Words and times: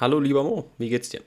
Hallo 0.00 0.20
lieber 0.20 0.42
Mo, 0.42 0.70
wie 0.78 0.90
geht's 0.90 1.08
dir? 1.08 1.22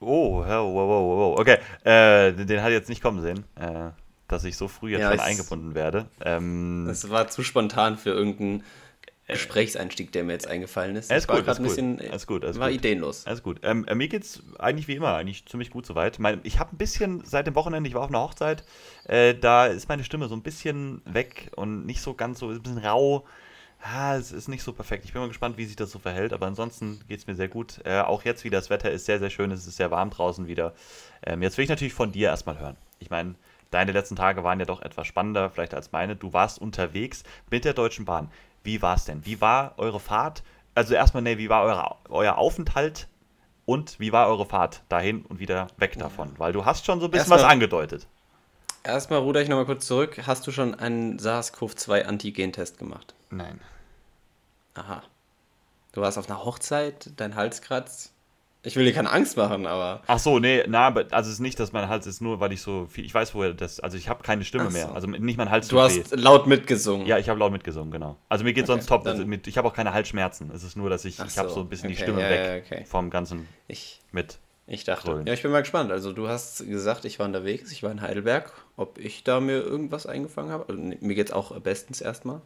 Oh, 0.00 0.38
wow, 0.44 0.64
wow, 0.66 0.88
wow, 0.88 1.36
wow. 1.36 1.38
Okay, 1.38 1.58
äh, 1.84 2.32
den 2.32 2.60
hatte 2.60 2.70
ich 2.72 2.78
jetzt 2.78 2.88
nicht 2.88 3.02
kommen 3.02 3.20
sehen, 3.20 3.44
äh, 3.54 3.90
dass 4.26 4.42
ich 4.44 4.56
so 4.56 4.66
früh 4.66 4.90
jetzt 4.90 5.02
Ja, 5.02 5.10
schon 5.10 5.20
eingebunden 5.20 5.74
werde. 5.74 6.06
Ähm, 6.24 6.86
Das 6.88 7.08
war 7.08 7.28
zu 7.28 7.44
spontan 7.44 7.96
für 7.98 8.10
irgendeinen 8.10 8.64
Gesprächseinstieg, 9.28 10.10
der 10.12 10.24
mir 10.24 10.32
jetzt 10.32 10.48
eingefallen 10.48 10.96
ist. 10.96 11.10
Alles 11.10 11.24
Ich 11.24 11.28
war 11.28 11.36
gut, 11.36 11.48
ein 11.48 11.62
bisschen, 11.62 12.00
alles 12.10 12.26
gut, 12.26 12.44
alles 12.44 12.58
war 12.58 12.70
gut. 12.70 12.78
ideenlos. 12.80 13.24
Alles 13.26 13.42
gut. 13.44 13.60
Ähm, 13.62 13.84
äh, 13.86 13.94
mir 13.94 14.08
geht's 14.08 14.42
eigentlich 14.58 14.88
wie 14.88 14.96
immer, 14.96 15.14
eigentlich 15.14 15.46
ziemlich 15.46 15.70
gut 15.70 15.86
soweit. 15.86 16.18
Mein, 16.18 16.40
ich 16.42 16.58
habe 16.58 16.74
ein 16.74 16.78
bisschen 16.78 17.24
seit 17.24 17.46
dem 17.46 17.54
Wochenende, 17.54 17.88
ich 17.88 17.94
war 17.94 18.02
auf 18.02 18.08
einer 18.10 18.20
Hochzeit, 18.20 18.64
äh, 19.04 19.34
da 19.34 19.66
ist 19.66 19.88
meine 19.88 20.02
Stimme 20.02 20.26
so 20.28 20.34
ein 20.34 20.42
bisschen 20.42 21.02
weg 21.04 21.52
und 21.54 21.86
nicht 21.86 22.02
so 22.02 22.14
ganz 22.14 22.40
so, 22.40 22.50
ist 22.50 22.58
ein 22.58 22.62
bisschen 22.62 22.78
rau. 22.78 23.24
Ah, 23.84 24.14
es 24.16 24.30
ist 24.30 24.48
nicht 24.48 24.62
so 24.62 24.72
perfekt. 24.72 25.04
Ich 25.04 25.12
bin 25.12 25.20
mal 25.20 25.28
gespannt, 25.28 25.56
wie 25.56 25.64
sich 25.64 25.74
das 25.74 25.90
so 25.90 25.98
verhält, 25.98 26.32
aber 26.32 26.46
ansonsten 26.46 27.00
geht's 27.08 27.26
mir 27.26 27.34
sehr 27.34 27.48
gut. 27.48 27.80
Äh, 27.84 28.00
auch 28.00 28.22
jetzt 28.24 28.44
wieder, 28.44 28.58
das 28.58 28.70
Wetter 28.70 28.90
ist 28.92 29.06
sehr, 29.06 29.18
sehr 29.18 29.30
schön, 29.30 29.50
es 29.50 29.66
ist 29.66 29.76
sehr 29.76 29.90
warm 29.90 30.10
draußen 30.10 30.46
wieder. 30.46 30.72
Ähm, 31.24 31.42
jetzt 31.42 31.58
will 31.58 31.64
ich 31.64 31.68
natürlich 31.68 31.92
von 31.92 32.12
dir 32.12 32.28
erstmal 32.28 32.58
hören. 32.60 32.76
Ich 33.00 33.10
meine, 33.10 33.34
deine 33.72 33.90
letzten 33.90 34.14
Tage 34.14 34.44
waren 34.44 34.60
ja 34.60 34.66
doch 34.66 34.82
etwas 34.82 35.08
spannender, 35.08 35.50
vielleicht 35.50 35.74
als 35.74 35.90
meine. 35.90 36.14
Du 36.14 36.32
warst 36.32 36.60
unterwegs 36.60 37.24
mit 37.50 37.64
der 37.64 37.74
Deutschen 37.74 38.04
Bahn. 38.04 38.30
Wie 38.62 38.80
war's 38.82 39.04
denn? 39.04 39.26
Wie 39.26 39.40
war 39.40 39.74
eure 39.78 39.98
Fahrt? 39.98 40.44
Also 40.76 40.94
erstmal, 40.94 41.24
nee, 41.24 41.38
wie 41.38 41.48
war 41.48 41.64
eure, 41.64 41.96
euer 42.08 42.38
Aufenthalt 42.38 43.08
und 43.66 43.98
wie 43.98 44.12
war 44.12 44.28
eure 44.28 44.46
Fahrt 44.46 44.82
dahin 44.88 45.22
und 45.22 45.40
wieder 45.40 45.66
weg 45.78 45.98
davon? 45.98 46.30
Weil 46.38 46.52
du 46.52 46.64
hast 46.64 46.86
schon 46.86 47.00
so 47.00 47.06
ein 47.06 47.10
bisschen 47.10 47.32
Erstmal- 47.32 47.40
was 47.40 47.52
angedeutet. 47.52 48.06
Erstmal 48.84 49.20
ruder 49.20 49.40
ich 49.40 49.48
nochmal 49.48 49.66
kurz 49.66 49.86
zurück. 49.86 50.20
Hast 50.26 50.46
du 50.46 50.50
schon 50.50 50.74
einen 50.74 51.18
SARS-CoV-2-Antigen-Test 51.18 52.78
gemacht? 52.78 53.14
Nein. 53.30 53.60
Aha. 54.74 55.02
Du 55.92 56.00
warst 56.00 56.18
auf 56.18 56.28
einer 56.28 56.44
Hochzeit, 56.44 57.10
dein 57.16 57.36
Hals 57.36 57.62
kratzt. 57.62 58.12
Ich 58.64 58.76
will 58.76 58.84
dir 58.84 58.92
keine 58.92 59.10
Angst 59.10 59.36
machen, 59.36 59.66
aber 59.66 60.02
Ach 60.06 60.20
so, 60.20 60.38
nee, 60.38 60.62
na, 60.68 60.86
aber 60.86 61.06
also 61.10 61.28
es 61.28 61.34
ist 61.34 61.40
nicht, 61.40 61.58
dass 61.58 61.72
mein 61.72 61.88
Hals 61.88 62.06
ist, 62.06 62.20
nur 62.20 62.38
weil 62.38 62.52
ich 62.52 62.62
so 62.62 62.86
viel, 62.86 63.04
ich 63.04 63.12
weiß, 63.12 63.34
woher 63.34 63.54
das, 63.54 63.80
also 63.80 63.96
ich 63.96 64.08
habe 64.08 64.22
keine 64.22 64.44
Stimme 64.44 64.70
so. 64.70 64.70
mehr. 64.70 64.94
Also 64.94 65.08
nicht 65.08 65.36
mein 65.36 65.50
Hals 65.50 65.66
du 65.66 65.80
hast 65.80 66.12
weh. 66.12 66.16
laut 66.16 66.46
mitgesungen. 66.46 67.06
Ja, 67.06 67.18
ich 67.18 67.28
habe 67.28 67.40
laut 67.40 67.50
mitgesungen, 67.50 67.90
genau. 67.90 68.16
Also 68.28 68.44
mir 68.44 68.52
geht 68.52 68.64
Okay, 68.64 68.72
sonst 68.74 68.86
top. 68.86 69.04
Also 69.04 69.26
mit, 69.26 69.48
ich 69.48 69.58
habe 69.58 69.66
auch 69.66 69.74
keine 69.74 69.92
Halsschmerzen. 69.92 70.52
Es 70.54 70.62
ist 70.62 70.76
nur, 70.76 70.90
dass 70.90 71.04
ich, 71.04 71.18
Ach 71.20 71.26
ich 71.26 71.36
habe 71.38 71.48
so, 71.48 71.60
ein 71.60 71.68
bisschen 71.68 71.88
die 71.88 71.96
okay, 71.96 72.04
Stimme 72.04 72.22
ja, 72.22 72.30
weg 72.30 72.68
ja, 72.70 72.76
okay. 72.78 72.84
vom 72.86 73.10
ganzen 73.10 73.48
Ich, 73.66 74.00
mit. 74.12 74.38
Ich 74.66 74.84
dachte. 74.84 75.10
Grün. 75.12 75.26
Ja, 75.26 75.32
ich 75.34 75.42
bin 75.42 75.50
mal 75.50 75.60
gespannt. 75.60 75.90
Also 75.92 76.12
du 76.12 76.28
hast 76.28 76.66
gesagt, 76.66 77.04
ich 77.04 77.18
war 77.18 77.26
unterwegs, 77.26 77.72
ich 77.72 77.82
war 77.82 77.90
in 77.90 78.00
Heidelberg. 78.00 78.52
Ob 78.76 78.98
ich 78.98 79.24
da 79.24 79.40
mir 79.40 79.60
irgendwas 79.60 80.06
eingefangen 80.06 80.50
habe? 80.50 80.66
Also, 80.68 80.80
mir 80.80 81.14
geht's 81.14 81.32
auch 81.32 81.58
bestens 81.60 82.00
erstmal. 82.00 82.40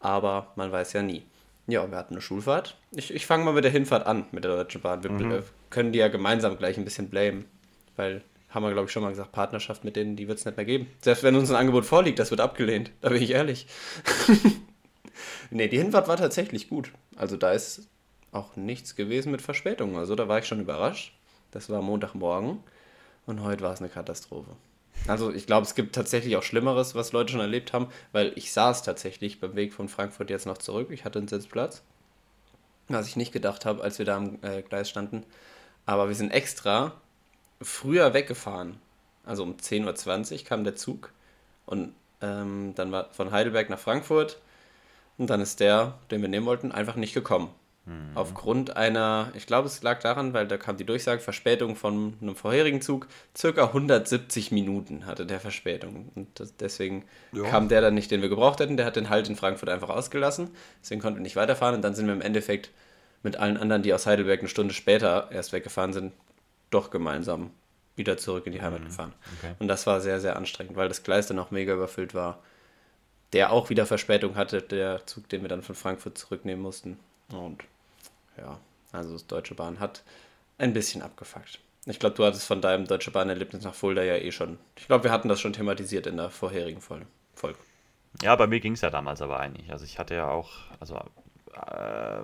Aber 0.00 0.52
man 0.56 0.70
weiß 0.72 0.92
ja 0.94 1.02
nie. 1.02 1.22
Ja, 1.66 1.90
wir 1.90 1.96
hatten 1.96 2.14
eine 2.14 2.20
Schulfahrt. 2.20 2.76
Ich, 2.90 3.14
ich 3.14 3.24
fange 3.26 3.44
mal 3.44 3.54
mit 3.54 3.64
der 3.64 3.70
Hinfahrt 3.70 4.06
an, 4.06 4.26
mit 4.32 4.44
der 4.44 4.54
Deutschen 4.56 4.82
Bahn. 4.82 5.02
Wir 5.02 5.10
Mhm. 5.10 5.30
äh, 5.32 5.42
können 5.70 5.92
die 5.92 5.98
ja 5.98 6.08
gemeinsam 6.08 6.58
gleich 6.58 6.76
ein 6.76 6.84
bisschen 6.84 7.08
blamen. 7.08 7.46
Weil, 7.96 8.22
haben 8.50 8.62
wir, 8.64 8.72
glaube 8.72 8.86
ich, 8.86 8.92
schon 8.92 9.02
mal 9.02 9.08
gesagt, 9.10 9.32
Partnerschaft 9.32 9.82
mit 9.84 9.96
denen, 9.96 10.14
die 10.16 10.28
wird 10.28 10.38
es 10.38 10.44
nicht 10.44 10.56
mehr 10.56 10.66
geben. 10.66 10.88
Selbst 11.00 11.22
wenn 11.22 11.36
uns 11.36 11.50
ein 11.50 11.56
Angebot 11.56 11.86
vorliegt, 11.86 12.18
das 12.18 12.30
wird 12.30 12.40
abgelehnt. 12.40 12.90
Da 13.00 13.08
bin 13.08 13.22
ich 13.22 13.30
ehrlich. 13.30 13.66
nee, 15.50 15.68
die 15.68 15.78
Hinfahrt 15.78 16.08
war 16.08 16.16
tatsächlich 16.16 16.68
gut. 16.68 16.90
Also 17.16 17.36
da 17.36 17.52
ist 17.52 17.88
auch 18.32 18.56
nichts 18.56 18.96
gewesen 18.96 19.30
mit 19.32 19.42
Verspätungen. 19.42 19.96
Also 19.96 20.14
da 20.16 20.28
war 20.28 20.38
ich 20.38 20.46
schon 20.46 20.60
überrascht. 20.60 21.14
Das 21.54 21.70
war 21.70 21.80
Montagmorgen 21.82 22.58
und 23.26 23.42
heute 23.42 23.62
war 23.62 23.72
es 23.72 23.78
eine 23.78 23.88
Katastrophe. 23.88 24.50
Also 25.06 25.32
ich 25.32 25.46
glaube, 25.46 25.64
es 25.64 25.76
gibt 25.76 25.94
tatsächlich 25.94 26.36
auch 26.36 26.42
Schlimmeres, 26.42 26.96
was 26.96 27.12
Leute 27.12 27.30
schon 27.30 27.40
erlebt 27.40 27.72
haben, 27.72 27.88
weil 28.10 28.32
ich 28.34 28.52
saß 28.52 28.82
tatsächlich 28.82 29.40
beim 29.40 29.54
Weg 29.54 29.72
von 29.72 29.88
Frankfurt 29.88 30.30
jetzt 30.30 30.46
noch 30.46 30.58
zurück. 30.58 30.88
Ich 30.90 31.04
hatte 31.04 31.20
einen 31.20 31.28
Sitzplatz, 31.28 31.82
was 32.88 33.06
ich 33.06 33.14
nicht 33.14 33.32
gedacht 33.32 33.64
habe, 33.66 33.84
als 33.84 33.98
wir 33.98 34.04
da 34.04 34.16
am 34.16 34.38
äh, 34.42 34.62
Gleis 34.62 34.90
standen. 34.90 35.24
Aber 35.86 36.08
wir 36.08 36.16
sind 36.16 36.32
extra 36.32 36.92
früher 37.62 38.14
weggefahren. 38.14 38.80
Also 39.24 39.44
um 39.44 39.56
10.20 39.56 40.32
Uhr 40.32 40.44
kam 40.44 40.64
der 40.64 40.74
Zug 40.74 41.12
und 41.66 41.94
ähm, 42.20 42.72
dann 42.74 42.90
war 42.90 43.10
von 43.12 43.30
Heidelberg 43.30 43.70
nach 43.70 43.78
Frankfurt 43.78 44.40
und 45.18 45.30
dann 45.30 45.40
ist 45.40 45.60
der, 45.60 45.94
den 46.10 46.20
wir 46.20 46.28
nehmen 46.28 46.46
wollten, 46.46 46.72
einfach 46.72 46.96
nicht 46.96 47.14
gekommen. 47.14 47.50
Aufgrund 48.14 48.76
einer, 48.78 49.30
ich 49.34 49.46
glaube, 49.46 49.66
es 49.66 49.82
lag 49.82 50.00
daran, 50.00 50.32
weil 50.32 50.46
da 50.48 50.56
kam 50.56 50.78
die 50.78 50.86
Durchsage, 50.86 51.20
Verspätung 51.20 51.76
von 51.76 52.14
einem 52.22 52.34
vorherigen 52.34 52.80
Zug, 52.80 53.08
circa 53.36 53.64
170 53.66 54.52
Minuten 54.52 55.04
hatte 55.04 55.26
der 55.26 55.38
Verspätung. 55.38 56.10
Und 56.14 56.40
das, 56.40 56.56
deswegen 56.56 57.04
Ja. 57.32 57.42
kam 57.50 57.68
der 57.68 57.82
dann 57.82 57.92
nicht, 57.94 58.10
den 58.10 58.22
wir 58.22 58.30
gebraucht 58.30 58.60
hätten. 58.60 58.78
Der 58.78 58.86
hat 58.86 58.96
den 58.96 59.10
Halt 59.10 59.28
in 59.28 59.36
Frankfurt 59.36 59.68
einfach 59.68 59.90
ausgelassen. 59.90 60.48
Deswegen 60.82 61.02
konnten 61.02 61.18
wir 61.18 61.22
nicht 61.22 61.36
weiterfahren. 61.36 61.74
Und 61.74 61.82
dann 61.82 61.94
sind 61.94 62.06
wir 62.06 62.14
im 62.14 62.22
Endeffekt 62.22 62.70
mit 63.22 63.36
allen 63.36 63.58
anderen, 63.58 63.82
die 63.82 63.92
aus 63.92 64.06
Heidelberg 64.06 64.40
eine 64.40 64.48
Stunde 64.48 64.72
später 64.72 65.28
erst 65.30 65.52
weggefahren 65.52 65.92
sind, 65.92 66.12
doch 66.70 66.90
gemeinsam 66.90 67.50
wieder 67.96 68.16
zurück 68.16 68.46
in 68.46 68.52
die 68.52 68.62
Heimat 68.62 68.82
gefahren. 68.84 69.12
okay. 69.38 69.54
Und 69.58 69.68
das 69.68 69.86
war 69.86 70.00
sehr, 70.00 70.20
sehr 70.20 70.36
anstrengend, 70.36 70.76
weil 70.76 70.88
das 70.88 71.02
Gleis 71.02 71.26
dann 71.26 71.38
auch 71.38 71.50
mega 71.50 71.74
überfüllt 71.74 72.14
war. 72.14 72.38
Der 73.34 73.52
auch 73.52 73.68
wieder 73.68 73.84
Verspätung 73.84 74.36
hatte, 74.36 74.62
der 74.62 75.06
Zug, 75.06 75.28
den 75.28 75.42
wir 75.42 75.48
dann 75.50 75.62
von 75.62 75.74
Frankfurt 75.74 76.16
zurücknehmen 76.16 76.62
mussten. 76.62 76.98
Und 77.32 77.62
ja, 78.38 78.58
also 78.92 79.12
das 79.12 79.26
Deutsche 79.26 79.54
Bahn 79.54 79.80
hat 79.80 80.02
ein 80.58 80.72
bisschen 80.72 81.02
abgefuckt. 81.02 81.60
Ich 81.86 81.98
glaube, 81.98 82.16
du 82.16 82.24
hattest 82.24 82.46
von 82.46 82.60
deinem 82.60 82.86
Deutsche 82.86 83.10
Bahn-Erlebnis 83.10 83.64
nach 83.64 83.74
Fulda 83.74 84.02
ja 84.02 84.16
eh 84.16 84.32
schon. 84.32 84.58
Ich 84.76 84.86
glaube, 84.86 85.04
wir 85.04 85.12
hatten 85.12 85.28
das 85.28 85.40
schon 85.40 85.52
thematisiert 85.52 86.06
in 86.06 86.16
der 86.16 86.30
vorherigen 86.30 86.80
Folge. 86.80 87.06
Ja, 88.22 88.36
bei 88.36 88.46
mir 88.46 88.60
ging 88.60 88.72
es 88.72 88.80
ja 88.80 88.90
damals 88.90 89.20
aber 89.20 89.40
eigentlich. 89.40 89.70
Also 89.70 89.84
ich 89.84 89.98
hatte 89.98 90.14
ja 90.14 90.28
auch, 90.28 90.50
also 90.80 90.96
äh, 90.96 92.22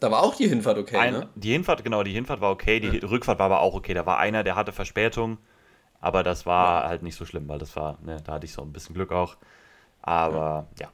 Da 0.00 0.10
war 0.10 0.22
auch 0.22 0.34
die 0.34 0.48
Hinfahrt 0.48 0.78
okay, 0.78 0.96
ein, 0.96 1.12
ne? 1.12 1.28
die 1.34 1.52
Hinfahrt, 1.52 1.84
genau, 1.84 2.02
die 2.02 2.12
Hinfahrt 2.12 2.40
war 2.40 2.50
okay, 2.50 2.80
die 2.80 2.98
Rückfahrt 2.98 3.38
war 3.38 3.46
aber 3.46 3.60
auch 3.60 3.74
okay. 3.74 3.94
Da 3.94 4.06
war 4.06 4.18
einer, 4.18 4.42
der 4.42 4.56
hatte 4.56 4.72
Verspätung, 4.72 5.38
aber 6.00 6.22
das 6.22 6.46
war 6.46 6.88
halt 6.88 7.02
nicht 7.02 7.16
so 7.16 7.24
schlimm, 7.24 7.48
weil 7.48 7.58
das 7.58 7.76
war, 7.76 7.98
ne, 8.02 8.16
da 8.24 8.32
hatte 8.34 8.46
ich 8.46 8.52
so 8.52 8.62
ein 8.62 8.72
bisschen 8.72 8.94
Glück 8.94 9.12
auch. 9.12 9.36
Aber 10.02 10.68
ja, 10.78 10.88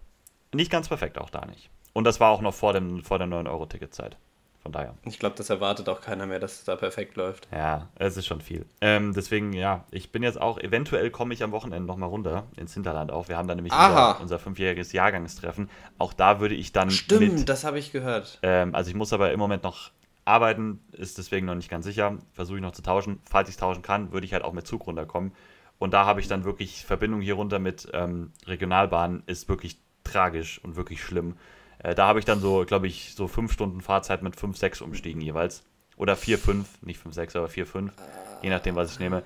nicht 0.53 0.70
ganz 0.70 0.88
perfekt 0.88 1.19
auch 1.19 1.31
da 1.31 1.44
nicht. 1.47 1.70
Und 1.93 2.04
das 2.04 2.20
war 2.20 2.31
auch 2.31 2.41
noch 2.41 2.54
vor, 2.54 2.72
dem, 2.72 3.04
vor 3.04 3.19
der 3.19 3.28
9-Euro-Ticket-Zeit. 3.28 4.16
Von 4.64 4.72
daher. 4.72 4.94
Ich 5.04 5.19
glaube, 5.19 5.36
das 5.36 5.50
erwartet 5.50 5.91
auch 5.91 6.00
keiner 6.00 6.25
mehr, 6.25 6.41
dass 6.41 6.54
es 6.54 6.64
da 6.64 6.75
perfekt 6.75 7.16
läuft. 7.16 7.47
Ja, 7.52 7.88
es 7.97 8.16
ist 8.16 8.25
schon 8.25 8.41
viel. 8.41 8.64
Ähm, 8.80 9.12
deswegen, 9.12 9.52
ja, 9.52 9.84
ich 9.91 10.10
bin 10.10 10.22
jetzt 10.22 10.41
auch, 10.41 10.58
eventuell 10.58 11.10
komme 11.10 11.34
ich 11.34 11.42
am 11.42 11.52
Wochenende 11.52 11.86
nochmal 11.86 12.08
runter 12.08 12.44
ins 12.56 12.72
Hinterland 12.72 13.12
auch. 13.12 13.28
Wir 13.28 13.36
haben 13.36 13.47
da 13.47 13.54
nämlich 13.54 13.75
unser, 13.75 14.19
unser 14.22 14.38
fünfjähriges 14.38 14.92
Jahrgangstreffen. 14.92 15.69
Auch 15.98 16.14
da 16.14 16.41
würde 16.41 16.54
ich 16.54 16.72
dann 16.72 16.91
Stimmt, 16.91 17.41
mit, 17.41 17.48
das 17.50 17.64
habe 17.64 17.78
ich 17.78 17.92
gehört. 17.92 18.38
ähm, 18.42 18.75
also 18.75 18.88
ich 18.88 18.97
muss 18.97 19.12
aber 19.12 19.32
im 19.32 19.38
Moment 19.38 19.64
noch 19.64 19.91
arbeiten, 20.25 20.81
ist 20.92 21.19
deswegen 21.19 21.44
noch 21.44 21.54
nicht 21.54 21.69
ganz 21.69 21.84
sicher. 21.84 22.16
Versuche 22.32 22.56
ich 22.56 22.62
noch 22.62 22.72
zu 22.72 22.81
tauschen. 22.81 23.20
Falls 23.28 23.50
ich 23.50 23.58
tauschen 23.58 23.82
kann, 23.82 24.12
würde 24.12 24.25
ich 24.25 24.32
halt 24.32 24.44
auch 24.44 24.54
mit 24.54 24.66
Zug 24.66 24.86
runterkommen. 24.86 25.32
Und 25.78 25.92
da 25.92 26.06
habe 26.06 26.20
ich 26.20 26.28
dann 26.28 26.44
wirklich 26.44 26.86
Verbindung 26.86 27.20
hier 27.20 27.34
runter 27.34 27.58
mit 27.58 27.86
ähm, 27.92 28.32
Regionalbahn, 28.46 29.25
ist 29.26 29.50
wirklich 29.50 29.78
tragisch 30.04 30.58
und 30.64 30.76
wirklich 30.76 31.02
schlimm. 31.02 31.36
Äh, 31.84 31.95
da 31.95 32.06
habe 32.06 32.19
ich 32.19 32.25
dann 32.25 32.41
so, 32.41 32.65
glaube 32.65 32.87
ich, 32.89 33.15
so 33.15 33.28
fünf 33.28 33.53
Stunden 33.53 33.81
Fahrzeit 33.83 34.22
mit 34.22 34.34
fünf, 34.37 34.56
sechs 34.56 34.81
Umstiegen 34.81 35.21
jeweils. 35.21 35.62
Oder 35.97 36.17
vier, 36.17 36.39
fünf, 36.39 36.67
nicht 36.83 36.99
fünf, 36.99 37.15
sechs, 37.15 37.37
aber 37.37 37.47
vier, 37.47 37.67
fünf, 37.67 37.93
je 38.43 38.50
nachdem, 38.50 38.75
was 38.75 38.91
ich 38.91 38.99
nehme. 38.99 39.22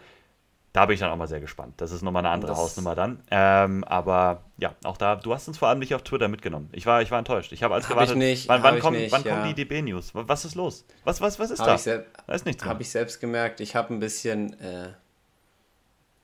Da 0.74 0.84
bin 0.84 0.94
ich 0.94 1.00
dann 1.00 1.10
auch 1.10 1.16
mal 1.16 1.26
sehr 1.28 1.40
gespannt. 1.40 1.74
Das 1.78 1.92
ist 1.92 2.02
nochmal 2.02 2.20
eine 2.26 2.30
andere 2.30 2.50
Das- 2.50 2.58
Hausnummer 2.58 2.94
dann. 2.94 3.22
Ähm, 3.30 3.84
aber 3.84 4.42
ja, 4.58 4.74
auch 4.84 4.98
da, 4.98 5.16
du 5.16 5.32
hast 5.32 5.48
uns 5.48 5.56
vor 5.56 5.68
allem 5.68 5.78
nicht 5.78 5.94
auf 5.94 6.02
Twitter 6.02 6.28
mitgenommen. 6.28 6.68
Ich 6.72 6.84
war, 6.84 7.00
ich 7.00 7.10
war 7.10 7.18
enttäuscht. 7.18 7.52
Ich 7.52 7.62
habe 7.62 7.74
als 7.74 7.84
Hab 7.84 7.92
gewartet, 7.94 8.16
ich 8.16 8.18
nicht, 8.18 8.48
wann, 8.48 8.58
hab 8.58 8.64
wann, 8.64 8.76
ich 8.76 8.82
kommen, 8.82 8.98
nicht, 8.98 9.12
wann 9.12 9.24
ja. 9.24 9.34
kommen 9.34 9.54
die 9.54 9.64
DB-News? 9.64 10.10
Was 10.12 10.44
ist 10.44 10.54
los? 10.56 10.84
Was, 11.04 11.20
was, 11.22 11.38
was 11.38 11.50
ist 11.50 11.60
Habe 11.60 11.70
da? 11.70 11.76
ich, 11.76 11.84
da 12.26 12.32
ist 12.34 12.44
nichts 12.44 12.62
mehr. 12.62 12.70
hab 12.74 12.80
ich 12.80 12.90
selbst 12.90 13.18
gemerkt. 13.20 13.60
Ich 13.60 13.74
habe 13.76 13.94
ein 13.94 13.98
bisschen 13.98 14.60
äh, 14.60 14.90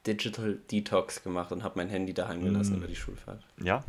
Digital 0.06 0.58
Detox 0.70 1.22
gemacht 1.22 1.50
und 1.52 1.62
habe 1.64 1.74
mein 1.76 1.88
Handy 1.88 2.12
daheim 2.12 2.44
gelassen 2.44 2.76
über 2.76 2.86
die 2.86 2.96
Schulfahrt. 2.96 3.42
Ja? 3.62 3.82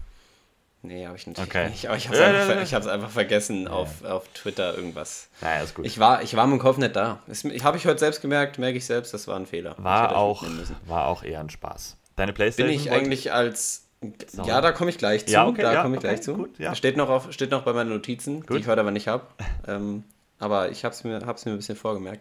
Nee, 0.87 1.05
habe 1.05 1.17
ich 1.17 1.27
natürlich 1.27 1.49
Okay. 1.49 1.69
nicht. 1.69 1.87
Aber 1.87 1.97
ich 1.97 2.07
habe 2.07 2.15
es 2.15 2.21
Ja, 2.21 2.27
einfach, 2.27 2.39
ja, 2.39 2.45
ver- 2.45 2.55
ja. 2.55 2.61
ich 2.63 2.75
einfach 2.87 3.09
vergessen, 3.09 3.67
auf, 3.67 4.03
auf 4.03 4.27
Twitter 4.33 4.75
irgendwas. 4.75 5.29
Naja, 5.41 5.63
ist 5.63 5.75
gut. 5.75 5.85
Ich 5.85 5.99
war, 5.99 6.21
ich 6.23 6.35
war 6.35 6.45
dem 6.47 6.59
Kopf 6.59 6.77
nicht 6.77 6.95
da. 6.95 7.19
Habe 7.63 7.77
ich 7.77 7.85
heute 7.85 7.99
selbst 7.99 8.21
gemerkt, 8.21 8.57
merke 8.59 8.77
ich 8.77 8.85
selbst, 8.85 9.13
das 9.13 9.27
war 9.27 9.35
ein 9.35 9.45
Fehler. 9.45 9.75
Ich 9.77 9.83
war, 9.83 10.15
auch, 10.15 10.43
war 10.85 11.07
auch 11.07 11.23
eher 11.23 11.39
ein 11.39 11.49
Spaß. 11.49 11.97
Deine 12.15 12.31
Bin 12.31 12.35
Playstation? 12.35 12.73
ich 12.73 12.85
wollte- 12.89 12.95
eigentlich 13.05 13.33
als. 13.33 13.81
Sauber. 14.27 14.47
Ja, 14.47 14.61
da 14.61 14.71
komme 14.71 14.91
ich 14.91 14.97
gleich 14.99 15.25
zu. 15.25 15.31
Ja, 15.33 15.47
okay, 15.47 15.63
da 15.63 15.73
ja, 15.73 15.81
komme 15.81 15.95
ich 15.95 15.99
okay, 15.99 16.07
gleich 16.09 16.21
zu. 16.21 16.35
gut, 16.35 16.59
ja. 16.59 16.75
Steht, 16.75 16.95
noch 16.95 17.09
auf, 17.09 17.31
steht 17.33 17.49
noch 17.49 17.63
bei 17.63 17.73
meinen 17.73 17.89
Notizen, 17.89 18.41
die 18.41 18.45
Gut. 18.47 18.59
ich 18.59 18.67
heute 18.67 18.81
aber 18.81 18.91
nicht 18.91 19.07
habe. 19.07 19.23
ähm, 19.67 20.03
aber 20.37 20.69
ich 20.69 20.85
habe 20.85 20.93
es 20.93 21.03
mir, 21.03 21.21
hab's 21.25 21.45
mir 21.45 21.51
ein 21.53 21.57
bisschen 21.57 21.75
vorgemerkt. 21.75 22.19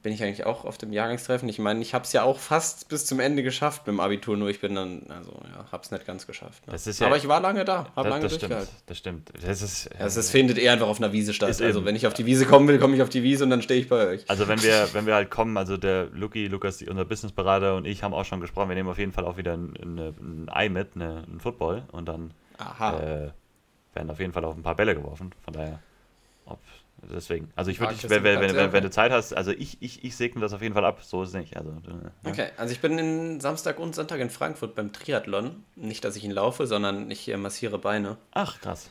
Bin 0.00 0.12
ich 0.12 0.22
eigentlich 0.22 0.46
auch 0.46 0.64
auf 0.64 0.78
dem 0.78 0.92
Jahrgangstreffen? 0.92 1.48
Ich 1.48 1.58
meine, 1.58 1.80
ich 1.82 1.92
habe 1.92 2.04
es 2.04 2.12
ja 2.12 2.22
auch 2.22 2.38
fast 2.38 2.88
bis 2.88 3.04
zum 3.04 3.18
Ende 3.18 3.42
geschafft 3.42 3.84
mit 3.86 3.94
dem 3.94 4.00
Abitur, 4.00 4.36
nur 4.36 4.48
ich 4.48 4.60
bin 4.60 4.76
dann, 4.76 5.02
also 5.08 5.32
ja, 5.52 5.66
habe 5.72 5.82
es 5.82 5.90
nicht 5.90 6.06
ganz 6.06 6.24
geschafft. 6.24 6.64
Ne? 6.68 6.72
Das 6.72 6.86
ist 6.86 7.00
ja- 7.00 7.08
aber 7.08 7.16
ich 7.16 7.26
war 7.26 7.40
lange 7.40 7.64
da, 7.64 7.88
habe 7.96 8.08
Das, 8.08 8.10
lange 8.10 8.22
das 8.22 8.34
stimmt. 8.34 8.52
durchgehalten. 8.52 8.76
Das 8.86 8.98
stimmt. 8.98 9.32
Das 9.44 9.62
ist, 9.62 9.90
Also 10.00 10.20
es 10.20 10.30
findet 10.30 10.56
eher 10.56 10.72
einfach 10.74 10.86
auf 10.86 10.98
einer 10.98 11.12
Wiese 11.12 11.34
statt. 11.34 11.48
Also 11.48 11.64
eben. 11.80 11.84
wenn 11.84 11.96
ich 11.96 12.06
auf 12.06 12.14
die 12.14 12.26
Wiese 12.26 12.46
kommen 12.46 12.68
will, 12.68 12.78
komme 12.78 12.94
ich 12.94 13.02
auf 13.02 13.08
die 13.08 13.24
Wiese 13.24 13.42
und 13.42 13.50
dann 13.50 13.60
stehe 13.60 13.80
ich 13.80 13.88
bei 13.88 14.06
euch. 14.06 14.24
Also 14.30 14.46
wenn 14.46 14.62
wir, 14.62 14.88
wenn 14.92 15.04
wir 15.04 15.14
halt 15.16 15.30
kommen, 15.30 15.56
also 15.56 15.76
der 15.76 16.04
Luki, 16.12 16.46
Lukas, 16.46 16.80
unser 16.82 17.04
Businessberater 17.04 17.74
und 17.74 17.84
ich 17.84 18.04
haben 18.04 18.14
auch 18.14 18.24
schon 18.24 18.40
gesprochen, 18.40 18.68
wir 18.68 18.76
nehmen 18.76 18.88
auf 18.88 18.98
jeden 18.98 19.12
Fall 19.12 19.24
auch 19.24 19.36
wieder 19.36 19.54
ein, 19.54 19.74
ein, 19.82 19.98
ein 19.98 20.48
Ei 20.48 20.68
mit, 20.68 20.90
eine, 20.94 21.24
ein 21.26 21.40
Football 21.40 21.82
und 21.90 22.06
dann 22.06 22.30
äh, 22.60 23.30
werden 23.94 24.10
auf 24.10 24.20
jeden 24.20 24.32
Fall 24.32 24.44
auf 24.44 24.56
ein 24.56 24.62
paar 24.62 24.76
Bälle 24.76 24.94
geworfen. 24.94 25.32
Von 25.44 25.54
daher, 25.54 25.80
ob, 26.46 26.60
Deswegen. 27.02 27.50
Also 27.54 27.70
ich 27.70 27.80
würde 27.80 27.94
dich, 27.94 28.08
wenn, 28.10 28.24
wenn, 28.24 28.40
wenn, 28.40 28.72
wenn, 28.72 28.82
du 28.82 28.90
Zeit 28.90 29.12
hast, 29.12 29.32
also 29.32 29.52
ich, 29.52 29.80
ich, 29.80 30.04
ich 30.04 30.16
segne 30.16 30.40
das 30.40 30.52
auf 30.52 30.62
jeden 30.62 30.74
Fall 30.74 30.84
ab, 30.84 31.02
so 31.02 31.22
ist 31.22 31.30
es 31.30 31.34
nicht. 31.34 31.56
Also, 31.56 31.70
ja. 31.70 32.30
Okay, 32.30 32.48
also 32.56 32.72
ich 32.72 32.80
bin 32.80 32.98
in 32.98 33.40
Samstag 33.40 33.78
und 33.78 33.94
Sonntag 33.94 34.20
in 34.20 34.30
Frankfurt 34.30 34.74
beim 34.74 34.92
Triathlon. 34.92 35.64
Nicht, 35.76 36.04
dass 36.04 36.16
ich 36.16 36.24
ihn 36.24 36.30
laufe, 36.30 36.66
sondern 36.66 37.10
ich 37.10 37.34
massiere 37.36 37.78
Beine. 37.78 38.18
Ach, 38.32 38.60
krass. 38.60 38.90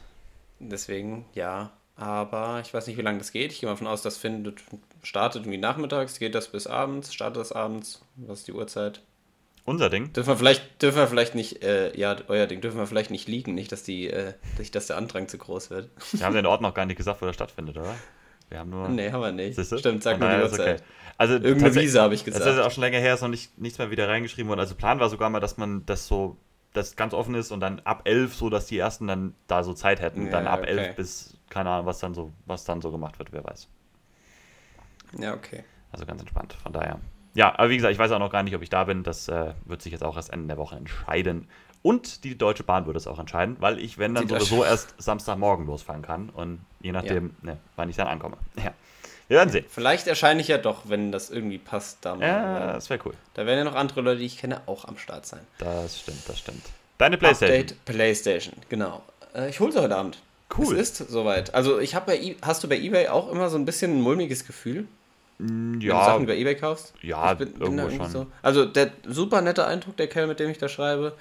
Deswegen, 0.60 1.26
ja. 1.34 1.72
Aber 1.96 2.62
ich 2.62 2.74
weiß 2.74 2.88
nicht, 2.88 2.98
wie 2.98 3.02
lange 3.02 3.18
das 3.18 3.32
geht. 3.32 3.52
Ich 3.52 3.60
gehe 3.60 3.68
mal 3.68 3.74
davon 3.74 3.88
aus, 3.88 4.04
das 4.04 4.18
findet, 4.18 4.62
startet 5.02 5.44
irgendwie 5.44 5.58
nachmittags, 5.58 6.20
geht 6.20 6.36
das 6.36 6.48
bis 6.48 6.68
abends, 6.68 7.14
startet 7.14 7.42
das 7.42 7.52
abends. 7.52 8.04
Was 8.16 8.40
ist 8.40 8.48
die 8.48 8.54
Uhrzeit? 8.54 9.02
Unser 9.68 9.90
Ding? 9.90 10.14
Dürfen 10.14 10.30
wir 10.30 10.38
vielleicht, 10.38 10.82
dürfen 10.82 10.98
wir 10.98 11.08
vielleicht 11.08 11.36
nicht, 11.36 11.62
äh, 11.62 11.94
ja, 12.00 12.16
euer 12.30 12.48
Ding, 12.48 12.62
dürfen 12.62 12.78
wir 12.78 12.88
vielleicht 12.88 13.12
nicht 13.12 13.28
liegen, 13.28 13.54
nicht, 13.54 13.70
dass 13.74 13.84
die, 13.84 14.10
äh, 14.10 14.32
dass 14.72 14.88
der 14.88 14.96
Andrang 14.96 15.28
zu 15.28 15.38
groß 15.38 15.72
wird. 15.72 15.90
Wir 16.14 16.26
haben 16.26 16.36
den 16.36 16.46
Ort 16.46 16.62
noch 16.62 16.74
gar 16.74 16.86
nicht 16.86 16.96
gesagt, 16.96 17.22
wo 17.22 17.26
der 17.26 17.34
stattfindet, 17.34 17.78
oder? 17.78 17.94
Wir 18.48 18.60
haben 18.60 18.70
nur. 18.70 18.88
Nee, 18.88 19.12
haben 19.12 19.20
wir 19.20 19.34
nicht. 19.34 19.58
Siehste? 19.58 19.78
Stimmt, 19.78 20.04
sag 20.04 20.22
nur 20.22 20.30
die 20.30 20.42
Uhrzeit. 20.42 20.80
Okay. 20.80 20.84
Also, 21.18 21.34
Irgendeine 21.34 21.76
Wiese 21.76 22.02
habe 22.02 22.14
ich 22.14 22.24
gesagt. 22.24 22.46
Das 22.46 22.56
ist 22.56 22.62
auch 22.62 22.72
schon 22.72 22.84
länger 22.84 23.00
her, 23.00 23.16
ist 23.16 23.22
noch 23.22 23.28
nicht, 23.28 23.58
nichts 23.58 23.78
mehr 23.78 23.92
wieder 23.92 24.08
reingeschrieben 24.08 24.48
worden. 24.48 24.62
Also 24.62 24.74
Plan 24.74 25.02
war 25.02 25.10
sogar 25.10 25.30
mal, 25.30 25.42
dass 25.42 25.58
man 25.58 25.86
das 25.86 26.08
so, 26.08 26.38
das 26.72 26.96
ganz 26.96 27.14
offen 27.14 27.36
ist 27.36 27.52
und 27.52 27.60
dann 27.60 27.82
ab 27.82 28.04
11 28.06 28.36
so, 28.36 28.50
dass 28.50 28.68
die 28.68 28.78
ersten 28.78 29.08
dann 29.08 29.36
da 29.48 29.66
so 29.66 29.74
Zeit 29.74 30.00
hätten. 30.00 30.28
Ja, 30.28 30.32
dann 30.32 30.48
ab 30.48 30.62
okay. 30.62 30.78
11 30.78 30.96
bis, 30.96 31.38
keine 31.50 31.72
Ahnung, 31.72 31.88
was 31.88 32.00
dann 32.00 32.14
so, 32.14 32.32
was 32.46 32.64
dann 32.64 32.80
so 32.80 32.90
gemacht 32.90 33.20
wird, 33.20 33.34
wer 33.34 33.44
weiß. 33.44 33.68
Ja, 35.20 35.34
okay. 35.34 35.66
Also 35.92 36.06
ganz 36.06 36.22
entspannt, 36.22 36.54
von 36.54 36.72
daher. 36.72 37.02
Ja, 37.38 37.54
aber 37.56 37.70
wie 37.70 37.76
gesagt, 37.76 37.94
ich 37.94 38.00
weiß 38.00 38.10
auch 38.14 38.20
noch 38.20 38.32
gar 38.32 38.42
nicht, 38.42 38.56
ob 38.56 38.64
ich 38.64 38.72
da 38.72 38.84
bin. 38.86 39.04
Das 39.04 39.28
äh, 39.28 39.54
wird 39.66 39.84
sich 39.84 39.92
jetzt 39.92 40.04
auch 40.04 40.16
erst 40.16 40.34
Ende 40.34 40.48
der 40.48 40.58
Woche 40.58 40.76
entscheiden. 40.76 41.48
Und 41.84 42.24
die 42.24 42.36
Deutsche 42.36 42.64
Bahn 42.64 42.88
wird 42.88 42.98
es 42.98 43.06
auch 43.06 43.20
entscheiden, 43.20 43.58
weil 43.60 43.78
ich, 43.78 44.00
wenn 44.00 44.16
dann 44.16 44.28
sowieso 44.28 44.64
erst 44.64 44.96
Samstagmorgen 44.98 45.68
losfahren 45.68 46.02
kann 46.02 46.30
und 46.30 46.66
je 46.82 46.92
nachdem, 46.92 47.36
ja. 47.44 47.52
ne, 47.52 47.58
wann 47.76 47.90
ich 47.90 47.96
dann 47.96 48.08
ankomme. 48.08 48.38
Ja. 48.64 48.74
Wir 49.28 49.38
werden 49.38 49.50
sehen. 49.50 49.66
Vielleicht 49.68 50.08
erscheine 50.08 50.40
ich 50.40 50.48
ja 50.48 50.58
doch, 50.58 50.84
wenn 50.86 51.12
das 51.12 51.30
irgendwie 51.30 51.58
passt. 51.58 51.98
Da 52.02 52.16
ja, 52.16 52.74
das 52.74 52.90
wäre 52.90 53.02
cool. 53.06 53.14
Da 53.34 53.46
werden 53.46 53.60
ja 53.60 53.66
noch 53.66 53.76
andere 53.76 54.00
Leute, 54.00 54.20
die 54.20 54.26
ich 54.26 54.38
kenne, 54.38 54.62
auch 54.68 54.86
am 54.86 54.98
Start 54.98 55.26
sein. 55.26 55.42
Das 55.58 56.00
stimmt, 56.00 56.28
das 56.28 56.40
stimmt. 56.40 56.64
Deine 56.98 57.18
Playstation. 57.18 57.60
Update 57.60 57.86
Playstation, 57.86 58.54
genau. 58.70 59.04
Äh, 59.36 59.50
ich 59.50 59.60
hole 59.60 59.74
sie 59.74 59.82
heute 59.82 59.98
Abend. 59.98 60.18
Cool. 60.58 60.78
Es 60.78 61.00
ist 61.00 61.10
soweit. 61.10 61.54
Also 61.54 61.78
ich 61.80 61.94
habe 61.94 62.06
bei, 62.06 62.18
e 62.18 62.38
hast 62.42 62.64
du 62.64 62.70
bei 62.70 62.78
eBay 62.78 63.10
auch 63.10 63.30
immer 63.30 63.50
so 63.50 63.58
ein 63.58 63.66
bisschen 63.66 63.98
ein 63.98 64.02
mulmiges 64.02 64.48
Gefühl? 64.48 64.88
Ja. 65.40 65.46
Wenn 65.48 65.80
du 65.80 65.90
Sachen 65.90 66.24
über 66.24 66.36
Ebay 66.36 66.56
kaufst? 66.56 66.94
Ja, 67.02 67.34
bin, 67.34 67.54
irgendwo 67.60 67.88
bin 67.88 67.98
schon. 67.98 68.10
So. 68.10 68.28
Also 68.42 68.66
der 68.66 68.92
super 69.08 69.42
nette 69.42 69.66
Eindruck, 69.66 69.98
der 69.98 70.08
Kerl, 70.08 70.28
mit 70.28 70.40
dem 70.40 70.50
ich 70.50 70.58
da 70.58 70.68
schreibe, 70.68 71.14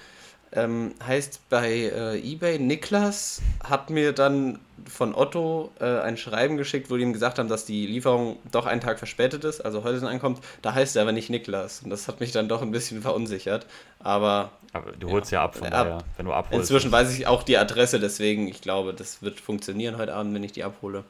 ähm, 0.53 0.95
heißt 1.05 1.49
bei 1.51 1.71
äh, 1.71 2.19
Ebay, 2.19 2.59
Niklas 2.59 3.43
hat 3.63 3.91
mir 3.91 4.13
dann 4.13 4.59
von 4.89 5.15
Otto 5.15 5.73
äh, 5.81 6.01
ein 6.01 6.17
Schreiben 6.17 6.57
geschickt, 6.57 6.91
wo 6.91 6.97
die 6.97 7.03
ihm 7.03 7.13
gesagt 7.13 7.39
haben, 7.39 7.49
dass 7.49 7.65
die 7.65 7.87
Lieferung 7.87 8.39
doch 8.53 8.67
einen 8.67 8.81
Tag 8.81 8.99
verspätet 8.99 9.45
ist, 9.45 9.61
also 9.61 9.85
heute 9.85 10.01
dann 10.01 10.09
ankommt. 10.09 10.41
Da 10.63 10.73
heißt 10.73 10.97
er 10.97 11.03
aber 11.03 11.13
nicht 11.13 11.29
Niklas. 11.29 11.83
Und 11.83 11.91
das 11.91 12.09
hat 12.09 12.21
mich 12.21 12.33
dann 12.33 12.49
doch 12.49 12.63
ein 12.63 12.71
bisschen 12.71 13.03
verunsichert. 13.03 13.67
Aber. 13.99 14.51
Aber 14.73 14.93
du 14.93 15.11
holst 15.11 15.33
ja, 15.33 15.41
ja 15.41 15.45
ab, 15.45 15.57
von 15.57 15.71
daher, 15.71 15.99
wenn 16.17 16.27
du 16.27 16.33
abholst. 16.33 16.71
Inzwischen 16.71 16.93
weiß 16.93 17.13
ich 17.19 17.27
auch 17.27 17.43
die 17.43 17.57
Adresse, 17.57 17.99
deswegen, 17.99 18.47
ich 18.47 18.61
glaube, 18.61 18.95
das 18.95 19.23
wird 19.23 19.41
funktionieren 19.41 19.97
heute 19.97 20.15
Abend, 20.15 20.35
wenn 20.35 20.45
ich 20.45 20.53
die 20.53 20.65
abhole. 20.65 21.05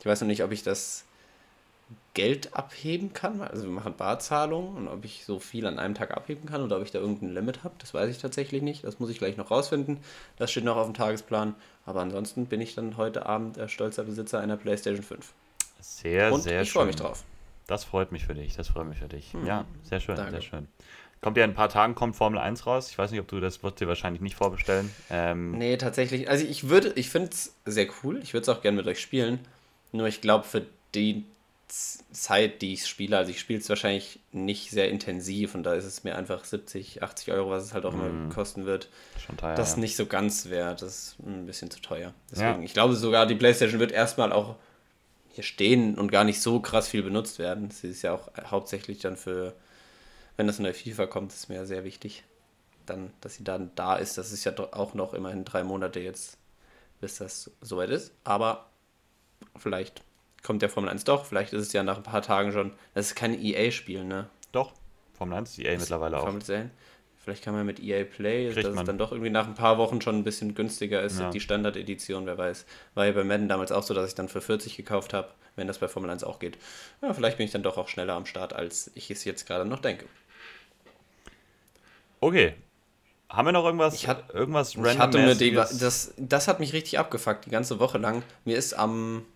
Ich 0.00 0.06
weiß 0.06 0.20
noch 0.20 0.28
nicht, 0.28 0.44
ob 0.44 0.52
ich 0.52 0.62
das 0.62 1.04
Geld 2.14 2.54
abheben 2.54 3.12
kann. 3.12 3.40
Also 3.40 3.64
wir 3.64 3.70
machen 3.70 3.94
Barzahlungen 3.96 4.76
und 4.76 4.88
ob 4.88 5.04
ich 5.04 5.24
so 5.24 5.38
viel 5.38 5.66
an 5.66 5.78
einem 5.78 5.94
Tag 5.94 6.16
abheben 6.16 6.46
kann 6.46 6.62
oder 6.62 6.76
ob 6.76 6.82
ich 6.82 6.90
da 6.90 6.98
irgendein 6.98 7.32
Limit 7.32 7.62
habe, 7.64 7.74
das 7.78 7.94
weiß 7.94 8.10
ich 8.10 8.18
tatsächlich 8.18 8.62
nicht. 8.62 8.84
Das 8.84 8.98
muss 8.98 9.10
ich 9.10 9.18
gleich 9.18 9.36
noch 9.36 9.50
rausfinden. 9.50 9.98
Das 10.36 10.50
steht 10.50 10.64
noch 10.64 10.76
auf 10.76 10.86
dem 10.86 10.94
Tagesplan. 10.94 11.54
Aber 11.86 12.00
ansonsten 12.00 12.46
bin 12.46 12.60
ich 12.60 12.74
dann 12.74 12.96
heute 12.96 13.26
Abend 13.26 13.56
äh, 13.56 13.68
stolzer 13.68 14.02
Besitzer 14.04 14.40
einer 14.40 14.56
PlayStation 14.56 15.02
5. 15.02 15.32
Sehr, 15.80 16.32
und 16.32 16.42
sehr 16.42 16.62
ich 16.62 16.68
schön. 16.70 16.70
Ich 16.70 16.72
freue 16.72 16.86
mich 16.86 16.96
drauf. 16.96 17.24
Das 17.66 17.84
freut 17.84 18.12
mich 18.12 18.26
für 18.26 18.34
dich. 18.34 18.56
Das 18.56 18.68
freut 18.68 18.88
mich 18.88 18.98
für 18.98 19.08
dich. 19.08 19.32
Hm. 19.32 19.46
Ja, 19.46 19.64
sehr 19.84 20.00
schön, 20.00 20.16
Danke. 20.16 20.32
sehr 20.32 20.42
schön. 20.42 20.68
Kommt 21.20 21.36
ja 21.36 21.44
in 21.44 21.50
ein 21.50 21.54
paar 21.54 21.68
Tagen 21.68 21.94
kommt 21.94 22.16
Formel 22.16 22.38
1 22.38 22.66
raus. 22.66 22.90
Ich 22.90 22.98
weiß 22.98 23.10
nicht, 23.10 23.20
ob 23.20 23.28
du 23.28 23.40
das 23.40 23.62
wird 23.62 23.80
dir 23.80 23.88
wahrscheinlich 23.88 24.22
nicht 24.22 24.36
vorbestellen. 24.36 24.90
Ähm 25.10 25.52
nee, 25.52 25.76
tatsächlich. 25.76 26.28
Also 26.28 26.44
ich 26.44 26.68
würde, 26.68 26.92
ich 26.94 27.10
finde 27.10 27.30
es 27.30 27.54
sehr 27.64 27.88
cool. 28.02 28.20
Ich 28.22 28.34
würde 28.34 28.42
es 28.42 28.48
auch 28.48 28.62
gerne 28.62 28.76
mit 28.76 28.86
euch 28.86 29.00
spielen. 29.00 29.40
Nur 29.92 30.06
ich 30.06 30.20
glaube, 30.20 30.44
für 30.44 30.64
die 30.94 31.24
Zeit, 31.68 32.62
die 32.62 32.72
ich 32.72 32.86
spiele, 32.86 33.16
also 33.16 33.30
ich 33.30 33.40
spiele 33.40 33.60
es 33.60 33.68
wahrscheinlich 33.68 34.20
nicht 34.32 34.70
sehr 34.70 34.88
intensiv 34.88 35.54
und 35.54 35.64
da 35.64 35.74
ist 35.74 35.84
es 35.84 36.02
mir 36.02 36.16
einfach 36.16 36.44
70, 36.44 37.02
80 37.02 37.32
Euro, 37.32 37.50
was 37.50 37.64
es 37.64 37.74
halt 37.74 37.84
auch 37.84 37.92
mm. 37.92 38.00
immer 38.00 38.08
mhm. 38.08 38.30
kosten 38.30 38.64
wird. 38.64 38.88
Schon 39.24 39.36
teuer. 39.36 39.54
Das 39.54 39.70
ist 39.70 39.76
nicht 39.76 39.96
so 39.96 40.06
ganz 40.06 40.48
wert, 40.48 40.80
das 40.80 40.90
ist 40.90 41.16
ein 41.20 41.46
bisschen 41.46 41.70
zu 41.70 41.80
teuer. 41.80 42.14
Deswegen, 42.30 42.60
ja. 42.60 42.64
ich 42.64 42.72
glaube 42.72 42.96
sogar, 42.96 43.26
die 43.26 43.34
PlayStation 43.34 43.80
wird 43.80 43.92
erstmal 43.92 44.32
auch 44.32 44.56
hier 45.30 45.44
stehen 45.44 45.96
und 45.96 46.10
gar 46.10 46.24
nicht 46.24 46.40
so 46.40 46.58
krass 46.60 46.88
viel 46.88 47.02
benutzt 47.02 47.38
werden. 47.38 47.70
Sie 47.70 47.88
ist 47.88 48.02
ja 48.02 48.14
auch 48.14 48.28
hauptsächlich 48.50 49.00
dann 49.00 49.16
für, 49.16 49.54
wenn 50.36 50.46
das 50.46 50.58
neue 50.58 50.74
FIFA 50.74 51.06
kommt, 51.06 51.32
ist 51.32 51.48
mir 51.48 51.56
ja 51.56 51.64
sehr 51.66 51.84
wichtig, 51.84 52.24
dann, 52.86 53.12
dass 53.20 53.34
sie 53.34 53.44
dann 53.44 53.70
da 53.74 53.96
ist. 53.96 54.16
Das 54.16 54.32
ist 54.32 54.44
ja 54.44 54.52
auch 54.72 54.94
noch 54.94 55.12
immerhin 55.12 55.44
drei 55.44 55.64
Monate 55.64 56.00
jetzt, 56.00 56.38
bis 57.00 57.18
das 57.18 57.50
soweit 57.60 57.90
ist. 57.90 58.12
Aber 58.24 58.70
vielleicht 59.58 60.02
kommt 60.42 60.62
der 60.62 60.68
Formel 60.68 60.90
1 60.90 61.04
doch. 61.04 61.24
Vielleicht 61.24 61.52
ist 61.52 61.62
es 61.62 61.72
ja 61.72 61.82
nach 61.82 61.96
ein 61.98 62.02
paar 62.02 62.22
Tagen 62.22 62.52
schon. 62.52 62.72
Das 62.94 63.06
ist 63.06 63.14
kein 63.14 63.40
EA-Spiel, 63.40 64.04
ne? 64.04 64.28
Doch. 64.52 64.72
Formel 65.14 65.38
1 65.38 65.50
ist 65.50 65.58
EA 65.58 65.72
das 65.72 65.82
mittlerweile 65.82 66.18
auch. 66.18 66.24
Formel 66.24 66.42
1. 66.42 66.70
Vielleicht 67.28 67.44
kann 67.44 67.54
man 67.54 67.66
mit 67.66 67.78
EA 67.80 68.04
Play, 68.04 68.50
Kriegt 68.50 68.66
dass 68.66 68.74
man. 68.74 68.84
es 68.84 68.86
dann 68.86 68.96
doch 68.96 69.12
irgendwie 69.12 69.28
nach 69.28 69.46
ein 69.46 69.54
paar 69.54 69.76
Wochen 69.76 70.00
schon 70.00 70.16
ein 70.16 70.24
bisschen 70.24 70.54
günstiger 70.54 71.02
ist, 71.02 71.20
ja. 71.20 71.28
die 71.28 71.40
Standard-Edition, 71.40 72.24
wer 72.24 72.38
weiß. 72.38 72.64
War 72.94 73.04
ja 73.04 73.12
bei 73.12 73.22
Madden 73.22 73.48
damals 73.48 73.70
auch 73.70 73.82
so, 73.82 73.92
dass 73.92 74.08
ich 74.08 74.14
dann 74.14 74.30
für 74.30 74.40
40 74.40 74.76
gekauft 74.78 75.12
habe, 75.12 75.28
wenn 75.54 75.66
das 75.66 75.78
bei 75.78 75.88
Formel 75.88 76.08
1 76.08 76.24
auch 76.24 76.38
geht. 76.38 76.56
Ja, 77.02 77.12
vielleicht 77.12 77.36
bin 77.36 77.44
ich 77.44 77.52
dann 77.52 77.62
doch 77.62 77.76
auch 77.76 77.88
schneller 77.88 78.14
am 78.14 78.24
Start, 78.24 78.54
als 78.54 78.90
ich 78.94 79.10
es 79.10 79.24
jetzt 79.24 79.46
gerade 79.46 79.66
noch 79.66 79.80
denke. 79.80 80.06
Okay. 82.20 82.54
Haben 83.28 83.48
wir 83.48 83.52
noch 83.52 83.64
irgendwas? 83.64 83.94
Ich, 83.94 84.08
hat, 84.08 84.32
irgendwas 84.32 84.74
ich 84.74 84.98
hatte 84.98 85.18
mir 85.18 85.34
die, 85.34 85.52
das, 85.52 86.14
das 86.16 86.48
hat 86.48 86.60
mich 86.60 86.72
richtig 86.72 86.98
abgefuckt, 86.98 87.44
die 87.44 87.50
ganze 87.50 87.78
Woche 87.78 87.98
lang. 87.98 88.22
Mir 88.46 88.56
ist 88.56 88.72
am 88.72 89.26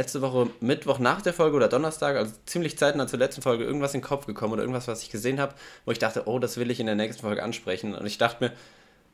letzte 0.00 0.22
Woche 0.22 0.48
Mittwoch 0.60 0.98
nach 0.98 1.20
der 1.20 1.34
Folge 1.34 1.56
oder 1.56 1.68
Donnerstag, 1.68 2.16
also 2.16 2.32
ziemlich 2.46 2.78
zeitnah 2.78 3.06
zur 3.06 3.18
letzten 3.18 3.42
Folge, 3.42 3.64
irgendwas 3.64 3.92
in 3.92 4.00
den 4.00 4.06
Kopf 4.06 4.24
gekommen 4.24 4.54
oder 4.54 4.62
irgendwas, 4.62 4.88
was 4.88 5.02
ich 5.02 5.10
gesehen 5.10 5.38
habe, 5.38 5.54
wo 5.84 5.92
ich 5.92 5.98
dachte, 5.98 6.22
oh, 6.26 6.38
das 6.38 6.56
will 6.56 6.70
ich 6.70 6.80
in 6.80 6.86
der 6.86 6.94
nächsten 6.94 7.20
Folge 7.20 7.42
ansprechen. 7.42 7.94
Und 7.94 8.06
ich 8.06 8.16
dachte 8.16 8.44
mir, 8.44 8.52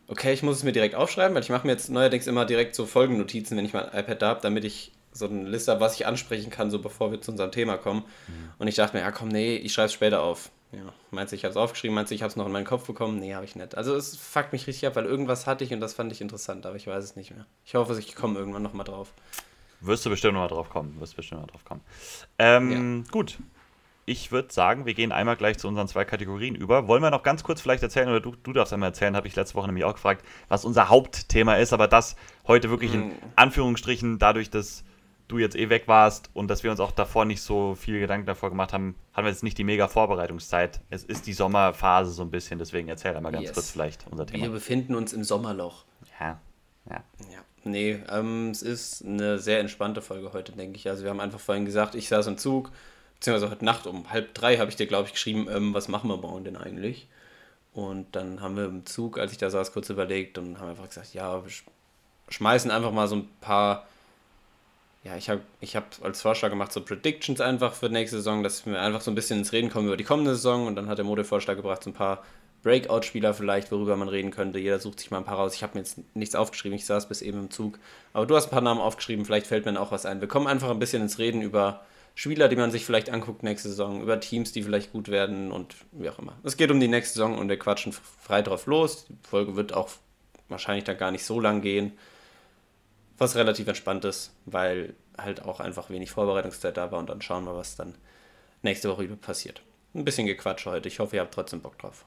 okay, 0.07 0.33
ich 0.33 0.45
muss 0.45 0.59
es 0.59 0.63
mir 0.63 0.71
direkt 0.71 0.95
aufschreiben, 0.95 1.35
weil 1.35 1.43
ich 1.43 1.51
mache 1.51 1.67
mir 1.67 1.73
jetzt 1.73 1.91
neuerdings 1.91 2.29
immer 2.29 2.45
direkt 2.45 2.77
so 2.77 2.87
Folgennotizen, 2.87 3.57
wenn 3.57 3.65
ich 3.65 3.73
mein 3.73 3.87
iPad 3.87 4.23
da 4.23 4.29
habe, 4.29 4.41
damit 4.43 4.65
ich 4.65 4.93
so 5.13 5.27
eine 5.27 5.49
Liste 5.49 5.73
habe, 5.73 5.81
was 5.81 5.97
ich 5.97 6.07
ansprechen 6.07 6.51
kann, 6.51 6.71
so 6.71 6.79
bevor 6.79 7.11
wir 7.11 7.21
zu 7.21 7.33
unserem 7.33 7.51
Thema 7.51 7.79
kommen. 7.79 8.05
Mhm. 8.29 8.51
Und 8.59 8.69
ich 8.69 8.77
dachte 8.77 8.97
mir, 8.97 9.03
ja 9.03 9.11
komm, 9.11 9.29
nee, 9.29 9.57
ich 9.57 9.73
schreibe 9.73 9.87
es 9.87 9.93
später 9.93 10.23
auf. 10.23 10.51
Ja, 10.71 10.93
meinst 11.11 11.33
du, 11.33 11.37
ich 11.37 11.45
habe 11.45 11.51
es 11.51 11.57
aufgeschrieben, 11.57 11.97
meinst 11.97 12.13
du, 12.13 12.15
ich 12.15 12.23
habe 12.23 12.31
es 12.31 12.37
noch 12.37 12.47
in 12.47 12.53
meinen 12.53 12.67
Kopf 12.67 12.87
bekommen? 12.87 13.19
Nee, 13.19 13.35
habe 13.35 13.45
ich 13.45 13.57
nicht. 13.57 13.77
Also 13.77 13.97
es 13.97 14.17
fuckt 14.17 14.53
mich 14.53 14.69
richtig 14.69 14.87
ab, 14.87 14.95
weil 14.95 15.07
irgendwas 15.07 15.49
hatte 15.49 15.65
ich 15.65 15.73
und 15.73 15.81
das 15.81 15.95
fand 15.95 16.13
ich 16.13 16.21
interessant, 16.21 16.65
aber 16.65 16.77
ich 16.77 16.87
weiß 16.87 17.03
es 17.03 17.17
nicht 17.17 17.35
mehr. 17.35 17.47
Ich 17.65 17.75
hoffe, 17.75 17.99
ich 17.99 18.15
komme 18.15 18.39
irgendwann 18.39 18.63
nochmal 18.63 18.85
drauf. 18.85 19.13
Wirst 19.81 20.07
du 20.07 20.11
bestimmt 20.11 20.35
noch 20.35 20.41
mal 20.41 20.49
drauf 20.49 20.71
kommen. 20.71 20.99
Wirst 21.01 21.17
bestimmt 21.17 21.43
noch 21.43 21.49
drauf 21.49 21.65
kommen. 21.65 21.81
Ähm, 22.39 23.05
ja. 23.05 23.11
Gut. 23.11 23.39
Ich 24.09 24.31
würde 24.31 24.53
sagen, 24.53 24.87
wir 24.87 24.95
gehen 24.95 25.11
einmal 25.11 25.35
gleich 25.35 25.59
zu 25.59 25.67
unseren 25.67 25.89
zwei 25.89 26.05
Kategorien 26.05 26.55
über. 26.55 26.87
Wollen 26.87 27.03
wir 27.03 27.11
noch 27.11 27.25
ganz 27.25 27.43
kurz 27.43 27.61
vielleicht 27.61 27.83
erzählen, 27.83 28.09
oder 28.09 28.21
du, 28.21 28.37
du 28.41 28.53
darfst 28.53 28.73
einmal 28.73 28.91
erzählen, 28.91 29.17
habe 29.17 29.27
ich 29.27 29.35
letzte 29.35 29.57
Woche 29.57 29.67
nämlich 29.67 29.85
auch 29.85 29.95
gefragt, 29.95 30.25
was 30.49 30.65
unser 30.65 30.89
Hauptthema 30.89 31.57
ist, 31.57 31.73
aber 31.73 31.89
das 31.89 32.15
heute 32.47 32.71
wirklich 32.71 32.95
in 32.95 33.03
hm. 33.03 33.13
Anführungsstrichen, 33.35 34.21
dadurch, 34.21 34.49
dass 34.49 34.85
du 35.29 35.39
jetzt 35.39 35.57
eh 35.57 35.69
weg 35.71 35.89
warst 35.89 36.31
und 36.35 36.49
dass 36.49 36.63
wir 36.63 36.71
uns 36.71 36.81
auch 36.81 36.93
davor 36.93 37.25
nicht 37.25 37.43
so 37.43 37.75
viel 37.75 37.99
Gedanken 37.99 38.27
davor 38.27 38.51
gemacht 38.51 38.73
haben, 38.73 38.95
haben 39.13 39.25
wir 39.25 39.31
jetzt 39.31 39.43
nicht 39.43 39.59
die 39.59 39.65
mega 39.65 39.89
Vorbereitungszeit. 39.89 40.81
Es 40.89 41.03
ist 41.03 41.27
die 41.27 41.33
Sommerphase 41.33 42.13
so 42.13 42.23
ein 42.23 42.31
bisschen, 42.31 42.59
deswegen 42.59 42.89
erzähl 42.89 43.17
einmal 43.17 43.33
ganz 43.33 43.47
yes. 43.47 43.55
kurz 43.55 43.71
vielleicht 43.71 44.07
unser 44.09 44.27
Thema. 44.27 44.45
Wir 44.45 44.51
befinden 44.51 44.95
uns 44.95 45.13
im 45.13 45.25
Sommerloch. 45.25 45.85
Ja, 46.21 46.41
ja. 46.89 47.03
Ja. 47.29 47.41
Nee, 47.67 47.99
ähm, 48.09 48.51
es 48.51 48.63
ist 48.63 49.05
eine 49.05 49.41
sehr 49.41 49.59
entspannte 49.59 50.01
Folge 50.01 50.33
heute, 50.33 50.53
denke 50.53 50.77
ich. 50.77 50.89
Also 50.89 51.03
wir 51.03 51.11
haben 51.11 51.21
einfach 51.21 51.41
vorhin 51.41 51.65
gesagt, 51.65 51.97
ich 51.97 52.09
saß 52.09 52.29
im 52.29 52.39
Zug, 52.39 52.71
beziehungsweise 53.15 53.51
heute 53.51 53.65
Nacht 53.65 53.89
um 53.89 54.09
halb 54.11 54.35
drei 54.35 54.59
habe 54.59 54.71
ich 54.71 54.77
dir, 54.77 54.87
glaube 54.87 55.09
ich, 55.09 55.13
geschrieben, 55.15 55.49
ähm, 55.51 55.75
was 55.75 55.89
machen 55.89 56.09
wir 56.09 56.17
morgen 56.17 56.45
denn 56.45 56.57
eigentlich? 56.57 57.09
Und 57.73 58.15
dann 58.15 58.41
haben 58.41 58.57
wir 58.57 58.67
im 58.67 58.87
Zug, 58.87 59.19
als 59.19 59.33
ich 59.33 59.39
da 59.39 59.51
saß, 59.51 59.73
kurz 59.73 59.91
überlegt 59.91 60.39
und 60.39 60.61
haben 60.61 60.71
einfach 60.71 60.89
gesagt, 60.89 61.13
ja, 61.13 61.45
wir 61.45 61.51
schmeißen 62.29 62.71
einfach 62.71 62.93
mal 62.93 63.09
so 63.09 63.17
ein 63.17 63.29
paar, 63.41 63.87
ja, 65.03 65.17
ich 65.17 65.29
habe 65.29 65.43
ich 65.61 65.75
hab 65.75 65.87
als 66.03 66.23
Vorschlag 66.23 66.51
gemacht, 66.51 66.73
so 66.73 66.81
Predictions 66.81 67.41
einfach 67.41 67.75
für 67.75 67.89
nächste 67.89 68.19
Saison, 68.19 68.45
dass 68.45 68.65
wir 68.65 68.81
einfach 68.81 69.01
so 69.01 69.11
ein 69.11 69.17
bisschen 69.17 69.41
ins 69.41 69.53
Reden 69.53 69.71
kommen 69.71 69.89
über 69.89 69.97
die 69.97 70.05
kommende 70.05 70.37
Saison 70.37 70.69
und 70.69 70.77
dann 70.77 70.89
hat 70.89 70.99
der 70.99 71.05
Modevorschlag 71.05 71.57
gebracht, 71.57 71.83
so 71.83 71.91
ein 71.91 71.95
paar 71.95 72.23
Breakout-Spieler 72.67 73.33
vielleicht, 73.33 73.71
worüber 73.71 73.97
man 73.97 74.09
reden 74.09 74.33
könnte. 74.33 74.59
Jeder 74.59 74.81
sucht 74.81 74.99
sich 74.99 75.13
mal 75.13 75.19
ein 75.19 75.25
paar 75.25 75.39
raus. 75.39 75.55
Ich 75.55 75.63
habe 75.63 75.75
mir 75.75 75.85
jetzt 75.85 76.01
nichts 76.17 76.35
aufgeschrieben, 76.35 76.75
ich 76.75 76.85
saß 76.85 77.09
bis 77.09 77.23
eben 77.23 77.39
im 77.39 77.51
Zug. 77.53 77.79
Aber 78.13 78.27
du 78.27 78.35
hast 78.35 78.47
ein 78.47 78.51
paar 78.51 78.61
Namen 78.61 78.81
aufgeschrieben, 78.81 79.25
vielleicht 79.25 79.47
fällt 79.47 79.67
mir 79.67 79.81
auch 79.81 79.93
was 79.93 80.05
ein. 80.05 80.21
Wir 80.21 80.27
kommen 80.27 80.49
einfach 80.49 80.69
ein 80.71 80.81
bisschen 80.81 81.01
ins 81.01 81.21
Reden 81.21 81.43
über 81.43 81.85
Spieler, 82.17 82.49
die 82.49 82.57
man 82.57 82.73
sich 82.73 82.85
vielleicht 82.85 83.09
anguckt 83.09 83.45
nächste 83.45 83.69
Saison, 83.69 84.03
über 84.03 84.19
Teams, 84.19 84.51
die 84.51 84.65
vielleicht 84.65 84.91
gut 84.91 85.09
werden 85.13 85.53
und 85.53 85.77
wie 85.93 86.11
auch 86.11 86.19
immer. 86.19 86.33
Es 86.43 86.57
geht 86.57 86.73
um 86.73 86.81
die 86.81 86.89
nächste 86.89 87.15
Saison 87.15 87.39
und 87.39 87.49
wir 87.49 87.57
quatschen 87.57 87.93
frei 87.93 88.43
drauf 88.43 88.67
los. 88.67 89.07
Die 89.09 89.29
Folge 89.29 89.55
wird 89.55 89.73
auch 89.73 89.89
wahrscheinlich 90.49 90.83
dann 90.83 90.99
gar 90.99 91.13
nicht 91.13 91.25
so 91.25 91.39
lang 91.39 91.61
gehen. 91.61 91.93
Was 93.17 93.37
relativ 93.37 93.69
entspannt 93.69 94.05
ist, 94.05 94.33
weil 94.45 94.95
halt 95.17 95.43
auch 95.43 95.61
einfach 95.61 95.89
wenig 95.89 96.11
Vorbereitungszeit 96.11 96.77
da 96.77 96.91
war 96.91 96.99
und 96.99 97.11
dann 97.11 97.23
schauen 97.23 97.45
wir, 97.45 97.55
was 97.55 97.77
dann 97.77 97.95
nächste 98.63 98.91
Woche 98.91 99.07
passiert. 99.07 99.63
Ein 99.95 100.05
bisschen 100.05 100.27
Gequatsche 100.27 100.69
heute. 100.73 100.89
Ich 100.89 100.99
hoffe, 100.99 101.15
ihr 101.15 101.23
habt 101.23 101.33
trotzdem 101.33 101.61
Bock 101.61 101.79
drauf. 101.79 102.05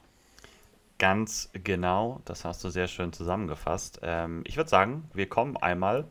Ganz 1.00 1.48
genau, 1.54 2.20
das 2.26 2.44
hast 2.44 2.62
du 2.62 2.68
sehr 2.68 2.86
schön 2.86 3.14
zusammengefasst. 3.14 4.00
Ähm, 4.02 4.42
ich 4.46 4.58
würde 4.58 4.68
sagen, 4.68 5.08
wir 5.14 5.30
kommen 5.30 5.56
einmal 5.56 6.04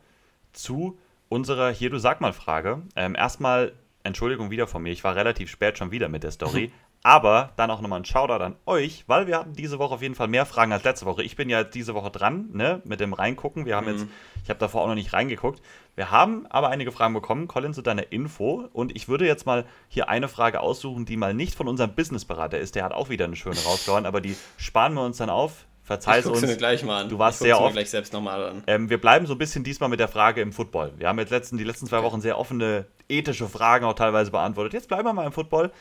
zu 0.52 0.98
unserer 1.28 1.70
Hier, 1.70 1.90
du 1.90 1.98
sag 1.98 2.20
mal 2.20 2.32
Frage. 2.32 2.82
Ähm, 2.96 3.14
erstmal 3.14 3.72
Entschuldigung 4.02 4.50
wieder 4.50 4.66
von 4.66 4.82
mir, 4.82 4.90
ich 4.90 5.04
war 5.04 5.14
relativ 5.14 5.48
spät 5.48 5.78
schon 5.78 5.92
wieder 5.92 6.08
mit 6.08 6.24
der 6.24 6.32
Story. 6.32 6.72
Aber 7.02 7.52
dann 7.56 7.70
auch 7.70 7.80
nochmal 7.80 8.00
ein 8.00 8.04
Shoutout 8.04 8.44
an 8.44 8.56
euch, 8.66 9.04
weil 9.06 9.26
wir 9.26 9.38
hatten 9.38 9.54
diese 9.54 9.78
Woche 9.78 9.94
auf 9.94 10.02
jeden 10.02 10.14
Fall 10.14 10.28
mehr 10.28 10.44
Fragen 10.44 10.72
als 10.72 10.84
letzte 10.84 11.06
Woche. 11.06 11.22
Ich 11.22 11.34
bin 11.34 11.48
ja 11.48 11.64
diese 11.64 11.94
Woche 11.94 12.10
dran, 12.10 12.50
ne, 12.52 12.82
mit 12.84 13.00
dem 13.00 13.14
Reingucken. 13.14 13.64
Wir 13.64 13.76
haben 13.76 13.86
mhm. 13.86 13.92
jetzt, 13.92 14.06
ich 14.42 14.50
habe 14.50 14.60
davor 14.60 14.82
auch 14.82 14.86
noch 14.86 14.94
nicht 14.94 15.14
reingeguckt. 15.14 15.62
Wir 15.96 16.10
haben 16.10 16.46
aber 16.50 16.68
einige 16.68 16.92
Fragen 16.92 17.14
bekommen, 17.14 17.48
Colin, 17.48 17.72
zu 17.72 17.80
deiner 17.80 18.12
Info. 18.12 18.68
Und 18.74 18.94
ich 18.94 19.08
würde 19.08 19.26
jetzt 19.26 19.46
mal 19.46 19.64
hier 19.88 20.10
eine 20.10 20.28
Frage 20.28 20.60
aussuchen, 20.60 21.06
die 21.06 21.16
mal 21.16 21.32
nicht 21.32 21.54
von 21.54 21.68
unserem 21.68 21.94
Businessberater 21.94 22.58
ist. 22.58 22.74
Der 22.74 22.84
hat 22.84 22.92
auch 22.92 23.08
wieder 23.08 23.24
eine 23.24 23.36
schöne 23.36 23.62
rausgehauen, 23.64 24.04
aber 24.04 24.20
die 24.20 24.36
sparen 24.58 24.92
wir 24.92 25.02
uns 25.02 25.16
dann 25.16 25.30
auf. 25.30 25.64
Verzeih's 25.82 26.26
uns. 26.26 26.42
Mir 26.42 26.56
gleich 26.56 26.84
mal 26.84 27.02
an. 27.02 27.08
Du 27.08 27.18
warst 27.18 27.40
sehr 27.40 27.60
oft. 27.60 27.72
gleich 27.72 27.90
selbst 27.90 28.12
nochmal 28.12 28.44
an. 28.44 28.62
Ähm, 28.66 28.90
wir 28.90 29.00
bleiben 29.00 29.26
so 29.26 29.34
ein 29.34 29.38
bisschen 29.38 29.64
diesmal 29.64 29.88
mit 29.88 29.98
der 29.98 30.06
Frage 30.06 30.40
im 30.40 30.52
Football. 30.52 30.92
Wir 30.98 31.08
haben 31.08 31.18
jetzt 31.18 31.30
letzten, 31.30 31.58
die 31.58 31.64
letzten 31.64 31.86
zwei 31.86 32.02
Wochen 32.02 32.20
sehr 32.20 32.38
offene 32.38 32.86
ethische 33.08 33.48
Fragen 33.48 33.86
auch 33.86 33.94
teilweise 33.94 34.30
beantwortet. 34.30 34.74
Jetzt 34.74 34.86
bleiben 34.86 35.04
wir 35.04 35.12
mal 35.12 35.26
im 35.26 35.32
Football. 35.32 35.72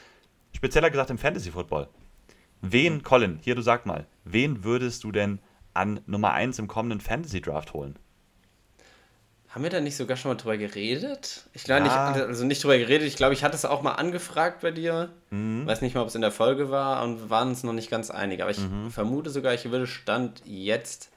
Spezieller 0.60 0.89
gesagt 0.89 1.10
im 1.10 1.18
Fantasy 1.18 1.51
Football. 1.51 1.88
Wen. 2.60 3.01
Colin, 3.01 3.39
hier 3.42 3.56
du 3.56 3.62
sag 3.62 3.86
mal, 3.86 4.06
wen 4.25 4.66
würdest 4.66 5.06
du 5.06 5.13
denn 5.13 5.39
an 5.74 6.01
Nummer 6.06 6.34
1 6.34 6.60
im 6.60 6.68
kommenden 6.68 7.00
Fantasy 7.00 7.39
Draft 7.39 7.72
holen? 7.72 7.98
Haben 9.48 9.63
wir 9.63 9.70
da 9.70 9.80
nicht 9.80 9.96
sogar 9.96 10.18
schon 10.18 10.32
mal 10.32 10.36
drüber 10.36 10.58
geredet? 10.58 11.46
Ich 11.54 11.63
glaube 11.63 11.88
ja. 11.88 12.12
nicht, 12.12 12.22
also 12.25 12.44
nicht 12.44 12.62
drüber 12.62 12.78
geredet. 12.78 13.08
Ich 13.08 13.16
glaube, 13.16 13.34
ich 13.34 13.46
hatte 13.46 13.56
es 13.56 13.63
auch 13.63 13.82
mal 13.84 13.94
angefragt 13.94 14.60
bei 14.60 14.72
dir. 14.72 15.13
Mhm. 15.30 15.66
Weiß 15.66 15.80
nicht 15.80 15.96
mal, 15.96 16.01
ob 16.01 16.10
es 16.10 16.16
in 16.16 16.22
der 16.22 16.34
Folge 16.34 16.70
war 16.70 17.04
und 17.06 17.22
wir 17.22 17.30
waren 17.30 17.48
uns 17.48 17.63
noch 17.63 17.72
nicht 17.72 17.89
ganz 17.89 18.12
einig. 18.12 18.42
Aber 18.42 18.51
ich 18.51 18.60
mhm. 18.60 18.92
vermute 18.92 19.30
sogar, 19.30 19.54
ich 19.54 19.72
würde 19.72 19.88
Stand 19.88 20.42
jetzt 20.44 21.10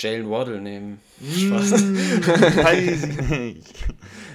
Jalen 0.00 0.30
Waddle 0.30 0.60
nehmen. 0.60 1.00
Spaß. 1.20 1.72
Hm, 1.72 2.64
weiß 2.64 3.04
ich 3.04 3.20
nicht. 3.30 3.84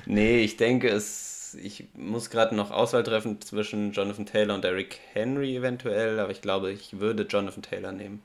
nee, 0.05 0.39
ich 0.39 0.57
denke, 0.57 0.89
es, 0.89 1.57
ich 1.61 1.87
muss 1.95 2.29
gerade 2.29 2.55
noch 2.55 2.71
Auswahl 2.71 3.03
treffen 3.03 3.41
zwischen 3.41 3.91
Jonathan 3.91 4.25
Taylor 4.25 4.55
und 4.55 4.65
Eric 4.65 4.99
Henry 5.13 5.55
eventuell, 5.55 6.19
aber 6.19 6.31
ich 6.31 6.41
glaube, 6.41 6.71
ich 6.71 6.99
würde 6.99 7.23
Jonathan 7.23 7.63
Taylor 7.63 7.91
nehmen. 7.91 8.21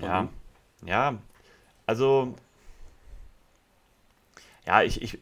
Ja, 0.00 0.28
ja, 0.86 1.18
also 1.86 2.36
ja, 4.68 4.82
ich, 4.82 5.00
ich, 5.02 5.18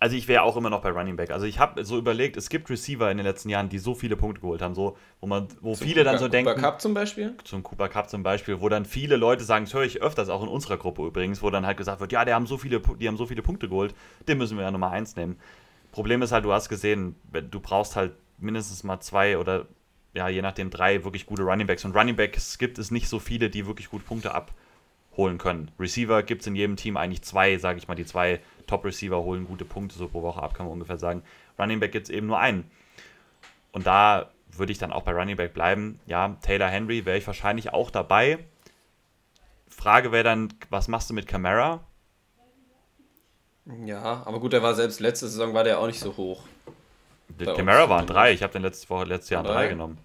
also 0.00 0.16
ich 0.16 0.28
wäre 0.28 0.42
auch 0.42 0.56
immer 0.56 0.70
noch 0.70 0.80
bei 0.80 0.90
Running 0.90 1.16
Back. 1.16 1.30
Also 1.30 1.44
ich 1.44 1.58
habe 1.58 1.84
so 1.84 1.98
überlegt, 1.98 2.38
es 2.38 2.48
gibt 2.48 2.70
Receiver 2.70 3.10
in 3.10 3.18
den 3.18 3.26
letzten 3.26 3.50
Jahren, 3.50 3.68
die 3.68 3.78
so 3.78 3.94
viele 3.94 4.16
Punkte 4.16 4.40
geholt 4.40 4.62
haben, 4.62 4.74
so, 4.74 4.96
wo 5.20 5.26
man, 5.26 5.48
wo 5.60 5.74
zum 5.74 5.86
viele 5.86 6.00
Cooper, 6.00 6.04
dann 6.04 6.18
so 6.18 6.24
Cooper 6.24 6.30
denken. 6.30 6.50
Cooper 6.54 6.60
Cup 6.62 6.80
zum 6.80 6.94
Beispiel? 6.94 7.34
Zum 7.44 7.62
Cooper 7.62 7.88
Cup 7.90 8.08
zum 8.08 8.22
Beispiel, 8.22 8.62
wo 8.62 8.70
dann 8.70 8.86
viele 8.86 9.16
Leute 9.16 9.44
sagen, 9.44 9.66
das 9.66 9.74
höre 9.74 9.84
ich 9.84 10.00
öfters 10.00 10.30
auch 10.30 10.42
in 10.42 10.48
unserer 10.48 10.78
Gruppe 10.78 11.06
übrigens, 11.06 11.42
wo 11.42 11.50
dann 11.50 11.66
halt 11.66 11.76
gesagt 11.76 12.00
wird, 12.00 12.12
ja, 12.12 12.24
die 12.24 12.32
haben 12.32 12.46
so 12.46 12.56
viele, 12.56 12.80
die 12.80 13.06
haben 13.06 13.18
so 13.18 13.26
viele 13.26 13.42
Punkte 13.42 13.68
geholt, 13.68 13.94
den 14.26 14.38
müssen 14.38 14.56
wir 14.56 14.64
ja 14.64 14.70
Nummer 14.70 14.90
eins 14.90 15.16
nehmen. 15.16 15.38
Problem 15.92 16.22
ist 16.22 16.32
halt, 16.32 16.46
du 16.46 16.52
hast 16.52 16.70
gesehen, 16.70 17.14
du 17.32 17.60
brauchst 17.60 17.94
halt 17.94 18.12
mindestens 18.38 18.82
mal 18.84 19.00
zwei 19.00 19.36
oder 19.36 19.66
ja, 20.14 20.28
je 20.28 20.40
nachdem 20.40 20.70
drei 20.70 21.04
wirklich 21.04 21.26
gute 21.26 21.42
Running 21.42 21.66
Backs. 21.66 21.84
Und 21.84 21.94
Running 21.94 22.16
Backs 22.16 22.56
gibt 22.56 22.78
es 22.78 22.90
nicht 22.90 23.06
so 23.06 23.18
viele, 23.18 23.50
die 23.50 23.66
wirklich 23.66 23.90
gut 23.90 24.06
Punkte 24.06 24.32
abholen 25.10 25.38
können. 25.38 25.70
Receiver 25.78 26.22
gibt 26.22 26.42
es 26.42 26.46
in 26.46 26.54
jedem 26.54 26.76
Team 26.76 26.96
eigentlich 26.96 27.22
zwei, 27.22 27.58
sage 27.58 27.78
ich 27.78 27.88
mal, 27.88 27.94
die 27.94 28.06
zwei 28.06 28.40
Top-Receiver 28.66 29.22
holen 29.22 29.46
gute 29.46 29.64
Punkte 29.64 29.98
so 29.98 30.08
pro 30.08 30.22
Woche 30.22 30.42
ab, 30.42 30.54
kann 30.54 30.66
man 30.66 30.72
ungefähr 30.72 30.98
sagen. 30.98 31.22
Running 31.58 31.80
Back 31.80 31.92
gibt 31.92 32.08
es 32.08 32.10
eben 32.10 32.26
nur 32.26 32.38
einen. 32.38 32.70
Und 33.72 33.86
da 33.86 34.30
würde 34.52 34.72
ich 34.72 34.78
dann 34.78 34.92
auch 34.92 35.02
bei 35.02 35.12
Running 35.12 35.36
Back 35.36 35.52
bleiben. 35.52 36.00
Ja, 36.06 36.36
Taylor 36.42 36.68
Henry 36.68 37.04
wäre 37.04 37.18
ich 37.18 37.26
wahrscheinlich 37.26 37.72
auch 37.72 37.90
dabei. 37.90 38.38
Frage 39.68 40.12
wäre 40.12 40.24
dann, 40.24 40.52
was 40.70 40.88
machst 40.88 41.10
du 41.10 41.14
mit 41.14 41.26
Camara? 41.26 41.84
Ja, 43.84 44.22
aber 44.24 44.40
gut, 44.40 44.52
der 44.52 44.62
war 44.62 44.74
selbst 44.74 45.00
letzte 45.00 45.28
Saison 45.28 45.54
war 45.54 45.64
der 45.64 45.78
auch 45.78 45.86
nicht 45.86 46.00
so 46.00 46.16
hoch. 46.16 46.44
Camara 47.38 47.88
waren 47.88 48.06
drei, 48.06 48.32
ich 48.32 48.42
habe 48.42 48.52
den 48.52 48.62
letztes, 48.62 48.90
Woche, 48.90 49.04
letztes 49.04 49.30
Jahr 49.30 49.42
drei. 49.42 49.52
drei 49.52 49.68
genommen. 49.68 49.98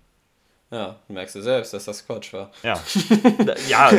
Ja, 0.76 1.00
merkst 1.08 1.36
du 1.36 1.42
selbst, 1.42 1.74
dass 1.74 1.86
das 1.86 2.06
Quatsch 2.06 2.34
war. 2.34 2.52
Ja, 2.62 2.78
ja 3.70 3.92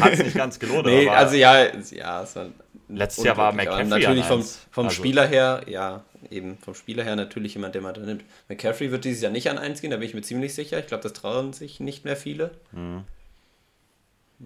hat 0.00 0.12
es 0.14 0.24
nicht 0.24 0.34
ganz 0.36 0.58
gelohnt. 0.58 0.86
Nee, 0.86 1.08
also 1.08 1.36
ja, 1.36 1.72
ja, 1.92 2.24
es 2.24 2.34
war 2.34 2.46
Letztes 2.88 3.24
Jahr 3.24 3.36
war 3.36 3.52
McCaffrey 3.52 3.84
Natürlich 3.84 4.24
vom, 4.24 4.42
vom 4.42 4.86
also. 4.86 4.96
Spieler 4.96 5.26
her, 5.28 5.62
ja, 5.68 6.02
eben 6.28 6.58
vom 6.58 6.74
Spieler 6.74 7.04
her 7.04 7.14
natürlich 7.14 7.54
jemand, 7.54 7.76
den 7.76 7.84
man 7.84 7.94
da 7.94 8.00
nimmt. 8.00 8.24
McCaffrey 8.48 8.90
wird 8.90 9.04
dieses 9.04 9.22
Jahr 9.22 9.30
nicht 9.30 9.48
an 9.48 9.58
1 9.58 9.80
gehen, 9.80 9.92
da 9.92 9.96
bin 9.96 10.08
ich 10.08 10.14
mir 10.14 10.22
ziemlich 10.22 10.54
sicher. 10.54 10.80
Ich 10.80 10.88
glaube, 10.88 11.04
das 11.04 11.12
trauen 11.12 11.52
sich 11.52 11.78
nicht 11.78 12.04
mehr 12.04 12.16
viele. 12.16 12.50
Mhm. 12.72 13.04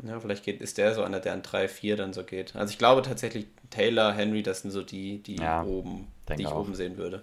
Ja, 0.07 0.21
vielleicht 0.21 0.45
geht, 0.45 0.61
ist 0.61 0.77
der 0.77 0.95
so 0.95 1.03
einer, 1.03 1.21
der 1.21 1.33
an 1.33 1.43
3, 1.43 1.69
4 1.69 1.97
dann 1.97 2.13
so 2.13 2.23
geht. 2.23 2.55
Also 2.55 2.71
ich 2.71 2.79
glaube 2.79 3.01
tatsächlich, 3.01 3.47
Taylor, 3.71 4.13
Henry, 4.13 4.43
das 4.43 4.61
sind 4.61 4.73
so 4.73 4.83
die, 4.83 5.23
die 5.23 5.37
ja, 5.37 5.65
oben, 5.65 6.09
die 6.29 6.43
ich 6.43 6.49
auch. 6.49 6.61
oben 6.61 6.75
sehen 6.75 6.99
würde. 6.99 7.23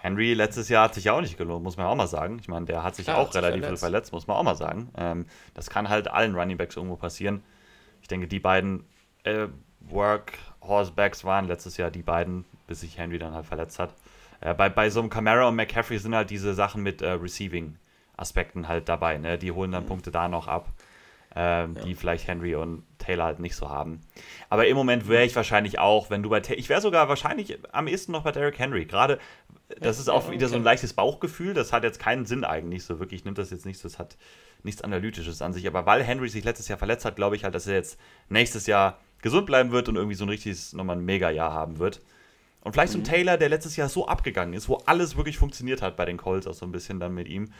Henry 0.00 0.32
letztes 0.34 0.68
Jahr 0.68 0.84
hat 0.84 0.94
sich 0.94 1.04
ja 1.04 1.12
auch 1.12 1.20
nicht 1.20 1.36
gelohnt, 1.36 1.64
muss 1.64 1.76
man 1.76 1.86
auch 1.86 1.94
mal 1.94 2.06
sagen. 2.06 2.38
Ich 2.40 2.48
meine, 2.48 2.66
der 2.66 2.84
hat 2.84 2.94
sich 2.94 3.06
Klar, 3.06 3.18
auch 3.18 3.34
relativ 3.34 3.60
verletzt. 3.60 3.68
viel 3.68 3.76
verletzt, 3.76 4.12
muss 4.12 4.26
man 4.26 4.36
auch 4.36 4.42
mal 4.44 4.54
sagen. 4.54 4.90
Ähm, 4.96 5.26
das 5.54 5.70
kann 5.70 5.88
halt 5.88 6.08
allen 6.08 6.34
Running 6.36 6.56
Backs 6.56 6.76
irgendwo 6.76 6.96
passieren. 6.96 7.42
Ich 8.00 8.08
denke, 8.08 8.28
die 8.28 8.38
beiden 8.38 8.84
äh, 9.24 9.48
Work-Horsebacks 9.80 11.24
waren 11.24 11.46
letztes 11.46 11.76
Jahr 11.76 11.90
die 11.90 12.02
beiden, 12.02 12.44
bis 12.66 12.80
sich 12.80 12.96
Henry 12.96 13.18
dann 13.18 13.34
halt 13.34 13.46
verletzt 13.46 13.78
hat. 13.78 13.94
Äh, 14.40 14.54
bei, 14.54 14.68
bei 14.68 14.88
so 14.90 15.00
einem 15.00 15.10
Camara 15.10 15.48
und 15.48 15.56
McCaffrey 15.56 15.98
sind 15.98 16.14
halt 16.14 16.30
diese 16.30 16.54
Sachen 16.54 16.82
mit 16.82 17.02
äh, 17.02 17.10
Receiving-Aspekten 17.10 18.68
halt 18.68 18.88
dabei. 18.88 19.18
Ne? 19.18 19.36
Die 19.36 19.50
holen 19.50 19.72
dann 19.72 19.82
mhm. 19.82 19.88
Punkte 19.88 20.10
da 20.12 20.28
noch 20.28 20.46
ab, 20.46 20.68
ähm, 21.34 21.74
ja. 21.76 21.82
die 21.82 21.94
vielleicht 21.94 22.28
Henry 22.28 22.54
und 22.54 22.84
Taylor 23.08 23.24
halt 23.24 23.40
nicht 23.40 23.56
so 23.56 23.70
haben. 23.70 24.00
Aber 24.50 24.66
im 24.66 24.76
Moment 24.76 25.08
wäre 25.08 25.24
ich 25.24 25.34
wahrscheinlich 25.34 25.78
auch, 25.78 26.10
wenn 26.10 26.22
du 26.22 26.28
bei 26.28 26.40
Taylor, 26.40 26.58
ich 26.58 26.68
wäre 26.68 26.82
sogar 26.82 27.08
wahrscheinlich 27.08 27.58
am 27.72 27.88
ehesten 27.88 28.12
noch 28.12 28.22
bei 28.22 28.32
Derrick 28.32 28.58
Henry. 28.58 28.84
Gerade, 28.84 29.18
das 29.80 29.98
ist 29.98 30.10
auch 30.10 30.30
wieder 30.30 30.48
so 30.48 30.56
ein 30.56 30.62
leichtes 30.62 30.92
Bauchgefühl, 30.92 31.54
das 31.54 31.72
hat 31.72 31.84
jetzt 31.84 31.98
keinen 31.98 32.26
Sinn 32.26 32.44
eigentlich 32.44 32.84
so 32.84 33.00
wirklich, 33.00 33.24
nimmt 33.24 33.38
das 33.38 33.50
jetzt 33.50 33.64
nicht 33.64 33.78
so, 33.78 33.88
das 33.88 33.98
hat 33.98 34.18
nichts 34.62 34.82
Analytisches 34.82 35.40
an 35.40 35.54
sich. 35.54 35.66
Aber 35.66 35.86
weil 35.86 36.02
Henry 36.02 36.28
sich 36.28 36.44
letztes 36.44 36.68
Jahr 36.68 36.78
verletzt 36.78 37.06
hat, 37.06 37.16
glaube 37.16 37.34
ich 37.34 37.44
halt, 37.44 37.54
dass 37.54 37.66
er 37.66 37.74
jetzt 37.74 37.98
nächstes 38.28 38.66
Jahr 38.66 38.98
gesund 39.22 39.46
bleiben 39.46 39.70
wird 39.70 39.88
und 39.88 39.96
irgendwie 39.96 40.14
so 40.14 40.26
ein 40.26 40.28
richtiges, 40.28 40.74
nochmal 40.74 40.96
ein 40.96 41.04
Mega-Jahr 41.04 41.52
haben 41.52 41.78
wird. 41.78 42.02
Und 42.62 42.72
vielleicht 42.72 42.92
so 42.92 42.98
ein 42.98 43.02
mhm. 43.02 43.06
Taylor, 43.06 43.36
der 43.38 43.48
letztes 43.48 43.76
Jahr 43.76 43.88
so 43.88 44.06
abgegangen 44.06 44.52
ist, 44.52 44.68
wo 44.68 44.76
alles 44.84 45.16
wirklich 45.16 45.38
funktioniert 45.38 45.80
hat 45.80 45.96
bei 45.96 46.04
den 46.04 46.18
Colts, 46.18 46.46
auch 46.46 46.54
so 46.54 46.66
ein 46.66 46.72
bisschen 46.72 47.00
dann 47.00 47.14
mit 47.14 47.26
ihm, 47.26 47.50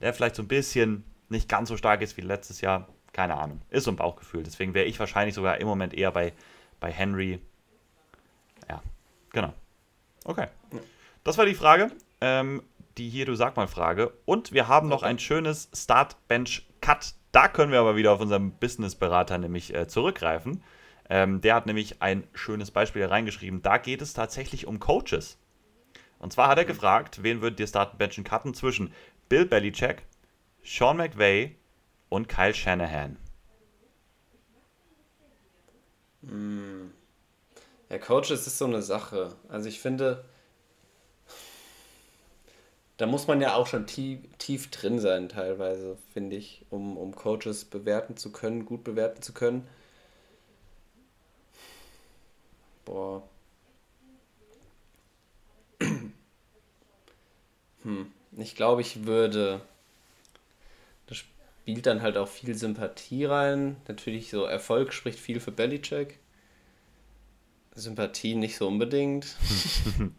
der 0.00 0.12
vielleicht 0.12 0.34
so 0.34 0.42
ein 0.42 0.48
bisschen 0.48 1.04
nicht 1.28 1.48
ganz 1.48 1.68
so 1.68 1.76
stark 1.76 2.02
ist 2.02 2.16
wie 2.16 2.22
letztes 2.22 2.60
Jahr. 2.60 2.88
Keine 3.16 3.38
Ahnung. 3.38 3.62
Ist 3.70 3.84
so 3.84 3.90
ein 3.90 3.96
Bauchgefühl. 3.96 4.42
Deswegen 4.42 4.74
wäre 4.74 4.84
ich 4.84 5.00
wahrscheinlich 5.00 5.34
sogar 5.34 5.56
im 5.56 5.66
Moment 5.66 5.94
eher 5.94 6.10
bei, 6.10 6.34
bei 6.80 6.92
Henry. 6.92 7.40
Ja, 8.68 8.82
genau. 9.32 9.54
Okay. 10.26 10.48
Das 11.24 11.38
war 11.38 11.46
die 11.46 11.54
Frage. 11.54 11.90
Ähm, 12.20 12.62
die 12.98 13.08
hier, 13.08 13.24
du 13.24 13.34
sag 13.34 13.56
mal 13.56 13.68
Frage. 13.68 14.12
Und 14.26 14.52
wir 14.52 14.68
haben 14.68 14.88
noch 14.88 15.02
ein 15.02 15.18
schönes 15.18 15.70
Start-Bench-Cut. 15.72 17.14
Da 17.32 17.48
können 17.48 17.72
wir 17.72 17.80
aber 17.80 17.96
wieder 17.96 18.12
auf 18.12 18.20
unseren 18.20 18.50
Business-Berater 18.50 19.38
nämlich 19.38 19.74
äh, 19.74 19.88
zurückgreifen. 19.88 20.62
Ähm, 21.08 21.40
der 21.40 21.54
hat 21.54 21.64
nämlich 21.64 22.02
ein 22.02 22.24
schönes 22.34 22.70
Beispiel 22.70 23.06
reingeschrieben. 23.06 23.62
Da 23.62 23.78
geht 23.78 24.02
es 24.02 24.12
tatsächlich 24.12 24.66
um 24.66 24.78
Coaches. 24.78 25.38
Und 26.18 26.34
zwar 26.34 26.48
hat 26.48 26.58
er 26.58 26.66
gefragt, 26.66 27.22
wen 27.22 27.40
würdet 27.40 27.60
ihr 27.60 27.66
starten, 27.66 27.96
benchen, 27.96 28.24
cutten 28.24 28.52
zwischen 28.52 28.92
Bill 29.30 29.46
Belichick, 29.46 30.02
Sean 30.62 30.98
McVay 30.98 31.56
und 32.08 32.28
Kyle 32.28 32.54
Shanahan? 32.54 33.16
Hm. 36.22 36.92
Ja, 37.88 37.98
Coaches 37.98 38.46
ist 38.46 38.58
so 38.58 38.64
eine 38.66 38.82
Sache. 38.82 39.36
Also 39.48 39.68
ich 39.68 39.80
finde, 39.80 40.24
da 42.96 43.06
muss 43.06 43.26
man 43.26 43.40
ja 43.40 43.54
auch 43.54 43.66
schon 43.66 43.86
tief, 43.86 44.20
tief 44.38 44.70
drin 44.70 44.98
sein, 44.98 45.28
teilweise, 45.28 45.96
finde 46.12 46.36
ich, 46.36 46.64
um, 46.70 46.96
um 46.96 47.14
Coaches 47.14 47.64
bewerten 47.64 48.16
zu 48.16 48.32
können, 48.32 48.64
gut 48.66 48.84
bewerten 48.84 49.22
zu 49.22 49.32
können. 49.32 49.66
Boah. 52.84 53.22
Hm. 57.82 58.12
Ich 58.36 58.56
glaube, 58.56 58.80
ich 58.80 59.06
würde. 59.06 59.60
Spielt 61.66 61.86
dann 61.86 62.00
halt 62.00 62.16
auch 62.16 62.28
viel 62.28 62.54
Sympathie 62.54 63.24
rein. 63.24 63.76
Natürlich 63.88 64.30
so 64.30 64.44
Erfolg 64.44 64.92
spricht 64.92 65.18
viel 65.18 65.40
für 65.40 65.50
Belichick. 65.50 66.20
Sympathie 67.74 68.36
nicht 68.36 68.56
so 68.56 68.68
unbedingt. 68.68 69.34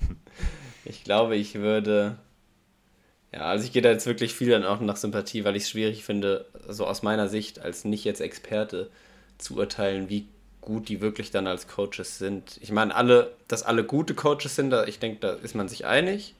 ich 0.83 1.05
glaube, 1.05 1.37
ich 1.37 1.55
würde 1.55 2.17
Ja, 3.33 3.43
also 3.45 3.63
ich 3.65 3.71
gehe 3.71 3.81
da 3.81 3.91
jetzt 3.91 4.05
wirklich 4.05 4.33
viel 4.33 4.49
dann 4.49 4.65
auch 4.65 4.81
nach 4.81 4.97
Sympathie, 4.97 5.43
weil 5.45 5.55
ich 5.55 5.63
es 5.63 5.69
schwierig 5.69 6.03
finde, 6.03 6.47
so 6.67 6.85
aus 6.85 7.01
meiner 7.03 7.29
Sicht 7.29 7.59
als 7.59 7.85
nicht 7.85 8.03
jetzt 8.03 8.19
Experte 8.19 8.89
zu 9.37 9.55
urteilen, 9.55 10.09
wie 10.09 10.27
gut 10.61 10.89
die 10.89 11.01
wirklich 11.01 11.31
dann 11.31 11.47
als 11.47 11.67
Coaches 11.67 12.17
sind. 12.17 12.57
Ich 12.61 12.71
meine, 12.71 12.93
alle, 12.93 13.33
dass 13.47 13.63
alle 13.63 13.85
gute 13.85 14.15
Coaches 14.15 14.55
sind, 14.55 14.69
da, 14.71 14.85
ich 14.85 14.99
denke, 14.99 15.19
da 15.21 15.31
ist 15.31 15.55
man 15.55 15.69
sich 15.69 15.85
einig. 15.85 16.35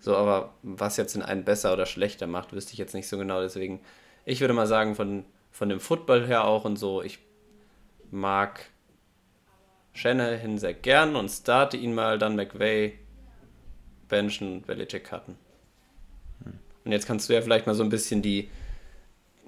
So, 0.00 0.16
aber 0.16 0.54
was 0.62 0.96
jetzt 0.96 1.14
den 1.14 1.22
einen 1.22 1.44
besser 1.44 1.72
oder 1.72 1.86
schlechter 1.86 2.26
macht, 2.26 2.52
wüsste 2.52 2.72
ich 2.72 2.78
jetzt 2.78 2.94
nicht 2.94 3.08
so 3.08 3.16
genau. 3.16 3.40
Deswegen, 3.40 3.80
ich 4.24 4.40
würde 4.40 4.54
mal 4.54 4.66
sagen, 4.66 4.94
von, 4.94 5.24
von 5.50 5.68
dem 5.68 5.80
Football 5.80 6.26
her 6.26 6.44
auch 6.44 6.64
und 6.64 6.76
so, 6.76 7.02
ich 7.02 7.18
mag 8.10 8.60
Shanahan 9.92 10.58
sehr 10.58 10.74
gern 10.74 11.16
und 11.16 11.28
starte 11.28 11.76
ihn 11.76 11.94
mal, 11.94 12.18
dann 12.18 12.36
McVay 12.36 12.98
benchen 14.08 14.52
und 14.52 14.66
Belichick 14.66 15.04
cutten. 15.04 15.36
Und 16.84 16.92
jetzt 16.92 17.06
kannst 17.06 17.28
du 17.28 17.32
ja 17.32 17.40
vielleicht 17.40 17.66
mal 17.66 17.74
so 17.74 17.82
ein 17.82 17.88
bisschen 17.88 18.20
die, 18.20 18.50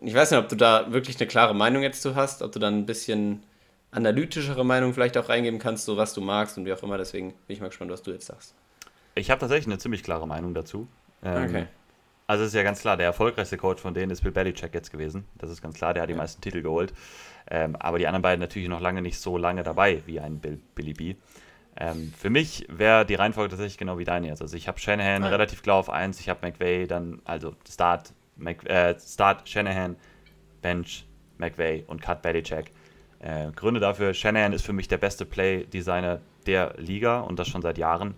ich 0.01 0.15
weiß 0.15 0.31
nicht, 0.31 0.41
ob 0.41 0.49
du 0.49 0.57
da 0.57 0.93
wirklich 0.93 1.19
eine 1.19 1.27
klare 1.27 1.55
Meinung 1.55 1.83
jetzt 1.83 2.03
zu 2.03 2.15
hast, 2.15 2.43
ob 2.43 2.53
du 2.53 2.59
dann 2.59 2.79
ein 2.79 2.87
bisschen 2.87 3.43
analytischere 3.91 4.65
Meinung 4.65 4.95
vielleicht 4.95 5.17
auch 5.17 5.29
reingeben 5.29 5.59
kannst, 5.59 5.85
so 5.85 5.97
was 5.97 6.15
du 6.15 6.21
magst 6.21 6.57
und 6.59 6.65
wie 6.65 6.73
auch 6.73 6.83
immer. 6.83 6.99
Deswegen 6.99 7.31
bin 7.47 7.55
ich 7.55 7.61
mal 7.61 7.69
gespannt, 7.69 7.91
was 7.91 8.03
du 8.03 8.11
jetzt 8.11 8.27
sagst. 8.27 8.55
Ich 9.15 9.31
habe 9.31 9.41
tatsächlich 9.41 9.67
eine 9.67 9.79
ziemlich 9.79 10.03
klare 10.03 10.27
Meinung 10.27 10.55
dazu. 10.55 10.89
Ähm, 11.23 11.45
okay. 11.45 11.67
Also 12.27 12.43
es 12.43 12.49
ist 12.49 12.55
ja 12.55 12.65
ganz 12.65 12.81
klar, 12.81 12.97
der 12.97 13.07
erfolgreichste 13.07 13.57
Coach 13.57 13.81
von 13.81 13.95
denen 13.95 14.11
ist 14.11 14.23
Bill 14.23 14.33
Belichick 14.33 14.75
jetzt 14.75 14.91
gewesen. 14.91 15.27
Das 15.37 15.51
ist 15.51 15.63
ganz 15.63 15.77
klar, 15.77 15.95
der 15.95 16.03
hat 16.03 16.09
die 16.09 16.15
ja. 16.15 16.19
meisten 16.19 16.41
Titel 16.41 16.61
geholt. 16.61 16.93
Ähm, 17.49 17.77
aber 17.77 17.99
die 17.99 18.07
anderen 18.09 18.23
beiden 18.23 18.41
natürlich 18.41 18.69
noch 18.69 18.81
lange 18.81 19.01
nicht 19.01 19.21
so 19.21 19.39
lange 19.39 19.63
dabei 19.63 20.03
wie 20.07 20.19
ein 20.19 20.41
Bill, 20.41 20.61
Billy 20.75 20.93
B. 20.93 21.15
Ähm, 21.77 22.13
für 22.17 22.31
mich 22.31 22.67
wäre 22.69 23.07
die 23.07 23.15
Reihenfolge 23.15 23.51
tatsächlich 23.51 23.79
genau 23.79 23.99
wie 23.99 24.05
deine 24.05 24.27
jetzt. 24.27 24.43
Also 24.43 24.57
ich 24.57 24.67
habe 24.67 24.81
Shanahan 24.81 25.23
ah. 25.23 25.29
relativ 25.29 25.63
klar 25.63 25.77
auf 25.77 25.91
1, 25.91 26.19
ich 26.21 26.29
habe 26.29 26.45
McVay, 26.45 26.87
dann 26.87 27.21
also 27.25 27.55
Start, 27.69 28.13
Mc, 28.37 28.67
äh, 28.69 28.99
Start 28.99 29.49
Shanahan, 29.49 29.95
Bench, 30.63 31.07
McVay 31.39 31.85
und 31.87 32.03
Cut 32.03 32.23
Belichick. 32.23 32.73
Äh, 33.21 33.53
Gründe 33.53 33.79
dafür, 33.79 34.15
Shanahan 34.15 34.53
ist 34.53 34.65
für 34.65 34.73
mich 34.73 34.89
der 34.89 34.99
beste 34.99 35.25
Play-Designer 35.25 36.21
der 36.47 36.75
Liga 36.79 37.21
und 37.21 37.39
das 37.39 37.47
schon 37.47 37.63
seit 37.63 37.79
Jahren. 37.79 38.15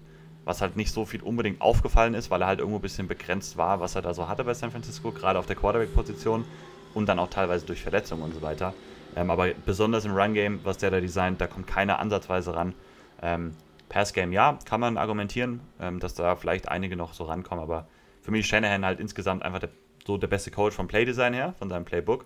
Was 0.48 0.62
halt 0.62 0.76
nicht 0.76 0.90
so 0.92 1.04
viel 1.04 1.20
unbedingt 1.22 1.60
aufgefallen 1.60 2.14
ist, 2.14 2.30
weil 2.30 2.40
er 2.40 2.46
halt 2.46 2.60
irgendwo 2.60 2.78
ein 2.78 2.82
bisschen 2.82 3.06
begrenzt 3.06 3.58
war, 3.58 3.80
was 3.80 3.94
er 3.96 4.00
da 4.00 4.14
so 4.14 4.28
hatte 4.28 4.44
bei 4.44 4.54
San 4.54 4.70
Francisco, 4.70 5.12
gerade 5.12 5.38
auf 5.38 5.44
der 5.44 5.56
Quarterback-Position 5.56 6.46
und 6.94 7.06
dann 7.06 7.18
auch 7.18 7.28
teilweise 7.28 7.66
durch 7.66 7.82
Verletzungen 7.82 8.22
und 8.22 8.32
so 8.32 8.40
weiter. 8.40 8.72
Ähm, 9.14 9.30
aber 9.30 9.48
besonders 9.66 10.06
im 10.06 10.16
Run-Game, 10.16 10.60
was 10.64 10.78
der 10.78 10.90
da 10.90 11.00
designt, 11.00 11.38
da 11.42 11.48
kommt 11.48 11.66
keiner 11.66 11.98
ansatzweise 11.98 12.56
ran. 12.56 12.74
Ähm, 13.20 13.52
Pass-Game, 13.90 14.32
ja, 14.32 14.58
kann 14.64 14.80
man 14.80 14.96
argumentieren, 14.96 15.60
ähm, 15.80 16.00
dass 16.00 16.14
da 16.14 16.34
vielleicht 16.34 16.66
einige 16.70 16.96
noch 16.96 17.12
so 17.12 17.24
rankommen, 17.24 17.62
aber 17.62 17.86
für 18.22 18.30
mich 18.30 18.40
ist 18.40 18.46
Shanahan 18.46 18.86
halt 18.86 19.00
insgesamt 19.00 19.42
einfach 19.42 19.58
der, 19.58 19.68
so 20.06 20.16
der 20.16 20.28
beste 20.28 20.50
Coach 20.50 20.74
vom 20.74 20.88
Play-Design 20.88 21.34
her, 21.34 21.52
von 21.58 21.68
seinem 21.68 21.84
Playbook. 21.84 22.24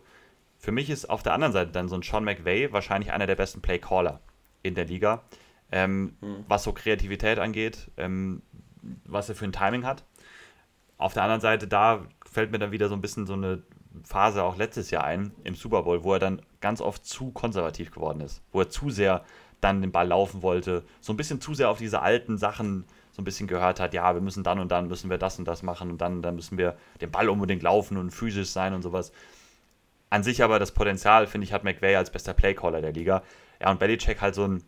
Für 0.58 0.70
mich 0.70 0.90
ist 0.90 1.10
auf 1.10 1.24
der 1.24 1.32
anderen 1.32 1.52
Seite 1.52 1.72
dann 1.72 1.88
so 1.88 1.96
ein 1.96 2.02
Sean 2.02 2.22
McVay 2.22 2.72
wahrscheinlich 2.72 3.10
einer 3.12 3.26
der 3.26 3.34
besten 3.34 3.62
Play-Caller 3.62 4.20
in 4.62 4.76
der 4.76 4.84
Liga. 4.84 5.24
Ähm, 5.72 6.16
mhm. 6.20 6.44
Was 6.48 6.64
so 6.64 6.72
Kreativität 6.72 7.38
angeht, 7.38 7.90
ähm, 7.96 8.42
was 9.04 9.28
er 9.28 9.34
für 9.34 9.44
ein 9.44 9.52
Timing 9.52 9.84
hat. 9.84 10.04
Auf 10.98 11.14
der 11.14 11.22
anderen 11.22 11.40
Seite, 11.40 11.66
da 11.66 12.04
fällt 12.30 12.52
mir 12.52 12.58
dann 12.58 12.72
wieder 12.72 12.88
so 12.88 12.94
ein 12.94 13.00
bisschen 13.00 13.26
so 13.26 13.32
eine 13.32 13.62
Phase 14.04 14.42
auch 14.42 14.56
letztes 14.56 14.90
Jahr 14.90 15.04
ein 15.04 15.32
im 15.44 15.54
Super 15.54 15.82
Bowl, 15.82 16.04
wo 16.04 16.12
er 16.12 16.18
dann 16.18 16.42
ganz 16.60 16.80
oft 16.80 17.04
zu 17.04 17.30
konservativ 17.30 17.90
geworden 17.90 18.20
ist, 18.20 18.42
wo 18.52 18.60
er 18.60 18.70
zu 18.70 18.90
sehr 18.90 19.24
dann 19.60 19.80
den 19.80 19.92
Ball 19.92 20.08
laufen 20.08 20.42
wollte, 20.42 20.82
so 21.00 21.12
ein 21.12 21.16
bisschen 21.16 21.40
zu 21.40 21.54
sehr 21.54 21.70
auf 21.70 21.78
diese 21.78 22.02
alten 22.02 22.36
Sachen 22.36 22.84
so 23.12 23.20
ein 23.20 23.24
bisschen 23.24 23.46
gehört 23.46 23.78
hat, 23.78 23.94
ja, 23.94 24.14
wir 24.14 24.22
müssen 24.22 24.42
dann 24.42 24.58
und 24.58 24.72
dann 24.72 24.88
müssen 24.88 25.10
wir 25.10 25.18
das 25.18 25.38
und 25.38 25.46
das 25.46 25.62
machen 25.62 25.90
und 25.90 26.00
dann, 26.00 26.22
dann 26.22 26.34
müssen 26.34 26.58
wir 26.58 26.76
den 27.00 27.10
Ball 27.10 27.28
unbedingt 27.28 27.62
laufen 27.62 27.96
und 27.96 28.10
physisch 28.10 28.48
sein 28.48 28.72
und 28.72 28.82
sowas. 28.82 29.12
An 30.10 30.22
sich 30.22 30.42
aber 30.42 30.58
das 30.58 30.72
Potenzial, 30.72 31.26
finde 31.26 31.46
ich, 31.46 31.52
hat 31.52 31.62
McVay 31.62 31.94
als 31.96 32.10
bester 32.10 32.32
Playcaller 32.34 32.80
der 32.80 32.92
Liga. 32.92 33.22
Ja, 33.60 33.70
und 33.70 33.78
Belichick 33.78 34.20
halt 34.20 34.34
so 34.34 34.44
ein, 34.44 34.64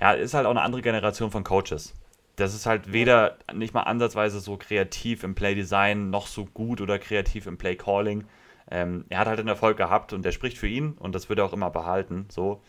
ja, 0.00 0.12
ist 0.12 0.34
halt 0.34 0.46
auch 0.46 0.50
eine 0.50 0.62
andere 0.62 0.82
Generation 0.82 1.30
von 1.30 1.44
Coaches. 1.44 1.94
Das 2.36 2.54
ist 2.54 2.66
halt 2.66 2.92
weder 2.92 3.38
nicht 3.54 3.72
mal 3.72 3.82
ansatzweise 3.82 4.40
so 4.40 4.56
kreativ 4.56 5.24
im 5.24 5.34
Playdesign, 5.34 6.10
noch 6.10 6.26
so 6.26 6.44
gut 6.44 6.80
oder 6.80 6.98
kreativ 6.98 7.46
im 7.46 7.56
Playcalling. 7.56 8.24
Ähm, 8.70 9.04
er 9.08 9.20
hat 9.20 9.28
halt 9.28 9.38
einen 9.38 9.48
Erfolg 9.48 9.76
gehabt 9.76 10.12
und 10.12 10.24
der 10.24 10.32
spricht 10.32 10.58
für 10.58 10.68
ihn 10.68 10.92
und 10.98 11.14
das 11.14 11.28
wird 11.28 11.38
er 11.38 11.46
auch 11.46 11.52
immer 11.52 11.70
behalten. 11.70 12.26
So. 12.30 12.60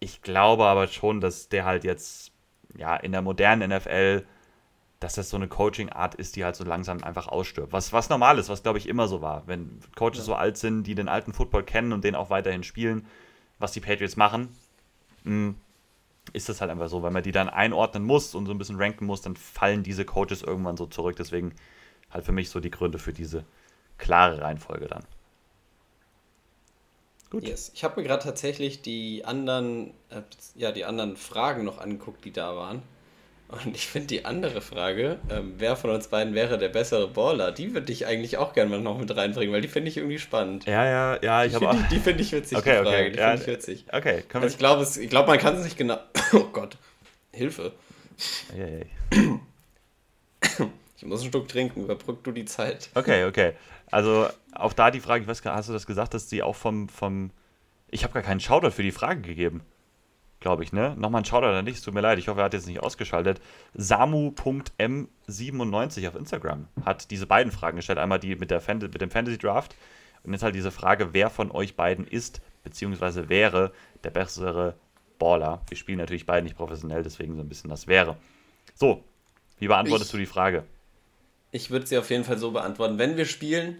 Ich 0.00 0.22
glaube 0.22 0.64
aber 0.64 0.86
schon, 0.88 1.20
dass 1.20 1.48
der 1.48 1.64
halt 1.64 1.84
jetzt 1.84 2.32
ja 2.76 2.96
in 2.96 3.12
der 3.12 3.22
modernen 3.22 3.70
NFL 3.70 4.24
dass 5.02 5.14
das 5.14 5.30
so 5.30 5.36
eine 5.36 5.48
Coaching-Art 5.48 6.14
ist, 6.14 6.36
die 6.36 6.44
halt 6.44 6.56
so 6.56 6.64
langsam 6.64 7.02
einfach 7.02 7.26
ausstirbt. 7.26 7.72
Was, 7.72 7.92
was 7.92 8.08
normal 8.08 8.38
ist, 8.38 8.48
was 8.48 8.62
glaube 8.62 8.78
ich 8.78 8.88
immer 8.88 9.08
so 9.08 9.20
war. 9.20 9.42
Wenn 9.46 9.80
Coaches 9.96 10.18
ja. 10.18 10.24
so 10.24 10.34
alt 10.34 10.56
sind, 10.56 10.84
die 10.84 10.94
den 10.94 11.08
alten 11.08 11.32
Football 11.32 11.64
kennen 11.64 11.92
und 11.92 12.04
den 12.04 12.14
auch 12.14 12.30
weiterhin 12.30 12.62
spielen, 12.62 13.06
was 13.58 13.72
die 13.72 13.80
Patriots 13.80 14.16
machen, 14.16 14.48
mh, 15.24 15.30
hm, 15.30 15.56
ist 16.32 16.48
das 16.48 16.60
halt 16.60 16.70
einfach 16.70 16.88
so. 16.88 17.02
Wenn 17.02 17.12
man 17.12 17.22
die 17.22 17.32
dann 17.32 17.48
einordnen 17.48 18.04
muss 18.04 18.34
und 18.34 18.46
so 18.46 18.52
ein 18.52 18.58
bisschen 18.58 18.76
ranken 18.76 19.06
muss, 19.06 19.22
dann 19.22 19.36
fallen 19.36 19.82
diese 19.82 20.04
Coaches 20.04 20.42
irgendwann 20.42 20.76
so 20.76 20.86
zurück. 20.86 21.16
Deswegen 21.16 21.54
halt 22.10 22.24
für 22.24 22.32
mich 22.32 22.50
so 22.50 22.60
die 22.60 22.70
Gründe 22.70 22.98
für 22.98 23.12
diese 23.12 23.44
klare 23.98 24.40
Reihenfolge 24.40 24.86
dann. 24.86 25.04
Gut. 27.30 27.44
Yes. 27.44 27.70
Ich 27.74 27.82
habe 27.82 28.00
mir 28.00 28.06
gerade 28.06 28.22
tatsächlich 28.22 28.82
die 28.82 29.24
anderen, 29.24 29.94
äh, 30.10 30.20
ja, 30.54 30.70
die 30.70 30.84
anderen 30.84 31.16
Fragen 31.16 31.64
noch 31.64 31.78
angeguckt, 31.78 32.24
die 32.24 32.32
da 32.32 32.54
waren. 32.54 32.82
Und 33.52 33.76
ich 33.76 33.86
finde 33.86 34.08
die 34.08 34.24
andere 34.24 34.62
Frage, 34.62 35.18
ähm, 35.28 35.54
wer 35.58 35.76
von 35.76 35.90
uns 35.90 36.08
beiden 36.08 36.34
wäre 36.34 36.56
der 36.56 36.70
bessere 36.70 37.06
Baller, 37.08 37.52
die 37.52 37.74
würde 37.74 37.92
ich 37.92 38.06
eigentlich 38.06 38.38
auch 38.38 38.54
gerne 38.54 38.70
mal 38.70 38.80
noch 38.80 38.98
mit 38.98 39.14
reinbringen, 39.14 39.52
weil 39.52 39.60
die 39.60 39.68
finde 39.68 39.90
ich 39.90 39.98
irgendwie 39.98 40.18
spannend. 40.18 40.64
Ja, 40.64 40.86
ja, 40.86 41.22
ja, 41.22 41.44
ich 41.44 41.54
habe 41.54 41.68
auch. 41.68 41.74
Die, 41.74 41.96
die 41.96 42.00
finde 42.00 42.22
ich 42.22 42.32
witzig, 42.32 42.56
okay, 42.56 42.78
die 42.78 42.84
Frage. 42.84 42.88
Okay, 42.88 43.10
die 43.10 43.18
ja, 43.18 43.30
finde 43.36 43.42
ich 43.42 43.48
witzig. 43.48 43.84
Okay, 43.92 44.24
also 44.32 44.46
ich 44.46 44.58
glaube, 44.58 44.86
glaub, 45.08 45.26
man 45.26 45.38
kann 45.38 45.56
es 45.56 45.64
nicht 45.64 45.76
genau. 45.76 45.98
Oh 46.32 46.44
Gott. 46.50 46.78
Hilfe. 47.30 47.72
Hey. 48.54 48.86
Ich 50.96 51.04
muss 51.04 51.20
einen 51.20 51.28
Stück 51.28 51.48
trinken, 51.48 51.82
überbrück 51.82 52.24
du 52.24 52.32
die 52.32 52.46
Zeit. 52.46 52.88
Okay, 52.94 53.26
okay. 53.26 53.52
Also 53.90 54.28
auch 54.54 54.72
da 54.72 54.90
die 54.90 55.00
Frage, 55.00 55.24
ich 55.24 55.28
weiß 55.28 55.42
gar 55.42 55.56
hast 55.56 55.68
du 55.68 55.74
das 55.74 55.86
gesagt, 55.86 56.14
dass 56.14 56.26
die 56.26 56.42
auch 56.42 56.56
vom. 56.56 56.88
vom 56.88 57.30
ich 57.88 58.04
habe 58.04 58.14
gar 58.14 58.22
keinen 58.22 58.40
Shoutout 58.40 58.70
für 58.70 58.82
die 58.82 58.92
Frage 58.92 59.20
gegeben 59.20 59.60
glaube 60.42 60.64
ich, 60.64 60.72
ne? 60.72 60.96
Nochmal 60.98 61.22
ein 61.22 61.24
Shoutout 61.24 61.46
an 61.46 61.64
dich, 61.64 61.80
tut 61.80 61.94
mir 61.94 62.00
leid, 62.00 62.18
ich 62.18 62.26
hoffe, 62.28 62.40
er 62.40 62.44
hat 62.44 62.54
jetzt 62.54 62.66
nicht 62.66 62.82
ausgeschaltet. 62.82 63.40
Samu.m97 63.74 66.08
auf 66.08 66.14
Instagram 66.14 66.68
hat 66.84 67.10
diese 67.10 67.26
beiden 67.26 67.50
Fragen 67.50 67.76
gestellt. 67.76 67.98
Einmal 67.98 68.18
die 68.18 68.36
mit, 68.36 68.50
der 68.50 68.60
Fan 68.60 68.78
mit 68.78 69.00
dem 69.00 69.10
Fantasy 69.10 69.38
Draft 69.38 69.74
und 70.24 70.32
jetzt 70.32 70.42
halt 70.42 70.54
diese 70.54 70.70
Frage, 70.70 71.14
wer 71.14 71.30
von 71.30 71.50
euch 71.50 71.76
beiden 71.76 72.06
ist, 72.06 72.40
beziehungsweise 72.62 73.28
wäre 73.28 73.72
der 74.04 74.10
bessere 74.10 74.76
Baller. 75.18 75.62
Wir 75.68 75.76
spielen 75.76 75.98
natürlich 75.98 76.26
beide 76.26 76.44
nicht 76.44 76.56
professionell, 76.56 77.02
deswegen 77.02 77.36
so 77.36 77.42
ein 77.42 77.48
bisschen 77.48 77.70
das 77.70 77.86
wäre. 77.86 78.16
So, 78.74 79.04
wie 79.58 79.68
beantwortest 79.68 80.10
ich, 80.10 80.12
du 80.12 80.18
die 80.18 80.26
Frage? 80.26 80.64
Ich 81.50 81.70
würde 81.70 81.86
sie 81.86 81.98
auf 81.98 82.10
jeden 82.10 82.24
Fall 82.24 82.38
so 82.38 82.50
beantworten. 82.50 82.98
Wenn 82.98 83.16
wir 83.16 83.26
spielen, 83.26 83.78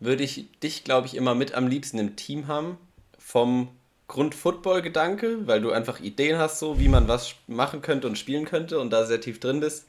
würde 0.00 0.24
ich 0.24 0.50
dich, 0.60 0.84
glaube 0.84 1.06
ich, 1.06 1.16
immer 1.16 1.34
mit 1.34 1.54
am 1.54 1.66
liebsten 1.66 1.98
im 1.98 2.16
Team 2.16 2.46
haben. 2.46 2.78
Vom 3.18 3.68
Grund-Football-Gedanke, 4.08 5.46
weil 5.46 5.60
du 5.60 5.70
einfach 5.70 6.00
Ideen 6.00 6.38
hast, 6.38 6.58
so 6.58 6.80
wie 6.80 6.88
man 6.88 7.08
was 7.08 7.34
machen 7.46 7.82
könnte 7.82 8.08
und 8.08 8.18
spielen 8.18 8.46
könnte 8.46 8.80
und 8.80 8.90
da 8.90 9.04
sehr 9.04 9.20
tief 9.20 9.38
drin 9.38 9.60
bist. 9.60 9.86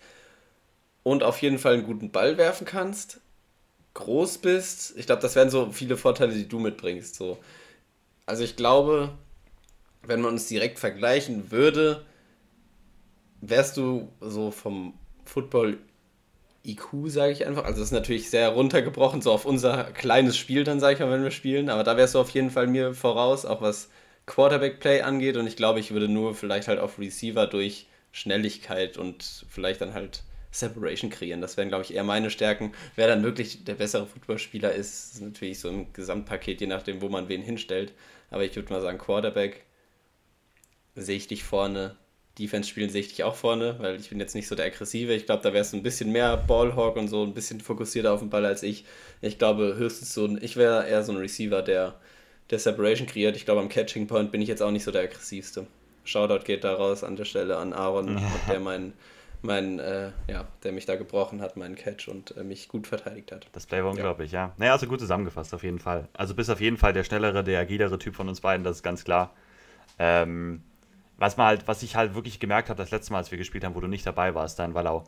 Und 1.03 1.23
auf 1.23 1.41
jeden 1.41 1.57
Fall 1.57 1.75
einen 1.75 1.85
guten 1.85 2.11
Ball 2.11 2.37
werfen 2.37 2.65
kannst, 2.65 3.21
groß 3.93 4.39
bist. 4.39 4.93
Ich 4.97 5.05
glaube, 5.05 5.21
das 5.21 5.35
wären 5.35 5.49
so 5.49 5.71
viele 5.71 5.97
Vorteile, 5.97 6.33
die 6.33 6.47
du 6.47 6.59
mitbringst. 6.59 7.15
So. 7.15 7.37
Also 8.25 8.43
ich 8.43 8.57
glaube, 8.57 9.09
wenn 10.03 10.21
man 10.21 10.33
uns 10.33 10.47
direkt 10.47 10.79
vergleichen 10.79 11.51
würde, 11.51 12.05
wärst 13.41 13.77
du 13.77 14.09
so 14.19 14.51
vom 14.51 14.93
Football 15.23 15.77
IQ, 16.65 17.07
sage 17.07 17.31
ich 17.31 17.47
einfach. 17.47 17.63
Also 17.63 17.79
das 17.79 17.87
ist 17.87 17.93
natürlich 17.93 18.29
sehr 18.29 18.49
runtergebrochen, 18.49 19.21
so 19.21 19.31
auf 19.31 19.45
unser 19.45 19.85
kleines 19.85 20.37
Spiel 20.37 20.65
dann, 20.65 20.81
sage 20.81 20.95
ich 20.95 20.99
mal, 20.99 21.09
wenn 21.09 21.23
wir 21.23 21.31
spielen. 21.31 21.69
Aber 21.69 21.83
da 21.83 21.95
wärst 21.95 22.15
du 22.15 22.19
auf 22.19 22.29
jeden 22.31 22.51
Fall 22.51 22.67
mir 22.67 22.93
voraus, 22.93 23.45
auch 23.45 23.61
was 23.61 23.89
Quarterback-Play 24.29 25.01
angeht. 25.01 25.35
Und 25.35 25.47
ich 25.47 25.57
glaube, 25.57 25.79
ich 25.79 25.91
würde 25.91 26.07
nur 26.07 26.35
vielleicht 26.35 26.67
halt 26.67 26.79
auf 26.79 26.99
Receiver 26.99 27.47
durch 27.47 27.87
Schnelligkeit 28.11 28.97
und 28.97 29.45
vielleicht 29.49 29.81
dann 29.81 29.93
halt 29.93 30.23
Separation 30.51 31.09
kreieren. 31.09 31.41
Das 31.41 31.57
wären, 31.57 31.69
glaube 31.69 31.83
ich, 31.83 31.93
eher 31.93 32.03
meine 32.03 32.29
Stärken. 32.29 32.73
Wer 32.95 33.07
dann 33.07 33.23
wirklich 33.23 33.65
der 33.65 33.75
bessere 33.75 34.05
Footballspieler 34.05 34.71
ist, 34.71 35.15
ist 35.15 35.21
natürlich 35.21 35.59
so 35.59 35.69
im 35.69 35.91
Gesamtpaket, 35.93 36.61
je 36.61 36.67
nachdem, 36.67 37.01
wo 37.01 37.09
man 37.09 37.27
wen 37.27 37.41
hinstellt. 37.41 37.93
Aber 38.29 38.43
ich 38.43 38.55
würde 38.55 38.71
mal 38.71 38.81
sagen, 38.81 38.97
Quarterback 38.97 39.65
sehe 40.95 41.17
ich 41.17 41.27
dich 41.27 41.43
vorne. 41.43 41.95
Defense 42.37 42.69
spielen 42.69 42.89
sehe 42.89 43.01
ich 43.01 43.09
dich 43.09 43.23
auch 43.23 43.35
vorne, 43.35 43.75
weil 43.79 43.99
ich 43.99 44.09
bin 44.09 44.19
jetzt 44.19 44.35
nicht 44.35 44.47
so 44.47 44.55
der 44.55 44.65
Aggressive. 44.65 45.13
Ich 45.13 45.25
glaube, 45.25 45.43
da 45.43 45.53
wärst 45.53 45.73
du 45.73 45.77
ein 45.77 45.83
bisschen 45.83 46.11
mehr 46.11 46.37
Ballhawk 46.37 46.95
und 46.95 47.07
so 47.07 47.23
ein 47.23 47.33
bisschen 47.33 47.59
fokussierter 47.61 48.13
auf 48.13 48.21
den 48.21 48.29
Ball 48.29 48.45
als 48.45 48.63
ich. 48.63 48.85
Ich 49.21 49.37
glaube, 49.37 49.75
höchstens 49.75 50.13
so 50.13 50.25
ein, 50.25 50.39
ich 50.41 50.55
wäre 50.55 50.87
eher 50.87 51.03
so 51.03 51.11
ein 51.11 51.17
Receiver, 51.17 51.61
der 51.61 51.99
der 52.49 52.59
Separation 52.59 53.07
kreiert. 53.07 53.35
Ich 53.35 53.45
glaube, 53.45 53.61
am 53.61 53.69
Catching 53.69 54.07
Point 54.07 54.31
bin 54.31 54.41
ich 54.41 54.47
jetzt 54.47 54.61
auch 54.61 54.71
nicht 54.71 54.83
so 54.83 54.91
der 54.91 55.03
aggressivste. 55.03 55.67
Shoutout 56.03 56.43
geht 56.45 56.63
da 56.63 56.73
raus 56.73 57.03
an 57.03 57.15
der 57.15 57.25
Stelle 57.25 57.57
an 57.57 57.73
Aaron, 57.73 58.17
ja. 58.17 58.31
der 58.49 58.59
mein, 58.59 58.93
mein, 59.41 59.79
äh, 59.79 60.11
ja, 60.27 60.47
der 60.63 60.71
mich 60.71 60.85
da 60.85 60.95
gebrochen 60.95 61.41
hat, 61.41 61.55
meinen 61.57 61.75
Catch 61.75 62.07
und 62.07 62.35
äh, 62.35 62.43
mich 62.43 62.67
gut 62.67 62.87
verteidigt 62.87 63.31
hat. 63.31 63.47
Das 63.53 63.65
Play 63.65 63.83
war 63.83 63.91
unglaublich, 63.91 64.31
ja. 64.31 64.47
ja. 64.47 64.53
Naja, 64.57 64.71
also 64.71 64.87
gut 64.87 64.99
zusammengefasst, 64.99 65.53
auf 65.53 65.63
jeden 65.63 65.79
Fall. 65.79 66.07
Also 66.13 66.33
bist 66.33 66.49
auf 66.49 66.61
jeden 66.61 66.77
Fall 66.77 66.93
der 66.93 67.03
schnellere, 67.03 67.43
der 67.43 67.59
agilere 67.59 67.99
Typ 67.99 68.15
von 68.15 68.27
uns 68.27 68.41
beiden, 68.41 68.63
das 68.63 68.77
ist 68.77 68.83
ganz 68.83 69.03
klar. 69.03 69.33
Ähm, 69.99 70.63
was, 71.17 71.37
man 71.37 71.47
halt, 71.47 71.67
was 71.67 71.83
ich 71.83 71.95
halt 71.95 72.15
wirklich 72.15 72.39
gemerkt 72.39 72.69
habe, 72.69 72.77
das 72.77 72.91
letzte 72.91 73.11
Mal, 73.11 73.19
als 73.19 73.31
wir 73.31 73.37
gespielt 73.37 73.63
haben, 73.63 73.75
wo 73.75 73.81
du 73.81 73.87
nicht 73.87 74.05
dabei 74.05 74.33
warst, 74.33 74.57
dann 74.57 74.73
Wallau, 74.73 75.03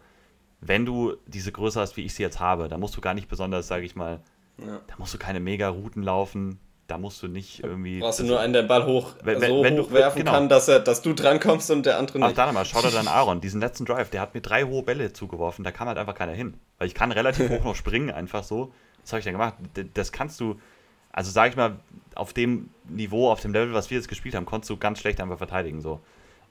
wenn 0.59 0.85
du 0.85 1.15
diese 1.25 1.51
Größe 1.51 1.79
hast, 1.79 1.97
wie 1.97 2.05
ich 2.05 2.13
sie 2.13 2.21
jetzt 2.21 2.39
habe, 2.39 2.67
dann 2.67 2.79
musst 2.79 2.95
du 2.95 3.01
gar 3.01 3.15
nicht 3.15 3.27
besonders, 3.27 3.67
sage 3.67 3.85
ich 3.85 3.95
mal, 3.95 4.19
ja. 4.59 4.79
da 4.85 4.95
musst 4.99 5.13
du 5.13 5.17
keine 5.17 5.39
Mega-Routen 5.39 6.03
laufen, 6.03 6.59
da 6.91 6.97
musst 6.97 7.23
du 7.23 7.29
nicht 7.29 7.63
irgendwie. 7.63 7.99
Brauchst 8.01 8.19
du 8.19 8.25
nur 8.25 8.41
einen, 8.41 8.51
der 8.51 8.63
den 8.63 8.67
Ball 8.67 8.85
hoch, 8.85 9.13
wenn, 9.23 9.39
so 9.39 9.63
wenn 9.63 9.79
hoch 9.79 9.91
werfen 9.91 10.19
genau. 10.19 10.31
kann, 10.33 10.49
dass, 10.49 10.67
er, 10.67 10.81
dass 10.81 11.01
du 11.01 11.13
drankommst 11.13 11.71
und 11.71 11.85
der 11.85 11.97
andere 11.97 12.19
nicht. 12.19 12.31
Ach, 12.31 12.33
da 12.33 12.51
mal, 12.51 12.65
schau 12.65 12.81
dir 12.81 12.91
dann 12.91 13.07
Aaron, 13.07 13.39
diesen 13.39 13.61
letzten 13.61 13.85
Drive, 13.85 14.09
der 14.09 14.19
hat 14.19 14.33
mir 14.33 14.41
drei 14.41 14.63
hohe 14.63 14.83
Bälle 14.83 15.13
zugeworfen, 15.13 15.63
da 15.63 15.71
kam 15.71 15.87
halt 15.87 15.97
einfach 15.97 16.15
keiner 16.15 16.33
hin. 16.33 16.55
Weil 16.79 16.87
ich 16.87 16.93
kann 16.93 17.13
relativ 17.13 17.49
hoch 17.49 17.63
noch 17.63 17.75
springen, 17.75 18.11
einfach 18.11 18.43
so. 18.43 18.73
Was 19.03 19.13
habe 19.13 19.19
ich 19.19 19.23
denn 19.23 19.33
gemacht? 19.33 19.53
Das 19.93 20.11
kannst 20.11 20.41
du, 20.41 20.59
also 21.13 21.31
sag 21.31 21.51
ich 21.51 21.55
mal, 21.55 21.79
auf 22.13 22.33
dem 22.33 22.71
Niveau, 22.89 23.31
auf 23.31 23.39
dem 23.39 23.53
Level, 23.53 23.73
was 23.73 23.89
wir 23.89 23.95
jetzt 23.95 24.09
gespielt 24.09 24.35
haben, 24.35 24.45
konntest 24.45 24.69
du 24.69 24.75
ganz 24.75 24.99
schlecht 24.99 25.21
einfach 25.21 25.37
verteidigen. 25.37 25.79
So. 25.79 26.01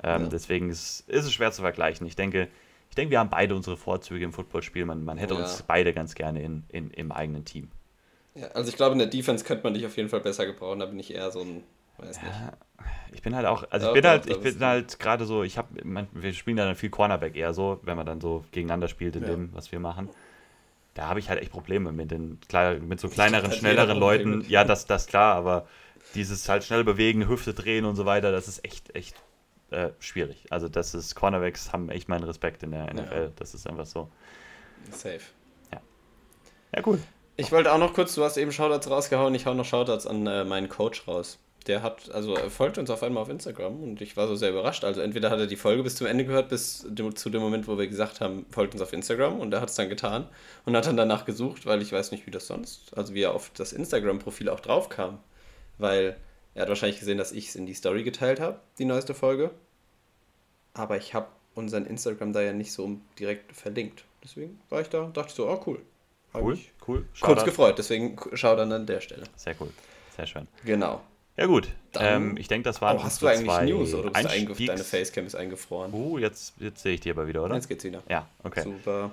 Ähm, 0.03 0.23
ja. 0.23 0.29
Deswegen 0.31 0.71
ist, 0.71 1.05
ist, 1.07 1.27
es 1.27 1.35
schwer 1.35 1.53
zu 1.53 1.61
vergleichen. 1.61 2.07
Ich 2.07 2.17
denke, 2.17 2.49
ich 2.89 2.95
denke, 2.95 3.11
wir 3.11 3.19
haben 3.19 3.29
beide 3.29 3.55
unsere 3.55 3.77
Vorzüge 3.77 4.25
im 4.25 4.33
Footballspiel. 4.33 4.87
Man, 4.87 5.05
man 5.05 5.19
hätte 5.19 5.35
ja. 5.35 5.41
uns 5.41 5.63
beide 5.65 5.93
ganz 5.93 6.15
gerne 6.15 6.43
in, 6.43 6.65
in, 6.69 6.91
im 6.93 7.13
eigenen 7.13 7.45
Team. 7.45 7.71
Ja, 8.35 8.49
also 8.49 8.69
ich 8.69 8.77
glaube, 8.77 8.93
in 8.93 8.99
der 8.99 9.09
Defense 9.09 9.45
könnte 9.45 9.65
man 9.65 9.75
dich 9.75 9.87
auf 9.87 9.97
jeden 9.97 10.09
Fall 10.09 10.21
besser 10.21 10.47
gebrauchen. 10.47 10.81
Da 10.81 10.87
bin 10.87 10.99
ich 10.99 11.13
eher 11.13 11.31
so 11.31 11.41
ein, 11.41 11.65
weiß 11.99 12.17
ja, 12.17 12.23
nicht. 12.23 12.35
Ich 13.13 13.23
bin 13.23 13.35
halt 13.35 13.47
auch, 13.47 13.65
also 13.71 13.89
ich 13.89 13.95
bin 13.95 14.07
halt, 14.07 14.27
ich 14.27 14.41
bin 14.41 14.59
halt 14.61 14.99
gerade 14.99 15.25
so, 15.27 15.43
ich 15.43 15.59
habe, 15.59 15.69
wir 16.13 16.33
spielen 16.33 16.57
dann 16.57 16.75
viel 16.77 16.91
Cornerback 16.91 17.37
eher 17.37 17.53
so, 17.53 17.81
wenn 17.83 17.97
man 17.97 18.07
dann 18.07 18.21
so 18.21 18.45
gegeneinander 18.53 18.89
spielt 18.89 19.17
in 19.17 19.23
ja. 19.23 19.29
dem, 19.31 19.53
was 19.53 19.73
wir 19.73 19.81
machen. 19.81 20.09
Da 20.95 21.07
habe 21.07 21.21
ich 21.21 21.29
halt 21.29 21.41
echt 21.41 21.51
Probleme 21.51 21.93
mit 21.93 22.11
den 22.11 22.39
mit 22.81 23.01
so 23.01 23.09
kleineren, 23.09 23.53
schnelleren 23.53 23.99
Leuten. 23.99 24.45
Ja, 24.49 24.65
das, 24.65 24.87
das 24.87 25.07
klar, 25.07 25.35
aber 25.35 25.67
dieses 26.15 26.49
halt 26.49 26.65
schnell 26.65 26.85
bewegen, 26.85 27.29
Hüfte 27.29 27.55
drehen 27.55 27.85
und 27.85 27.97
so 27.97 28.07
weiter, 28.07 28.33
das 28.33 28.49
ist 28.49 28.65
echt, 28.65 28.95
echt 28.95 29.17
äh, 29.71 29.91
schwierig. 30.01 30.47
Also 30.51 30.69
das 30.69 30.95
ist, 30.95 31.15
Cornerbacks 31.15 31.73
haben 31.73 31.91
echt 31.91 32.09
meinen 32.09 32.25
Respekt 32.25 32.63
in 32.63 32.73
der 32.73 32.93
NFL. 32.93 33.15
Ja. 33.15 33.31
Das 33.37 33.55
ist 33.55 33.69
einfach 33.69 33.87
so. 33.87 34.11
Safe. 34.91 35.21
Ja. 35.73 35.81
Ja, 36.75 36.83
cool. 36.87 37.01
Ich 37.41 37.53
wollte 37.53 37.73
auch 37.73 37.79
noch 37.79 37.95
kurz, 37.95 38.15
du 38.15 38.23
hast 38.23 38.37
eben 38.37 38.53
Shoutouts 38.53 38.91
rausgehauen, 38.91 39.35
ich 39.35 39.47
hau 39.47 39.55
noch 39.55 39.65
Shoutouts 39.65 40.07
an 40.07 40.27
äh, 40.27 40.45
meinen 40.45 40.69
Coach 40.69 41.09
raus. 41.09 41.39
Der 41.67 41.83
hat, 41.83 42.11
also 42.11 42.35
er 42.35 42.51
folgt 42.51 42.77
uns 42.77 42.91
auf 42.91 43.03
einmal 43.03 43.23
auf 43.23 43.31
Instagram 43.31 43.83
und 43.83 44.03
ich 44.03 44.15
war 44.19 44.29
so 44.29 44.37
sehr 44.37 44.51
überrascht. 44.51 44.85
Also 44.85 45.01
entweder 45.01 45.31
hat 45.31 45.39
er 45.39 45.47
die 45.47 45.57
Folge 45.57 45.83
bis 45.83 45.97
zum 45.97 46.07
Ende 46.07 46.27
gehört, 46.27 46.51
bis 46.51 46.81
zu 47.15 47.31
dem 47.31 47.41
Moment, 47.41 47.67
wo 47.67 47.79
wir 47.79 47.89
gesagt 47.89 48.21
haben, 48.21 48.45
folgt 48.51 48.75
uns 48.75 48.83
auf 48.83 48.93
Instagram 48.93 49.41
und 49.41 49.55
er 49.55 49.63
hat 49.63 49.71
es 49.71 49.75
dann 49.75 49.89
getan 49.89 50.29
und 50.67 50.77
hat 50.77 50.87
dann 50.87 50.99
danach 50.99 51.25
gesucht, 51.25 51.65
weil 51.65 51.81
ich 51.81 51.93
weiß 51.93 52.11
nicht, 52.11 52.27
wie 52.27 52.31
das 52.31 52.47
sonst, 52.47 52.95
also 52.95 53.15
wie 53.15 53.23
er 53.23 53.35
auf 53.35 53.51
das 53.57 53.73
Instagram-Profil 53.73 54.51
auch 54.51 54.61
drauf 54.61 54.91
kam. 54.91 55.19
Weil 55.79 56.19
er 56.55 56.63
hat 56.63 56.69
wahrscheinlich 56.69 56.99
gesehen, 56.99 57.17
dass 57.17 57.33
ich 57.33 57.49
es 57.49 57.57
in 57.57 57.65
die 57.65 57.73
Story 57.73 58.03
geteilt 58.03 58.39
habe, 58.39 58.61
die 58.79 58.85
neueste 58.85 59.15
Folge. 59.15 59.51
Aber 60.75 60.99
ich 60.99 61.15
habe 61.15 61.29
unseren 61.55 61.87
Instagram 61.87 62.35
da 62.35 62.43
ja 62.43 62.53
nicht 62.53 62.75
so 62.75 62.99
direkt 63.19 63.57
verlinkt. 63.57 64.05
Deswegen 64.23 64.61
war 64.69 64.83
ich 64.83 64.91
da, 64.91 65.07
dachte 65.15 65.31
ich 65.31 65.35
so, 65.35 65.49
oh 65.49 65.63
cool, 65.67 65.81
Cool, 66.35 66.59
cool. 66.87 67.05
Shoutout. 67.13 67.35
Kurz 67.35 67.45
gefreut, 67.45 67.79
deswegen 67.79 68.17
schau 68.35 68.57
dann 68.57 68.73
an 68.73 68.87
der 68.87 69.01
Stelle. 69.01 69.25
Sehr 69.37 69.55
cool, 69.61 69.71
sehr 70.17 70.27
schön. 70.27 70.47
Genau. 70.65 71.01
Ja 71.37 71.47
gut, 71.47 71.69
ähm, 71.95 72.37
ich 72.37 72.49
denke, 72.49 72.65
das 72.65 72.83
waren 72.83 72.99
oh, 72.99 73.03
Hast 73.03 73.23
du 73.23 73.27
eigentlich 73.27 73.61
News 73.63 73.95
oder 73.95 74.11
bist 74.11 74.69
deine 74.69 74.85
Facecam 74.85 75.27
ist 75.27 75.35
eingefroren? 75.35 75.93
Uh, 75.93 76.19
jetzt, 76.19 76.55
jetzt 76.59 76.83
sehe 76.83 76.95
ich 76.95 77.01
die 77.01 77.11
aber 77.11 77.27
wieder, 77.27 77.43
oder? 77.43 77.55
Jetzt 77.55 77.69
geht's 77.69 77.85
wieder. 77.85 78.03
Ja, 78.09 78.27
okay. 78.43 78.63
Super. 78.63 79.11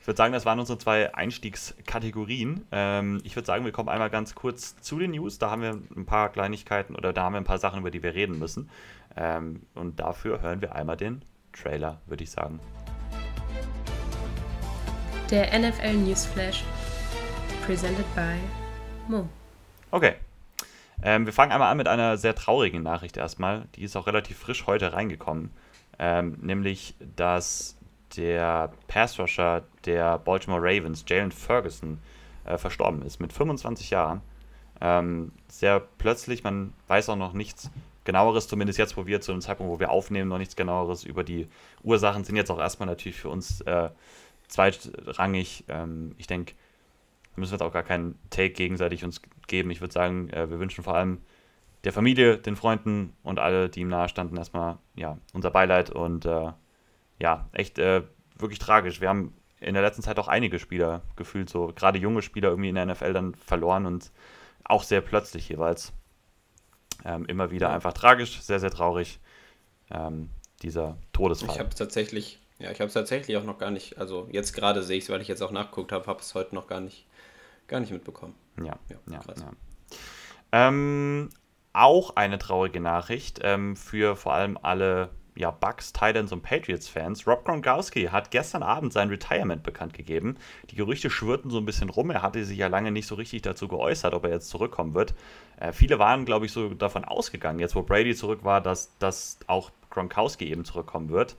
Ich 0.00 0.06
würde 0.06 0.16
sagen, 0.16 0.32
das 0.32 0.46
waren 0.46 0.58
unsere 0.58 0.78
zwei 0.78 1.14
Einstiegskategorien. 1.14 2.66
Ähm, 2.72 3.20
ich 3.24 3.36
würde 3.36 3.46
sagen, 3.46 3.64
wir 3.64 3.72
kommen 3.72 3.90
einmal 3.90 4.10
ganz 4.10 4.34
kurz 4.34 4.80
zu 4.80 4.98
den 4.98 5.10
News. 5.10 5.38
Da 5.38 5.50
haben 5.50 5.62
wir 5.62 5.78
ein 5.96 6.06
paar 6.06 6.32
Kleinigkeiten 6.32 6.96
oder 6.96 7.12
da 7.12 7.24
haben 7.24 7.34
wir 7.34 7.40
ein 7.40 7.44
paar 7.44 7.58
Sachen, 7.58 7.80
über 7.80 7.90
die 7.90 8.02
wir 8.02 8.14
reden 8.14 8.38
müssen. 8.38 8.70
Ähm, 9.16 9.62
und 9.74 10.00
dafür 10.00 10.40
hören 10.40 10.62
wir 10.62 10.74
einmal 10.74 10.96
den 10.96 11.22
Trailer, 11.52 12.00
würde 12.06 12.24
ich 12.24 12.30
sagen. 12.30 12.58
Der 15.30 15.58
NFL 15.58 15.92
Newsflash. 15.92 16.64
Presented 17.66 18.06
by 18.14 18.36
Mo. 19.08 19.28
Okay. 19.90 20.14
Ähm, 21.02 21.26
wir 21.26 21.34
fangen 21.34 21.52
einmal 21.52 21.70
an 21.70 21.76
mit 21.76 21.86
einer 21.86 22.16
sehr 22.16 22.34
traurigen 22.34 22.82
Nachricht 22.82 23.18
erstmal. 23.18 23.66
Die 23.74 23.82
ist 23.82 23.94
auch 23.94 24.06
relativ 24.06 24.38
frisch 24.38 24.66
heute 24.66 24.94
reingekommen. 24.94 25.50
Ähm, 25.98 26.38
nämlich, 26.40 26.94
dass 27.14 27.76
der 28.16 28.72
Passrusher 28.86 29.64
der 29.84 30.16
Baltimore 30.16 30.62
Ravens, 30.62 31.04
Jalen 31.06 31.30
Ferguson, 31.30 31.98
äh, 32.46 32.56
verstorben 32.56 33.02
ist 33.02 33.20
mit 33.20 33.34
25 33.34 33.90
Jahren. 33.90 34.22
Ähm, 34.80 35.32
sehr 35.48 35.80
plötzlich, 35.98 36.42
man 36.42 36.72
weiß 36.86 37.10
auch 37.10 37.16
noch 37.16 37.34
nichts 37.34 37.70
genaueres, 38.04 38.48
zumindest 38.48 38.78
jetzt, 38.78 38.96
wo 38.96 39.04
wir 39.06 39.20
zu 39.20 39.32
dem 39.32 39.42
Zeitpunkt, 39.42 39.70
wo 39.70 39.78
wir 39.78 39.90
aufnehmen, 39.90 40.30
noch 40.30 40.38
nichts 40.38 40.56
genaueres 40.56 41.04
über 41.04 41.22
die 41.22 41.48
Ursachen, 41.82 42.24
sind 42.24 42.36
jetzt 42.36 42.50
auch 42.50 42.58
erstmal 42.58 42.86
natürlich 42.86 43.20
für 43.20 43.28
uns 43.28 43.60
äh, 43.62 43.90
zweitrangig. 44.48 45.64
Ähm, 45.68 46.14
ich 46.18 46.26
denke, 46.26 46.54
da 47.34 47.40
müssen 47.40 47.52
wir 47.52 47.56
jetzt 47.56 47.62
auch 47.66 47.72
gar 47.72 47.82
keinen 47.82 48.18
Take 48.30 48.50
gegenseitig 48.50 49.04
uns 49.04 49.22
geben. 49.46 49.70
Ich 49.70 49.80
würde 49.80 49.92
sagen, 49.94 50.30
äh, 50.30 50.50
wir 50.50 50.58
wünschen 50.58 50.84
vor 50.84 50.94
allem 50.94 51.20
der 51.84 51.92
Familie, 51.92 52.38
den 52.38 52.56
Freunden 52.56 53.14
und 53.22 53.38
alle, 53.38 53.68
die 53.68 53.80
ihm 53.80 53.88
nahestanden, 53.88 54.36
erstmal 54.36 54.78
ja, 54.96 55.18
unser 55.32 55.50
Beileid 55.50 55.90
und 55.90 56.24
äh, 56.26 56.52
ja, 57.20 57.48
echt 57.52 57.78
äh, 57.78 58.02
wirklich 58.36 58.58
tragisch. 58.58 59.00
Wir 59.00 59.08
haben 59.08 59.34
in 59.60 59.74
der 59.74 59.82
letzten 59.82 60.02
Zeit 60.02 60.18
auch 60.18 60.28
einige 60.28 60.58
Spieler 60.58 61.02
gefühlt, 61.16 61.50
so 61.50 61.72
gerade 61.74 61.98
junge 61.98 62.22
Spieler 62.22 62.48
irgendwie 62.50 62.68
in 62.68 62.74
der 62.74 62.86
NFL 62.86 63.12
dann 63.12 63.34
verloren 63.34 63.86
und 63.86 64.12
auch 64.64 64.82
sehr 64.82 65.00
plötzlich 65.00 65.48
jeweils. 65.48 65.92
Ähm, 67.04 67.26
immer 67.26 67.52
wieder 67.52 67.70
einfach 67.70 67.92
tragisch, 67.92 68.40
sehr, 68.40 68.58
sehr 68.58 68.70
traurig, 68.70 69.20
ähm, 69.90 70.30
dieser 70.62 70.98
Todesfall. 71.12 71.54
Ich 71.54 71.60
habe 71.60 71.74
tatsächlich 71.74 72.40
ja, 72.58 72.70
ich 72.70 72.80
habe 72.80 72.88
es 72.88 72.94
tatsächlich 72.94 73.36
auch 73.36 73.44
noch 73.44 73.58
gar 73.58 73.70
nicht, 73.70 73.98
also 73.98 74.28
jetzt 74.32 74.52
gerade 74.52 74.82
sehe 74.82 74.98
ich 74.98 75.04
es, 75.04 75.10
weil 75.10 75.20
ich 75.20 75.28
jetzt 75.28 75.42
auch 75.42 75.52
nachgeguckt 75.52 75.92
habe, 75.92 76.06
habe 76.06 76.20
es 76.20 76.34
heute 76.34 76.54
noch 76.54 76.66
gar 76.66 76.80
nicht, 76.80 77.06
gar 77.66 77.80
nicht 77.80 77.92
mitbekommen. 77.92 78.34
Ja, 78.58 78.78
ja, 78.88 78.96
ja. 79.10 79.20
ja. 79.36 79.52
Ähm, 80.50 81.30
auch 81.72 82.16
eine 82.16 82.38
traurige 82.38 82.80
Nachricht 82.80 83.40
ähm, 83.42 83.76
für 83.76 84.16
vor 84.16 84.34
allem 84.34 84.58
alle 84.60 85.10
ja, 85.38 85.52
Bucks, 85.52 85.92
Titans 85.92 86.32
und 86.32 86.42
Patriots-Fans. 86.42 87.24
Rob 87.28 87.44
Gronkowski 87.44 88.06
hat 88.06 88.32
gestern 88.32 88.64
Abend 88.64 88.92
sein 88.92 89.08
Retirement 89.08 89.62
bekannt 89.62 89.94
gegeben. 89.94 90.36
Die 90.70 90.74
Gerüchte 90.74 91.10
schwirrten 91.10 91.48
so 91.48 91.58
ein 91.58 91.64
bisschen 91.64 91.90
rum. 91.90 92.10
Er 92.10 92.22
hatte 92.22 92.44
sich 92.44 92.58
ja 92.58 92.66
lange 92.66 92.90
nicht 92.90 93.06
so 93.06 93.14
richtig 93.14 93.42
dazu 93.42 93.68
geäußert, 93.68 94.14
ob 94.14 94.24
er 94.24 94.30
jetzt 94.30 94.48
zurückkommen 94.48 94.94
wird. 94.94 95.14
Äh, 95.60 95.72
viele 95.72 96.00
waren, 96.00 96.24
glaube 96.24 96.46
ich, 96.46 96.52
so 96.52 96.74
davon 96.74 97.04
ausgegangen, 97.04 97.60
jetzt 97.60 97.76
wo 97.76 97.82
Brady 97.82 98.16
zurück 98.16 98.42
war, 98.42 98.60
dass, 98.60 98.98
dass 98.98 99.38
auch 99.46 99.70
Gronkowski 99.90 100.50
eben 100.50 100.64
zurückkommen 100.64 101.08
wird. 101.08 101.36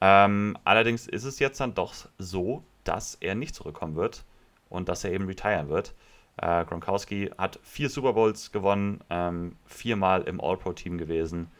Ähm, 0.00 0.56
allerdings 0.64 1.06
ist 1.06 1.24
es 1.24 1.38
jetzt 1.38 1.60
dann 1.60 1.74
doch 1.74 1.94
so, 2.18 2.62
dass 2.84 3.14
er 3.16 3.34
nicht 3.34 3.54
zurückkommen 3.54 3.96
wird 3.96 4.24
und 4.68 4.88
dass 4.88 5.04
er 5.04 5.12
eben 5.12 5.26
retiren 5.26 5.68
wird. 5.68 5.94
Äh, 6.36 6.64
Gronkowski 6.64 7.30
hat 7.38 7.58
vier 7.62 7.88
Super 7.88 8.12
Bowls 8.12 8.52
gewonnen, 8.52 9.00
ähm, 9.08 9.56
viermal 9.66 10.22
im 10.22 10.40
All-Pro-Team 10.40 10.98
gewesen. 10.98 11.50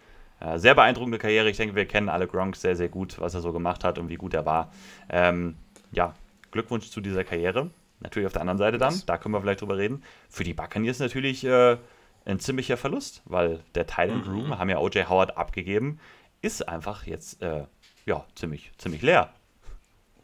Äh, 0.41 0.59
sehr 0.59 0.75
beeindruckende 0.75 1.19
Karriere. 1.19 1.49
Ich 1.49 1.57
denke, 1.57 1.77
wir 1.77 1.87
kennen 1.87 2.09
alle 2.09 2.27
Gronk 2.27 2.57
sehr, 2.57 2.77
sehr 2.77 2.89
gut, 2.89 3.21
was 3.21 3.35
er 3.35 3.41
so 3.41 3.53
gemacht 3.53 3.85
hat 3.85 3.99
und 3.99 4.09
wie 4.09 4.17
gut 4.17 4.35
er 4.35 4.45
war. 4.45 4.73
Ähm, 5.09 5.57
ja, 5.93 6.15
Glückwunsch 6.51 6.91
zu 6.91 7.01
dieser 7.01 7.25
Karriere. 7.25 7.71
Natürlich 8.01 8.27
auf 8.27 8.33
der 8.33 8.43
anderen 8.43 8.59
Seite 8.59 8.77
dann, 8.77 9.01
da 9.07 9.17
können 9.17 9.35
wir 9.35 9.41
vielleicht 9.41 9.61
drüber 9.61 9.79
reden. 9.79 10.03
Für 10.29 10.45
die 10.45 10.53
Buccaneers 10.53 10.99
natürlich 10.99 11.45
äh, 11.45 11.79
ein 12.27 12.41
ziemlicher 12.41 12.77
Verlust, 12.77 13.23
weil 13.25 13.61
der 13.75 13.87
Thailand 13.87 14.27
Room, 14.27 14.49
mhm. 14.49 14.59
haben 14.59 14.69
ja 14.69 14.79
O.J. 14.79 15.09
Howard 15.09 15.37
abgegeben, 15.37 16.01
ist 16.43 16.69
einfach 16.69 17.07
jetzt 17.07 17.41
äh, 17.43 17.65
ja, 18.07 18.25
ziemlich, 18.35 18.73
ziemlich 18.79 19.03
leer. 19.03 19.33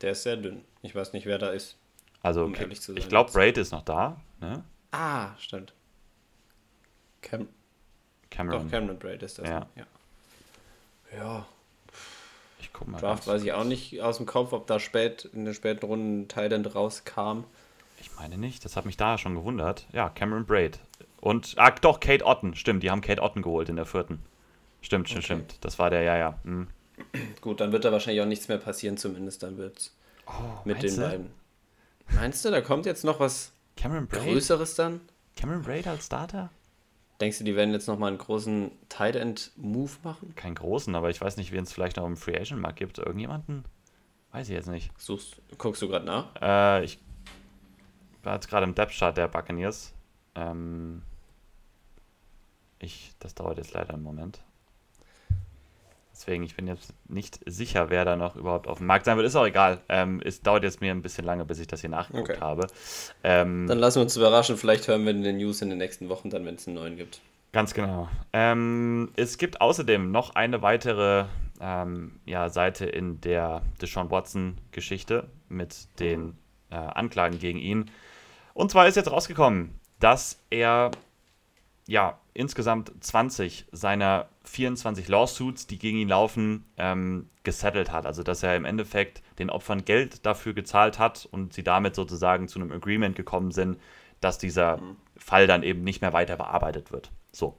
Der 0.01 0.13
ist 0.13 0.23
sehr 0.23 0.37
dünn. 0.37 0.65
Ich 0.83 0.95
weiß 0.95 1.13
nicht, 1.13 1.27
wer 1.27 1.39
da 1.39 1.51
ist. 1.51 1.77
Also, 2.23 2.45
um 2.45 2.55
ich 2.55 3.09
glaube, 3.09 3.33
Braid 3.33 3.57
ist 3.59 3.73
noch 3.73 3.83
da. 3.83 4.21
Ne? 4.41 4.63
Ah, 4.93 5.31
stimmt. 5.39 5.73
Cam 7.23 7.49
Cameron. 8.31 8.63
Doch, 8.63 8.71
Cameron 8.71 8.99
Braid 8.99 9.23
ist 9.23 9.39
das. 9.39 9.49
Ja. 9.49 9.67
ja. 9.75 9.87
ja. 11.17 11.47
Ich 12.61 12.73
guck 12.73 12.89
mal. 12.89 13.01
Draft 13.01 13.27
weiß 13.27 13.43
ich 13.43 13.53
auch 13.53 13.65
nicht 13.65 14.01
aus 14.03 14.19
dem 14.19 14.27
Kopf, 14.27 14.53
ob 14.53 14.67
da 14.67 14.79
spät 14.79 15.29
in 15.33 15.45
den 15.45 15.55
späten 15.55 15.85
Runden 15.85 16.29
Thailand 16.29 16.75
rauskam. 16.75 17.45
Ich 18.01 18.15
meine 18.17 18.39
nicht, 18.39 18.65
das 18.65 18.77
hat 18.77 18.87
mich 18.87 18.97
da 18.97 19.19
schon 19.19 19.35
gewundert. 19.35 19.87
Ja, 19.93 20.09
Cameron 20.09 20.47
Braid. 20.47 20.79
Und, 21.21 21.55
ah, 21.59 21.71
doch, 21.71 22.01
Kate 22.01 22.25
Otten, 22.25 22.55
stimmt, 22.55 22.83
die 22.83 22.91
haben 22.91 23.03
Kate 23.03 23.23
Otten 23.23 23.43
geholt 23.43 23.69
in 23.69 23.77
der 23.77 23.85
vierten. 23.85 24.23
Stimmt, 24.81 25.09
stimmt, 25.09 25.25
okay. 25.25 25.35
stimmt. 25.35 25.65
Das 25.65 25.79
war 25.79 25.91
der, 25.91 26.03
ja, 26.03 26.17
ja. 26.17 26.39
Hm. 26.45 26.69
Gut, 27.41 27.61
dann 27.61 27.73
wird 27.73 27.85
da 27.85 27.93
wahrscheinlich 27.93 28.23
auch 28.23 28.27
nichts 28.27 28.49
mehr 28.49 28.59
passieren, 28.59 28.97
zumindest 28.97 29.43
dann 29.43 29.57
wird 29.57 29.79
es 29.79 29.97
oh, 30.27 30.33
mit 30.65 30.83
den 30.83 30.95
du? 30.95 31.03
beiden. 31.03 31.31
Meinst 32.13 32.45
du, 32.45 32.51
da 32.51 32.61
kommt 32.61 32.87
jetzt 32.87 33.05
noch 33.05 33.21
was 33.21 33.53
Größeres 33.77 34.75
dann? 34.75 35.01
Cameron 35.37 35.63
Braid 35.63 35.87
als 35.87 36.07
Starter? 36.07 36.51
Denkst 37.21 37.39
du, 37.39 37.45
die 37.45 37.55
werden 37.55 37.73
jetzt 37.73 37.87
nochmal 37.87 38.09
einen 38.09 38.19
großen 38.19 38.71
Tight 38.89 39.15
End 39.15 39.53
Move 39.57 39.93
machen? 40.03 40.35
Keinen 40.37 40.55
großen, 40.55 40.95
aber 40.95 41.11
ich 41.11 41.21
weiß 41.21 41.37
nicht, 41.37 41.53
wen 41.53 41.65
es 41.65 41.73
vielleicht 41.73 41.99
noch 41.99 42.07
im 42.07 42.17
Free 42.17 42.37
Agent 42.37 42.61
Markt 42.61 42.79
gibt. 42.79 42.99
Irgendjemanden? 42.99 43.65
Weiß 44.33 44.49
ich 44.49 44.55
jetzt 44.55 44.69
nicht. 44.69 44.91
Suchst, 44.99 45.37
guckst 45.59 45.83
du 45.83 45.89
gerade 45.89 46.07
nach? 46.07 46.29
Äh, 46.41 46.85
ich 46.85 46.99
war 48.23 48.35
jetzt 48.35 48.49
gerade 48.49 48.65
im 48.65 48.75
Depth-Chart 48.75 49.17
der 49.17 49.29
Buccaneers. 49.29 49.93
Ähm, 50.35 51.03
ich, 52.79 53.13
das 53.19 53.35
dauert 53.35 53.59
jetzt 53.59 53.75
leider 53.75 53.93
einen 53.93 54.03
Moment. 54.03 54.41
Deswegen, 56.21 56.43
ich 56.43 56.55
bin 56.55 56.67
jetzt 56.67 56.93
nicht 57.09 57.41
sicher, 57.47 57.89
wer 57.89 58.05
da 58.05 58.15
noch 58.15 58.37
überhaupt 58.37 58.69
auf 58.69 58.77
dem 58.77 58.87
Markt 58.87 59.07
sein 59.07 59.17
wird. 59.17 59.27
Ist 59.27 59.37
auch 59.37 59.47
egal. 59.47 59.81
Ähm, 59.89 60.21
es 60.23 60.43
dauert 60.43 60.65
jetzt 60.65 60.83
mir 60.83 60.91
ein 60.91 61.01
bisschen 61.01 61.25
lange, 61.25 61.47
bis 61.47 61.59
ich 61.61 61.67
das 61.67 61.81
hier 61.81 61.89
nachgeguckt 61.89 62.29
Okay. 62.33 62.41
habe. 62.41 62.67
Ähm, 63.25 63.67
Dann 63.67 63.79
lassen 63.79 63.97
wir 63.97 64.03
uns 64.03 64.19
überraschen. 64.19 64.59
Vielleicht 64.59 64.87
hören 64.87 65.05
wir 65.05 65.13
in 65.13 65.23
den 65.23 65.39
News 65.39 65.63
in 65.63 65.71
den 65.71 65.79
nächsten 65.79 66.11
Wochen 66.11 66.29
dann, 66.29 66.45
wenn 66.45 66.57
es 66.57 66.67
einen 66.67 66.77
neuen 66.77 66.99
gibt. 66.99 67.23
Ganz 67.53 67.73
genau. 67.73 68.07
Ähm, 68.35 69.13
es 69.17 69.39
gibt 69.39 69.63
außerdem 69.63 70.13
noch 70.13 70.35
eine 70.35 70.61
weitere 70.61 71.25
ähm, 71.59 72.21
ja, 72.27 72.51
Seite 72.51 72.85
in 72.85 73.23
der 73.23 73.63
Deshaun 73.81 74.11
Watson-Geschichte 74.11 75.27
mit 75.49 75.89
den 76.01 76.37
äh, 76.71 76.75
Anklagen 76.75 77.39
gegen 77.39 77.59
ihn. 77.59 77.91
Und 78.53 78.71
zwar 78.71 78.87
ist 78.87 78.97
jetzt 78.97 79.11
rausgekommen, 79.11 79.75
dass 80.01 80.39
er 80.51 80.91
ja 81.89 82.20
insgesamt 82.41 82.93
20 83.01 83.67
seiner 83.71 84.29
24 84.45 85.07
Lawsuits, 85.09 85.67
die 85.67 85.79
gegen 85.79 85.99
ihn 85.99 86.09
laufen, 86.09 86.65
ähm, 86.77 87.29
gesettelt 87.45 87.93
hat. 87.93 88.07
Also 88.07 88.23
dass 88.23 88.43
er 88.43 88.57
im 88.57 88.65
Endeffekt 88.65 89.23
den 89.39 89.51
Opfern 89.51 89.85
Geld 89.85 90.25
dafür 90.27 90.55
gezahlt 90.55 90.99
hat 90.99 91.29
und 91.31 91.53
sie 91.53 91.63
damit 91.63 91.95
sozusagen 91.95 92.49
zu 92.49 92.59
einem 92.59 92.73
Agreement 92.73 93.15
gekommen 93.15 93.53
sind, 93.53 93.79
dass 94.21 94.39
dieser 94.39 94.81
Fall 95.17 95.47
dann 95.47 95.63
eben 95.63 95.83
nicht 95.85 96.01
mehr 96.01 96.13
weiter 96.13 96.37
bearbeitet 96.37 96.93
wird. 96.93 97.11
So. 97.31 97.59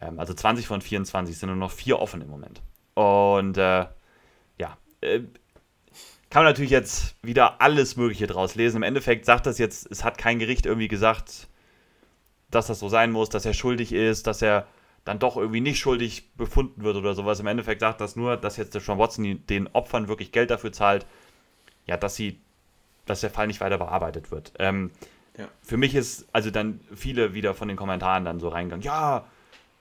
Ähm, 0.00 0.20
also 0.20 0.34
20 0.34 0.66
von 0.66 0.80
24 0.80 1.36
sind 1.36 1.48
nur 1.48 1.56
noch 1.56 1.70
vier 1.70 1.98
offen 1.98 2.20
im 2.20 2.28
Moment. 2.28 2.60
Und 2.94 3.56
äh, 3.56 3.86
ja, 4.58 4.76
äh, 5.00 5.20
kann 6.30 6.44
man 6.44 6.52
natürlich 6.52 6.70
jetzt 6.70 7.16
wieder 7.22 7.60
alles 7.60 7.96
Mögliche 7.96 8.26
draus 8.26 8.54
lesen. 8.54 8.78
Im 8.78 8.82
Endeffekt 8.82 9.24
sagt 9.24 9.46
das 9.46 9.58
jetzt, 9.58 9.90
es 9.90 10.04
hat 10.04 10.18
kein 10.18 10.38
Gericht 10.38 10.66
irgendwie 10.66 10.88
gesagt, 10.88 11.48
dass 12.52 12.68
das 12.68 12.78
so 12.78 12.88
sein 12.88 13.10
muss, 13.10 13.28
dass 13.28 13.44
er 13.44 13.54
schuldig 13.54 13.92
ist, 13.92 14.26
dass 14.26 14.42
er 14.42 14.66
dann 15.04 15.18
doch 15.18 15.36
irgendwie 15.36 15.60
nicht 15.60 15.80
schuldig 15.80 16.30
befunden 16.36 16.84
wird 16.84 16.96
oder 16.96 17.14
sowas. 17.14 17.40
Im 17.40 17.48
Endeffekt 17.48 17.80
sagt 17.80 18.00
das 18.00 18.14
nur, 18.14 18.36
dass 18.36 18.56
jetzt 18.56 18.74
der 18.74 18.80
Sean 18.80 18.98
Watson 18.98 19.44
den 19.48 19.68
Opfern 19.72 20.06
wirklich 20.06 20.30
Geld 20.30 20.50
dafür 20.50 20.72
zahlt, 20.72 21.06
ja, 21.86 21.96
dass 21.96 22.14
sie, 22.14 22.38
dass 23.06 23.20
der 23.20 23.30
Fall 23.30 23.48
nicht 23.48 23.60
weiter 23.60 23.78
bearbeitet 23.78 24.30
wird. 24.30 24.52
Ähm, 24.60 24.92
Ja. 25.36 25.48
Für 25.62 25.78
mich 25.78 25.94
ist 25.94 26.26
also 26.32 26.50
dann 26.50 26.80
viele 26.94 27.32
wieder 27.32 27.54
von 27.54 27.66
den 27.66 27.76
Kommentaren 27.76 28.24
dann 28.26 28.38
so 28.38 28.48
reingegangen, 28.48 28.84
ja, 28.84 29.24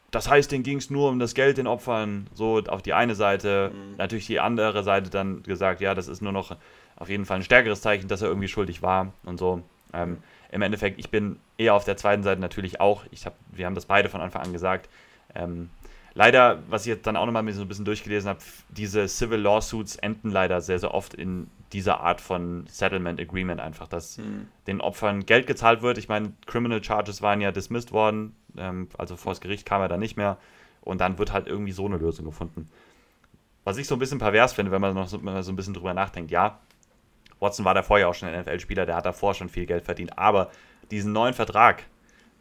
das 0.09 0.29
heißt, 0.29 0.51
denen 0.51 0.63
ging 0.63 0.77
es 0.77 0.89
nur 0.89 1.09
um 1.09 1.19
das 1.19 1.33
Geld 1.33 1.57
den 1.57 1.67
Opfern, 1.67 2.27
so 2.33 2.61
auf 2.67 2.81
die 2.81 2.93
eine 2.93 3.15
Seite, 3.15 3.71
natürlich 3.97 4.27
die 4.27 4.39
andere 4.39 4.83
Seite 4.83 5.09
dann 5.09 5.43
gesagt, 5.43 5.81
ja, 5.81 5.93
das 5.93 6.07
ist 6.07 6.21
nur 6.21 6.31
noch 6.31 6.55
auf 6.95 7.09
jeden 7.09 7.25
Fall 7.25 7.37
ein 7.37 7.43
stärkeres 7.43 7.81
Zeichen, 7.81 8.07
dass 8.07 8.21
er 8.21 8.29
irgendwie 8.29 8.47
schuldig 8.47 8.81
war 8.81 9.13
und 9.23 9.37
so. 9.39 9.61
Ähm, 9.93 10.17
Im 10.51 10.61
Endeffekt, 10.61 10.99
ich 10.99 11.09
bin 11.09 11.39
eher 11.57 11.73
auf 11.73 11.85
der 11.85 11.97
zweiten 11.97 12.23
Seite 12.23 12.41
natürlich 12.41 12.79
auch. 12.81 13.03
Ich 13.11 13.25
hab, 13.25 13.35
wir 13.51 13.65
haben 13.65 13.75
das 13.75 13.85
beide 13.85 14.09
von 14.09 14.21
Anfang 14.21 14.43
an 14.43 14.53
gesagt. 14.53 14.89
Ähm, 15.33 15.69
leider, 16.13 16.61
was 16.67 16.81
ich 16.81 16.87
jetzt 16.87 17.07
dann 17.07 17.15
auch 17.15 17.25
nochmal 17.25 17.49
so 17.53 17.61
ein 17.61 17.67
bisschen 17.67 17.85
durchgelesen 17.85 18.29
habe, 18.29 18.39
diese 18.69 19.07
Civil 19.07 19.39
Lawsuits 19.39 19.95
enden 19.95 20.29
leider 20.29 20.61
sehr, 20.61 20.79
sehr 20.79 20.93
oft 20.93 21.13
in 21.13 21.49
dieser 21.71 22.01
Art 22.01 22.19
von 22.19 22.65
Settlement 22.67 23.19
Agreement 23.19 23.61
einfach, 23.61 23.87
dass 23.87 24.19
den 24.67 24.81
Opfern 24.81 25.25
Geld 25.25 25.47
gezahlt 25.47 25.81
wird. 25.81 25.97
Ich 25.97 26.09
meine, 26.09 26.33
Criminal 26.45 26.83
Charges 26.83 27.21
waren 27.21 27.39
ja 27.39 27.51
dismissed 27.51 27.93
worden, 27.93 28.35
ähm, 28.57 28.89
also 28.97 29.15
vor 29.15 29.31
das 29.31 29.41
Gericht 29.41 29.65
kam 29.65 29.81
er 29.81 29.87
dann 29.87 30.01
nicht 30.01 30.17
mehr 30.17 30.37
und 30.81 30.99
dann 30.99 31.17
wird 31.17 31.31
halt 31.31 31.47
irgendwie 31.47 31.71
so 31.71 31.85
eine 31.85 31.97
Lösung 31.97 32.25
gefunden. 32.25 32.69
Was 33.63 33.77
ich 33.77 33.87
so 33.87 33.95
ein 33.95 33.99
bisschen 33.99 34.19
pervers 34.19 34.53
finde, 34.53 34.71
wenn 34.71 34.81
man 34.81 34.93
noch 34.95 35.07
so, 35.07 35.17
wenn 35.17 35.33
man 35.33 35.43
so 35.43 35.51
ein 35.51 35.55
bisschen 35.55 35.73
drüber 35.73 35.93
nachdenkt, 35.93 36.31
ja, 36.31 36.59
Watson 37.41 37.65
war 37.65 37.73
davor 37.73 37.99
ja 37.99 38.07
auch 38.07 38.13
schon 38.13 38.29
ein 38.29 38.39
NFL-Spieler, 38.39 38.85
der 38.85 38.95
hat 38.95 39.05
davor 39.05 39.33
schon 39.33 39.49
viel 39.49 39.65
Geld 39.65 39.83
verdient, 39.83 40.17
aber 40.17 40.51
diesen 40.91 41.11
neuen 41.11 41.33
Vertrag, 41.33 41.83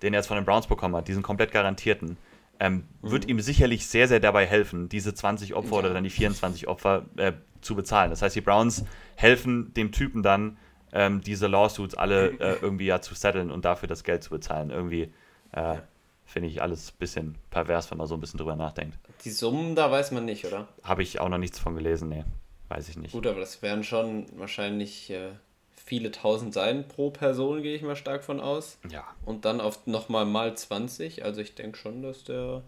den 0.03 0.15
er 0.15 0.21
jetzt 0.21 0.27
von 0.27 0.37
den 0.37 0.45
Browns 0.45 0.67
bekommen 0.67 0.95
hat, 0.95 1.09
diesen 1.09 1.23
komplett 1.23 1.51
garantierten, 1.51 2.17
ähm, 2.61 2.85
wird 3.01 3.27
ihm 3.27 3.41
sicherlich 3.41 3.87
sehr, 3.87 4.07
sehr 4.07 4.21
dabei 4.21 4.47
helfen, 4.47 4.89
diese 4.89 5.15
20 5.15 5.55
Opfer 5.55 5.77
oder 5.77 5.95
dann 5.95 6.05
die 6.05 6.11
24 6.11 6.69
Opfer 6.69 7.07
äh, 7.17 7.33
zu 7.63 7.75
bezahlen. 7.75 8.11
Das 8.11 8.21
heißt, 8.21 8.37
die 8.37 8.43
Browns 8.43 8.85
helfen 9.17 9.73
dem 9.75 9.93
Typen 9.93 10.23
dann, 10.23 10.59
ähm, 10.93 11.23
diese 11.23 11.47
Lawsuits 11.47 11.95
alle 11.95 12.33
äh, 12.39 12.59
irgendwie 12.63 12.87
ja 12.87 13.01
zu 13.01 13.15
setteln 13.15 13.51
und 13.51 13.65
dafür 13.65 13.89
das 13.89 14.05
Geld 14.05 14.23
zu 14.23 14.31
bezahlen. 14.31 14.71
Irgendwie 14.71 15.13
äh, 15.53 15.77
finde 16.25 16.49
ich 16.49 16.61
alles 16.61 16.93
ein 16.93 16.99
bisschen 16.99 17.35
pervers, 17.49 17.91
wenn 17.91 17.99
man 17.99 18.07
so 18.07 18.15
ein 18.15 18.21
bisschen 18.21 18.39
drüber 18.39 18.57
nachdenkt. 18.57 18.99
Die 19.25 19.31
Summen, 19.31 19.75
da 19.75 19.91
weiß 19.91 20.11
man 20.11 20.27
nicht, 20.27 20.45
oder? 20.45 20.69
Habe 20.83 21.03
ich 21.03 21.19
auch 21.19 21.29
noch 21.31 21.39
nichts 21.39 21.59
von 21.59 21.75
gelesen, 21.75 22.11
nee. 22.11 22.25
Weiß 22.71 22.89
ich 22.89 22.97
nicht. 22.97 23.13
Gut, 23.13 23.27
aber 23.27 23.41
das 23.41 23.63
werden 23.63 23.83
schon 23.83 24.27
wahrscheinlich 24.39 25.11
äh, 25.11 25.33
viele 25.75 26.13
tausend 26.13 26.55
sein 26.55 26.87
pro 26.87 27.11
Person, 27.11 27.63
gehe 27.63 27.75
ich 27.75 27.83
mal 27.83 27.97
stark 27.97 28.23
von 28.23 28.41
aus. 28.41 28.79
Ja. 28.89 29.05
Und 29.25 29.45
dann 29.45 29.61
auf 29.61 29.89
nochmal 29.89 30.25
mal 30.25 30.57
20. 30.57 31.25
Also 31.25 31.41
ich 31.41 31.57
denke 31.57 31.77
schon, 31.77 32.01
dass 32.01 32.23
der 32.23 32.63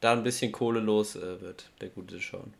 da 0.00 0.12
ein 0.12 0.22
bisschen 0.22 0.50
Kohle 0.50 0.80
los 0.80 1.14
äh, 1.14 1.42
wird, 1.42 1.68
der 1.82 1.90
gute 1.90 2.18
Sean. 2.20 2.54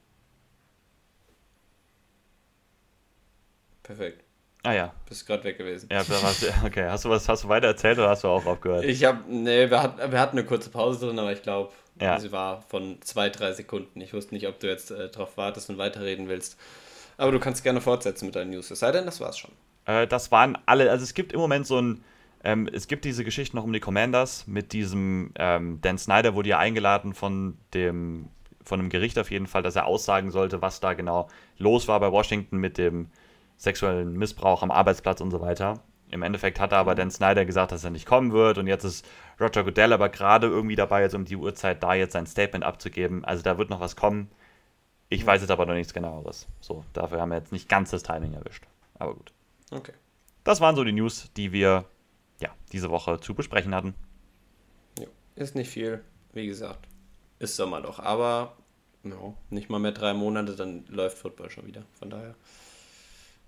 Perfekt. 3.82 4.22
Ah 4.62 4.72
ja. 4.72 4.94
Bist 5.08 5.26
gerade 5.26 5.44
weg 5.44 5.56
gewesen. 5.56 5.88
Ja, 5.90 6.06
war's, 6.06 6.44
okay. 6.64 6.84
Hast 6.84 7.06
du 7.06 7.08
was, 7.08 7.26
hast 7.28 7.44
du 7.44 7.48
weiter 7.48 7.68
erzählt 7.68 7.98
oder 7.98 8.10
hast 8.10 8.24
du 8.24 8.28
auch 8.28 8.44
aufgehört? 8.44 8.84
Ich 8.84 9.04
habe, 9.04 9.24
nee, 9.26 9.70
wir, 9.70 9.82
hat, 9.82 10.10
wir 10.10 10.20
hatten 10.20 10.38
eine 10.38 10.46
kurze 10.46 10.68
Pause 10.68 11.06
drin, 11.06 11.18
aber 11.18 11.32
ich 11.32 11.42
glaube, 11.42 11.72
Ja. 12.00 12.18
sie 12.18 12.32
war 12.32 12.62
von 12.62 13.00
zwei, 13.02 13.30
drei 13.30 13.52
Sekunden. 13.52 14.00
Ich 14.00 14.12
wusste 14.12 14.34
nicht, 14.34 14.48
ob 14.48 14.58
du 14.58 14.66
jetzt 14.66 14.90
äh, 14.90 15.08
drauf 15.08 15.36
wartest 15.36 15.70
und 15.70 15.78
weiterreden 15.78 16.28
willst. 16.28 16.58
Aber 17.16 17.30
du 17.30 17.38
kannst 17.38 17.62
gerne 17.62 17.80
fortsetzen 17.80 18.26
mit 18.26 18.34
deinen 18.34 18.50
News. 18.50 18.70
Es 18.70 18.80
sei 18.80 18.90
denn, 18.90 19.04
das 19.06 19.20
war's 19.20 19.38
schon. 19.38 19.52
Äh, 19.86 20.06
das 20.06 20.32
waren 20.32 20.58
alle, 20.66 20.90
also 20.90 21.04
es 21.04 21.14
gibt 21.14 21.32
im 21.32 21.40
Moment 21.40 21.66
so 21.66 21.80
ein, 21.80 22.04
ähm, 22.42 22.68
es 22.72 22.88
gibt 22.88 23.04
diese 23.04 23.24
Geschichte 23.24 23.56
noch 23.56 23.64
um 23.64 23.72
die 23.72 23.80
Commanders 23.80 24.46
mit 24.46 24.72
diesem, 24.72 25.32
ähm, 25.38 25.80
Dan 25.80 25.98
Snyder 25.98 26.34
wurde 26.34 26.50
ja 26.50 26.58
eingeladen 26.58 27.14
von 27.14 27.56
dem, 27.72 28.28
von 28.64 28.80
einem 28.80 28.88
Gericht 28.88 29.18
auf 29.18 29.30
jeden 29.30 29.46
Fall, 29.46 29.62
dass 29.62 29.76
er 29.76 29.86
aussagen 29.86 30.30
sollte, 30.30 30.62
was 30.62 30.80
da 30.80 30.94
genau 30.94 31.28
los 31.58 31.86
war 31.86 32.00
bei 32.00 32.10
Washington 32.10 32.58
mit 32.58 32.78
dem 32.78 33.08
sexuellen 33.56 34.14
Missbrauch 34.14 34.62
am 34.62 34.70
Arbeitsplatz 34.70 35.20
und 35.20 35.30
so 35.30 35.40
weiter. 35.40 35.80
Im 36.10 36.22
Endeffekt 36.22 36.60
hat 36.60 36.72
er 36.72 36.78
aber 36.78 36.94
Dan 36.94 37.10
Snyder 37.10 37.44
gesagt, 37.44 37.72
dass 37.72 37.84
er 37.84 37.90
nicht 37.90 38.06
kommen 38.06 38.32
wird 38.32 38.58
und 38.58 38.66
jetzt 38.66 38.84
ist 38.84 39.04
Roger 39.40 39.64
Goodell 39.64 39.92
aber 39.92 40.08
gerade 40.08 40.46
irgendwie 40.46 40.76
dabei, 40.76 41.02
jetzt 41.02 41.14
um 41.14 41.24
die 41.24 41.36
Uhrzeit 41.36 41.82
da 41.82 41.94
jetzt 41.94 42.12
sein 42.12 42.26
Statement 42.26 42.64
abzugeben. 42.64 43.24
Also 43.24 43.42
da 43.42 43.58
wird 43.58 43.70
noch 43.70 43.80
was 43.80 43.96
kommen. 43.96 44.30
Ich 45.08 45.24
weiß 45.24 45.40
jetzt 45.40 45.50
aber 45.50 45.66
noch 45.66 45.74
nichts 45.74 45.92
genaueres. 45.92 46.46
So, 46.60 46.84
dafür 46.92 47.20
haben 47.20 47.30
wir 47.30 47.38
jetzt 47.38 47.52
nicht 47.52 47.68
ganz 47.68 47.90
das 47.90 48.02
Timing 48.02 48.34
erwischt. 48.34 48.64
Aber 48.98 49.14
gut. 49.14 49.32
Okay. 49.70 49.92
Das 50.44 50.60
waren 50.60 50.76
so 50.76 50.84
die 50.84 50.92
News, 50.92 51.30
die 51.36 51.52
wir 51.52 51.84
ja, 52.40 52.50
diese 52.72 52.90
Woche 52.90 53.20
zu 53.20 53.34
besprechen 53.34 53.74
hatten. 53.74 53.94
Jo. 54.98 55.06
Ist 55.36 55.54
nicht 55.54 55.70
viel, 55.70 56.02
wie 56.32 56.46
gesagt. 56.46 56.86
Ist 57.38 57.56
Sommer 57.56 57.80
doch. 57.80 57.98
Aber 57.98 58.56
ja, 59.04 59.34
nicht 59.50 59.70
mal 59.70 59.78
mehr 59.78 59.92
drei 59.92 60.14
Monate, 60.14 60.54
dann 60.56 60.84
läuft 60.88 61.18
Football 61.18 61.50
schon 61.50 61.66
wieder. 61.66 61.82
Von 61.98 62.10
daher. 62.10 62.34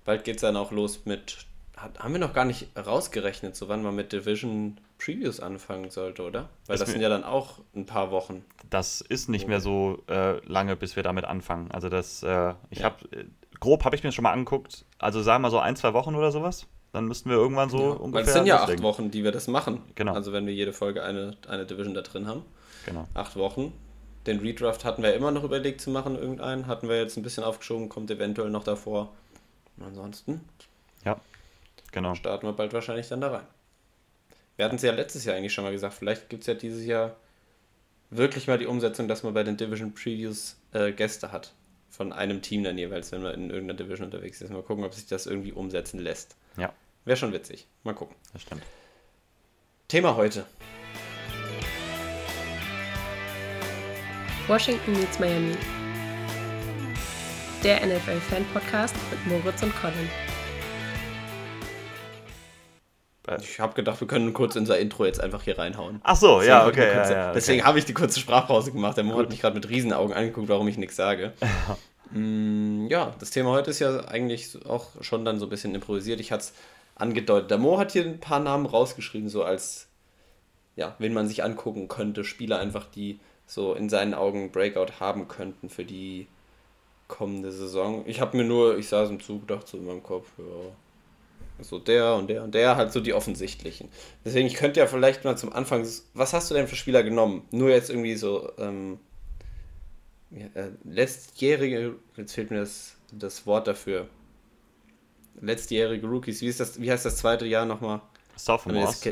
Bald 0.04 0.24
geht's 0.24 0.42
dann 0.42 0.56
auch 0.56 0.70
los 0.70 1.04
mit. 1.04 1.46
Hat, 1.76 1.98
haben 1.98 2.12
wir 2.14 2.18
noch 2.20 2.32
gar 2.32 2.46
nicht 2.46 2.68
rausgerechnet, 2.76 3.54
so 3.54 3.68
wann 3.68 3.82
man 3.82 3.94
mit 3.94 4.10
Division 4.12 4.78
Previews 4.98 5.40
anfangen 5.40 5.90
sollte, 5.90 6.22
oder? 6.22 6.48
Weil 6.66 6.74
Ist 6.74 6.80
das 6.80 6.90
sind 6.90 7.02
ja 7.02 7.10
dann 7.10 7.22
auch 7.22 7.58
ein 7.74 7.84
paar 7.84 8.10
Wochen. 8.10 8.44
Das 8.70 9.02
ist 9.02 9.28
nicht 9.28 9.46
mehr 9.46 9.60
so 9.60 10.02
äh, 10.08 10.38
lange, 10.46 10.74
bis 10.76 10.96
wir 10.96 11.02
damit 11.02 11.26
anfangen. 11.26 11.70
Also 11.70 11.90
das, 11.90 12.22
äh, 12.22 12.54
ich 12.70 12.78
Ja. 12.78 12.84
habe, 12.86 13.04
äh, 13.14 13.24
grob 13.60 13.84
habe 13.84 13.94
ich 13.94 14.02
mir 14.02 14.10
schon 14.12 14.22
mal 14.22 14.32
angeguckt, 14.32 14.86
also 14.98 15.20
sagen 15.22 15.42
wir 15.42 15.48
mal 15.48 15.50
so 15.50 15.58
ein, 15.58 15.76
zwei 15.76 15.92
Wochen 15.92 16.14
oder 16.14 16.32
sowas. 16.32 16.66
Dann 16.92 17.04
müssten 17.08 17.28
wir 17.28 17.36
irgendwann 17.36 17.68
so 17.68 17.78
Ja, 17.78 17.90
ungefähr 17.90 18.12
Weil 18.12 18.22
es 18.28 18.32
sind 18.32 18.46
ja 18.46 18.62
acht. 18.62 18.82
Wochen, 18.82 19.10
die 19.10 19.22
wir 19.22 19.32
das 19.32 19.46
machen. 19.48 19.82
Genau. 19.96 20.14
Also 20.14 20.32
wenn 20.32 20.46
wir 20.46 20.54
jede 20.54 20.72
Folge 20.72 21.02
eine, 21.02 21.36
eine 21.46 21.66
Division 21.66 21.92
da 21.92 22.00
drin 22.00 22.26
haben. 22.26 22.42
Genau. 22.86 23.06
Acht 23.12 23.36
Wochen. 23.36 23.74
Den 24.26 24.40
Redraft 24.40 24.84
hatten 24.86 25.02
wir 25.02 25.12
immer 25.14 25.30
noch 25.30 25.44
überlegt 25.44 25.82
zu 25.82 25.90
machen, 25.90 26.16
irgendeinen. 26.16 26.68
Hatten 26.68 26.88
wir 26.88 26.96
jetzt 26.98 27.18
ein 27.18 27.22
bisschen 27.22 27.44
aufgeschoben, 27.44 27.90
kommt 27.90 28.10
eventuell 28.10 28.48
noch 28.48 28.64
davor. 28.64 29.12
Ansonsten 29.78 30.32
Ja, 30.32 30.38
genau. 31.92 32.14
starten 32.14 32.46
wir 32.46 32.52
bald 32.52 32.72
wahrscheinlich 32.72 33.08
dann 33.08 33.20
da 33.20 33.30
rein. 33.30 33.46
Wir 34.56 34.64
hatten 34.64 34.76
es 34.76 34.82
ja 34.82 34.92
letztes 34.92 35.24
Jahr 35.24 35.36
eigentlich 35.36 35.52
schon 35.52 35.64
mal 35.64 35.72
gesagt, 35.72 35.94
vielleicht 35.94 36.28
gibt 36.28 36.42
es 36.42 36.46
ja 36.46 36.54
dieses 36.54 36.84
Jahr 36.84 37.16
wirklich 38.10 38.46
mal 38.46 38.58
die 38.58 38.66
Umsetzung, 38.66 39.08
dass 39.08 39.22
man 39.22 39.34
bei 39.34 39.42
den 39.42 39.56
Division 39.56 39.94
Previews 39.94 40.56
äh, 40.72 40.92
Gäste 40.92 41.32
hat. 41.32 41.52
Von 41.90 42.12
einem 42.12 42.42
Team 42.42 42.64
dann 42.64 42.76
jeweils, 42.76 43.12
wenn 43.12 43.22
man 43.22 43.34
in 43.34 43.50
irgendeiner 43.50 43.78
Division 43.78 44.06
unterwegs 44.06 44.40
ist. 44.40 44.50
Mal 44.50 44.62
gucken, 44.62 44.84
ob 44.84 44.94
sich 44.94 45.06
das 45.06 45.26
irgendwie 45.26 45.52
umsetzen 45.52 45.98
lässt. 46.00 46.36
Ja, 46.56 46.72
Wäre 47.06 47.16
schon 47.16 47.32
witzig. 47.32 47.68
Mal 47.84 47.94
gucken. 47.94 48.16
das 48.32 48.42
stimmt. 48.42 48.62
Thema 49.86 50.16
heute. 50.16 50.44
Washington 54.48 54.92
meets 54.92 55.18
Miami. 55.20 55.56
Der 57.62 57.86
NFL-Fan-Podcast 57.86 58.96
mit 59.10 59.26
Moritz 59.26 59.62
und 59.62 59.74
Colin. 59.76 60.10
Ich 63.40 63.58
habe 63.60 63.74
gedacht, 63.74 64.00
wir 64.00 64.06
können 64.08 64.32
kurz 64.32 64.54
unser 64.56 64.78
Intro 64.78 65.04
jetzt 65.04 65.20
einfach 65.20 65.42
hier 65.42 65.58
reinhauen. 65.58 66.00
Ach 66.04 66.16
so, 66.16 66.42
ja, 66.42 66.66
okay. 66.66 66.92
kurze- 66.94 67.12
ja, 67.12 67.18
ja, 67.18 67.24
okay. 67.26 67.32
Deswegen 67.34 67.64
habe 67.64 67.78
ich 67.78 67.84
die 67.84 67.94
kurze 67.94 68.20
Sprachpause 68.20 68.72
gemacht. 68.72 68.96
Der 68.96 69.04
Mo 69.04 69.18
hat 69.18 69.30
mich 69.30 69.40
gerade 69.40 69.54
mit 69.54 69.68
Riesenaugen 69.68 70.14
angeguckt, 70.14 70.48
warum 70.48 70.68
ich 70.68 70.78
nichts 70.78 70.96
sage. 70.96 71.32
Mm, 72.12 72.86
ja, 72.88 73.14
das 73.18 73.30
Thema 73.30 73.50
heute 73.50 73.70
ist 73.70 73.80
ja 73.80 74.04
eigentlich 74.06 74.64
auch 74.66 74.90
schon 75.00 75.24
dann 75.24 75.38
so 75.40 75.46
ein 75.46 75.50
bisschen 75.50 75.74
improvisiert. 75.74 76.20
Ich 76.20 76.30
hatte 76.30 76.44
es 76.44 76.52
angedeutet. 76.94 77.50
Der 77.50 77.58
Mo 77.58 77.78
hat 77.78 77.92
hier 77.92 78.04
ein 78.04 78.20
paar 78.20 78.38
Namen 78.40 78.66
rausgeschrieben, 78.66 79.28
so 79.28 79.42
als, 79.42 79.88
ja, 80.76 80.94
wen 80.98 81.12
man 81.12 81.26
sich 81.28 81.42
angucken 81.42 81.88
könnte. 81.88 82.22
Spieler 82.24 82.58
einfach, 82.60 82.86
die 82.86 83.18
so 83.46 83.74
in 83.74 83.88
seinen 83.88 84.14
Augen 84.14 84.50
Breakout 84.52 85.00
haben 85.00 85.26
könnten 85.28 85.68
für 85.68 85.84
die 85.84 86.26
kommende 87.08 87.50
Saison. 87.52 88.02
Ich 88.06 88.20
habe 88.20 88.36
mir 88.36 88.44
nur, 88.44 88.78
ich 88.78 88.88
saß 88.88 89.10
im 89.10 89.20
Zug, 89.20 89.46
dachte 89.48 89.70
so 89.72 89.76
in 89.78 89.86
meinem 89.86 90.02
Kopf, 90.02 90.26
ja, 90.38 90.44
so 91.60 91.78
der 91.78 92.14
und 92.14 92.28
der 92.28 92.42
und 92.42 92.54
der, 92.54 92.76
halt 92.76 92.92
so 92.92 93.00
die 93.00 93.14
offensichtlichen. 93.14 93.88
Deswegen, 94.24 94.46
ich 94.46 94.54
könnte 94.54 94.80
ja 94.80 94.86
vielleicht 94.86 95.24
mal 95.24 95.36
zum 95.36 95.52
Anfang, 95.52 95.86
was 96.14 96.32
hast 96.32 96.50
du 96.50 96.54
denn 96.54 96.68
für 96.68 96.76
Spieler 96.76 97.02
genommen? 97.02 97.46
Nur 97.50 97.70
jetzt 97.70 97.90
irgendwie 97.90 98.16
so, 98.16 98.52
ähm, 98.58 98.98
äh, 100.32 100.68
letztjährige, 100.84 101.94
jetzt 102.16 102.34
fehlt 102.34 102.50
mir 102.50 102.60
das, 102.60 102.96
das 103.12 103.46
Wort 103.46 103.66
dafür. 103.66 104.08
Letztjährige 105.40 106.06
Rookies, 106.06 106.40
wie, 106.40 106.48
ist 106.48 106.60
das, 106.60 106.80
wie 106.80 106.90
heißt 106.90 107.04
das 107.04 107.16
zweite 107.16 107.46
Jahr 107.46 107.64
nochmal? 107.64 108.00
Sophomores. 108.36 109.02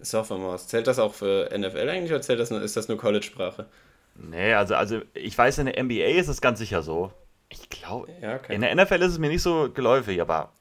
Sophomores. 0.00 0.68
Zählt 0.68 0.86
das 0.86 0.98
auch 0.98 1.14
für 1.14 1.48
NFL 1.56 1.88
eigentlich 1.88 2.10
oder 2.10 2.22
zählt 2.22 2.40
das 2.40 2.50
nur, 2.50 2.62
ist 2.62 2.76
das 2.76 2.88
nur 2.88 2.98
College-Sprache? 2.98 3.66
Nee, 4.14 4.52
also, 4.52 4.74
also 4.74 5.00
ich 5.14 5.36
weiß, 5.36 5.58
in 5.58 5.66
der 5.66 5.82
NBA 5.82 6.18
ist 6.18 6.28
es 6.28 6.40
ganz 6.40 6.58
sicher 6.58 6.82
so. 6.82 7.12
Ich 7.48 7.68
glaube, 7.68 8.08
ja, 8.20 8.36
okay. 8.36 8.54
in 8.54 8.60
der 8.62 8.74
NFL 8.74 9.02
ist 9.02 9.12
es 9.12 9.18
mir 9.18 9.28
nicht 9.28 9.42
so 9.42 9.70
geläufig, 9.72 10.20
aber 10.20 10.52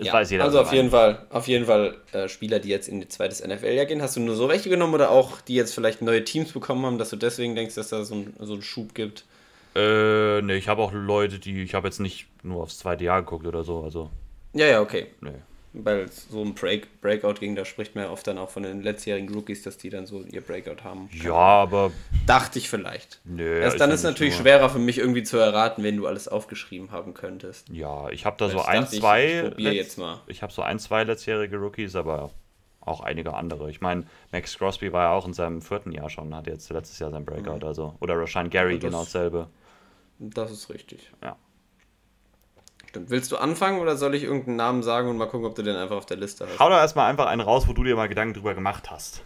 das 0.00 0.08
ja, 0.08 0.12
weiß 0.14 0.30
jeder. 0.30 0.44
Also 0.44 0.60
auf 0.60 0.72
jeden, 0.72 0.90
Fall, 0.90 1.26
auf 1.30 1.46
jeden 1.46 1.66
Fall 1.66 1.96
äh, 2.12 2.28
Spieler, 2.28 2.58
die 2.58 2.68
jetzt 2.68 2.88
in 2.88 3.00
die 3.00 3.08
zweites 3.08 3.46
NFL-Jahr 3.46 3.86
gehen. 3.86 4.02
Hast 4.02 4.16
du 4.16 4.20
nur 4.20 4.34
so 4.34 4.48
welche 4.48 4.68
genommen 4.68 4.94
oder 4.94 5.10
auch 5.10 5.40
die 5.40 5.54
jetzt 5.54 5.74
vielleicht 5.74 6.02
neue 6.02 6.24
Teams 6.24 6.52
bekommen 6.52 6.84
haben, 6.84 6.98
dass 6.98 7.10
du 7.10 7.16
deswegen 7.16 7.54
denkst, 7.54 7.74
dass 7.74 7.90
da 7.90 8.04
so, 8.04 8.14
ein, 8.14 8.34
so 8.40 8.54
einen 8.54 8.62
Schub 8.62 8.94
gibt? 8.94 9.24
Äh, 9.76 10.40
ne, 10.42 10.56
ich 10.56 10.68
habe 10.68 10.82
auch 10.82 10.92
Leute, 10.92 11.38
die, 11.38 11.62
ich 11.62 11.74
habe 11.74 11.86
jetzt 11.86 12.00
nicht 12.00 12.26
nur 12.42 12.62
aufs 12.62 12.78
zweite 12.78 13.04
Jahr 13.04 13.22
geguckt 13.22 13.46
oder 13.46 13.62
so, 13.62 13.82
also. 13.82 14.10
Ja, 14.52 14.66
ja, 14.66 14.80
okay. 14.80 15.06
Nee 15.20 15.30
weil 15.72 16.08
so 16.10 16.42
ein 16.42 16.54
Break, 16.54 17.00
Breakout 17.00 17.34
ging, 17.34 17.54
da 17.54 17.64
spricht 17.64 17.94
man 17.94 18.04
ja 18.04 18.10
oft 18.10 18.26
dann 18.26 18.38
auch 18.38 18.50
von 18.50 18.62
den 18.62 18.82
letztjährigen 18.82 19.32
Rookies, 19.32 19.62
dass 19.62 19.76
die 19.76 19.88
dann 19.88 20.06
so 20.06 20.22
ihr 20.22 20.40
Breakout 20.40 20.82
haben. 20.82 21.08
Ja, 21.12 21.34
aber. 21.34 21.92
Dachte 22.26 22.58
ich 22.58 22.68
vielleicht. 22.68 23.20
Nö, 23.24 23.60
Erst 23.60 23.80
dann 23.80 23.90
ist 23.90 24.00
es 24.00 24.04
natürlich 24.04 24.34
nur. 24.34 24.42
schwerer 24.42 24.68
für 24.68 24.78
mich 24.78 24.98
irgendwie 24.98 25.22
zu 25.22 25.36
erraten, 25.38 25.84
wenn 25.84 25.96
du 25.96 26.06
alles 26.06 26.26
aufgeschrieben 26.26 26.90
haben 26.90 27.14
könntest. 27.14 27.68
Ja, 27.68 28.08
ich 28.10 28.26
habe 28.26 28.36
da 28.38 28.46
weil 28.46 28.52
so 28.52 28.62
ein, 28.62 28.86
zwei. 28.86 29.52
Ich, 29.56 29.64
ich 29.64 29.74
jetzt 29.74 29.98
mal. 29.98 30.20
Ich 30.26 30.42
habe 30.42 30.52
so 30.52 30.62
ein, 30.62 30.78
zwei 30.78 31.04
letztjährige 31.04 31.56
Rookies, 31.56 31.94
aber 31.94 32.30
auch 32.80 33.00
einige 33.00 33.34
andere. 33.34 33.70
Ich 33.70 33.80
meine, 33.80 34.04
Max 34.32 34.58
Crosby 34.58 34.92
war 34.92 35.04
ja 35.04 35.10
auch 35.12 35.26
in 35.26 35.34
seinem 35.34 35.62
vierten 35.62 35.92
Jahr 35.92 36.10
schon, 36.10 36.34
hat 36.34 36.46
jetzt 36.46 36.70
letztes 36.70 36.98
Jahr 36.98 37.10
sein 37.10 37.24
Breakout, 37.24 37.58
mhm. 37.58 37.66
also. 37.66 37.94
Oder 38.00 38.18
Rashan 38.18 38.50
Gary, 38.50 38.78
das, 38.78 38.84
genau 38.84 39.04
dasselbe. 39.04 39.48
Das 40.18 40.50
ist 40.50 40.68
richtig. 40.68 41.12
Ja. 41.22 41.36
Stimmt. 42.90 43.08
Willst 43.10 43.30
du 43.30 43.36
anfangen 43.36 43.78
oder 43.78 43.96
soll 43.96 44.16
ich 44.16 44.24
irgendeinen 44.24 44.56
Namen 44.56 44.82
sagen 44.82 45.08
und 45.08 45.16
mal 45.16 45.26
gucken, 45.26 45.46
ob 45.46 45.54
du 45.54 45.62
den 45.62 45.76
einfach 45.76 45.96
auf 45.96 46.06
der 46.06 46.16
Liste 46.16 46.46
hast? 46.46 46.58
Hau 46.58 46.68
doch 46.68 46.76
erstmal 46.76 47.08
einfach 47.08 47.26
einen 47.26 47.40
raus, 47.40 47.68
wo 47.68 47.72
du 47.72 47.84
dir 47.84 47.94
mal 47.94 48.08
Gedanken 48.08 48.34
drüber 48.34 48.54
gemacht 48.54 48.90
hast. 48.90 49.22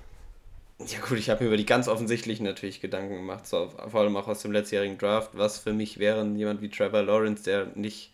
Ja 0.86 0.98
gut, 1.00 1.18
ich 1.18 1.30
habe 1.30 1.42
mir 1.42 1.48
über 1.48 1.56
die 1.56 1.64
ganz 1.64 1.88
offensichtlichen 1.88 2.44
natürlich 2.44 2.82
Gedanken 2.82 3.14
gemacht, 3.14 3.46
so, 3.46 3.72
vor 3.88 4.00
allem 4.00 4.16
auch 4.16 4.28
aus 4.28 4.42
dem 4.42 4.52
letztjährigen 4.52 4.98
Draft, 4.98 5.30
was 5.32 5.58
für 5.58 5.72
mich 5.72 5.98
wäre 5.98 6.22
jemand 6.26 6.60
wie 6.60 6.68
Trevor 6.68 7.02
Lawrence, 7.02 7.44
der 7.44 7.68
nicht 7.74 8.12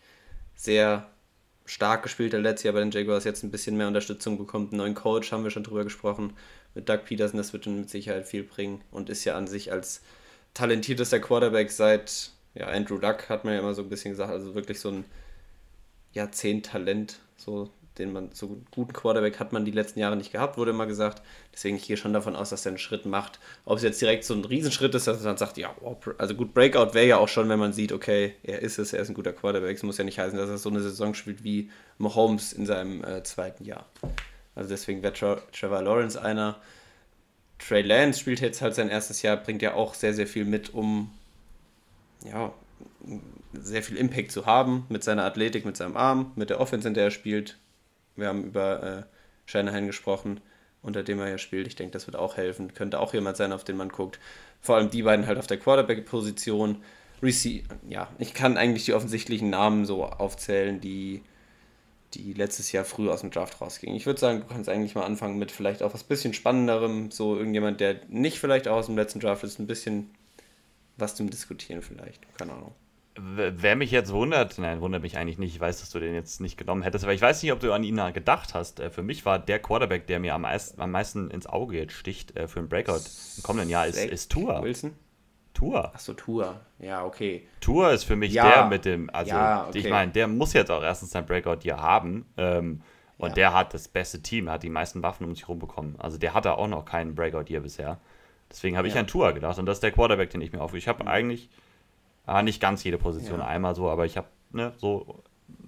sehr 0.55 1.07
stark 1.65 2.03
gespielt 2.03 2.33
hat 2.33 2.41
letztes 2.41 2.63
Jahr 2.63 2.73
bei 2.73 2.79
den 2.79 2.91
Jaguars, 2.91 3.25
jetzt 3.25 3.43
ein 3.43 3.51
bisschen 3.51 3.75
mehr 3.75 3.87
Unterstützung 3.87 4.37
bekommt. 4.37 4.71
Einen 4.71 4.77
neuen 4.77 4.93
Coach 4.93 5.31
haben 5.31 5.43
wir 5.43 5.51
schon 5.51 5.63
drüber 5.63 5.83
gesprochen, 5.83 6.33
mit 6.75 6.87
Doug 6.87 6.99
Peterson, 7.03 7.37
das 7.37 7.51
wird 7.51 7.65
mit 7.65 7.89
Sicherheit 7.89 8.25
viel 8.25 8.43
bringen 8.43 8.81
und 8.91 9.09
ist 9.09 9.25
ja 9.25 9.35
an 9.35 9.47
sich 9.47 9.71
als 9.71 10.01
talentiertester 10.53 11.19
Quarterback 11.19 11.71
seit 11.71 12.31
ja, 12.53 12.67
Andrew 12.67 12.97
Luck, 12.97 13.27
hat 13.27 13.43
man 13.43 13.53
ja 13.53 13.59
immer 13.59 13.73
so 13.73 13.81
ein 13.81 13.89
bisschen 13.89 14.11
gesagt, 14.11 14.31
also 14.31 14.55
wirklich 14.55 14.79
so 14.79 14.89
ein 14.89 15.05
Jahrzehnt-Talent, 16.13 17.19
so 17.37 17.69
den 17.97 18.13
man 18.13 18.29
so 18.33 18.57
guten 18.71 18.93
Quarterback 18.93 19.39
hat 19.39 19.51
man 19.51 19.65
die 19.65 19.71
letzten 19.71 19.99
Jahre 19.99 20.15
nicht 20.15 20.31
gehabt, 20.31 20.57
wurde 20.57 20.71
immer 20.71 20.87
gesagt. 20.87 21.21
Deswegen 21.53 21.75
ich 21.75 21.87
gehe 21.87 21.97
schon 21.97 22.13
davon 22.13 22.35
aus, 22.35 22.49
dass 22.49 22.65
er 22.65 22.71
einen 22.71 22.77
Schritt 22.77 23.05
macht. 23.05 23.39
Ob 23.65 23.77
es 23.77 23.83
jetzt 23.83 24.01
direkt 24.01 24.23
so 24.23 24.33
ein 24.33 24.45
Riesenschritt 24.45 24.95
ist, 24.95 25.07
dass 25.07 25.21
man 25.23 25.37
sagt, 25.37 25.57
ja, 25.57 25.75
also 26.17 26.35
gut, 26.35 26.53
Breakout 26.53 26.93
wäre 26.93 27.07
ja 27.07 27.17
auch 27.17 27.27
schon, 27.27 27.49
wenn 27.49 27.59
man 27.59 27.73
sieht, 27.73 27.91
okay, 27.91 28.35
er 28.43 28.59
ist 28.59 28.79
es, 28.79 28.93
er 28.93 29.01
ist 29.01 29.09
ein 29.09 29.13
guter 29.13 29.33
Quarterback. 29.33 29.75
Es 29.75 29.83
muss 29.83 29.97
ja 29.97 30.03
nicht 30.03 30.19
heißen, 30.19 30.37
dass 30.37 30.49
er 30.49 30.57
so 30.57 30.69
eine 30.69 30.81
Saison 30.81 31.13
spielt 31.13 31.43
wie 31.43 31.69
Mahomes 31.97 32.53
in 32.53 32.65
seinem 32.65 33.03
äh, 33.03 33.23
zweiten 33.23 33.65
Jahr. 33.65 33.85
Also 34.55 34.69
deswegen 34.69 35.03
wäre 35.03 35.13
Tra 35.13 35.41
Trevor 35.51 35.81
Lawrence 35.81 36.21
einer. 36.21 36.59
Trey 37.59 37.81
Lance 37.81 38.19
spielt 38.19 38.39
jetzt 38.39 38.61
halt 38.61 38.73
sein 38.73 38.89
erstes 38.89 39.21
Jahr, 39.21 39.37
bringt 39.37 39.61
ja 39.61 39.75
auch 39.75 39.93
sehr, 39.93 40.13
sehr 40.13 40.27
viel 40.27 40.45
mit, 40.45 40.73
um 40.73 41.11
ja, 42.25 42.53
sehr 43.53 43.83
viel 43.83 43.97
Impact 43.97 44.31
zu 44.31 44.45
haben 44.45 44.85
mit 44.89 45.03
seiner 45.03 45.23
Athletik, 45.23 45.65
mit 45.65 45.77
seinem 45.77 45.97
Arm, 45.97 46.31
mit 46.35 46.49
der 46.49 46.59
Offense, 46.59 46.87
in 46.87 46.93
der 46.93 47.05
er 47.05 47.11
spielt. 47.11 47.57
Wir 48.15 48.27
haben 48.27 48.43
über 48.43 48.83
äh, 48.83 49.03
Shanahan 49.45 49.87
gesprochen, 49.87 50.39
unter 50.81 51.03
dem 51.03 51.19
er 51.19 51.29
ja 51.29 51.37
spielt. 51.37 51.67
Ich 51.67 51.75
denke, 51.75 51.91
das 51.91 52.07
wird 52.07 52.15
auch 52.15 52.37
helfen. 52.37 52.73
Könnte 52.73 52.99
auch 52.99 53.13
jemand 53.13 53.37
sein, 53.37 53.51
auf 53.51 53.63
den 53.63 53.77
man 53.77 53.89
guckt. 53.89 54.19
Vor 54.61 54.75
allem 54.75 54.89
die 54.89 55.03
beiden 55.03 55.27
halt 55.27 55.37
auf 55.37 55.47
der 55.47 55.57
Quarterback-Position. 55.57 56.77
Ja, 57.87 58.07
ich 58.17 58.33
kann 58.33 58.57
eigentlich 58.57 58.85
die 58.85 58.93
offensichtlichen 58.93 59.51
Namen 59.51 59.85
so 59.85 60.05
aufzählen, 60.05 60.81
die, 60.81 61.21
die 62.15 62.33
letztes 62.33 62.71
Jahr 62.71 62.83
früh 62.83 63.09
aus 63.09 63.21
dem 63.21 63.29
Draft 63.29 63.61
rausgingen. 63.61 63.95
Ich 63.95 64.07
würde 64.07 64.19
sagen, 64.19 64.39
du 64.41 64.47
kannst 64.47 64.69
eigentlich 64.69 64.95
mal 64.95 65.05
anfangen 65.05 65.37
mit 65.37 65.51
vielleicht 65.51 65.83
auch 65.83 65.93
was 65.93 66.03
bisschen 66.03 66.33
spannenderem. 66.33 67.11
So 67.11 67.37
irgendjemand, 67.37 67.79
der 67.79 67.97
nicht 68.07 68.39
vielleicht 68.39 68.67
auch 68.67 68.77
aus 68.77 68.87
dem 68.87 68.95
letzten 68.97 69.19
Draft 69.19 69.43
ist, 69.43 69.59
ein 69.59 69.67
bisschen 69.67 70.09
was 70.97 71.15
zum 71.15 71.29
Diskutieren 71.29 71.83
vielleicht. 71.83 72.21
Keine 72.37 72.53
Ahnung. 72.53 72.73
Wer 73.23 73.75
mich 73.75 73.91
jetzt 73.91 74.11
wundert, 74.11 74.57
nein, 74.57 74.81
wundert 74.81 75.03
mich 75.03 75.17
eigentlich 75.17 75.37
nicht, 75.37 75.53
ich 75.53 75.59
weiß, 75.59 75.79
dass 75.79 75.91
du 75.91 75.99
den 75.99 76.13
jetzt 76.13 76.41
nicht 76.41 76.57
genommen 76.57 76.81
hättest, 76.81 77.03
aber 77.03 77.13
ich 77.13 77.21
weiß 77.21 77.43
nicht, 77.43 77.51
ob 77.51 77.59
du 77.59 77.71
an 77.71 77.83
ihn 77.83 78.01
gedacht 78.13 78.53
hast. 78.53 78.79
Äh, 78.79 78.89
für 78.89 79.03
mich 79.03 79.25
war 79.25 79.37
der 79.37 79.59
Quarterback, 79.59 80.07
der 80.07 80.19
mir 80.19 80.33
am 80.33 80.41
meisten, 80.41 81.29
ins 81.29 81.45
Auge 81.45 81.77
jetzt 81.77 81.93
sticht 81.93 82.35
äh, 82.35 82.47
für 82.47 82.59
ein 82.59 82.69
Breakout 82.69 83.01
im 83.37 83.43
kommenden 83.43 83.69
Jahr, 83.69 83.85
ist, 83.85 83.97
ist 83.97 84.31
Tour. 84.31 84.63
Wilson? 84.63 84.93
Tour. 85.53 85.93
Achso, 85.93 86.13
Tour. 86.13 86.59
Ja, 86.79 87.05
okay. 87.05 87.47
Tour 87.59 87.91
ist 87.91 88.05
für 88.05 88.15
mich 88.15 88.33
ja. 88.33 88.49
der 88.49 88.65
mit 88.67 88.85
dem, 88.85 89.09
also 89.11 89.31
ja, 89.31 89.67
okay. 89.67 89.77
ich 89.77 89.89
meine, 89.89 90.11
der 90.11 90.27
muss 90.27 90.53
jetzt 90.53 90.71
auch 90.71 90.81
erstens 90.81 91.11
sein 91.11 91.25
Breakout 91.25 91.59
hier 91.61 91.77
haben. 91.77 92.25
Ähm, 92.37 92.81
und 93.17 93.29
ja. 93.29 93.35
der 93.35 93.53
hat 93.53 93.73
das 93.75 93.87
beste 93.87 94.23
Team, 94.23 94.49
hat 94.49 94.63
die 94.63 94.69
meisten 94.69 95.03
Waffen 95.03 95.27
um 95.27 95.35
sich 95.35 95.43
herum 95.43 95.59
bekommen. 95.59 95.95
Also 95.99 96.17
der 96.17 96.33
hatte 96.33 96.57
auch 96.57 96.67
noch 96.67 96.85
keinen 96.85 97.13
Breakout 97.13 97.45
hier 97.47 97.59
bisher. 97.59 97.99
Deswegen 98.49 98.77
habe 98.77 98.87
ich 98.87 98.97
an 98.97 99.05
Tour 99.05 99.31
gedacht 99.33 99.59
und 99.59 99.65
das 99.65 99.77
ist 99.77 99.83
der 99.83 99.91
Quarterback, 99.91 100.31
den 100.31 100.41
ich 100.41 100.51
mir 100.51 100.59
aufgehe. 100.59 100.79
Ich 100.79 100.87
habe 100.87 101.03
mhm. 101.03 101.09
eigentlich 101.09 101.49
Ah, 102.25 102.43
nicht 102.43 102.61
ganz 102.61 102.83
jede 102.83 102.97
Position 102.97 103.39
ja. 103.39 103.47
einmal 103.47 103.75
so, 103.75 103.89
aber 103.89 104.05
ich 104.05 104.17
habe, 104.17 104.27
ne, 104.51 104.73
so, 104.77 105.23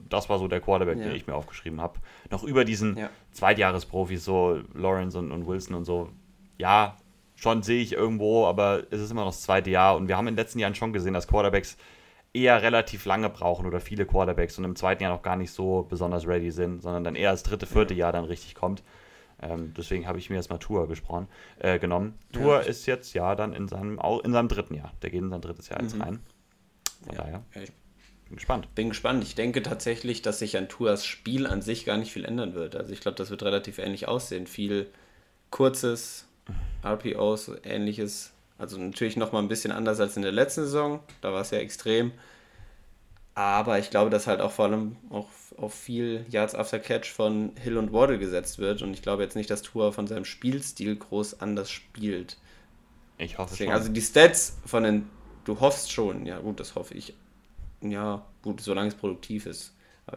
das 0.10 0.30
war 0.30 0.40
so 0.40 0.48
der 0.48 0.62
Quarterback, 0.62 0.98
ja. 0.98 1.06
den 1.06 1.16
ich 1.16 1.28
mir 1.28 1.36
aufgeschrieben 1.36 1.82
habe. 1.82 2.00
Noch 2.30 2.44
über 2.44 2.64
diesen 2.66 2.98
ja. 2.98 3.10
Zweitjahresprofis, 3.32 4.24
so 4.24 4.62
Lawrence 4.74 5.18
und, 5.18 5.32
und 5.32 5.48
Wilson 5.48 5.76
und 5.76 5.86
so. 5.86 6.10
Ja, 6.58 6.98
schon 7.36 7.64
sehe 7.64 7.82
ich 7.82 7.94
irgendwo, 7.94 8.46
aber 8.46 8.84
es 8.92 9.02
ist 9.02 9.12
immer 9.12 9.22
noch 9.22 9.32
das 9.32 9.42
zweite 9.42 9.70
Jahr 9.70 9.96
und 9.96 10.08
wir 10.08 10.16
haben 10.16 10.28
in 10.28 10.36
den 10.36 10.40
letzten 10.40 10.60
Jahren 10.60 10.76
schon 10.76 10.94
gesehen, 10.94 11.14
dass 11.14 11.28
Quarterbacks 11.28 11.78
eher 12.34 12.62
relativ 12.62 13.06
lange 13.06 13.30
brauchen 13.30 13.66
oder 13.66 13.80
viele 13.80 14.06
Quarterbacks 14.06 14.58
und 14.58 14.64
im 14.64 14.76
zweiten 14.76 15.04
Jahr 15.04 15.14
noch 15.14 15.22
gar 15.22 15.36
nicht 15.36 15.52
so 15.52 15.86
besonders 15.88 16.28
ready 16.28 16.52
sind, 16.52 16.82
sondern 16.82 17.04
dann 17.04 17.16
eher 17.16 17.32
das 17.32 17.44
dritte, 17.44 17.66
vierte 17.66 17.94
Jahr 17.94 18.12
dann 18.12 18.26
richtig 18.26 18.56
kommt. 18.56 18.84
Ähm, 19.42 19.74
deswegen 19.78 20.08
habe 20.08 20.18
ich 20.20 20.30
mir 20.30 20.38
erstmal 20.38 20.60
Tour 20.60 20.88
gesprochen, 20.88 21.28
äh, 21.60 21.78
genommen. 21.78 22.18
Tour 22.32 22.56
ja. 22.56 22.60
ist 22.62 22.86
jetzt 22.86 23.14
ja 23.14 23.36
dann 23.36 23.54
in 23.54 23.68
seinem, 23.68 24.00
in 24.24 24.32
seinem 24.32 24.48
dritten 24.48 24.74
Jahr. 24.74 24.92
Der 25.02 25.10
geht 25.10 25.22
in 25.22 25.30
sein 25.30 25.42
drittes 25.42 25.70
Jahr 25.70 25.82
jetzt 25.82 25.96
mhm. 25.96 26.02
rein. 26.02 26.20
Von 27.04 27.16
ja, 27.16 27.22
daher. 27.22 27.44
Ich 27.62 27.72
bin 28.28 28.36
gespannt. 28.36 28.76
Bin 28.76 28.90
gespannt. 28.90 29.24
Ich 29.24 29.36
denke 29.36 29.62
tatsächlich, 29.64 30.22
dass 30.22 30.40
sich 30.40 30.58
an 30.58 30.70
Tours 30.70 31.06
Spiel 31.06 31.48
an 31.48 31.62
sich 31.62 31.86
gar 31.86 31.98
nicht 31.98 32.12
viel 32.12 32.26
ändern 32.26 32.54
wird. 32.54 32.76
Also 32.76 32.94
ich 32.94 33.02
glaube, 33.02 33.16
das 33.16 33.30
wird 33.30 33.44
relativ 33.44 33.78
ähnlich 33.78 34.08
aussehen. 34.08 34.48
Viel 34.48 34.90
kurzes, 35.50 36.26
RPOs, 36.84 37.52
ähnliches. 37.64 38.32
Also 38.58 38.78
natürlich 38.80 39.18
nochmal 39.18 39.42
ein 39.42 39.50
bisschen 39.50 39.72
anders 39.72 40.00
als 40.00 40.16
in 40.16 40.24
der 40.24 40.32
letzten 40.32 40.62
Saison. 40.62 41.00
Da 41.22 41.34
war 41.34 41.42
es 41.42 41.52
ja 41.52 41.60
extrem. 41.60 42.12
Aber 43.36 43.80
ich 43.80 43.90
glaube, 43.90 44.10
dass 44.10 44.28
halt 44.28 44.42
auch 44.42 44.52
vor 44.52 44.66
allem 44.66 44.96
auch 45.10 45.28
auf 45.58 45.74
viel 45.74 46.26
Yards 46.30 46.54
after 46.54 46.80
Catch 46.80 47.08
von 47.08 47.52
Hill 47.62 47.78
und 47.78 47.92
Waddle 47.92 48.20
gesetzt 48.20 48.60
wird. 48.60 48.82
Und 48.84 48.94
ich 48.94 49.02
glaube 49.02 49.24
jetzt 49.24 49.36
nicht, 49.36 49.50
dass 49.50 49.64
Tour 49.64 49.92
von 49.92 50.08
seinem 50.08 50.26
Spielstil 50.26 50.96
groß 50.96 51.40
anders 51.40 51.72
spielt. 51.72 52.38
Ich 53.18 53.38
hoffe 53.38 53.52
Deswegen, 53.52 53.72
schon. 53.72 53.80
Also 53.80 53.92
die 53.92 54.02
Stats 54.02 54.58
von 54.66 54.84
den 54.84 55.10
du 55.46 55.60
hoffst 55.60 55.92
schon, 55.92 56.26
ja 56.26 56.40
gut, 56.40 56.60
das 56.60 56.76
hoffe 56.76 56.94
ich. 56.94 57.14
Ja, 57.82 58.26
gut, 58.42 58.62
solange 58.62 58.90
es 58.90 58.96
produktiv 58.96 59.46
ist. 59.46 59.74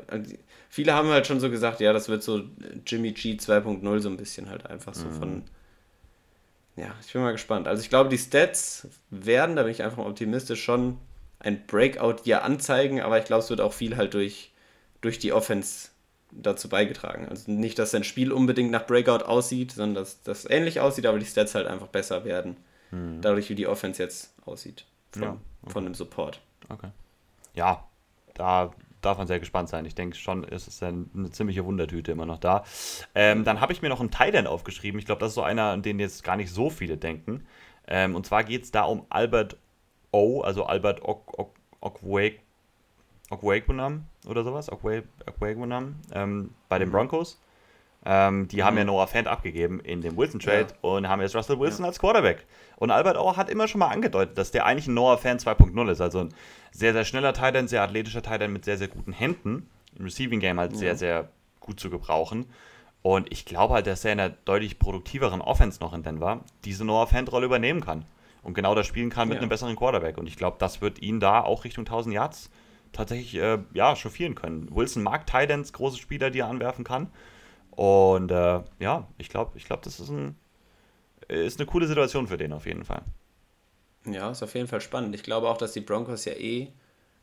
Also, 0.09 0.35
viele 0.69 0.95
haben 0.95 1.09
halt 1.09 1.27
schon 1.27 1.41
so 1.41 1.51
gesagt, 1.51 1.81
ja, 1.81 1.93
das 1.93 2.09
wird 2.09 2.23
so 2.23 2.43
Jimmy 2.87 3.13
G 3.13 3.35
2.0 3.35 4.01
so 4.01 4.09
ein 4.09 4.17
bisschen 4.17 4.51
halt 4.51 4.67
einfach 4.67 4.95
so 4.95 5.07
mhm. 5.07 5.13
von. 5.13 5.43
Ja, 6.77 6.95
ich 7.05 7.13
bin 7.13 7.23
mal 7.23 7.33
gespannt. 7.33 7.69
Also 7.69 7.83
ich 7.83 7.89
glaube, 7.89 8.11
die 8.11 8.19
Stats 8.19 8.89
werden, 9.11 9.57
da 9.57 9.63
bin 9.63 9.73
ich 9.73 9.83
einfach 9.83 10.05
optimistisch, 10.05 10.63
schon 10.63 10.99
ein 11.39 11.67
Breakout 11.67 12.17
hier 12.25 12.45
anzeigen, 12.45 13.01
aber 13.01 13.19
ich 13.19 13.25
glaube, 13.25 13.43
es 13.43 13.51
wird 13.51 13.63
auch 13.63 13.73
viel 13.73 13.97
halt 13.97 14.13
durch, 14.13 14.53
durch 15.01 15.19
die 15.19 15.33
Offense 15.33 15.89
dazu 16.33 16.69
beigetragen. 16.69 17.29
Also 17.29 17.51
nicht, 17.51 17.79
dass 17.79 17.93
sein 17.93 18.05
Spiel 18.05 18.31
unbedingt 18.31 18.71
nach 18.71 18.87
Breakout 18.87 19.25
aussieht, 19.25 19.73
sondern 19.73 19.95
dass 19.95 20.23
das 20.23 20.49
ähnlich 20.51 20.81
aussieht, 20.81 21.07
aber 21.07 21.19
die 21.19 21.25
Stats 21.25 21.55
halt 21.55 21.67
einfach 21.67 21.87
besser 21.87 22.27
werden. 22.27 22.57
Mhm. 22.91 23.23
Dadurch, 23.23 23.49
wie 23.49 23.55
die 23.55 23.69
Offense 23.69 24.03
jetzt 24.03 24.35
aussieht 24.45 24.85
von, 25.13 25.23
ja, 25.23 25.31
okay. 25.63 25.73
von 25.73 25.85
dem 25.85 25.95
Support. 25.95 26.41
Okay. 26.69 26.89
ja, 27.55 27.85
da 28.35 28.73
darf 29.01 29.19
man 29.19 29.27
sehr 29.27 29.39
gespannt 29.39 29.69
sein. 29.69 29.85
Ich 29.85 29.95
denke 29.95 30.17
schon, 30.17 30.45
ist 30.45 30.67
es 30.69 30.83
eine, 30.83 31.07
eine 31.15 31.31
ziemliche 31.31 31.65
Wundertüte 31.65 32.13
immer 32.13 32.27
noch 32.27 32.39
da. 32.39 32.65
Ähm, 33.15 33.45
dann 33.45 33.61
habe 33.61 33.73
ich 33.73 33.83
mir 33.83 33.89
noch 33.89 34.01
einen 34.01 34.11
Thailand 34.11 34.49
aufgeschrieben. 34.49 34.99
Ich 34.99 35.07
glaube, 35.07 35.21
das 35.21 35.31
ist 35.31 35.37
so 35.37 35.43
einer, 35.43 35.71
an 35.71 35.83
den 35.83 35.99
jetzt 35.99 36.25
gar 36.25 36.37
nicht 36.37 36.53
so 36.53 36.71
viele 36.71 36.97
denken. 36.97 37.47
Ähm, 37.87 38.15
und 38.15 38.27
zwar 38.27 38.45
geht 38.45 38.65
es 38.65 38.71
da 38.73 38.83
um 38.83 39.07
Albert 39.09 39.57
O, 40.13 40.41
also 40.43 40.65
Albert 40.65 41.03
Okwegwunam 43.31 44.07
oder 44.27 44.45
sowas, 44.45 44.71
Okwegwunam, 44.71 45.97
ähm, 46.13 46.55
bei 46.69 46.79
den 46.79 46.89
mhm. 46.89 46.93
Broncos. 46.93 47.41
Ähm, 48.09 48.47
die 48.47 48.59
mhm. 48.59 48.65
haben 48.65 48.79
ja 48.79 48.85
Noah 48.85 49.09
Fant 49.09 49.27
abgegeben 49.27 49.81
in 49.81 50.01
dem 50.01 50.17
Wilson-Trade 50.17 50.69
ja. 50.71 50.89
und 50.89 51.09
haben 51.09 51.21
jetzt 51.21 51.35
Russell 51.35 51.59
Wilson 51.59 51.85
ja. 51.85 51.89
als 51.89 51.99
Quarterback. 51.99 52.47
Und 52.77 52.93
Albert 52.93 53.17
Auer 53.17 53.37
hat 53.37 53.51
immer 53.51 53.67
schon 53.67 53.81
mal 53.81 53.89
angedeutet, 53.89 54.39
dass 54.39 54.53
der 54.53 54.65
eigentlich 54.65 54.87
ein 54.87 54.95
Noah 54.95 55.19
Fan 55.19 55.39
2.0 55.39 55.91
ist. 55.91 56.01
Also 56.01 56.21
ein 56.21 56.29
sehr, 56.71 56.93
sehr 56.93 57.05
schneller 57.05 57.33
Titan, 57.33 57.67
sehr 57.67 57.83
athletischer 57.83 58.23
Titan 58.23 58.53
mit 58.53 58.65
sehr, 58.65 58.79
sehr 58.79 58.87
guten 58.87 59.13
Händen. 59.13 59.69
Im 59.99 60.05
Receiving 60.05 60.39
Game 60.39 60.61
halt 60.61 60.73
ja. 60.73 60.79
sehr, 60.79 60.97
sehr 60.97 61.29
gut 61.59 61.81
zu 61.81 61.91
gebrauchen. 61.91 62.47
Und 63.03 63.33
ich 63.33 63.45
glaube 63.45 63.75
halt, 63.75 63.89
dass 63.89 64.05
er 64.05 64.13
in 64.13 64.21
einer 64.21 64.35
deutlich 64.45 64.79
produktiveren 64.79 65.41
Offense 65.41 65.81
noch 65.81 65.93
in 65.93 66.05
Denver 66.05 66.45
diese 66.65 66.85
Noah 66.85 67.09
Fan-Rolle 67.09 67.47
übernehmen 67.47 67.81
kann. 67.81 68.05
Und 68.43 68.55
genau 68.55 68.77
das 68.77 68.87
spielen 68.87 69.11
kann 69.11 69.29
mit 69.29 69.39
einem 69.39 69.49
besseren 69.49 69.75
Quarterback. 69.75 70.17
Und 70.17 70.29
ich 70.29 70.37
glaube, 70.37 70.59
das 70.61 70.81
wird 70.81 71.03
ihn 71.03 71.19
da 71.19 71.41
auch 71.41 71.65
Richtung 71.65 71.83
1000 71.83 72.15
Yards 72.15 72.51
tatsächlich 72.93 73.35
äh, 73.35 73.59
ja, 73.75 73.97
chauffieren 73.97 74.37
können. 74.37 74.69
Wilson 74.71 75.03
mag 75.03 75.27
Titans, 75.27 75.73
große 75.73 75.99
Spieler, 75.99 76.31
die 76.31 76.39
er 76.41 76.47
anwerfen 76.47 76.85
kann. 76.85 77.09
Und 77.77 78.31
äh, 78.31 78.61
ja, 78.79 79.07
ich 79.19 79.29
glaube, 79.29 79.53
ich 79.57 79.67
glaub, 79.67 79.83
das 79.83 80.01
ist, 80.01 80.09
ein, 80.09 80.37
ist 81.29 81.61
eine 81.61 81.67
coole 81.67 81.87
Situation 81.87 82.27
für 82.27 82.39
den 82.39 82.53
auf 82.53 82.67
jeden 82.67 82.85
Fall. 82.85 83.03
Ja, 84.07 84.31
ist 84.31 84.43
auf 84.43 84.55
jeden 84.55 84.69
Fall 84.69 84.81
spannend. 84.81 85.15
Ich 85.15 85.23
glaube 85.23 85.49
auch, 85.49 85.59
dass 85.59 85.73
die 85.73 85.81
Broncos 85.81 86.25
ja 86.25 86.33
eh, 86.33 86.69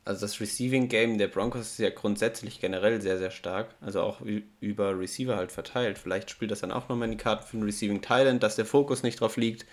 also 0.06 0.22
das 0.22 0.40
Receiving 0.42 0.90
Game 0.90 1.18
der 1.18 1.28
Broncos 1.28 1.62
ist 1.62 1.80
ja 1.80 1.90
grundsätzlich 1.90 2.60
generell 2.60 3.02
sehr, 3.02 3.18
sehr 3.18 3.32
stark. 3.32 3.70
Also 3.82 4.02
auch 4.02 4.20
über 4.60 5.00
Receiver 5.00 5.38
halt 5.38 5.52
verteilt. 5.52 5.98
Vielleicht 5.98 6.30
spielt 6.30 6.52
das 6.52 6.60
dann 6.60 6.72
auch 6.72 6.90
nochmal 6.90 7.06
in 7.10 7.18
die 7.18 7.24
Karten 7.24 7.48
für 7.48 7.58
den 7.58 7.64
Receiving 7.64 8.02
Talent, 8.02 8.44
dass 8.44 8.56
der 8.56 8.66
Fokus 8.66 9.04
nicht 9.04 9.22
drauf 9.22 9.38
liegt. 9.38 9.66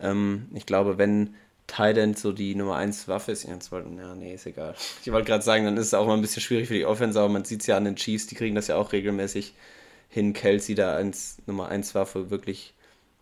Ähm, 0.00 0.48
ich 0.54 0.64
glaube, 0.64 0.98
wenn 0.98 1.34
Tident 1.66 2.18
so 2.18 2.32
die 2.32 2.54
Nummer 2.54 2.76
1 2.76 3.08
Waffe 3.08 3.32
ist. 3.32 3.44
Ja, 3.44 3.58
ja, 3.72 4.14
nee, 4.14 4.34
ist 4.34 4.46
egal. 4.46 4.74
Ich 5.04 5.12
wollte 5.12 5.26
gerade 5.26 5.44
sagen, 5.44 5.64
dann 5.64 5.76
ist 5.76 5.88
es 5.88 5.94
auch 5.94 6.06
mal 6.06 6.14
ein 6.14 6.20
bisschen 6.20 6.42
schwierig 6.42 6.68
für 6.68 6.74
die 6.74 6.86
Offense, 6.86 7.18
aber 7.18 7.28
man 7.28 7.44
sieht 7.44 7.60
es 7.60 7.66
ja 7.66 7.76
an 7.76 7.84
den 7.84 7.96
Chiefs, 7.96 8.26
die 8.26 8.34
kriegen 8.34 8.54
das 8.54 8.68
ja 8.68 8.76
auch 8.76 8.92
regelmäßig 8.92 9.54
hin, 10.08 10.32
Kelsey 10.32 10.74
da 10.74 10.94
als 10.94 11.38
Nummer 11.46 11.68
1 11.68 11.94
Waffe 11.94 12.30
wirklich 12.30 12.74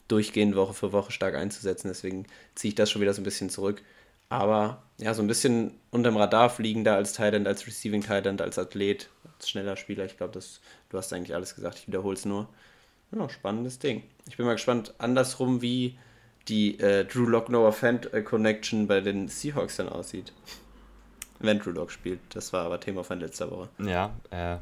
durchgehend 0.09 0.55
Woche 0.57 0.75
für 0.75 0.93
Woche 0.93 1.13
stark 1.13 1.35
einzusetzen. 1.35 1.89
Deswegen 1.89 2.27
ziehe 2.55 2.71
ich 2.71 2.75
das 2.75 2.91
schon 2.91 3.03
wieder 3.03 3.15
so 3.15 3.21
ein 3.21 3.25
bisschen 3.25 3.51
zurück. 3.51 3.83
Aber 4.29 4.83
ja, 4.99 5.15
so 5.15 5.23
ein 5.23 5.29
bisschen 5.29 5.73
unterm 5.91 6.17
Radar 6.17 6.51
fliegen 6.51 6.85
da 6.85 6.97
als 6.97 7.13
Tight 7.13 7.35
als 7.47 7.67
Receiving 7.67 8.03
Tight 8.03 8.27
als 8.41 8.59
Athlet, 8.59 9.09
als 9.37 9.49
schneller 9.49 9.77
Spieler. 9.77 10.05
Ich 10.05 10.17
glaube, 10.17 10.39
du 10.89 10.99
hast 10.99 11.13
eigentlich 11.13 11.35
alles 11.35 11.55
gesagt. 11.55 11.79
Ich 11.79 11.89
wiederhole 11.89 12.15
es 12.15 12.25
nur. 12.25 12.49
Ja, 13.13 13.29
spannendes 13.29 13.79
Ding. 13.79 14.03
Ich 14.29 14.37
bin 14.37 14.47
mal 14.47 14.55
gespannt, 14.55 14.95
andersrum, 14.99 15.63
wie 15.63 15.99
die 16.49 16.79
äh, 16.81 17.05
Drew 17.05 17.27
Lock 17.27 17.49
Noah 17.49 17.73
Fant 17.73 18.13
äh, 18.13 18.23
Connection 18.23 18.87
bei 18.87 19.01
den 19.01 19.29
Seahawks 19.29 19.77
dann 19.77 19.89
aussieht. 19.89 20.33
Wenn 21.39 21.59
Drew 21.59 21.71
Lock 21.71 21.91
spielt. 21.91 22.21
Das 22.31 22.53
war 22.53 22.65
aber 22.67 22.81
Thema 22.81 23.05
von 23.05 23.21
letzter 23.21 23.51
Woche. 23.51 23.69
Ja, 23.79 24.15
äh, 24.31 24.57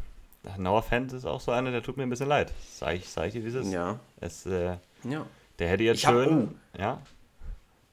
Noah 0.58 0.82
Fant 0.82 1.12
ist 1.12 1.24
auch 1.24 1.40
so 1.40 1.52
einer, 1.52 1.70
der 1.70 1.82
tut 1.82 1.96
mir 1.96 2.02
ein 2.02 2.10
bisschen 2.10 2.28
leid. 2.28 2.52
Sag 2.70 2.96
ich, 2.96 3.08
sag 3.08 3.26
ich 3.26 3.32
dir 3.34 3.42
dieses. 3.42 3.70
Ja. 3.70 4.00
Es, 4.20 4.46
äh, 4.46 4.76
ja. 5.04 5.26
Der 5.58 5.68
hätte 5.68 5.84
jetzt 5.84 5.98
ich 5.98 6.08
schön. 6.08 6.30
Hab, 6.30 6.78
oh, 6.78 6.78
ja. 6.78 7.02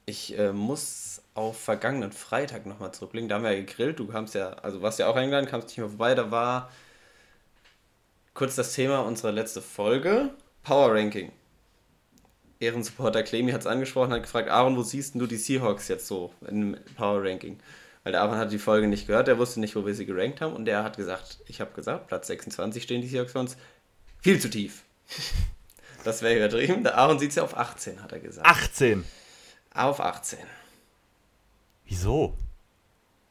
Ich 0.05 0.37
äh, 0.37 0.51
muss 0.51 1.21
auf 1.35 1.59
vergangenen 1.59 2.11
Freitag 2.11 2.65
nochmal 2.65 2.91
zurückblicken. 2.91 3.29
Da 3.29 3.35
haben 3.35 3.43
wir 3.43 3.51
ja 3.51 3.59
gegrillt. 3.59 3.99
Du 3.99 4.07
kamst 4.07 4.33
ja, 4.33 4.49
also 4.49 4.81
warst 4.81 4.97
ja 4.97 5.07
auch 5.07 5.15
eingeladen, 5.15 5.47
kamst 5.47 5.67
nicht 5.67 5.77
mehr 5.77 5.89
vorbei. 5.89 6.15
Da 6.15 6.31
war 6.31 6.71
kurz 8.33 8.55
das 8.55 8.73
Thema 8.73 9.01
unserer 9.01 9.31
letzte 9.31 9.61
Folge: 9.61 10.31
Power 10.63 10.95
Ranking. 10.95 11.31
Ehrensupporter 12.59 13.23
Clemi 13.23 13.51
hat 13.51 13.61
es 13.61 13.67
angesprochen, 13.67 14.11
hat 14.11 14.23
gefragt, 14.23 14.49
Aaron, 14.49 14.75
wo 14.75 14.83
siehst 14.83 15.15
du 15.15 15.27
die 15.27 15.37
Seahawks 15.37 15.87
jetzt 15.87 16.07
so 16.07 16.33
im 16.47 16.75
Power 16.97 17.23
Ranking? 17.23 17.57
Weil 18.03 18.13
der 18.13 18.21
Aaron 18.21 18.37
hat 18.37 18.51
die 18.51 18.59
Folge 18.59 18.87
nicht 18.87 19.07
gehört, 19.07 19.27
er 19.27 19.37
wusste 19.37 19.59
nicht, 19.59 19.75
wo 19.75 19.85
wir 19.85 19.93
sie 19.93 20.05
gerankt 20.05 20.41
haben 20.41 20.53
und 20.53 20.65
der 20.65 20.83
hat 20.83 20.97
gesagt, 20.97 21.39
ich 21.47 21.59
habe 21.59 21.71
gesagt, 21.73 22.07
Platz 22.07 22.27
26 22.27 22.83
stehen 22.83 23.01
die 23.01 23.07
Seahawks 23.07 23.33
für 23.33 23.39
uns, 23.39 23.57
viel 24.21 24.39
zu 24.39 24.49
tief. 24.49 24.83
Das 26.05 26.21
wäre 26.21 26.37
übertrieben. 26.37 26.83
Der 26.83 26.97
Aaron 26.97 27.19
sieht 27.19 27.33
sie 27.33 27.41
auf 27.41 27.57
18, 27.57 28.01
hat 28.01 28.13
er 28.13 28.21
gesagt. 28.21 28.47
18? 28.47 29.03
Auf 29.73 29.99
18. 29.99 30.39
Wieso? 31.85 32.35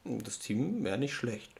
Das 0.03 0.37
Team 0.37 0.83
wäre 0.83 0.99
nicht 0.99 1.15
schlecht. 1.15 1.51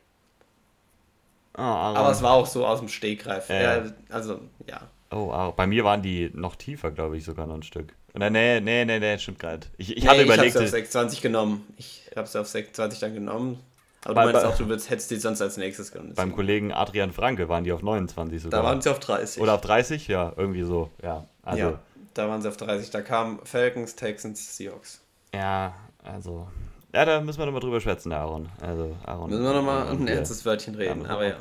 Oh. 1.58 1.62
Aber 1.62 2.12
es 2.12 2.22
war 2.22 2.34
auch 2.34 2.46
so 2.46 2.66
aus 2.66 2.80
dem 2.80 2.90
Stegreif. 2.90 3.50
Äh. 3.50 3.64
Ja, 3.64 3.92
also, 4.10 4.42
ja. 4.68 4.88
Oh, 5.12 5.52
bei 5.56 5.66
mir 5.66 5.84
waren 5.84 6.04
die 6.04 6.30
noch 6.34 6.56
tiefer, 6.56 6.92
glaube 6.92 7.18
ich, 7.18 7.26
sogar 7.26 7.48
noch 7.48 7.56
ein 7.56 7.64
Stück. 7.64 7.94
Nee, 8.14 8.30
nee, 8.30 8.60
nee, 8.60 8.86
nee, 8.86 9.00
nee 9.00 9.18
stimmt 9.18 9.40
gerade. 9.40 9.68
Ich, 9.78 9.96
ich 9.96 10.04
nee, 10.04 10.10
hatte 10.10 10.24
überlegt. 10.24 10.50
Ich 10.50 10.56
habe 10.56 10.68
sie 10.68 10.76
auf 10.76 10.82
26 10.82 11.22
genommen. 11.22 11.74
Ich 11.78 12.10
habe 12.16 12.28
sie 12.28 12.40
auf 12.40 12.48
26 12.48 13.00
dann 13.00 13.14
genommen. 13.14 13.60
Aber 14.06 14.16
bei, 14.16 14.22
du 14.22 14.32
meinst 14.32 14.44
bei, 14.44 14.54
auch, 14.54 14.58
du 14.58 14.68
würdest, 14.68 14.90
hättest 14.90 15.12
die 15.12 15.18
sonst 15.18 15.42
als 15.42 15.58
nächstes 15.58 15.92
genommen. 15.92 16.14
Beim 16.16 16.34
Kollegen 16.34 16.72
Adrian 16.72 17.12
Franke 17.12 17.50
waren 17.50 17.64
die 17.64 17.72
auf 17.72 17.82
29 17.82 18.42
sogar. 18.42 18.62
Da 18.62 18.68
waren 18.68 18.82
sie 18.82 18.90
auf 18.90 19.00
30. 19.00 19.42
Oder 19.42 19.56
auf 19.56 19.62
30? 19.62 20.08
Ja, 20.08 20.34
irgendwie 20.38 20.64
so. 20.64 20.90
Ja, 21.04 21.26
also, 21.44 21.60
ja 21.60 21.80
da 22.14 22.30
waren 22.30 22.42
sie 22.42 22.48
auf 22.50 22.58
30. 22.58 22.90
Da 22.92 23.02
kamen 23.02 23.40
Falcons, 23.44 23.96
Texans, 23.96 24.56
Seahawks. 24.58 25.02
Ja, 25.34 25.74
also 26.04 26.48
ja, 26.94 27.06
da 27.06 27.22
müssen 27.22 27.40
wir 27.40 27.46
nochmal 27.46 27.62
drüber 27.62 27.80
schwätzen, 27.80 28.12
Aaron. 28.12 28.50
Also, 28.62 28.96
Aaron. 29.06 29.30
Müssen 29.30 29.44
wir 29.44 29.54
nochmal 29.54 29.88
ein 29.90 30.08
ernstes 30.08 30.44
Wörtchen 30.46 30.76
reden. 30.76 31.04
Ja, 31.04 31.10
aber 31.10 31.28
ja. 31.28 31.36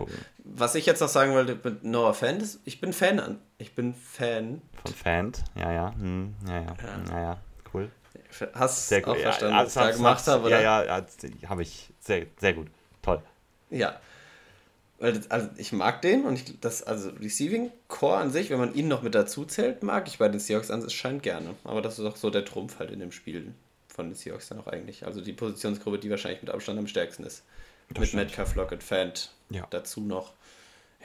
Was 0.45 0.75
ich 0.75 0.85
jetzt 0.87 1.01
noch 1.01 1.09
sagen 1.09 1.33
wollte 1.33 1.59
mit 1.63 1.85
Noah 1.85 2.15
Fan 2.15 2.39
ist, 2.41 2.61
ich 2.65 2.81
bin 2.81 2.93
Fan 2.93 3.19
an. 3.19 3.39
Ich 3.57 3.75
bin 3.75 3.95
Fan. 3.95 4.61
Von 4.85 4.95
Fan, 4.95 5.33
ja, 5.57 5.73
ja. 5.73 5.95
Hm, 5.95 6.35
ja, 6.47 6.61
ja. 6.61 6.77
Ja, 7.11 7.21
ja. 7.21 7.41
Cool. 7.73 7.91
Hast 8.53 8.91
du 8.91 9.07
auch 9.07 9.17
verstanden, 9.17 9.57
ja, 9.57 9.63
was 9.63 9.69
ich 9.69 9.83
da 9.83 9.91
gemacht 9.91 10.27
habe, 10.27 10.47
oder? 10.47 10.61
Ja, 10.61 10.85
ja, 10.85 11.07
habe 11.49 11.63
ich. 11.63 11.89
Sehr, 12.01 12.27
sehr 12.39 12.53
gut. 12.53 12.69
Toll. 13.03 13.23
Ja. 13.71 14.01
Also 15.01 15.49
ich 15.57 15.73
mag 15.73 16.03
den 16.03 16.25
und 16.25 16.35
ich, 16.35 16.61
das, 16.61 16.83
also 16.83 17.11
Receiving 17.21 17.71
Core 17.87 18.17
an 18.17 18.31
sich, 18.33 18.51
wenn 18.51 18.59
man 18.59 18.75
ihn 18.75 18.89
noch 18.89 19.03
mit 19.03 19.15
dazu 19.15 19.45
zählt, 19.45 19.85
mag 19.85 20.09
ich 20.09 20.19
bei 20.19 20.29
den 20.29 20.41
Seahawks 20.41 20.73
an, 20.73 20.83
es 20.83 20.93
scheint 20.93 21.23
gerne. 21.23 21.55
Aber 21.63 21.81
das 21.81 22.01
ist 22.01 22.05
auch 22.05 22.17
so 22.17 22.31
der 22.31 22.45
Trumpf 22.45 22.81
halt 22.81 22.91
in 22.91 22.99
dem 22.99 23.13
Spiel 23.13 23.55
von 23.99 24.11
den 24.11 24.15
Seahawks 24.15 24.49
dann 24.49 24.61
auch 24.61 24.69
eigentlich. 24.69 25.05
Also 25.05 25.21
die 25.21 25.33
Positionsgruppe, 25.33 25.99
die 25.99 26.09
wahrscheinlich 26.09 26.41
mit 26.41 26.53
Abstand 26.53 26.79
am 26.79 26.87
stärksten 26.87 27.25
ist. 27.25 27.43
Das 27.89 28.13
mit. 28.13 28.27
Metcalf, 28.27 28.55
Lockett, 28.55 28.85
Fant 28.85 29.33
ja. 29.51 29.67
dazu 29.71 30.01
noch. 30.01 30.35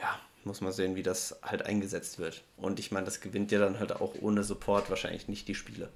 Ja, 0.00 0.16
muss 0.44 0.60
man 0.60 0.70
sehen, 0.70 0.94
wie 0.94 1.02
das 1.02 1.36
halt 1.42 1.66
eingesetzt 1.66 2.20
wird. 2.20 2.44
Und 2.56 2.78
ich 2.78 2.92
meine, 2.92 3.04
das 3.04 3.20
gewinnt 3.20 3.50
ja 3.50 3.58
dann 3.58 3.80
halt 3.80 3.96
auch 4.00 4.14
ohne 4.20 4.44
Support 4.44 4.90
wahrscheinlich 4.90 5.26
nicht 5.26 5.48
die 5.48 5.56
Spiele. 5.56 5.88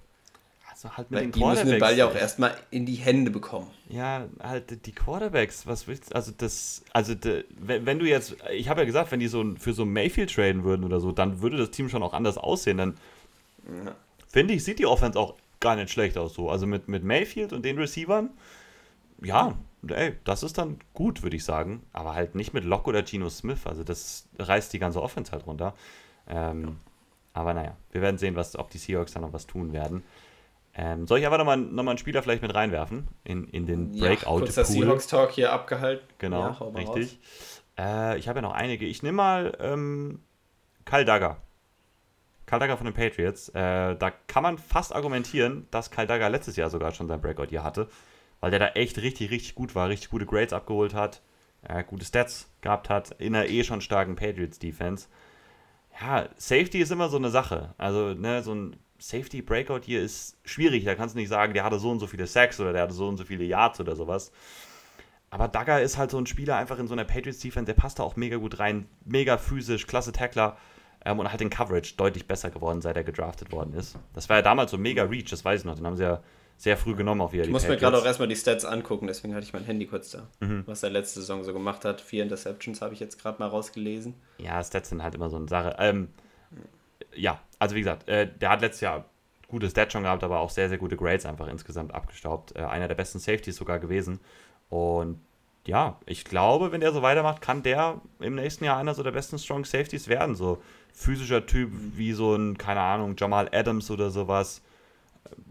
Also 0.72 0.96
halt 0.96 1.08
mit 1.12 1.20
Weil 1.20 1.26
den 1.26 1.32
die 1.32 1.44
müssen 1.44 1.68
den 1.68 1.78
Ball 1.78 1.96
ja 1.96 2.08
auch 2.08 2.16
erstmal 2.16 2.56
in 2.72 2.84
die 2.84 2.96
Hände 2.96 3.30
bekommen. 3.30 3.70
Ja, 3.88 4.26
halt 4.40 4.84
die 4.84 4.92
Quarterbacks, 4.92 5.68
was 5.68 5.86
willst 5.86 6.10
du, 6.10 6.16
also 6.16 6.32
das, 6.36 6.82
also 6.92 7.14
de, 7.14 7.44
wenn, 7.50 7.86
wenn, 7.86 8.00
du 8.00 8.06
jetzt, 8.06 8.34
ich 8.52 8.68
habe 8.68 8.80
ja 8.80 8.86
gesagt, 8.86 9.12
wenn 9.12 9.20
die 9.20 9.28
so 9.28 9.54
für 9.56 9.72
so 9.72 9.84
Mayfield 9.84 10.34
traden 10.34 10.64
würden 10.64 10.84
oder 10.84 10.98
so, 10.98 11.12
dann 11.12 11.42
würde 11.42 11.58
das 11.58 11.70
Team 11.70 11.88
schon 11.88 12.02
auch 12.02 12.12
anders 12.12 12.38
aussehen, 12.38 12.78
dann 12.78 12.98
ja. 13.84 13.94
finde 14.26 14.54
ich, 14.54 14.64
sieht 14.64 14.80
die 14.80 14.86
Offense 14.86 15.16
auch 15.16 15.36
gar 15.60 15.76
nicht 15.76 15.90
schlecht 15.90 16.16
aus 16.18 16.34
so. 16.34 16.50
Also 16.50 16.66
mit, 16.66 16.88
mit 16.88 17.04
Mayfield 17.04 17.52
und 17.52 17.64
den 17.64 17.78
Receivern, 17.78 18.30
ja, 19.22 19.54
ey, 19.88 20.14
das 20.24 20.42
ist 20.42 20.58
dann 20.58 20.78
gut, 20.94 21.22
würde 21.22 21.36
ich 21.36 21.44
sagen. 21.44 21.82
Aber 21.92 22.14
halt 22.14 22.34
nicht 22.34 22.54
mit 22.54 22.64
Locke 22.64 22.88
oder 22.88 23.04
Gino 23.04 23.28
Smith. 23.28 23.66
Also 23.66 23.84
das 23.84 24.28
reißt 24.38 24.72
die 24.72 24.78
ganze 24.78 25.02
Offense 25.02 25.32
halt 25.32 25.46
runter. 25.46 25.74
Ähm, 26.28 26.62
ja. 26.62 26.70
Aber 27.32 27.54
naja, 27.54 27.76
wir 27.92 28.02
werden 28.02 28.18
sehen, 28.18 28.36
was, 28.36 28.56
ob 28.56 28.70
die 28.70 28.78
Seahawks 28.78 29.12
dann 29.12 29.22
noch 29.22 29.32
was 29.32 29.46
tun 29.46 29.72
werden. 29.72 30.02
Ähm, 30.74 31.06
soll 31.06 31.18
ich 31.18 31.26
aber 31.26 31.38
nochmal 31.38 31.56
noch 31.56 31.82
mal 31.82 31.92
einen 31.92 31.98
Spieler 31.98 32.22
vielleicht 32.22 32.42
mit 32.42 32.54
reinwerfen 32.54 33.08
in, 33.24 33.48
in 33.48 33.66
den 33.66 33.92
Breakout-Pool? 33.92 34.40
Ja, 34.40 34.44
kurz 34.44 34.54
das 34.54 34.68
Seahawks-Talk 34.68 35.32
hier 35.32 35.52
abgehalten. 35.52 36.06
Genau, 36.18 36.40
ja, 36.40 36.50
richtig. 36.76 37.18
Äh, 37.78 38.18
ich 38.18 38.28
habe 38.28 38.38
ja 38.38 38.42
noch 38.42 38.52
einige. 38.52 38.86
Ich 38.86 39.02
nehme 39.02 39.16
mal 39.16 39.56
ähm, 39.60 40.22
Kyle 40.84 41.04
Dagger. 41.04 41.38
Kyle 42.48 42.58
Dagger 42.60 42.78
von 42.78 42.86
den 42.86 42.94
Patriots. 42.94 43.50
Äh, 43.50 43.94
da 43.96 44.10
kann 44.26 44.42
man 44.42 44.56
fast 44.56 44.94
argumentieren, 44.94 45.66
dass 45.70 45.90
Kyle 45.90 46.06
Dagger 46.06 46.30
letztes 46.30 46.56
Jahr 46.56 46.70
sogar 46.70 46.92
schon 46.92 47.06
sein 47.06 47.20
Breakout 47.20 47.48
hier 47.50 47.62
hatte, 47.62 47.88
weil 48.40 48.50
der 48.50 48.58
da 48.58 48.68
echt 48.68 48.96
richtig, 48.98 49.30
richtig 49.30 49.54
gut 49.54 49.74
war, 49.74 49.90
richtig 49.90 50.08
gute 50.08 50.24
Grades 50.24 50.54
abgeholt 50.54 50.94
hat, 50.94 51.20
äh, 51.62 51.84
gute 51.84 52.06
Stats 52.06 52.48
gehabt 52.62 52.88
hat, 52.88 53.10
in 53.18 53.36
einer 53.36 53.48
eh 53.48 53.64
schon 53.64 53.82
starken 53.82 54.16
Patriots-Defense. 54.16 55.08
Ja, 56.00 56.28
Safety 56.36 56.78
ist 56.78 56.90
immer 56.90 57.10
so 57.10 57.18
eine 57.18 57.28
Sache. 57.28 57.74
Also, 57.76 58.14
ne, 58.14 58.42
so 58.42 58.54
ein 58.54 58.76
Safety-Breakout 58.98 59.80
hier 59.84 60.00
ist 60.00 60.38
schwierig. 60.44 60.84
Da 60.84 60.94
kannst 60.94 61.14
du 61.14 61.18
nicht 61.18 61.28
sagen, 61.28 61.52
der 61.52 61.64
hatte 61.64 61.78
so 61.78 61.90
und 61.90 61.98
so 61.98 62.06
viele 62.06 62.26
Sacks 62.26 62.58
oder 62.60 62.72
der 62.72 62.82
hatte 62.82 62.94
so 62.94 63.08
und 63.08 63.18
so 63.18 63.24
viele 63.24 63.44
Yards 63.44 63.78
oder 63.78 63.94
sowas. 63.94 64.32
Aber 65.28 65.48
Dagger 65.48 65.82
ist 65.82 65.98
halt 65.98 66.10
so 66.10 66.18
ein 66.18 66.24
Spieler 66.24 66.56
einfach 66.56 66.78
in 66.78 66.86
so 66.86 66.94
einer 66.94 67.04
Patriots-Defense, 67.04 67.66
der 67.66 67.78
passt 67.78 67.98
da 67.98 68.04
auch 68.04 68.16
mega 68.16 68.38
gut 68.38 68.58
rein. 68.58 68.88
Mega 69.04 69.36
physisch, 69.36 69.86
klasse 69.86 70.12
Tackler 70.12 70.56
ähm, 71.08 71.18
und 71.20 71.30
halt 71.30 71.40
in 71.40 71.50
Coverage 71.50 71.94
deutlich 71.96 72.26
besser 72.26 72.50
geworden, 72.50 72.82
seit 72.82 72.96
er 72.96 73.04
gedraftet 73.04 73.50
worden 73.50 73.72
ist. 73.72 73.96
Das 74.12 74.28
war 74.28 74.36
ja 74.36 74.42
damals 74.42 74.70
so 74.70 74.78
mega 74.78 75.04
Reach, 75.04 75.30
das 75.30 75.44
weiß 75.44 75.60
ich 75.60 75.66
noch. 75.66 75.74
Den 75.74 75.86
haben 75.86 75.96
sie 75.96 76.02
ja 76.02 76.22
sehr 76.58 76.76
früh 76.76 76.94
genommen 76.94 77.20
auf 77.20 77.32
wieder 77.32 77.42
Ich 77.42 77.48
die 77.48 77.52
muss 77.52 77.62
mir 77.62 77.68
Patriots. 77.68 77.92
gerade 77.92 78.02
auch 78.02 78.06
erstmal 78.06 78.28
die 78.28 78.36
Stats 78.36 78.64
angucken, 78.64 79.06
deswegen 79.06 79.34
hatte 79.34 79.44
ich 79.44 79.52
mein 79.52 79.64
Handy 79.64 79.86
kurz 79.86 80.10
da. 80.10 80.26
Mhm. 80.40 80.64
Was 80.66 80.82
er 80.82 80.90
letzte 80.90 81.20
Saison 81.20 81.44
so 81.44 81.52
gemacht 81.52 81.84
hat. 81.84 82.00
Vier 82.00 82.22
Interceptions 82.24 82.82
habe 82.82 82.92
ich 82.94 83.00
jetzt 83.00 83.20
gerade 83.22 83.38
mal 83.38 83.48
rausgelesen. 83.48 84.14
Ja, 84.38 84.62
Stats 84.62 84.90
sind 84.90 85.02
halt 85.02 85.14
immer 85.14 85.30
so 85.30 85.36
eine 85.36 85.48
Sache. 85.48 85.76
Ähm, 85.78 86.08
ja, 87.14 87.40
also 87.58 87.74
wie 87.74 87.80
gesagt, 87.80 88.08
äh, 88.08 88.28
der 88.28 88.50
hat 88.50 88.60
letztes 88.60 88.82
Jahr 88.82 89.06
gute 89.46 89.70
Stats 89.70 89.92
schon 89.92 90.02
gehabt, 90.02 90.22
aber 90.24 90.40
auch 90.40 90.50
sehr, 90.50 90.68
sehr 90.68 90.78
gute 90.78 90.96
Grades 90.96 91.24
einfach 91.24 91.46
insgesamt 91.46 91.94
abgestaubt. 91.94 92.54
Äh, 92.54 92.64
einer 92.64 92.88
der 92.88 92.96
besten 92.96 93.18
Safeties 93.18 93.56
sogar 93.56 93.78
gewesen. 93.78 94.20
Und 94.68 95.20
ja, 95.66 95.98
ich 96.06 96.24
glaube, 96.24 96.72
wenn 96.72 96.80
der 96.80 96.92
so 96.92 97.02
weitermacht, 97.02 97.40
kann 97.40 97.62
der 97.62 98.00
im 98.20 98.34
nächsten 98.34 98.64
Jahr 98.64 98.78
einer 98.78 98.94
so 98.94 99.02
der 99.02 99.12
besten 99.12 99.38
Strong 99.38 99.64
Safeties 99.64 100.08
werden. 100.08 100.34
So 100.34 100.60
physischer 100.98 101.46
Typ 101.46 101.70
wie 101.94 102.12
so 102.12 102.34
ein, 102.34 102.58
keine 102.58 102.80
Ahnung, 102.80 103.14
Jamal 103.16 103.48
Adams 103.52 103.90
oder 103.90 104.10
sowas. 104.10 104.62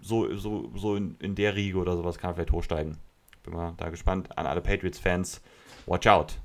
So, 0.02 0.36
so, 0.36 0.72
so 0.76 0.95
in, 0.95 1.16
in 1.20 1.36
der 1.36 1.56
Riege 1.56 1.78
oder 1.78 1.95
sowas 1.95 2.18
kann 2.18 2.32
er 2.32 2.36
vielleicht 2.36 2.52
hochsteigen. 2.52 2.98
Bin 3.43 3.54
mal 3.54 3.74
da 3.78 3.89
gespannt. 3.89 4.38
An 4.38 4.45
alle 4.45 4.62
Patriots-Fans, 4.62 5.41
watch 5.86 6.08
out. 6.08 6.38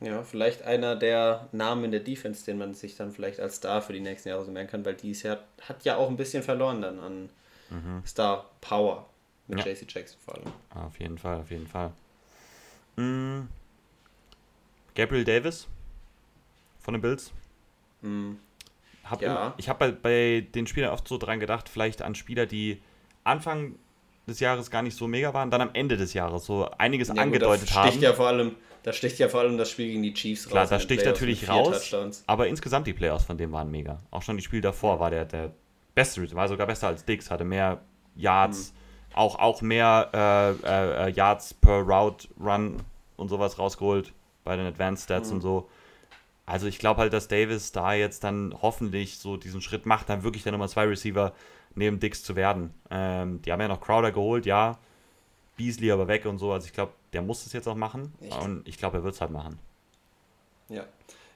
Ja, 0.00 0.22
vielleicht 0.22 0.62
einer 0.62 0.96
der 0.96 1.48
Namen 1.52 1.84
in 1.84 1.90
der 1.92 2.00
Defense, 2.00 2.44
den 2.44 2.58
man 2.58 2.74
sich 2.74 2.96
dann 2.96 3.12
vielleicht 3.12 3.38
als 3.38 3.56
Star 3.56 3.80
für 3.80 3.92
die 3.92 4.00
nächsten 4.00 4.28
Jahre 4.28 4.44
so 4.44 4.50
merken 4.50 4.70
kann, 4.70 4.84
weil 4.84 4.94
dies 4.94 5.22
Jahr 5.22 5.38
hat 5.62 5.84
ja 5.84 5.96
auch 5.96 6.08
ein 6.08 6.16
bisschen 6.16 6.42
verloren 6.42 6.82
dann 6.82 6.98
an 6.98 7.28
Star 8.04 8.50
Power 8.60 9.06
mit 9.46 9.64
Ja. 9.64 9.72
JC 9.72 9.86
Jackson 9.88 10.18
vor 10.24 10.34
allem. 10.34 10.52
Auf 10.74 10.98
jeden 10.98 11.18
Fall, 11.18 11.40
auf 11.40 11.50
jeden 11.50 11.66
Fall. 11.66 11.92
Mm. 12.96 13.48
Gabriel 14.94 15.24
Davis 15.24 15.68
von 16.80 16.94
den 16.94 17.00
Bills. 17.00 17.32
Hm, 18.04 18.38
Hab 19.04 19.20
Ja. 19.22 19.26
immer, 19.32 19.54
ich 19.58 19.68
habe 19.68 19.92
bei, 19.92 19.92
bei 19.92 20.46
den 20.54 20.66
Spielern 20.66 20.90
oft 20.92 21.06
so 21.08 21.18
dran 21.18 21.40
gedacht, 21.40 21.68
vielleicht 21.68 22.00
an 22.02 22.14
Spieler, 22.14 22.46
die 22.46 22.80
Anfang 23.24 23.74
des 24.26 24.40
Jahres 24.40 24.70
gar 24.70 24.82
nicht 24.82 24.96
so 24.96 25.06
mega 25.06 25.34
waren, 25.34 25.50
dann 25.50 25.60
am 25.60 25.70
Ende 25.74 25.96
des 25.96 26.14
Jahres 26.14 26.46
so 26.46 26.68
einiges 26.78 27.08
Ja, 27.08 27.14
gut, 27.14 27.20
angedeutet 27.24 27.70
da 27.70 27.74
haben. 27.74 27.88
sticht 27.90 28.02
ja 28.02 28.12
vor 28.14 28.28
allem, 28.28 28.56
da 28.82 28.92
sticht 28.92 29.18
ja 29.18 29.28
vor 29.28 29.40
allem 29.40 29.58
das 29.58 29.70
Spiel 29.70 29.88
gegen 29.88 30.02
die 30.02 30.14
Chiefs 30.14 30.48
Klar, 30.48 30.62
raus. 30.62 30.70
da 30.70 30.76
in 30.76 30.80
den 30.80 30.84
sticht 30.84 31.04
natürlich 31.04 31.48
raus, 31.48 31.90
Touchdowns. 31.90 32.24
aber 32.26 32.48
insgesamt 32.48 32.86
die 32.86 32.92
Playoffs 32.94 33.24
von 33.24 33.36
dem 33.36 33.52
waren 33.52 33.70
mega. 33.70 34.00
Auch 34.10 34.22
schon 34.22 34.36
die 34.38 34.42
Spiel 34.42 34.60
davor 34.62 35.00
war 35.00 35.10
der, 35.10 35.24
der 35.26 35.52
beste, 35.94 36.30
war 36.34 36.48
sogar 36.48 36.66
besser 36.66 36.86
als 36.88 37.04
Dix, 37.04 37.30
hatte 37.30 37.44
mehr 37.44 37.82
Yards, 38.16 38.72
Mhm. 38.72 39.16
auch, 39.16 39.38
auch 39.38 39.60
mehr 39.60 40.10
äh, 40.64 40.66
äh, 40.66 41.08
äh, 41.08 41.10
Yards 41.12 41.52
per 41.54 41.80
Route 41.82 42.28
Run 42.40 42.76
und 43.16 43.28
sowas 43.28 43.58
rausgeholt 43.58 44.12
bei 44.44 44.56
den 44.56 44.66
Advanced 44.66 45.04
Stats 45.04 45.28
Mhm. 45.30 45.36
und 45.36 45.40
so. 45.42 45.68
Also 46.46 46.66
ich 46.66 46.78
glaube 46.78 47.00
halt, 47.00 47.12
dass 47.12 47.28
Davis 47.28 47.72
da 47.72 47.94
jetzt 47.94 48.24
dann 48.24 48.54
hoffentlich 48.60 49.18
so 49.18 49.36
diesen 49.36 49.62
Schritt 49.62 49.86
macht, 49.86 50.08
dann 50.08 50.22
wirklich 50.22 50.42
der 50.42 50.52
Nummer 50.52 50.68
2 50.68 50.84
Receiver 50.84 51.32
neben 51.74 52.00
Dix 52.00 52.22
zu 52.22 52.36
werden. 52.36 52.74
Ähm, 52.90 53.40
die 53.42 53.52
haben 53.52 53.60
ja 53.60 53.68
noch 53.68 53.80
Crowder 53.80 54.12
geholt, 54.12 54.46
ja. 54.46 54.78
Beasley 55.56 55.90
aber 55.90 56.08
weg 56.08 56.26
und 56.26 56.38
so. 56.38 56.52
Also 56.52 56.66
ich 56.66 56.72
glaube, 56.72 56.92
der 57.12 57.22
muss 57.22 57.46
es 57.46 57.52
jetzt 57.52 57.68
auch 57.68 57.76
machen. 57.76 58.12
Echt? 58.20 58.36
Und 58.38 58.66
ich 58.68 58.76
glaube, 58.76 58.98
er 58.98 59.04
wird 59.04 59.14
es 59.14 59.20
halt 59.20 59.30
machen. 59.30 59.58
Ja. 60.68 60.84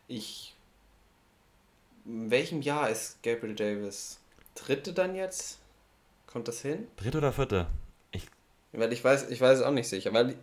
Ich. 0.08 0.54
In 2.04 2.30
welchem 2.30 2.62
Jahr 2.62 2.88
ist 2.88 3.22
Gabriel 3.22 3.54
Davis? 3.54 4.18
Dritte 4.54 4.92
dann 4.92 5.14
jetzt? 5.14 5.58
Kommt 6.26 6.48
das 6.48 6.62
hin? 6.62 6.86
Dritte 6.96 7.18
oder 7.18 7.32
vierte? 7.32 7.66
Weil 8.72 8.92
ich 8.92 9.02
weiß, 9.02 9.30
ich 9.30 9.40
weiß 9.40 9.58
es 9.58 9.64
auch 9.64 9.72
nicht 9.72 9.88
sicher. 9.88 10.12
Weil 10.12 10.34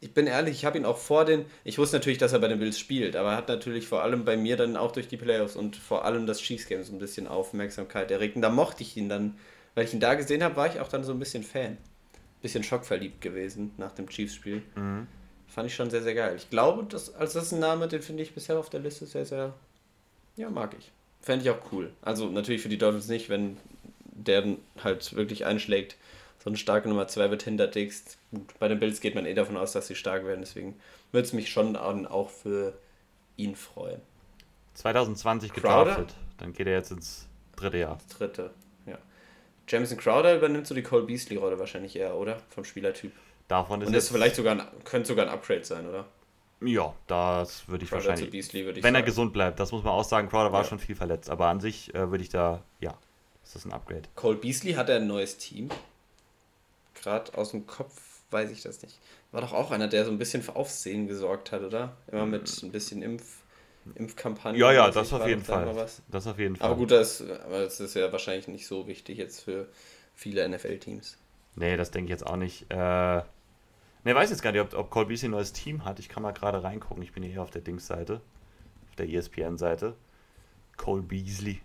ich 0.00 0.14
bin 0.14 0.26
ehrlich, 0.26 0.56
ich 0.56 0.64
habe 0.64 0.78
ihn 0.78 0.86
auch 0.86 0.96
vor 0.96 1.26
den. 1.26 1.44
Ich 1.62 1.76
wusste 1.76 1.96
natürlich, 1.96 2.18
dass 2.18 2.32
er 2.32 2.38
bei 2.38 2.48
den 2.48 2.58
Bills 2.58 2.78
spielt, 2.78 3.16
aber 3.16 3.32
er 3.32 3.36
hat 3.36 3.48
natürlich 3.48 3.86
vor 3.86 4.02
allem 4.02 4.24
bei 4.24 4.36
mir 4.36 4.56
dann 4.56 4.76
auch 4.76 4.92
durch 4.92 5.08
die 5.08 5.18
Playoffs 5.18 5.56
und 5.56 5.76
vor 5.76 6.06
allem 6.06 6.26
das 6.26 6.40
Chiefs 6.40 6.66
Game 6.66 6.82
so 6.82 6.92
ein 6.92 6.98
bisschen 6.98 7.26
Aufmerksamkeit 7.26 8.10
erregt. 8.10 8.36
Und 8.36 8.42
da 8.42 8.48
mochte 8.48 8.82
ich 8.82 8.96
ihn 8.96 9.10
dann, 9.10 9.36
weil 9.74 9.84
ich 9.84 9.92
ihn 9.92 10.00
da 10.00 10.14
gesehen 10.14 10.42
habe, 10.42 10.56
war 10.56 10.66
ich 10.66 10.80
auch 10.80 10.88
dann 10.88 11.04
so 11.04 11.12
ein 11.12 11.18
bisschen 11.18 11.42
Fan. 11.42 11.76
Bisschen 12.40 12.64
schockverliebt 12.64 13.20
gewesen 13.20 13.72
nach 13.76 13.92
dem 13.92 14.08
Chiefs-Spiel. 14.08 14.62
Mhm. 14.74 15.06
Fand 15.46 15.66
ich 15.66 15.74
schon 15.74 15.90
sehr, 15.90 16.02
sehr 16.02 16.14
geil. 16.14 16.34
Ich 16.36 16.48
glaube, 16.48 16.84
dass, 16.84 17.14
als 17.14 17.34
das 17.34 17.46
ist 17.46 17.52
ein 17.52 17.60
Name, 17.60 17.86
den 17.86 18.00
finde 18.00 18.22
ich 18.22 18.32
bisher 18.32 18.58
auf 18.58 18.70
der 18.70 18.80
Liste 18.80 19.04
sehr, 19.04 19.26
sehr. 19.26 19.52
Ja, 20.36 20.48
mag 20.48 20.74
ich. 20.78 20.90
Fände 21.20 21.44
ich 21.44 21.50
auch 21.50 21.60
cool. 21.72 21.92
Also 22.00 22.30
natürlich 22.30 22.62
für 22.62 22.70
die 22.70 22.78
Dolphins 22.78 23.08
nicht, 23.08 23.28
wenn 23.28 23.58
der 24.04 24.40
dann 24.40 24.58
halt 24.82 25.14
wirklich 25.14 25.44
einschlägt. 25.44 25.96
So 26.42 26.48
eine 26.48 26.56
starke 26.56 26.88
Nummer 26.88 27.06
2 27.06 27.30
wird 27.30 27.42
hinter 27.42 27.66
Dix. 27.66 28.16
Gut, 28.30 28.58
bei 28.58 28.68
den 28.68 28.80
Bills 28.80 29.00
geht 29.00 29.14
man 29.14 29.26
eh 29.26 29.34
davon 29.34 29.56
aus, 29.56 29.72
dass 29.72 29.86
sie 29.88 29.94
stark 29.94 30.24
werden. 30.24 30.40
Deswegen 30.40 30.74
würde 31.12 31.26
es 31.26 31.32
mich 31.34 31.50
schon 31.50 31.76
auch 31.76 32.30
für 32.30 32.72
ihn 33.36 33.54
freuen. 33.56 34.00
2020 34.74 35.52
Crowder? 35.52 35.84
gedraftet. 35.84 36.14
Dann 36.38 36.52
geht 36.54 36.66
er 36.66 36.72
jetzt 36.74 36.90
ins 36.92 37.26
dritte 37.56 37.76
Jahr. 37.78 37.98
Das 38.08 38.16
dritte, 38.18 38.50
ja. 38.86 38.96
Jameson 39.68 39.98
Crowder 39.98 40.34
übernimmt 40.36 40.66
so 40.66 40.74
die 40.74 40.82
Cole 40.82 41.02
Beasley-Rolle 41.04 41.58
wahrscheinlich 41.58 41.94
eher, 41.96 42.16
oder? 42.16 42.38
Vom 42.48 42.64
Spielertyp. 42.64 43.12
Davon 43.48 43.82
ist 43.82 43.88
Und 43.88 43.92
das 43.94 44.08
vielleicht 44.08 44.36
sogar 44.36 44.54
ein, 44.58 44.62
könnte 44.84 45.08
sogar 45.08 45.26
ein 45.26 45.32
Upgrade 45.32 45.64
sein, 45.64 45.86
oder? 45.86 46.06
Ja, 46.62 46.94
das 47.06 47.68
würde 47.68 47.84
ich 47.84 47.90
Crowder 47.90 48.06
wahrscheinlich. 48.06 48.30
Beasley 48.30 48.64
würde 48.64 48.78
ich 48.78 48.84
Wenn 48.84 48.94
er 48.94 48.98
sagen. 49.00 49.06
gesund 49.06 49.32
bleibt, 49.34 49.60
das 49.60 49.72
muss 49.72 49.82
man 49.82 49.92
auch 49.92 50.04
sagen. 50.04 50.28
Crowder 50.30 50.52
war 50.52 50.62
Ja. 50.62 50.68
schon 50.68 50.78
viel 50.78 50.96
verletzt, 50.96 51.28
aber 51.28 51.46
an 51.48 51.60
sich 51.60 51.94
äh, 51.94 52.10
würde 52.10 52.22
ich 52.24 52.30
da, 52.30 52.62
ja, 52.80 52.94
ist 53.44 53.54
das 53.56 53.64
ein 53.66 53.72
Upgrade. 53.72 54.02
Cole 54.14 54.36
Beasley 54.38 54.72
hat 54.74 54.88
er 54.88 54.96
ein 54.96 55.06
neues 55.06 55.36
Team. 55.36 55.68
Gerade 57.02 57.36
aus 57.36 57.50
dem 57.52 57.66
Kopf 57.66 57.92
weiß 58.30 58.50
ich 58.50 58.62
das 58.62 58.82
nicht. 58.82 58.98
War 59.32 59.40
doch 59.40 59.52
auch 59.52 59.70
einer, 59.70 59.88
der 59.88 60.04
so 60.04 60.10
ein 60.10 60.18
bisschen 60.18 60.42
für 60.42 60.56
Aufsehen 60.56 61.06
gesorgt 61.06 61.52
hat, 61.52 61.62
oder? 61.62 61.96
Immer 62.10 62.26
mit 62.26 62.62
ein 62.62 62.72
bisschen 62.72 63.02
Impf, 63.02 63.42
Impfkampagnen. 63.94 64.60
Ja, 64.60 64.72
ja, 64.72 64.90
das 64.90 65.12
auf 65.12 65.20
war 65.20 65.28
jeden 65.28 65.42
Fall. 65.42 65.74
Was. 65.74 66.02
Das 66.08 66.26
auf 66.26 66.38
jeden 66.38 66.56
Fall. 66.56 66.68
Aber 66.68 66.76
gut, 66.76 66.90
das, 66.90 67.22
aber 67.22 67.64
das 67.64 67.80
ist 67.80 67.94
ja 67.94 68.10
wahrscheinlich 68.12 68.48
nicht 68.48 68.66
so 68.66 68.86
wichtig 68.86 69.18
jetzt 69.18 69.40
für 69.40 69.68
viele 70.14 70.48
NFL-Teams. 70.48 71.16
Nee, 71.56 71.76
das 71.76 71.90
denke 71.90 72.06
ich 72.06 72.10
jetzt 72.10 72.26
auch 72.26 72.36
nicht. 72.36 72.66
Äh, 72.70 72.76
ne, 72.76 73.24
weiß 74.04 74.30
jetzt 74.30 74.42
gar 74.42 74.52
nicht, 74.52 74.60
ob, 74.60 74.74
ob 74.74 74.90
Cole 74.90 75.06
Beasley 75.06 75.28
ein 75.28 75.32
neues 75.32 75.52
Team 75.52 75.84
hat. 75.84 75.98
Ich 75.98 76.08
kann 76.08 76.22
mal 76.22 76.32
gerade 76.32 76.62
reingucken. 76.62 77.02
Ich 77.02 77.12
bin 77.12 77.22
hier 77.22 77.42
auf 77.42 77.50
der 77.50 77.62
Dings-Seite. 77.62 78.20
Auf 78.88 78.96
der 78.96 79.08
ESPN-Seite. 79.08 79.96
Cole 80.76 81.02
Beasley. 81.02 81.60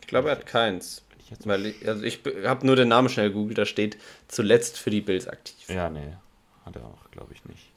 Ich 0.00 0.06
glaube, 0.06 0.28
er 0.28 0.36
hat 0.36 0.46
keins. 0.46 1.05
Ich 1.26 1.30
jetzt 1.30 1.44
Weil 1.44 1.66
ich, 1.66 1.88
also 1.88 2.04
ich 2.04 2.20
habe 2.44 2.64
nur 2.64 2.76
den 2.76 2.86
Namen 2.86 3.08
schnell 3.08 3.30
gegoogelt, 3.30 3.58
da 3.58 3.66
steht 3.66 3.98
zuletzt 4.28 4.78
für 4.78 4.90
die 4.90 5.00
Bills 5.00 5.26
aktiv. 5.26 5.68
Ja, 5.68 5.90
nee. 5.90 6.14
Hat 6.64 6.76
er 6.76 6.84
auch, 6.84 7.10
glaube 7.10 7.32
ich, 7.34 7.44
nicht. 7.46 7.72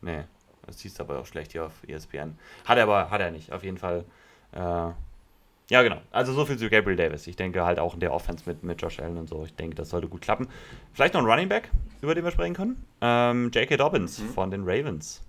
Nee. 0.00 0.24
Das 0.66 0.80
siehst 0.80 0.98
du 0.98 1.04
aber 1.04 1.20
auch 1.20 1.26
schlecht 1.26 1.52
hier 1.52 1.66
auf 1.66 1.72
ESPN. 1.86 2.36
Hat 2.64 2.76
er 2.76 2.82
aber, 2.82 3.10
hat 3.12 3.20
er 3.20 3.30
nicht. 3.30 3.52
Auf 3.52 3.62
jeden 3.62 3.78
Fall. 3.78 4.04
Äh, 4.50 4.58
ja, 4.58 5.82
genau. 5.82 6.02
Also 6.10 6.32
so 6.32 6.46
viel 6.46 6.58
zu 6.58 6.68
Gabriel 6.68 6.96
Davis. 6.96 7.28
Ich 7.28 7.36
denke 7.36 7.64
halt 7.64 7.78
auch 7.78 7.94
in 7.94 8.00
der 8.00 8.12
Offense 8.12 8.42
mit, 8.44 8.64
mit 8.64 8.82
Josh 8.82 8.98
Allen 8.98 9.18
und 9.18 9.28
so. 9.28 9.44
Ich 9.44 9.54
denke, 9.54 9.76
das 9.76 9.90
sollte 9.90 10.08
gut 10.08 10.22
klappen. 10.22 10.48
Vielleicht 10.92 11.14
noch 11.14 11.20
ein 11.20 11.26
Running 11.30 11.48
Back, 11.48 11.70
über 12.02 12.16
den 12.16 12.24
wir 12.24 12.32
sprechen 12.32 12.54
können. 12.54 12.84
Ähm, 13.00 13.52
J.K. 13.54 13.76
Dobbins 13.76 14.20
von 14.34 14.50
den 14.50 14.62
Ravens. 14.64 15.22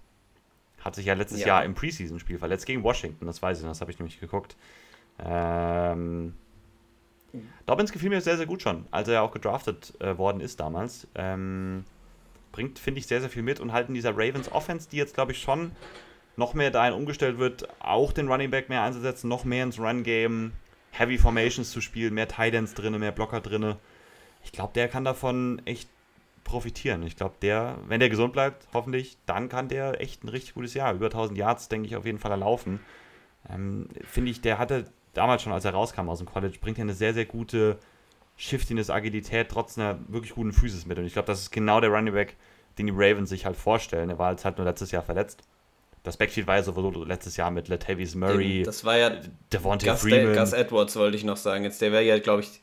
Hat 0.81 0.95
sich 0.95 1.05
ja 1.05 1.13
letztes 1.13 1.41
Ja. 1.41 1.47
Jahr 1.47 1.63
im 1.63 1.75
Preseason-Spiel 1.75 2.39
verletzt 2.39 2.65
gegen 2.65 2.81
Washington. 2.81 3.27
Das 3.27 3.39
weiß 3.39 3.59
ich 3.59 3.63
noch, 3.63 3.71
das 3.71 3.81
habe 3.81 3.91
ich 3.91 3.99
nämlich 3.99 4.19
geguckt. 4.19 4.55
Ähm, 5.23 6.33
Dobbins 7.65 7.91
gefiel 7.91 8.09
mir 8.09 8.21
sehr, 8.21 8.37
sehr 8.37 8.45
gut 8.45 8.61
schon, 8.61 8.85
als 8.91 9.07
er 9.07 9.15
ja 9.15 9.21
auch 9.21 9.31
gedraftet 9.31 9.93
äh, 9.99 10.17
worden 10.17 10.41
ist 10.41 10.59
damals. 10.59 11.07
Ähm, 11.15 11.85
bringt, 12.51 12.79
finde 12.79 12.99
ich, 12.99 13.07
sehr, 13.07 13.21
sehr 13.21 13.29
viel 13.29 13.43
mit 13.43 13.59
und 13.59 13.71
halt 13.71 13.89
in 13.89 13.93
dieser 13.93 14.11
Ravens 14.11 14.51
Offense, 14.51 14.89
die 14.89 14.97
jetzt, 14.97 15.13
glaube 15.13 15.31
ich, 15.31 15.41
schon 15.41 15.71
noch 16.35 16.53
mehr 16.53 16.71
dahin 16.71 16.93
umgestellt 16.93 17.37
wird, 17.37 17.67
auch 17.79 18.11
den 18.13 18.27
Running 18.27 18.49
Back 18.49 18.69
mehr 18.69 18.83
einzusetzen, 18.83 19.27
noch 19.27 19.43
mehr 19.43 19.63
ins 19.63 19.79
Run-Game, 19.79 20.53
Heavy 20.91 21.17
Formations 21.17 21.69
zu 21.69 21.81
spielen, 21.81 22.13
mehr 22.13 22.27
Tidans 22.27 22.73
drin, 22.73 22.97
mehr 22.97 23.11
Blocker 23.11 23.41
drin. 23.41 23.75
Ich 24.43 24.51
glaube, 24.51 24.73
der 24.73 24.87
kann 24.87 25.03
davon 25.03 25.61
echt 25.65 25.89
profitieren. 26.43 27.03
Ich 27.03 27.15
glaube, 27.15 27.35
der, 27.41 27.77
wenn 27.87 27.99
der 27.99 28.09
gesund 28.09 28.33
bleibt, 28.33 28.67
hoffentlich, 28.73 29.17
dann 29.25 29.49
kann 29.49 29.67
der 29.67 30.01
echt 30.01 30.23
ein 30.23 30.29
richtig 30.29 30.55
gutes 30.55 30.73
Jahr. 30.73 30.93
Über 30.93 31.07
1000 31.07 31.37
Yards, 31.37 31.67
denke 31.67 31.87
ich, 31.87 31.95
auf 31.95 32.05
jeden 32.05 32.17
Fall 32.17 32.31
erlaufen. 32.31 32.79
Ähm, 33.49 33.87
Finde 34.03 34.31
ich, 34.31 34.41
der 34.41 34.57
hatte 34.57 34.85
damals 35.19 35.43
schon, 35.43 35.51
als 35.53 35.65
er 35.65 35.71
rauskam 35.73 36.09
aus 36.09 36.17
dem 36.19 36.27
College, 36.27 36.57
bringt 36.59 36.77
er 36.79 36.83
eine 36.83 36.93
sehr, 36.93 37.13
sehr 37.13 37.25
gute 37.25 37.77
Shiftiness, 38.37 38.89
Agilität, 38.89 39.49
trotz 39.49 39.77
einer 39.77 39.99
wirklich 40.07 40.33
guten 40.33 40.53
Physis 40.53 40.85
mit. 40.85 40.97
Und 40.97 41.05
ich 41.05 41.13
glaube, 41.13 41.27
das 41.27 41.41
ist 41.41 41.51
genau 41.51 41.81
der 41.81 41.89
Running 41.89 42.13
Back, 42.13 42.37
den 42.77 42.87
die 42.87 42.93
Ravens 42.95 43.29
sich 43.29 43.45
halt 43.45 43.57
vorstellen. 43.57 44.09
Er 44.09 44.17
war 44.17 44.31
jetzt 44.31 44.45
halt 44.45 44.57
nur 44.57 44.65
letztes 44.65 44.91
Jahr 44.91 45.03
verletzt. 45.03 45.41
Das 46.03 46.15
Backfield 46.15 46.47
war 46.47 46.55
ja 46.55 46.63
sowieso 46.63 47.03
letztes 47.03 47.35
Jahr 47.35 47.51
mit 47.51 47.67
Latavius 47.67 48.15
Murray, 48.15 48.63
Das 48.63 48.85
war 48.85 48.97
ja 48.97 49.11
Devontae 49.51 49.89
Gus, 49.89 49.99
Freeman. 50.01 50.33
Gus 50.33 50.53
Edwards, 50.53 50.95
wollte 50.95 51.17
ich 51.17 51.25
noch 51.25 51.35
sagen. 51.35 51.65
Jetzt 51.65 51.81
der 51.81 51.91
wäre 51.91 52.03
ja, 52.03 52.17
glaube 52.19 52.41
ich. 52.43 52.61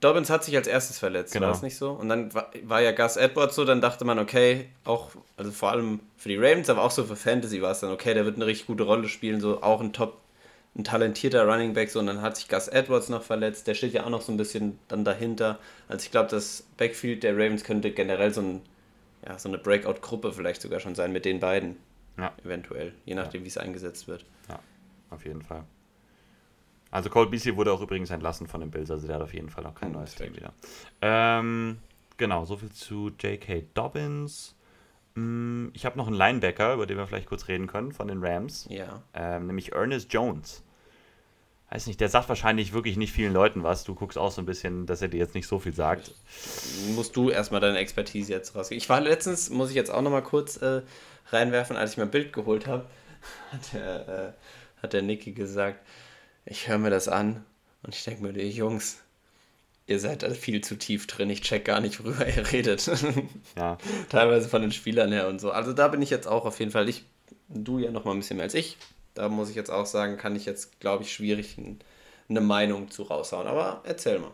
Dobbins 0.00 0.30
hat 0.30 0.42
sich 0.44 0.56
als 0.56 0.66
erstes 0.66 0.98
verletzt, 0.98 1.32
Genau. 1.32 1.46
war 1.46 1.52
das 1.52 1.62
nicht 1.62 1.76
so? 1.76 1.90
Und 1.90 2.08
dann 2.08 2.32
war, 2.34 2.50
war 2.64 2.80
ja 2.80 2.90
Gus 2.92 3.16
Edwards 3.16 3.54
so, 3.54 3.64
dann 3.64 3.80
dachte 3.80 4.04
man, 4.04 4.18
okay, 4.18 4.68
auch, 4.84 5.10
also 5.36 5.50
vor 5.52 5.70
allem 5.70 6.00
für 6.16 6.28
die 6.28 6.36
Ravens, 6.36 6.68
aber 6.70 6.82
auch 6.82 6.90
so 6.90 7.04
für 7.04 7.14
Fantasy 7.14 7.62
war 7.62 7.70
es 7.70 7.80
dann, 7.80 7.90
okay, 7.92 8.12
der 8.14 8.24
wird 8.24 8.34
eine 8.36 8.46
richtig 8.46 8.66
gute 8.66 8.82
Rolle 8.84 9.08
spielen, 9.08 9.40
so 9.40 9.62
auch 9.62 9.80
ein 9.80 9.92
top, 9.92 10.16
ein 10.78 10.84
talentierter 10.84 11.46
Running 11.46 11.72
Back, 11.72 11.90
so 11.90 11.98
und 12.00 12.06
dann 12.06 12.20
hat 12.22 12.36
sich 12.36 12.48
Gus 12.48 12.68
Edwards 12.68 13.08
noch 13.08 13.22
verletzt, 13.22 13.66
der 13.66 13.74
steht 13.74 13.94
ja 13.94 14.04
auch 14.04 14.10
noch 14.10 14.20
so 14.20 14.30
ein 14.32 14.36
bisschen 14.36 14.78
dann 14.88 15.04
dahinter. 15.04 15.58
Also 15.88 16.04
ich 16.04 16.10
glaube, 16.10 16.28
das 16.30 16.66
Backfield 16.76 17.22
der 17.22 17.32
Ravens 17.34 17.64
könnte 17.64 17.90
generell 17.92 18.32
so, 18.34 18.42
ein, 18.42 18.60
ja, 19.26 19.38
so 19.38 19.48
eine 19.48 19.56
Breakout-Gruppe 19.58 20.32
vielleicht 20.32 20.60
sogar 20.60 20.80
schon 20.80 20.94
sein 20.94 21.12
mit 21.12 21.24
den 21.24 21.40
beiden. 21.40 21.76
Ja. 22.18 22.32
Eventuell, 22.44 22.92
je 23.04 23.14
nachdem, 23.14 23.44
wie 23.44 23.48
es 23.48 23.58
eingesetzt 23.58 24.06
wird. 24.08 24.24
Auf 25.10 25.24
jeden 25.24 25.42
Fall. 25.42 25.62
Also 26.90 27.10
Cole 27.10 27.28
Beasley 27.28 27.56
wurde 27.56 27.72
auch 27.72 27.80
übrigens 27.80 28.10
entlassen 28.10 28.46
von 28.48 28.60
den 28.60 28.70
Bills, 28.70 28.90
also 28.90 29.06
der 29.06 29.16
hat 29.16 29.22
auf 29.22 29.32
jeden 29.34 29.50
Fall 29.50 29.62
noch 29.64 29.74
kein 29.74 29.92
neues 29.92 30.14
Team 30.14 30.34
wieder. 30.36 30.52
Ähm, 31.00 31.78
genau, 32.16 32.44
soviel 32.44 32.70
zu 32.72 33.10
J.K. 33.20 33.64
Dobbins. 33.74 34.54
Mm, 35.14 35.68
Ich 35.74 35.84
habe 35.86 35.96
noch 35.96 36.06
einen 36.08 36.16
Linebacker, 36.16 36.74
über 36.74 36.86
den 36.86 36.96
wir 36.96 37.06
vielleicht 37.06 37.28
kurz 37.28 37.48
reden 37.48 37.66
können, 37.66 37.92
von 37.92 38.08
den 38.08 38.22
Rams, 38.24 38.66
Ja. 38.68 39.02
ähm, 39.14 39.46
nämlich 39.46 39.72
Ernest 39.72 40.12
Jones. 40.12 40.62
Weiß 41.70 41.88
nicht, 41.88 42.00
der 42.00 42.08
sagt 42.08 42.28
wahrscheinlich 42.28 42.72
wirklich 42.72 42.96
nicht 42.96 43.12
vielen 43.12 43.32
Leuten 43.32 43.64
was. 43.64 43.82
Du 43.82 43.94
guckst 43.94 44.16
auch 44.16 44.30
so 44.30 44.40
ein 44.40 44.46
bisschen, 44.46 44.86
dass 44.86 45.02
er 45.02 45.08
dir 45.08 45.18
jetzt 45.18 45.34
nicht 45.34 45.48
so 45.48 45.58
viel 45.58 45.74
sagt. 45.74 46.12
Musst 46.94 47.16
du 47.16 47.28
erstmal 47.30 47.60
deine 47.60 47.78
Expertise 47.78 48.32
jetzt 48.32 48.54
rausgehen. 48.54 48.78
Ich 48.78 48.88
war 48.88 49.00
letztens, 49.00 49.50
muss 49.50 49.70
ich 49.70 49.76
jetzt 49.76 49.90
auch 49.90 50.02
nochmal 50.02 50.22
kurz 50.22 50.58
äh, 50.58 50.82
reinwerfen, 51.30 51.76
als 51.76 51.92
ich 51.92 51.98
mein 51.98 52.10
Bild 52.10 52.32
geholt 52.32 52.68
habe, 52.68 52.86
hat 53.52 53.72
der, 53.72 54.08
äh, 54.08 54.82
hat 54.82 54.92
der 54.92 55.02
Niki 55.02 55.32
gesagt, 55.32 55.84
ich 56.44 56.68
höre 56.68 56.78
mir 56.78 56.90
das 56.90 57.08
an 57.08 57.44
und 57.82 57.94
ich 57.94 58.04
denke 58.04 58.22
mir, 58.22 58.32
die 58.32 58.48
Jungs, 58.48 58.98
ihr 59.88 59.98
seid 59.98 60.22
da 60.22 60.30
viel 60.30 60.60
zu 60.60 60.76
tief 60.76 61.08
drin, 61.08 61.30
ich 61.30 61.42
check 61.42 61.64
gar 61.64 61.80
nicht, 61.80 62.02
worüber 62.02 62.26
ihr 62.28 62.52
redet. 62.52 62.88
Ja, 63.56 63.78
Teilweise 64.08 64.48
von 64.48 64.62
den 64.62 64.72
Spielern 64.72 65.10
her 65.10 65.28
und 65.28 65.40
so. 65.40 65.50
Also 65.50 65.72
da 65.72 65.88
bin 65.88 66.02
ich 66.02 66.10
jetzt 66.10 66.28
auch 66.28 66.44
auf 66.44 66.60
jeden 66.60 66.70
Fall, 66.70 66.88
ich, 66.88 67.04
du 67.48 67.78
ja 67.78 67.90
nochmal 67.90 68.14
ein 68.14 68.20
bisschen 68.20 68.36
mehr 68.36 68.44
als 68.44 68.54
ich. 68.54 68.76
Da 69.16 69.28
muss 69.28 69.50
ich 69.50 69.56
jetzt 69.56 69.70
auch 69.70 69.86
sagen, 69.86 70.16
kann 70.16 70.36
ich 70.36 70.46
jetzt, 70.46 70.80
glaube 70.80 71.02
ich, 71.02 71.12
schwierig 71.12 71.58
ein, 71.58 71.80
eine 72.28 72.40
Meinung 72.40 72.90
zu 72.90 73.02
raushauen. 73.02 73.46
Aber 73.46 73.80
erzähl 73.84 74.18
mal. 74.18 74.32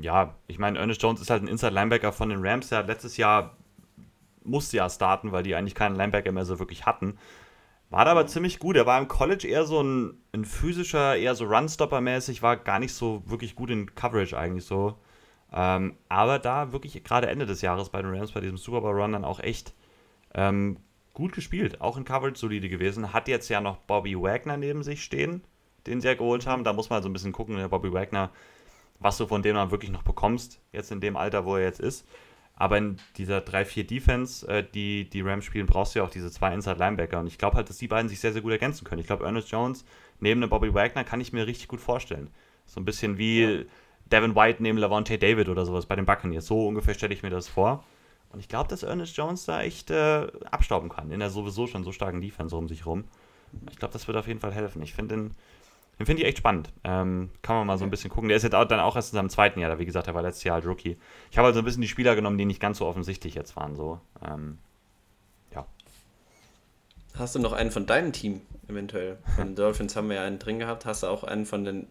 ja 0.00 0.34
ich 0.46 0.58
meine, 0.58 0.78
Ernest 0.78 1.02
Jones 1.02 1.20
ist 1.20 1.30
halt 1.30 1.42
ein 1.42 1.48
Inside-Linebacker 1.48 2.12
von 2.12 2.28
den 2.28 2.44
Rams. 2.44 2.68
Der 2.68 2.78
hat 2.78 2.88
letztes 2.88 3.16
Jahr 3.16 3.56
musste 4.44 4.76
ja 4.76 4.88
starten, 4.88 5.32
weil 5.32 5.42
die 5.42 5.54
eigentlich 5.54 5.74
keinen 5.74 5.96
Linebacker 5.96 6.32
mehr 6.32 6.44
so 6.44 6.58
wirklich 6.58 6.86
hatten. 6.86 7.18
War 7.90 8.04
da 8.04 8.12
aber 8.12 8.26
ziemlich 8.26 8.58
gut. 8.58 8.76
Er 8.76 8.86
war 8.86 8.98
im 8.98 9.08
College 9.08 9.46
eher 9.46 9.64
so 9.64 9.82
ein, 9.82 10.18
ein 10.32 10.44
physischer, 10.44 11.16
eher 11.16 11.34
so 11.34 11.46
Runstopper-mäßig, 11.46 12.42
war 12.42 12.56
gar 12.56 12.78
nicht 12.78 12.94
so 12.94 13.22
wirklich 13.26 13.54
gut 13.54 13.70
in 13.70 13.94
Coverage 13.94 14.36
eigentlich 14.36 14.64
so. 14.64 14.98
Ähm, 15.52 15.96
aber 16.08 16.38
da 16.38 16.72
wirklich 16.72 17.02
gerade 17.04 17.28
Ende 17.28 17.46
des 17.46 17.62
Jahres 17.62 17.90
bei 17.90 18.02
den 18.02 18.14
Rams, 18.14 18.32
bei 18.32 18.40
diesem 18.40 18.56
Super 18.56 18.80
Bowl 18.80 19.00
Run, 19.00 19.12
dann 19.12 19.24
auch 19.24 19.40
echt 19.40 19.74
ähm, 20.34 20.78
gut 21.14 21.32
gespielt. 21.32 21.80
Auch 21.80 21.96
in 21.96 22.04
Coverage 22.04 22.38
solide 22.38 22.68
gewesen. 22.68 23.12
Hat 23.12 23.28
jetzt 23.28 23.48
ja 23.48 23.60
noch 23.60 23.78
Bobby 23.78 24.20
Wagner 24.20 24.56
neben 24.56 24.82
sich 24.82 25.02
stehen, 25.02 25.42
den 25.86 26.00
sie 26.00 26.08
ja 26.08 26.14
geholt 26.14 26.46
haben. 26.46 26.64
Da 26.64 26.72
muss 26.72 26.90
man 26.90 27.02
so 27.02 27.08
ein 27.08 27.12
bisschen 27.12 27.32
gucken, 27.32 27.56
der 27.56 27.68
Bobby 27.68 27.92
Wagner, 27.92 28.30
was 28.98 29.16
du 29.16 29.26
von 29.26 29.42
dem 29.42 29.54
dann 29.54 29.70
wirklich 29.70 29.90
noch 29.90 30.02
bekommst, 30.02 30.60
jetzt 30.72 30.92
in 30.92 31.00
dem 31.00 31.16
Alter, 31.16 31.46
wo 31.46 31.56
er 31.56 31.62
jetzt 31.62 31.80
ist. 31.80 32.06
Aber 32.56 32.78
in 32.78 32.98
dieser 33.16 33.38
3-4-Defense, 33.38 34.46
äh, 34.46 34.64
die 34.74 35.08
die 35.10 35.22
Rams 35.22 35.44
spielen, 35.44 35.66
brauchst 35.66 35.94
du 35.94 36.00
ja 36.00 36.04
auch 36.04 36.10
diese 36.10 36.30
zwei 36.30 36.54
Inside-Linebacker. 36.54 37.18
Und 37.18 37.26
ich 37.26 37.38
glaube 37.38 37.56
halt, 37.56 37.68
dass 37.68 37.78
die 37.78 37.88
beiden 37.88 38.08
sich 38.08 38.20
sehr, 38.20 38.32
sehr 38.32 38.42
gut 38.42 38.52
ergänzen 38.52 38.84
können. 38.84 39.00
Ich 39.00 39.06
glaube, 39.06 39.24
Ernest 39.24 39.50
Jones 39.50 39.84
neben 40.20 40.42
einem 40.42 40.50
Bobby 40.50 40.72
Wagner 40.72 41.04
kann 41.04 41.20
ich 41.20 41.32
mir 41.32 41.46
richtig 41.46 41.68
gut 41.68 41.80
vorstellen. 41.80 42.30
So 42.66 42.80
ein 42.80 42.84
bisschen 42.84 43.18
wie 43.18 43.66
Devin 44.06 44.36
White 44.36 44.62
neben 44.62 44.78
Lavonte 44.78 45.18
David 45.18 45.48
oder 45.48 45.66
sowas 45.66 45.86
bei 45.86 45.96
den 45.96 46.06
Buccaneers. 46.06 46.46
So 46.46 46.68
ungefähr 46.68 46.94
stelle 46.94 47.14
ich 47.14 47.22
mir 47.22 47.30
das 47.30 47.48
vor. 47.48 47.84
Und 48.34 48.40
ich 48.40 48.48
glaube, 48.48 48.68
dass 48.68 48.82
Ernest 48.82 49.16
Jones 49.16 49.44
da 49.44 49.62
echt 49.62 49.90
äh, 49.90 50.26
abstauben 50.50 50.88
kann 50.88 51.12
in 51.12 51.20
der 51.20 51.30
sowieso 51.30 51.68
schon 51.68 51.84
so 51.84 51.92
starken 51.92 52.20
Defense 52.20 52.54
um 52.56 52.66
sich 52.66 52.84
rum. 52.84 53.04
Ich 53.70 53.78
glaube, 53.78 53.92
das 53.92 54.08
wird 54.08 54.16
auf 54.16 54.26
jeden 54.26 54.40
Fall 54.40 54.52
helfen. 54.52 54.82
Ich 54.82 54.92
finde 54.92 55.14
den, 55.14 55.30
den 56.00 56.06
finde 56.06 56.22
ich 56.22 56.28
echt 56.28 56.38
spannend. 56.38 56.72
Ähm, 56.82 57.30
kann 57.42 57.54
man 57.54 57.68
mal 57.68 57.78
so 57.78 57.84
ein 57.84 57.90
bisschen 57.90 58.10
gucken. 58.10 58.28
Der 58.28 58.36
ist 58.36 58.42
jetzt 58.42 58.56
auch, 58.56 58.64
dann 58.64 58.80
auch 58.80 58.96
erst 58.96 59.12
in 59.12 59.18
seinem 59.18 59.30
zweiten 59.30 59.60
Jahr 59.60 59.70
da. 59.70 59.78
Wie 59.78 59.84
gesagt, 59.84 60.08
er 60.08 60.14
war 60.14 60.22
letztes 60.22 60.42
Jahr 60.42 60.54
halt 60.54 60.66
Rookie. 60.66 60.98
Ich 61.30 61.38
habe 61.38 61.46
halt 61.46 61.54
so 61.54 61.60
ein 61.60 61.64
bisschen 61.64 61.82
die 61.82 61.86
Spieler 61.86 62.16
genommen, 62.16 62.36
die 62.36 62.44
nicht 62.44 62.58
ganz 62.58 62.78
so 62.78 62.86
offensichtlich 62.86 63.36
jetzt 63.36 63.54
waren. 63.54 63.76
So. 63.76 64.00
Ähm, 64.26 64.58
ja. 65.54 65.64
Hast 67.16 67.36
du 67.36 67.38
noch 67.38 67.52
einen 67.52 67.70
von 67.70 67.86
deinem 67.86 68.12
Team 68.12 68.40
eventuell? 68.66 69.18
Von 69.36 69.46
den 69.46 69.54
Dolphins 69.54 69.94
haben 69.94 70.08
wir 70.08 70.16
ja 70.16 70.24
einen 70.24 70.40
drin 70.40 70.58
gehabt. 70.58 70.86
Hast 70.86 71.04
du 71.04 71.06
auch 71.06 71.22
einen 71.22 71.46
von 71.46 71.64
den 71.64 71.86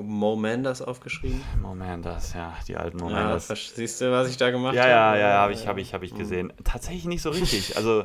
Mo 0.00 0.36
Manders 0.36 0.80
aufgeschrieben? 0.82 1.40
Moment, 1.62 2.04
das, 2.06 2.34
ja, 2.34 2.54
die 2.66 2.76
alten 2.76 2.98
Ja, 2.98 3.04
Momente. 3.04 3.38
versch- 3.38 3.74
siehst 3.74 4.00
du, 4.00 4.10
was 4.12 4.28
ich 4.28 4.36
da 4.36 4.50
gemacht 4.50 4.74
Ja, 4.74 4.82
habe? 4.82 4.90
ja, 4.92 5.16
ja, 5.16 5.28
habe 5.40 5.52
ich, 5.52 5.66
hab 5.66 5.76
ich, 5.78 5.94
hab 5.94 6.02
ich 6.02 6.14
gesehen. 6.14 6.52
Tatsächlich 6.64 7.04
nicht 7.06 7.22
so 7.22 7.30
richtig. 7.30 7.76
Also, 7.76 8.04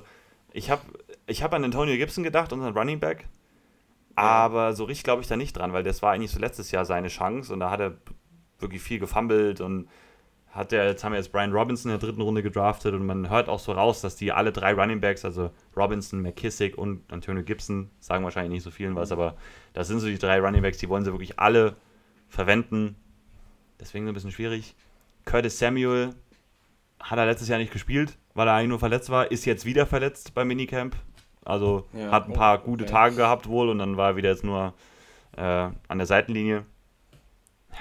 ich 0.51 0.69
habe 0.69 0.81
ich 1.27 1.43
hab 1.43 1.53
an 1.53 1.63
Antonio 1.63 1.95
Gibson 1.95 2.23
gedacht, 2.23 2.51
unseren 2.53 2.77
Running 2.77 2.99
Back. 2.99 3.27
Aber 4.15 4.73
so 4.73 4.83
richtig 4.83 5.03
glaube 5.03 5.21
ich 5.23 5.27
da 5.27 5.35
nicht 5.35 5.53
dran, 5.57 5.73
weil 5.73 5.81
das 5.83 6.01
war 6.03 6.11
eigentlich 6.11 6.29
so 6.31 6.39
letztes 6.39 6.69
Jahr 6.71 6.85
seine 6.85 7.07
Chance 7.07 7.51
und 7.51 7.59
da 7.59 7.71
hat 7.71 7.79
er 7.79 7.97
wirklich 8.59 8.81
viel 8.81 8.99
gefummelt 8.99 9.59
und 9.59 9.87
hat 10.53 10.71
er, 10.71 10.85
jetzt 10.85 11.03
haben 11.03 11.13
wir 11.13 11.17
jetzt 11.19 11.31
Brian 11.31 11.51
Robinson 11.51 11.91
in 11.91 11.99
der 11.99 12.07
dritten 12.07 12.21
Runde 12.21 12.43
gedraftet 12.43 12.93
und 12.93 13.05
man 13.07 13.29
hört 13.29 13.49
auch 13.49 13.59
so 13.59 13.71
raus, 13.71 14.01
dass 14.01 14.15
die 14.15 14.31
alle 14.31 14.51
drei 14.51 14.73
Running 14.73 15.01
Backs, 15.01 15.25
also 15.25 15.49
Robinson, 15.75 16.21
McKissick 16.21 16.77
und 16.77 17.11
Antonio 17.11 17.41
Gibson, 17.43 17.89
sagen 17.99 18.23
wahrscheinlich 18.23 18.51
nicht 18.51 18.63
so 18.63 18.69
vielen 18.69 18.95
was, 18.95 19.11
aber 19.11 19.35
das 19.73 19.87
sind 19.87 19.99
so 19.99 20.05
die 20.07 20.19
drei 20.19 20.39
Running 20.39 20.61
Backs, 20.61 20.77
die 20.77 20.89
wollen 20.89 21.03
sie 21.03 21.11
wirklich 21.11 21.39
alle 21.39 21.75
verwenden. 22.29 22.95
Deswegen 23.79 24.05
so 24.05 24.11
ein 24.11 24.13
bisschen 24.13 24.31
schwierig. 24.31 24.75
Curtis 25.25 25.57
Samuel 25.57 26.13
hat 26.99 27.17
er 27.17 27.25
letztes 27.25 27.47
Jahr 27.47 27.57
nicht 27.57 27.73
gespielt, 27.73 28.17
weil 28.35 28.47
er 28.47 28.53
eigentlich 28.53 28.69
nur 28.69 28.79
verletzt 28.79 29.09
war, 29.09 29.31
ist 29.31 29.45
jetzt 29.45 29.65
wieder 29.65 29.85
verletzt 29.87 30.33
beim 30.35 30.47
Minicamp. 30.47 30.95
Also 31.43 31.87
Ja. 31.93 32.11
hat 32.11 32.27
ein 32.27 32.33
paar 32.33 32.59
Oh, 32.61 32.65
gute 32.65 32.83
okay. 32.83 32.93
Tage 32.93 33.15
gehabt 33.15 33.47
wohl 33.49 33.69
und 33.69 33.79
dann 33.79 33.97
war 33.97 34.11
er 34.11 34.15
wieder 34.17 34.29
jetzt 34.29 34.43
nur 34.43 34.73
äh, 35.35 35.41
an 35.41 35.97
der 35.97 36.05
Seitenlinie. 36.05 36.63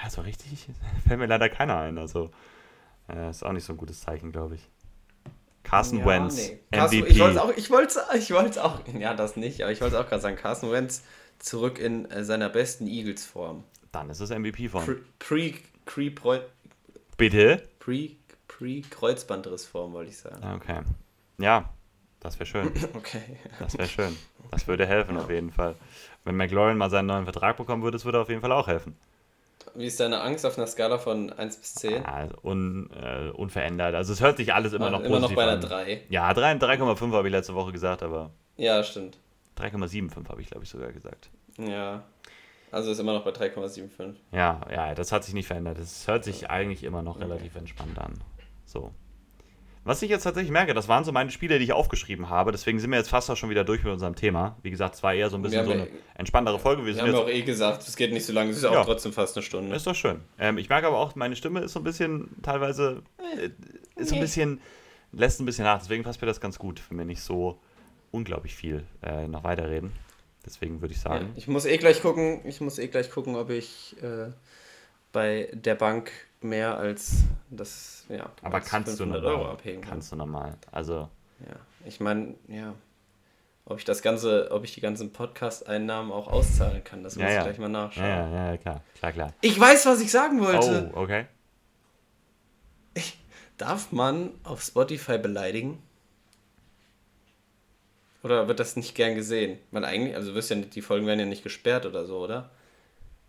Ja, 0.03 0.09
so 0.09 0.21
richtig 0.21 0.67
fällt 1.07 1.19
mir 1.19 1.27
leider 1.27 1.49
keiner 1.49 1.77
ein. 1.77 1.97
Also 1.99 2.31
äh, 3.13 3.29
ist 3.29 3.43
auch 3.45 3.51
nicht 3.51 3.65
so 3.65 3.73
ein 3.73 3.77
gutes 3.77 4.01
Zeichen, 4.01 4.31
glaube 4.31 4.55
ich. 4.55 4.69
Carson 5.63 5.99
Ja, 5.99 6.05
Wentz, 6.05 6.35
nee. 6.35 6.59
Carson, 6.71 6.99
MVP. 6.99 7.11
ich 7.11 7.19
wollte 7.19 7.43
auch, 7.43 7.51
ich 7.55 7.69
wollte 7.69 7.99
ich 8.17 8.31
wollte 8.31 8.63
auch, 8.63 8.79
ja, 8.99 9.13
das 9.13 9.37
nicht, 9.37 9.61
aber 9.61 9.71
ich 9.71 9.81
wollte 9.81 9.99
auch 9.99 10.07
gerade 10.07 10.21
sagen, 10.21 10.35
Carson 10.35 10.71
Wentz 10.71 11.03
zurück 11.39 11.79
in 11.79 12.09
äh, 12.11 12.23
seiner 12.23 12.49
besten 12.49 12.87
Eagles-Form. 12.87 13.63
Dann 13.91 14.09
ist 14.09 14.19
es 14.19 14.29
MVP 14.29 14.69
von. 14.69 14.83
Pre, 14.85 14.95
pre, 15.19 15.53
pre, 15.85 16.11
pre, 16.11 16.45
Bitte? 17.17 17.63
pre, 17.79 18.11
pre 18.47 18.81
Kreuzbandrissform, 18.81 19.93
wollte 19.93 20.11
ich 20.11 20.17
sagen. 20.17 20.43
Okay. 20.55 20.81
Ja, 21.37 21.69
das 22.19 22.39
wäre 22.39 22.45
schön. 22.45 22.71
Okay. 22.95 23.21
Das 23.59 23.77
wäre 23.77 23.87
schön. 23.87 24.17
Das 24.51 24.67
würde 24.67 24.85
helfen 24.85 25.17
auf 25.17 25.29
jeden 25.29 25.51
Fall. 25.51 25.75
Wenn 26.23 26.35
McLaurin 26.35 26.77
mal 26.77 26.89
seinen 26.89 27.07
neuen 27.07 27.25
Vertrag 27.25 27.57
bekommen 27.57 27.83
würde, 27.83 27.95
das 27.97 28.05
würde 28.05 28.19
auf 28.19 28.29
jeden 28.29 28.41
Fall 28.41 28.51
auch 28.51 28.67
helfen. 28.67 28.95
Wie 29.75 29.85
ist 29.87 29.99
deine 29.99 30.21
Angst 30.21 30.45
auf 30.45 30.57
einer 30.57 30.67
Skala 30.67 30.97
von 30.97 31.31
1 31.31 31.57
bis 31.57 31.75
10? 31.75 31.93
Ja, 31.93 32.03
also 32.05 32.35
un, 32.43 32.89
äh, 32.91 33.29
unverändert. 33.29 33.95
Also 33.95 34.13
es 34.13 34.21
hört 34.21 34.37
sich 34.37 34.53
alles 34.53 34.73
immer 34.73 34.87
Ah, 34.87 34.91
noch 34.91 34.99
immer 35.01 35.19
noch 35.19 35.33
positiv 35.33 35.35
bei 35.35 35.43
einer 35.43 35.51
an. 35.53 35.61
3. 35.61 36.01
Ja, 36.09 36.33
3 36.33 36.53
3,5 36.57 37.11
habe 37.13 37.27
ich 37.27 37.31
letzte 37.31 37.55
Woche 37.55 37.71
gesagt, 37.71 38.03
aber 38.03 38.31
Ja, 38.57 38.83
stimmt. 38.83 39.17
3,75 39.57 40.29
habe 40.29 40.41
ich, 40.41 40.49
glaube 40.49 40.63
ich, 40.63 40.69
sogar 40.69 40.91
gesagt. 40.91 41.29
Ja. 41.57 42.03
Also 42.71 42.91
ist 42.91 42.99
immer 42.99 43.13
noch 43.13 43.23
bei 43.23 43.29
3,75. 43.31 44.15
Ja, 44.31 44.61
ja, 44.71 44.95
das 44.95 45.11
hat 45.11 45.23
sich 45.23 45.33
nicht 45.35 45.47
verändert. 45.47 45.77
Es 45.77 46.07
hört 46.07 46.23
sich 46.23 46.49
eigentlich 46.49 46.83
immer 46.83 47.03
noch 47.03 47.19
relativ 47.19 47.55
entspannt 47.55 47.99
an. 47.99 48.15
So. 48.65 48.91
Was 49.85 50.01
ich 50.01 50.09
jetzt 50.09 50.23
tatsächlich 50.23 50.51
merke, 50.51 50.73
das 50.73 50.87
waren 50.87 51.03
so 51.03 51.11
meine 51.11 51.29
Spiele, 51.29 51.57
die 51.59 51.65
ich 51.65 51.73
aufgeschrieben 51.73 52.29
habe. 52.29 52.51
Deswegen 52.53 52.79
sind 52.79 52.89
wir 52.91 52.97
jetzt 52.97 53.09
fast 53.09 53.29
auch 53.29 53.35
schon 53.35 53.49
wieder 53.49 53.65
durch 53.65 53.83
mit 53.83 53.91
unserem 53.91 54.15
Thema. 54.15 54.57
Wie 54.61 54.71
gesagt, 54.71 54.95
es 54.95 55.03
war 55.03 55.13
eher 55.13 55.29
so 55.29 55.35
ein 55.35 55.41
bisschen 55.41 55.65
so 55.65 55.71
eine 55.71 55.81
ja- 55.87 55.91
entspanntere 56.15 56.57
Folge. 56.57 56.83
Wir 56.83 56.87
Wir 56.87 56.93
sind 56.93 57.01
haben 57.03 57.11
ja 57.11 57.17
jetzt 57.19 57.25
auch 57.25 57.29
eh 57.29 57.41
gesagt, 57.41 57.87
es 57.87 57.95
geht 57.97 58.13
nicht 58.13 58.25
so 58.25 58.31
lange, 58.31 58.51
es 58.51 58.57
ist 58.57 58.63
ja 58.63 58.71
Ja. 58.71 58.81
auch 58.81 58.85
trotzdem 58.85 59.11
fast 59.11 59.35
eine 59.35 59.43
Stunde. 59.43 59.75
Ist 59.75 59.85
doch 59.85 59.95
schön. 59.95 60.21
Ähm, 60.39 60.57
ich 60.57 60.69
merke 60.69 60.87
aber 60.87 60.97
auch, 60.99 61.15
meine 61.15 61.35
Stimme 61.35 61.59
ist 61.61 61.73
so 61.73 61.79
ein 61.81 61.83
bisschen 61.83 62.29
teilweise, 62.41 63.03
äh, 63.37 63.49
ist 63.99 64.09
so 64.09 64.15
ein 64.15 64.21
bisschen, 64.21 64.61
lässt 65.11 65.41
ein 65.41 65.45
bisschen 65.45 65.65
nach. 65.65 65.79
Deswegen 65.79 66.03
passt 66.03 66.21
mir 66.21 66.27
das 66.27 66.39
ganz 66.39 66.57
gut, 66.57 66.81
wenn 66.89 66.97
wir 66.97 67.05
nicht 67.05 67.21
so 67.21 67.59
unglaublich 68.11 68.55
viel 68.55 68.85
äh, 69.01 69.27
noch 69.27 69.43
weiterreden. 69.43 69.91
Deswegen 70.45 70.79
würde 70.81 70.93
ich 70.93 71.03
Ja, 71.03 71.09
sagen, 71.11 71.33
ich 71.35 71.47
muss 71.49 71.65
eh 71.65 71.77
gleich 71.77 72.01
gucken, 72.01 72.39
ich 72.45 72.61
muss 72.61 72.79
eh 72.79 72.87
gleich 72.87 73.09
gucken, 73.11 73.35
ob 73.35 73.49
ich 73.49 73.95
äh, 74.01 74.31
bei 75.11 75.49
der 75.53 75.75
Bank 75.75 76.11
mehr 76.43 76.77
als 76.77 77.23
das, 77.49 78.05
ja, 78.09 78.29
aber 78.41 78.59
kannst 78.61 78.93
du 78.93 78.97
500 79.03 79.23
normal. 79.23 79.39
Euro 79.41 79.51
abheben 79.51 79.81
kann. 79.81 79.89
Kannst 79.91 80.11
du 80.11 80.15
normal. 80.15 80.55
Also, 80.71 81.09
Ja, 81.39 81.55
ich 81.85 81.99
meine, 81.99 82.35
ja, 82.47 82.73
ob 83.65 83.77
ich 83.79 83.85
das 83.85 84.01
ganze, 84.01 84.51
ob 84.51 84.63
ich 84.63 84.73
die 84.73 84.81
ganzen 84.81 85.11
Podcast-Einnahmen 85.13 86.11
auch 86.11 86.27
auszahlen 86.27 86.83
kann, 86.83 87.03
das 87.03 87.15
Ja, 87.15 87.21
muss 87.23 87.29
ich 87.31 87.35
ja. 87.37 87.43
gleich 87.43 87.57
mal 87.59 87.69
nachschauen. 87.69 88.05
ja, 88.05 88.29
ja, 88.29 88.51
ja, 88.51 88.57
klar, 88.57 88.81
klar, 88.97 89.11
klar. 89.11 89.33
Ich 89.41 89.59
weiß, 89.59 89.85
was 89.85 90.01
ich 90.01 90.11
sagen 90.11 90.39
wollte. 90.41 90.91
Oh, 90.93 91.01
okay. 91.01 91.25
Darf 93.57 93.91
man 93.91 94.31
auf 94.43 94.61
Spotify 94.63 95.17
beleidigen? 95.17 95.81
Oder 98.23 98.47
wird 98.47 98.59
das 98.59 98.75
nicht 98.75 98.95
gern 98.95 99.15
gesehen? 99.15 99.59
Weil 99.71 99.85
eigentlich, 99.85 100.15
also 100.15 100.29
du 100.29 100.35
wirst 100.35 100.49
ja 100.49 100.55
nicht, 100.55 100.73
die 100.75 100.81
Folgen 100.81 101.05
werden 101.05 101.19
ja 101.19 101.25
nicht 101.25 101.43
gesperrt 101.43 101.85
oder 101.85 102.05
so, 102.05 102.19
oder? 102.19 102.49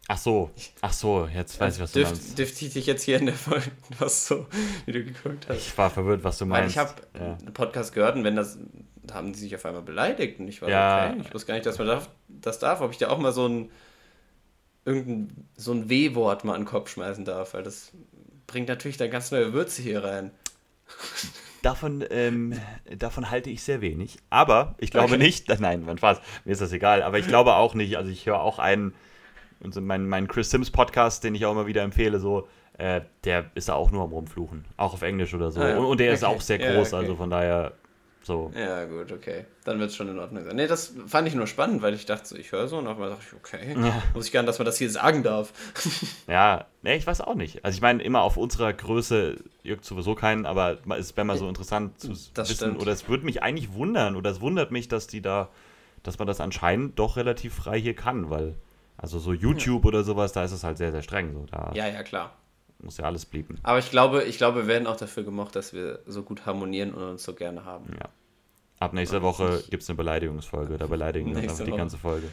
Ach 0.06 0.18
so, 0.18 0.50
ach 0.82 0.92
so, 0.92 1.26
jetzt 1.32 1.58
weiß 1.58 1.76
ich, 1.76 1.82
was 1.82 1.92
du 1.92 2.00
meinst. 2.00 2.38
dürft 2.38 2.60
ich 2.60 2.74
dich 2.74 2.84
jetzt 2.86 3.02
hier 3.04 3.18
in 3.18 3.24
der 3.26 3.34
Folge, 3.34 3.70
was 3.98 4.26
so, 4.26 4.46
wie 4.84 4.92
du 4.92 5.02
geguckt 5.02 5.46
hast. 5.48 5.56
Ich 5.68 5.78
war 5.78 5.88
verwirrt, 5.90 6.22
was 6.24 6.36
du 6.38 6.44
Weil 6.44 6.60
meinst. 6.60 6.72
ich 6.72 6.78
habe 6.78 6.92
ja. 7.18 7.38
einen 7.38 7.54
Podcast 7.54 7.94
gehört 7.94 8.14
und 8.16 8.24
wenn 8.24 8.36
das, 8.36 8.58
da 9.02 9.14
haben 9.14 9.32
die 9.32 9.38
sich 9.38 9.54
auf 9.54 9.64
einmal 9.64 9.80
beleidigt 9.82 10.40
und 10.40 10.48
ich 10.48 10.60
war 10.60 10.68
Ja. 10.68 11.08
okay, 11.10 11.20
ich 11.22 11.32
wusste 11.32 11.46
gar 11.48 11.54
nicht, 11.54 11.64
dass 11.64 11.78
man 11.78 11.86
darf, 11.86 12.10
das 12.28 12.58
darf, 12.58 12.82
ob 12.82 12.90
ich 12.90 12.98
da 12.98 13.08
auch 13.08 13.18
mal 13.18 13.32
so 13.32 13.48
ein 13.48 13.70
irgendein 14.84 15.48
so 15.56 15.72
ein 15.72 15.88
W-Wort 15.88 16.44
mal 16.44 16.54
an 16.54 16.62
den 16.62 16.66
Kopf 16.66 16.90
schmeißen 16.90 17.24
darf, 17.24 17.54
weil 17.54 17.62
das 17.62 17.92
bringt 18.46 18.68
natürlich 18.68 18.98
dann 18.98 19.10
ganz 19.10 19.30
neue 19.30 19.54
Würze 19.54 19.80
hier 19.80 20.04
rein. 20.04 20.30
Davon, 21.62 22.04
ähm, 22.10 22.60
davon 22.98 23.30
halte 23.30 23.48
ich 23.48 23.62
sehr 23.62 23.80
wenig. 23.80 24.18
Aber 24.28 24.74
ich 24.76 24.90
glaube 24.90 25.14
Okay. 25.14 25.22
nicht, 25.22 25.48
nein, 25.60 25.82
mein 25.86 25.96
Spaß, 25.96 26.20
mir 26.44 26.52
ist 26.52 26.60
das 26.60 26.72
egal, 26.72 27.02
aber 27.02 27.18
ich 27.18 27.26
glaube 27.26 27.54
auch 27.54 27.72
nicht, 27.72 27.96
also 27.96 28.10
ich 28.10 28.26
höre 28.26 28.40
auch 28.40 28.58
einen 28.58 28.92
Und 29.60 29.72
so 29.74 29.80
mein, 29.80 30.06
mein 30.08 30.28
Chris 30.28 30.50
Sims 30.50 30.70
Podcast, 30.70 31.24
den 31.24 31.34
ich 31.34 31.44
auch 31.46 31.52
immer 31.52 31.66
wieder 31.66 31.82
empfehle, 31.82 32.18
so, 32.20 32.48
äh, 32.78 33.00
der 33.24 33.50
ist 33.54 33.68
da 33.68 33.74
auch 33.74 33.90
nur 33.90 34.02
am 34.02 34.12
Rumfluchen. 34.12 34.64
Auch 34.76 34.94
auf 34.94 35.02
Englisch 35.02 35.32
oder 35.34 35.50
so. 35.50 35.60
Ah, 35.60 35.68
ja. 35.70 35.76
und, 35.78 35.84
und 35.86 36.00
der 36.00 36.12
ist 36.12 36.24
Okay. 36.24 36.34
auch 36.36 36.40
sehr 36.40 36.60
Ja, 36.60 36.74
groß, 36.74 36.92
okay. 36.92 37.02
also 37.02 37.16
von 37.16 37.30
daher 37.30 37.72
so. 38.22 38.50
Ja, 38.56 38.84
gut, 38.86 39.12
okay. 39.12 39.44
Dann 39.64 39.78
wird 39.78 39.90
es 39.90 39.96
schon 39.96 40.08
in 40.08 40.18
Ordnung 40.18 40.44
sein. 40.44 40.56
Nee, 40.56 40.66
das 40.66 40.94
fand 41.06 41.28
ich 41.28 41.34
nur 41.34 41.46
spannend, 41.46 41.82
weil 41.82 41.92
ich 41.94 42.06
dachte, 42.06 42.26
so, 42.26 42.36
ich 42.36 42.52
höre 42.52 42.68
so 42.68 42.78
und 42.78 42.86
auf 42.86 42.94
einmal 42.94 43.10
dachte 43.10 43.22
ich, 43.28 43.34
okay, 43.34 43.74
Ja. 43.78 44.02
muss 44.14 44.26
ich 44.26 44.32
gern, 44.32 44.46
dass 44.46 44.58
man 44.58 44.64
das 44.66 44.78
hier 44.78 44.90
sagen 44.90 45.22
darf. 45.22 45.52
Ja, 46.26 46.64
nee, 46.82 46.96
ich 46.96 47.06
weiß 47.06 47.20
auch 47.20 47.34
nicht. 47.34 47.64
Also 47.64 47.76
ich 47.76 47.82
meine, 47.82 48.02
immer 48.02 48.22
auf 48.22 48.36
unserer 48.38 48.72
Größe 48.72 49.36
juckt 49.62 49.84
sowieso 49.84 50.14
keinen, 50.14 50.46
aber 50.46 50.78
es 50.98 51.14
wäre 51.16 51.26
mal 51.26 51.36
so 51.36 51.48
interessant 51.48 52.00
zu 52.00 52.08
Das 52.32 52.48
wissen, 52.48 52.54
stimmt. 52.70 52.80
oder 52.80 52.92
es 52.92 53.08
würde 53.08 53.24
mich 53.26 53.42
eigentlich 53.42 53.72
wundern, 53.74 54.16
oder 54.16 54.30
es 54.30 54.40
wundert 54.40 54.70
mich, 54.70 54.88
dass 54.88 55.06
die 55.06 55.20
da, 55.20 55.50
dass 56.02 56.18
man 56.18 56.26
das 56.26 56.40
anscheinend 56.40 56.98
doch 56.98 57.16
relativ 57.18 57.54
frei 57.54 57.78
hier 57.78 57.94
kann, 57.94 58.30
weil, 58.30 58.54
also 58.96 59.18
so 59.18 59.32
YouTube 59.32 59.84
oder 59.84 60.04
sowas, 60.04 60.32
da 60.32 60.44
ist 60.44 60.52
es 60.52 60.64
halt 60.64 60.78
sehr, 60.78 60.92
sehr 60.92 61.02
streng. 61.02 61.32
So, 61.34 61.46
da 61.50 61.72
Ja, 61.74 61.86
ja, 61.88 62.02
klar. 62.02 62.32
muss 62.78 62.96
ja 62.98 63.04
alles 63.04 63.24
blieben. 63.26 63.58
Aber 63.62 63.78
ich 63.78 63.90
glaube, 63.90 64.24
ich 64.24 64.38
glaube, 64.38 64.60
wir 64.62 64.66
werden 64.66 64.86
auch 64.86 64.96
dafür 64.96 65.22
gemocht, 65.24 65.56
dass 65.56 65.72
wir 65.72 66.00
so 66.06 66.22
gut 66.22 66.46
harmonieren 66.46 66.92
und 66.94 67.02
uns 67.02 67.22
so 67.24 67.34
gerne 67.34 67.64
haben. 67.64 67.86
Ja. 67.98 68.08
Ab 68.80 68.92
nächster 68.92 69.22
Woche 69.22 69.62
gibt 69.70 69.82
es 69.82 69.88
eine 69.88 69.96
Beleidigungsfolge, 69.96 70.76
da 70.78 70.86
beleidigen 70.86 71.30
wir 71.30 71.36
uns 71.42 71.52
einfach 71.52 71.64
die 71.64 71.70
Woche. 71.70 71.78
ganze 71.78 71.96
Folge. 71.98 72.28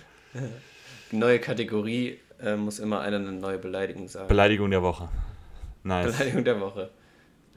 Neue 1.11 1.39
Kategorie 1.39 2.19
äh, 2.41 2.55
muss 2.55 2.79
immer 2.79 3.01
einer 3.01 3.17
eine 3.17 3.31
neue 3.31 3.57
Beleidigung 3.57 4.07
sagen. 4.07 4.27
Beleidigung 4.27 4.71
der 4.71 4.81
Woche. 4.81 5.09
Nice. 5.83 6.11
Beleidigung 6.17 6.43
der 6.43 6.59
Woche. 6.59 6.89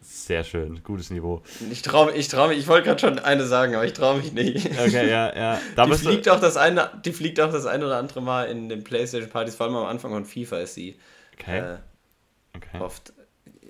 Sehr 0.04 0.44
schön, 0.44 0.82
gutes 0.84 1.10
Niveau. 1.10 1.42
Ich 1.70 1.82
traue 1.82 2.12
ich 2.12 2.28
trau 2.28 2.48
mich, 2.48 2.58
ich 2.58 2.68
wollte 2.68 2.86
gerade 2.88 3.00
schon 3.00 3.18
eine 3.18 3.46
sagen, 3.46 3.74
aber 3.74 3.84
ich 3.86 3.94
traue 3.94 4.18
mich 4.18 4.32
nicht. 4.32 4.66
Okay, 4.78 5.10
ja, 5.10 5.34
ja. 5.34 5.60
Da 5.76 5.86
Die 5.86 5.94
fliegt, 5.94 6.28
auch 6.28 6.40
das 6.40 6.56
eine, 6.56 6.90
die 7.04 7.12
fliegt 7.12 7.40
auch 7.40 7.50
das 7.50 7.64
eine 7.66 7.86
oder 7.86 7.96
andere 7.98 8.20
Mal 8.20 8.44
in 8.44 8.68
den 8.68 8.84
Playstation-Partys, 8.84 9.54
vor 9.56 9.66
allem 9.66 9.76
am 9.76 9.86
Anfang 9.86 10.10
von 10.12 10.24
FIFA 10.24 10.58
ist 10.58 10.74
sie 10.74 10.96
okay, 11.38 11.58
äh, 11.58 11.76
okay. 12.56 12.80
oft. 12.80 13.12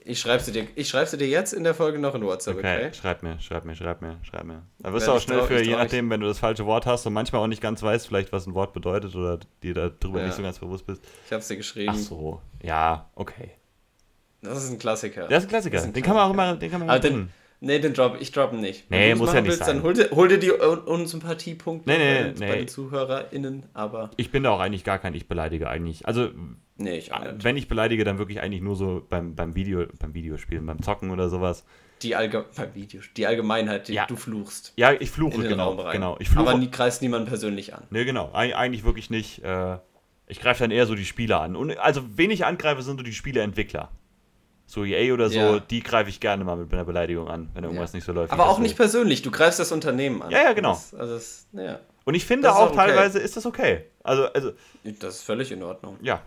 Ich 0.07 0.21
schreibe 0.21 0.43
sie, 0.43 0.53
dir, 0.53 0.67
ich 0.75 0.89
schreib 0.91 1.09
sie 1.09 1.17
dir 1.17 1.29
jetzt 1.29 1.55
in 1.55 1.65
der 1.65 1.73
Folge 1.75 1.99
noch 1.99 2.15
in 2.15 2.23
WhatsApp, 2.27 2.59
okay? 2.59 2.87
Okay, 2.89 2.95
schreib 2.95 3.23
mir, 3.23 3.41
schreib 3.41 3.65
mir, 3.65 3.75
schreib 3.75 4.03
mir, 4.03 4.19
schreib 4.23 4.45
mir. 4.45 4.63
Da 4.81 4.93
wirst 4.93 5.07
du 5.09 5.13
auch 5.13 5.21
schnell 5.21 5.39
trau- 5.41 5.47
für, 5.47 5.63
je 5.63 5.77
nachdem, 5.77 6.11
wenn 6.11 6.21
du 6.21 6.27
das 6.27 6.39
falsche 6.41 6.67
Wort 6.67 6.85
hast 6.85 7.07
und 7.07 7.15
manchmal 7.15 7.41
auch 7.41 7.47
nicht 7.47 7.63
ganz 7.63 7.83
weißt, 7.83 8.07
vielleicht 8.07 8.31
was 8.31 8.47
ein 8.47 8.53
Wort 8.53 8.75
bedeutet 8.75 9.15
oder 9.15 9.39
dir 9.63 9.73
darüber 9.73 10.19
Ja. 10.21 10.27
nicht 10.27 10.35
so 10.37 10.43
ganz 10.43 10.59
bewusst 10.59 10.87
bist. 10.87 11.03
Ich 11.27 11.33
habe 11.33 11.43
sie 11.43 11.57
geschrieben. 11.57 11.93
Ach 11.95 11.99
so, 11.99 12.43
ja, 12.63 13.09
okay. 13.15 13.53
Das 14.45 14.63
ist 14.63 14.71
ein 14.71 14.79
Klassiker. 14.79 15.27
Das 15.29 15.39
ist 15.43 15.47
ein 15.47 15.49
Klassiker. 15.51 15.77
Ist 15.79 15.85
ein 15.85 15.93
Den 15.93 16.03
kann 16.03 16.15
man 16.15 16.31
auch 16.31 16.35
Klassiker. 16.35 16.51
immer, 16.53 16.61
den 16.61 16.71
kann 16.71 16.87
man 16.87 17.01
den, 17.01 17.13
bringen. 17.13 17.31
nee, 17.61 17.79
den 17.79 17.95
Drop, 17.95 18.17
ich 18.21 18.31
droppe 18.33 18.57
nicht. 18.57 18.91
Nee, 18.91 19.11
Wenn 19.11 19.19
du 19.19 19.25
muss 19.25 19.35
ja 19.35 19.41
nicht 19.41 19.57
sein. 19.57 19.77
Dann 19.77 19.83
hol 19.83 19.95
dir, 19.95 20.11
hol 20.13 20.29
dir 20.29 20.39
die 20.39 20.53
Un 20.53 20.79
Unsympathiepunkte 20.81 21.91
Nee, 21.91 21.99
nee, 21.99 22.15
bei, 22.15 22.23
den- 22.31 22.39
nee. 22.39 22.47
bei 22.49 22.57
den 22.59 22.69
ZuhörerInnen, 22.69 23.63
aber 23.75 24.11
Ich 24.17 24.31
bin 24.31 24.43
da 24.43 24.51
auch 24.51 24.61
eigentlich 24.61 24.85
gar 24.85 24.99
kein 24.99 25.15
Ich 25.15 25.29
beleidige 25.29 25.69
eigentlich. 25.69 26.07
Also, 26.07 26.29
nee, 26.77 26.97
ich 26.99 27.13
auch 27.13 27.21
wenn 27.41 27.57
ich 27.57 27.69
beleidige, 27.69 28.05
dann 28.05 28.19
wirklich 28.19 28.41
eigentlich 28.41 28.63
nur 28.63 28.77
so 28.77 29.05
beim, 29.09 29.35
beim 29.35 29.55
Video, 29.55 29.87
beim 29.99 30.15
Videospielen, 30.15 30.65
beim 30.67 30.83
Zocken 30.83 31.11
oder 31.11 31.29
sowas. 31.29 31.65
Die, 32.03 32.17
Allge 32.17 32.45
beim 32.57 32.75
Video, 32.75 33.01
die 33.17 33.27
Allgemeinheit, 33.27 33.89
die 33.89 33.95
Ja. 33.95 34.05
du 34.07 34.17
fluchst. 34.17 34.75
Ja, 34.77 34.93
ich 34.93 35.11
fluche, 35.11 35.43
genau. 35.49 35.77
Genau. 35.91 36.17
Ich 36.19 36.29
fluche. 36.29 36.51
Aber 36.51 36.59
nie, 36.59 36.69
kreist 36.71 37.01
niemand 37.01 37.27
persönlich 37.29 37.73
an. 37.75 37.85
Ne, 37.91 38.05
genau. 38.05 38.31
Eig 38.35 38.55
eigentlich 38.57 38.85
wirklich 38.85 39.09
nicht. 39.09 39.43
Äh, 39.43 39.79
ich 40.27 40.41
greife 40.41 40.65
dann 40.65 40.71
eher 40.71 40.87
so 40.87 40.95
die 40.97 41.05
Spieler 41.05 41.41
an. 41.41 41.55
Und 41.57 41.79
also, 41.79 42.03
wen 42.17 42.31
ich 42.31 42.45
angreife, 42.45 42.83
sind 42.83 42.99
so 42.99 43.03
die 43.05 43.13
Spieleentwickler. 43.15 43.91
So 44.75 44.85
EA 44.85 45.13
oder 45.15 45.29
so, 45.31 45.37
Ja. 45.39 45.59
die 45.61 45.83
greife 45.85 46.11
ich 46.11 46.19
gerne 46.19 46.43
mal 46.43 46.57
mit 46.57 46.73
einer 46.73 46.85
Beleidigung 46.85 47.29
an, 47.29 47.49
wenn 47.55 47.63
irgendwas 47.63 47.93
Ja. 47.93 47.97
nicht 47.99 48.05
so 48.05 48.13
läuft. 48.13 48.33
Aber 48.33 48.47
auch 48.47 48.55
das 48.57 48.63
nicht 48.63 48.77
persönlich, 48.77 49.23
du 49.23 49.31
greifst 49.31 49.61
das 49.61 49.71
Unternehmen 49.71 50.21
an. 50.21 50.31
Ja, 50.33 50.43
ja, 50.43 50.53
genau. 50.53 50.73
Das, 50.73 50.93
also 50.95 51.15
das, 51.15 51.47
ja, 51.53 51.79
Und 52.05 52.15
ich 52.15 52.27
finde 52.27 52.49
Das 52.49 52.57
auch 52.57 52.61
auch 52.63 52.67
okay. 52.69 52.77
teilweise 52.77 53.19
ist 53.21 53.37
das 53.37 53.47
okay. 53.47 53.85
Also, 54.03 54.25
also, 54.33 54.53
das 54.99 55.17
ist 55.17 55.23
völlig 55.23 55.53
in 55.53 55.63
Ordnung. 55.63 55.97
ja. 56.03 56.21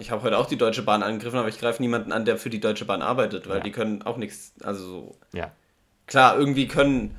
Ich 0.00 0.10
habe 0.10 0.22
heute 0.22 0.38
auch 0.38 0.46
die 0.46 0.56
Deutsche 0.56 0.82
Bahn 0.82 1.02
angegriffen, 1.04 1.38
aber 1.38 1.48
ich 1.48 1.58
greife 1.60 1.80
niemanden 1.80 2.10
an, 2.10 2.24
der 2.24 2.36
für 2.36 2.50
die 2.50 2.58
Deutsche 2.58 2.84
Bahn 2.84 3.00
arbeitet, 3.00 3.48
weil 3.48 3.60
die 3.60 3.70
können 3.70 4.02
auch 4.02 4.16
nichts, 4.16 4.52
also 4.62 4.84
so. 4.84 5.16
Ja. 5.32 5.52
Klar, 6.06 6.36
irgendwie 6.36 6.66
können. 6.66 7.16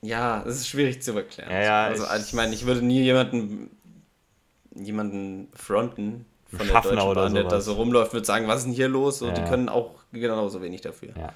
Ja, 0.00 0.42
es 0.46 0.56
ist 0.56 0.68
schwierig 0.68 1.02
zu 1.02 1.12
erklären. 1.14 1.50
Ja, 1.50 1.60
ja, 1.62 1.84
also, 1.84 2.04
ich- 2.04 2.10
also 2.10 2.26
ich 2.26 2.32
meine, 2.32 2.54
ich 2.54 2.64
würde 2.66 2.80
nie 2.82 3.02
jemanden 3.02 3.70
jemanden 4.74 5.48
fronten 5.54 6.24
von 6.50 6.66
der 6.66 6.66
Schaffner 6.66 6.90
Deutschen 6.92 7.08
oder 7.10 7.22
Bahn, 7.22 7.34
der 7.34 7.44
da 7.44 7.60
so 7.60 7.72
rumläuft, 7.74 8.12
würde 8.12 8.26
sagen, 8.26 8.46
was 8.48 8.58
ist 8.58 8.64
denn 8.66 8.72
hier 8.74 8.88
los? 8.88 9.22
Und 9.22 9.28
Ja, 9.28 9.34
die 9.34 9.40
ja. 9.42 9.48
können 9.48 9.68
auch 9.68 9.94
genauso 10.12 10.60
wenig 10.62 10.80
dafür. 10.80 11.10
ja. 11.16 11.32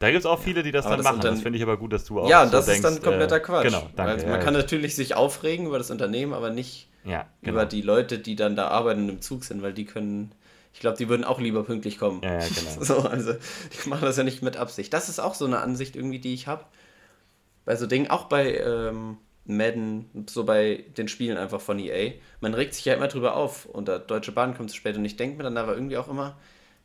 Da 0.00 0.10
gibt 0.12 0.20
es 0.20 0.26
auch 0.26 0.38
viele, 0.38 0.62
die 0.62 0.70
das 0.70 0.86
Aber 0.86 0.94
dann 0.94 0.98
das 1.04 1.04
machen. 1.12 1.20
Das 1.22 1.30
Unterne- 1.32 1.42
finde 1.42 1.56
ich 1.56 1.62
aber 1.64 1.76
gut, 1.76 1.92
dass 1.92 2.04
du 2.04 2.20
auch 2.20 2.28
Ja, 2.30 2.46
so 2.46 2.52
das 2.52 2.66
denkst, 2.66 2.86
ist 2.88 2.94
dann 2.96 3.02
kompletter 3.02 3.36
äh, 3.38 3.40
Quatsch. 3.40 3.64
Genau, 3.64 3.82
danke. 3.96 4.22
Ja, 4.22 4.28
man 4.28 4.38
kann 4.38 4.54
ja. 4.54 4.60
natürlich 4.60 4.94
sich 4.94 5.16
aufregen 5.16 5.66
über 5.66 5.76
das 5.78 5.90
Unternehmen, 5.90 6.34
aber 6.34 6.50
nicht 6.50 6.88
Ja, 7.04 7.26
genau. 7.42 7.54
über 7.54 7.66
die 7.66 7.82
Leute, 7.82 8.20
die 8.20 8.36
dann 8.36 8.54
da 8.54 8.68
arbeiten 8.68 9.02
und 9.02 9.08
im 9.08 9.20
Zug 9.22 9.42
sind, 9.44 9.60
weil 9.60 9.72
die 9.72 9.86
können, 9.86 10.30
ich 10.72 10.78
glaube, 10.78 10.96
die 10.98 11.08
würden 11.08 11.24
auch 11.24 11.40
lieber 11.40 11.64
pünktlich 11.64 11.98
kommen. 11.98 12.20
Ja, 12.22 12.34
ja, 12.34 12.46
genau. 12.46 12.80
So, 12.84 12.98
also 13.08 13.32
die 13.32 13.88
machen 13.88 14.04
das 14.04 14.16
ja 14.16 14.22
nicht 14.22 14.40
mit 14.40 14.56
Absicht. 14.56 14.92
Das 14.94 15.08
ist 15.08 15.18
auch 15.18 15.34
so 15.34 15.46
eine 15.46 15.58
Ansicht 15.58 15.96
irgendwie, 15.96 16.20
die 16.20 16.32
ich 16.32 16.46
habe. 16.46 16.64
Bei 17.64 17.74
so 17.74 17.88
Dingen, 17.88 18.08
auch 18.08 18.26
bei 18.26 18.56
ähm, 18.56 19.16
Madden, 19.48 20.26
so 20.28 20.44
bei 20.44 20.84
den 20.96 21.08
Spielen 21.08 21.38
einfach 21.38 21.60
von 21.60 21.78
EA. 21.78 22.12
Man 22.40 22.54
regt 22.54 22.74
sich 22.74 22.84
ja 22.84 22.94
immer 22.94 23.08
drüber 23.08 23.34
auf 23.34 23.66
und 23.66 23.88
der 23.88 23.98
Deutsche 23.98 24.32
Bahn 24.32 24.54
kommt 24.56 24.70
zu 24.70 24.76
spät 24.76 24.96
und 24.96 25.04
ich 25.04 25.16
denke 25.16 25.38
mir 25.38 25.44
dann 25.44 25.56
aber 25.56 25.74
irgendwie 25.74 25.96
auch 25.96 26.08
immer, 26.08 26.36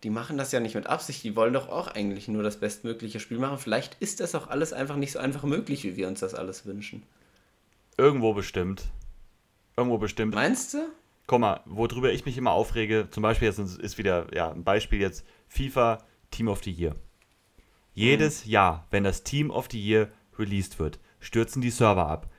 die 0.03 0.09
machen 0.09 0.38
das 0.38 0.51
ja 0.51 0.59
nicht 0.59 0.76
mit 0.76 0.88
Absicht, 0.88 1.24
die 1.24 1.36
wollen 1.36 1.53
doch 1.53 1.70
auch 1.70 1.88
eigentlich 1.88 2.28
nur 2.28 2.43
das 2.43 2.59
bestmögliche 2.59 3.20
Spiel 3.20 3.39
machen. 3.39 3.57
Vielleicht 3.57 3.95
ist 4.01 4.20
das 4.20 4.36
auch 4.36 4.47
alles 4.47 4.74
einfach 4.74 4.95
nicht 4.95 5.11
so 5.11 5.20
einfach 5.20 5.43
möglich, 5.43 5.84
wie 5.84 5.95
wir 5.95 6.07
uns 6.07 6.20
das 6.20 6.36
alles 6.36 6.66
wünschen. 6.66 7.03
Irgendwo 7.97 8.34
bestimmt. 8.34 8.84
Irgendwo 9.78 9.97
bestimmt. 9.97 10.36
Meinst 10.36 10.74
du? 10.74 10.80
Guck 11.28 11.39
mal, 11.39 11.61
worüber 11.66 12.11
ich 12.11 12.26
mich 12.26 12.38
immer 12.38 12.51
aufrege, 12.51 13.07
zum 13.11 13.24
Beispiel 13.24 13.47
jetzt 13.47 13.59
ist 13.59 13.97
wieder, 13.97 14.28
ja, 14.34 14.51
ein 14.51 14.64
Beispiel 14.64 14.99
jetzt, 14.99 15.26
FIFA 15.47 15.99
Team 16.32 16.49
of 16.49 16.64
the 16.64 16.72
Year. 16.72 16.95
Jedes 17.93 18.45
Jahr, 18.45 18.88
wenn 18.91 19.03
das 19.03 19.24
Team 19.24 19.51
of 19.51 19.68
the 19.72 19.80
Year 19.80 20.09
released 20.38 20.80
wird, 20.80 20.99
stürzen 21.20 21.61
die 21.61 21.70
Server 21.70 22.07
ab. 22.07 22.30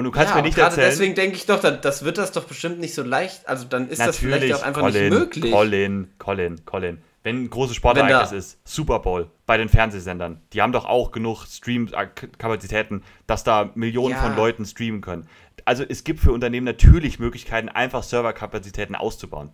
Und 0.00 0.04
du 0.04 0.10
kannst 0.12 0.30
ja, 0.30 0.36
mir 0.36 0.42
nicht 0.42 0.56
erzählen. 0.56 0.88
deswegen 0.88 1.14
denke 1.14 1.36
ich 1.36 1.44
doch, 1.44 1.60
das, 1.60 2.04
wird 2.06 2.16
das 2.16 2.32
doch 2.32 2.44
bestimmt 2.44 2.80
nicht 2.80 2.94
so 2.94 3.02
leicht. 3.02 3.46
Also 3.46 3.66
dann 3.66 3.86
ist 3.90 4.00
das 4.00 4.16
vielleicht 4.16 4.54
auch 4.54 4.62
einfach 4.62 4.80
Colin, 4.80 5.10
nicht 5.10 5.18
möglich. 5.18 5.52
Colin, 5.52 6.08
Colin, 6.18 6.64
Colin. 6.64 7.02
Wenn 7.22 7.44
ein 7.44 7.50
großes 7.50 7.76
Sportereignis 7.76 8.32
ist, 8.32 8.58
Super 8.64 9.00
Bowl 9.00 9.28
bei 9.44 9.58
den 9.58 9.68
Fernsehsendern, 9.68 10.40
die 10.54 10.62
haben 10.62 10.72
doch 10.72 10.86
auch 10.86 11.10
genug 11.10 11.44
Stream-Kapazitäten, 11.44 13.02
dass 13.26 13.44
da 13.44 13.72
Millionen 13.74 14.14
Ja. 14.14 14.22
von 14.22 14.36
Leuten 14.36 14.64
streamen 14.64 15.02
können. 15.02 15.28
Also 15.66 15.84
es 15.86 16.02
gibt 16.02 16.20
für 16.20 16.32
Unternehmen 16.32 16.64
natürlich 16.64 17.18
Möglichkeiten, 17.18 17.68
einfach 17.68 18.02
Serverkapazitäten 18.04 18.94
auszubauen. 18.94 19.50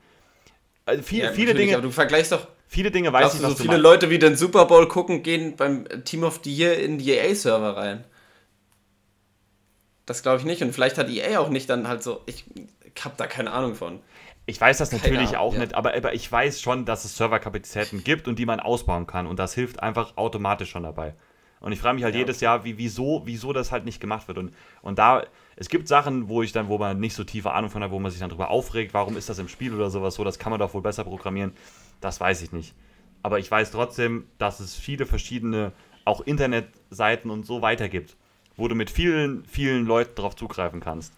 Also 0.84 1.02
viele, 1.02 1.24
Ja, 1.24 1.32
viele, 1.32 1.54
Dinge, 1.54 1.72
Aber 1.74 1.82
du 1.82 1.90
vergleichst 1.90 2.30
doch, 2.30 2.46
viele 2.68 2.92
Dinge 2.92 3.12
weiß 3.12 3.34
ich, 3.34 3.40
du, 3.40 3.46
was 3.46 3.52
so 3.54 3.56
viele 3.56 3.70
meinst. 3.70 3.82
Leute, 3.82 4.10
wie 4.10 4.20
den 4.20 4.36
Super 4.36 4.66
Bowl 4.66 4.86
gucken, 4.86 5.24
gehen 5.24 5.56
beim 5.56 5.86
Team 6.04 6.22
of 6.22 6.38
the 6.44 6.54
Year 6.54 6.78
in 6.78 6.98
die 6.98 7.10
EA-Server 7.10 7.76
rein. 7.76 8.04
Das 10.06 10.22
glaube 10.22 10.38
ich 10.38 10.44
nicht. 10.44 10.62
Und 10.62 10.72
vielleicht 10.72 10.98
hat 10.98 11.08
EA 11.10 11.40
auch 11.40 11.48
nicht 11.48 11.68
dann 11.68 11.88
halt 11.88 12.02
so, 12.02 12.22
ich 12.26 12.44
habe 13.04 13.14
da 13.16 13.26
keine 13.26 13.52
Ahnung 13.52 13.74
von. 13.74 14.00
Ich 14.48 14.60
weiß 14.60 14.78
das 14.78 14.92
natürlich 14.92 15.32
Keine 15.32 15.40
auch 15.40 15.54
ja. 15.54 15.60
nicht, 15.60 15.74
aber, 15.74 15.94
aber 15.94 16.14
ich 16.14 16.30
weiß 16.30 16.60
schon, 16.60 16.84
dass 16.84 17.04
es 17.04 17.16
Serverkapazitäten 17.16 18.04
gibt 18.04 18.28
und 18.28 18.38
die 18.38 18.46
man 18.46 18.60
ausbauen 18.60 19.08
kann. 19.08 19.26
Und 19.26 19.40
das 19.40 19.54
hilft 19.54 19.82
einfach 19.82 20.16
automatisch 20.16 20.70
schon 20.70 20.84
dabei. 20.84 21.14
Und 21.58 21.72
ich 21.72 21.80
frage 21.80 21.96
mich 21.96 22.04
halt 22.04 22.14
Ja. 22.14 22.20
jedes 22.20 22.40
Jahr, 22.40 22.64
wie, 22.64 22.78
wieso, 22.78 23.22
wieso 23.24 23.52
das 23.52 23.72
halt 23.72 23.84
nicht 23.84 24.00
gemacht 24.00 24.28
wird. 24.28 24.38
Und, 24.38 24.54
und 24.82 25.00
da, 25.00 25.24
es 25.56 25.68
gibt 25.68 25.88
Sachen, 25.88 26.28
wo 26.28 26.42
ich 26.42 26.52
dann, 26.52 26.68
wo 26.68 26.78
man 26.78 27.00
nicht 27.00 27.14
so 27.14 27.24
tiefe 27.24 27.52
Ahnung 27.52 27.70
von 27.70 27.82
hat, 27.82 27.90
wo 27.90 27.98
man 27.98 28.12
sich 28.12 28.20
dann 28.20 28.30
drüber 28.30 28.50
aufregt, 28.50 28.94
warum 28.94 29.16
ist 29.16 29.28
das 29.28 29.40
im 29.40 29.48
Spiel 29.48 29.74
oder 29.74 29.90
sowas 29.90 30.14
so, 30.14 30.22
das 30.22 30.38
kann 30.38 30.50
man 30.50 30.60
doch 30.60 30.74
wohl 30.74 30.82
besser 30.82 31.02
programmieren. 31.02 31.52
Das 32.00 32.20
weiß 32.20 32.42
ich 32.42 32.52
nicht. 32.52 32.72
Aber 33.24 33.40
ich 33.40 33.50
weiß 33.50 33.72
trotzdem, 33.72 34.28
dass 34.38 34.60
es 34.60 34.76
viele 34.76 35.06
verschiedene, 35.06 35.72
auch 36.04 36.20
Internetseiten 36.20 37.32
und 37.32 37.46
so 37.46 37.62
weiter 37.62 37.88
gibt, 37.88 38.16
wo 38.56 38.68
du 38.68 38.74
mit 38.74 38.90
vielen, 38.90 39.44
vielen 39.44 39.86
Leuten 39.86 40.14
drauf 40.14 40.36
zugreifen 40.36 40.80
kannst. 40.80 41.12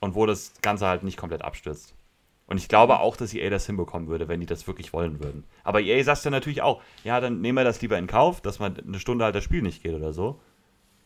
Und 0.00 0.14
wo 0.14 0.26
das 0.26 0.52
Ganze 0.62 0.86
halt 0.86 1.02
nicht 1.02 1.16
komplett 1.16 1.42
abstürzt. 1.42 1.94
Und 2.46 2.56
ich 2.56 2.68
glaube 2.68 3.00
auch, 3.00 3.16
dass 3.16 3.34
EA 3.34 3.50
das 3.50 3.66
hinbekommen 3.66 4.08
würde, 4.08 4.26
wenn 4.26 4.40
die 4.40 4.46
das 4.46 4.66
wirklich 4.66 4.92
wollen 4.94 5.22
würden. 5.22 5.44
Aber 5.64 5.82
EA 5.82 6.02
sagt 6.02 6.24
ja 6.24 6.30
natürlich 6.30 6.62
auch, 6.62 6.80
ja, 7.04 7.20
dann 7.20 7.42
nehmen 7.42 7.58
wir 7.58 7.64
das 7.64 7.82
lieber 7.82 7.98
in 7.98 8.06
Kauf, 8.06 8.40
dass 8.40 8.58
man 8.58 8.76
eine 8.76 8.98
Stunde 8.98 9.24
halt 9.24 9.34
das 9.34 9.44
Spiel 9.44 9.60
nicht 9.60 9.82
geht 9.82 9.94
oder 9.94 10.14
so. 10.14 10.40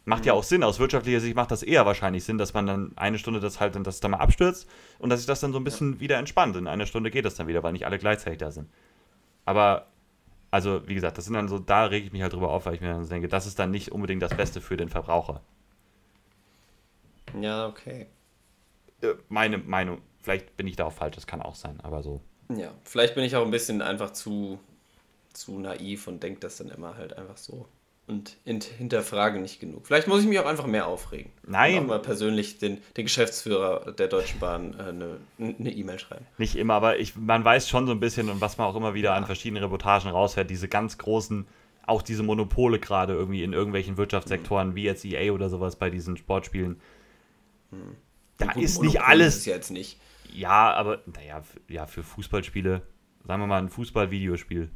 Macht 0.05 0.25
ja 0.25 0.35
auch 0.35 0.45
Sinn, 0.45 0.63
aus 0.63 0.79
wirtschaftlicher 0.79 1.21
Sicht 1.21 1.35
macht 1.35 1.51
das 1.51 1.63
eher 1.63 1.85
wahrscheinlich 1.87 2.25
Sinn, 2.25 2.39
dass 2.39 2.55
man 2.55 2.67
dann 2.67 2.93
eine 2.97 3.19
Stunde 3.19 3.41
das 3.41 3.61
halt 3.61 3.75
dann, 3.75 3.83
dass 3.83 4.01
dann 4.01 4.13
mal 4.13 4.19
abstürzt 4.19 4.69
und 4.99 5.11
dass 5.11 5.21
sich 5.21 5.27
das 5.27 5.41
dann 5.41 5.53
so 5.53 5.59
ein 5.59 5.65
bisschen 5.65 5.99
wieder 6.01 6.19
entspannt. 6.19 6.57
In 6.57 6.69
einer 6.69 6.87
Stunde 6.87 7.11
geht 7.11 7.25
das 7.25 7.35
dann 7.35 7.49
wieder, 7.49 7.63
weil 7.63 7.73
nicht 7.73 7.87
alle 7.87 7.99
gleichzeitig 7.99 8.39
da 8.39 8.51
sind. 8.51 8.69
Aber, 9.45 9.87
also, 10.53 10.87
wie 10.89 10.95
gesagt, 10.95 11.19
das 11.19 11.25
sind 11.27 11.35
dann 11.35 11.49
so, 11.49 11.59
da 11.59 11.87
rege 11.87 12.07
ich 12.07 12.13
mich 12.13 12.23
halt 12.23 12.35
drüber 12.35 12.53
auf, 12.53 12.67
weil 12.67 12.75
ich 12.77 12.81
mir 12.83 12.91
dann 12.93 13.09
denke, 13.09 13.29
das 13.29 13.47
ist 13.47 13.59
dann 13.59 13.73
nicht 13.73 13.93
unbedingt 13.93 14.23
das 14.23 14.35
Beste 14.37 14.61
für 14.61 14.77
den 14.77 14.89
Verbraucher. 14.91 15.43
Ja, 17.41 17.67
okay. 17.67 18.09
Äh, 19.03 19.15
Meine 19.29 19.59
Meinung. 19.59 20.03
Vielleicht 20.23 20.57
bin 20.57 20.67
ich 20.67 20.77
da 20.77 20.85
auch 20.87 20.93
falsch, 20.93 21.17
das 21.17 21.27
kann 21.27 21.43
auch 21.43 21.57
sein, 21.57 21.81
aber 21.81 22.03
so. 22.03 22.21
Ja, 22.49 22.73
vielleicht 22.85 23.15
bin 23.15 23.25
ich 23.25 23.35
auch 23.37 23.45
ein 23.45 23.51
bisschen 23.51 23.83
einfach 23.83 24.13
zu, 24.13 24.61
zu 25.33 25.59
naiv 25.59 26.07
und 26.07 26.23
denke 26.23 26.41
das 26.41 26.59
dann 26.59 26.71
immer 26.71 26.97
halt 26.97 27.17
einfach 27.19 27.37
so. 27.39 27.67
Und 28.13 28.37
hint- 28.45 28.65
hinterfrage 28.65 29.41
nicht 29.41 29.59
genug. 29.61 29.87
Vielleicht 29.87 30.07
muss 30.09 30.21
ich 30.21 30.27
mich 30.29 30.39
auch 30.39 30.47
einfach 30.47 30.67
mehr 30.67 30.87
aufregen. 30.87 31.33
Nein. 31.47 31.75
Und 31.79 31.85
auch 31.85 31.89
mal 31.89 31.99
persönlich 32.01 32.59
den, 32.59 32.79
den 32.97 33.05
Geschäftsführer 33.07 33.93
der 33.93 34.09
Deutschen 34.09 34.39
Bahn 34.41 34.75
äh, 34.75 35.43
eine 35.43 35.71
E-Mail 35.73 35.99
schreiben. 35.99 36.27
Nicht 36.39 36.57
immer, 36.57 36.75
aber 36.75 36.99
ich, 36.99 37.17
man 37.17 37.45
weiß 37.45 37.69
schon 37.69 37.87
so 37.87 37.93
ein 37.93 38.01
bisschen 38.01 38.29
und 38.31 38.41
was 38.41 38.59
man 38.59 38.67
auch 38.67 38.77
immer 38.77 38.95
wieder 38.95 39.15
an 39.15 39.27
verschiedenen 39.27 39.63
Reportagen 39.63 40.09
rausfährt, 40.11 40.51
diese 40.51 40.69
ganz 40.69 40.99
großen, 40.99 41.47
auch 41.87 42.03
diese 42.03 42.23
Monopole 42.23 42.79
gerade 42.79 43.13
irgendwie 43.15 43.43
in 43.43 43.53
irgendwelchen 43.53 43.97
Wirtschaftssektoren, 43.97 44.75
wie 44.75 44.85
jetzt 44.85 45.05
EA 45.05 45.33
oder 45.33 45.49
sowas 45.49 45.77
bei 45.77 45.91
diesen 45.91 46.17
Sportspielen. 46.17 46.81
Da 48.39 48.47
Gut, 48.53 48.63
ist 48.63 48.81
nicht 48.83 48.95
Monopol 48.95 49.11
alles. 49.11 49.37
Ist 49.39 49.47
jetzt 49.47 49.71
nicht. 49.71 49.99
Ja, 50.33 50.73
aber 50.75 51.01
naja, 51.07 51.43
ja, 51.69 51.87
für 51.87 52.03
Fußballspiele, 52.03 52.83
sagen 53.27 53.43
wir 53.43 53.47
mal 53.47 53.59
ein 53.59 53.69
Fußball-Videospiel. 53.69 54.71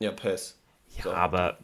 Ja, 0.00 0.10
PES. 0.12 0.58
Ja, 0.96 1.02
So. 1.02 1.12
aber 1.12 1.58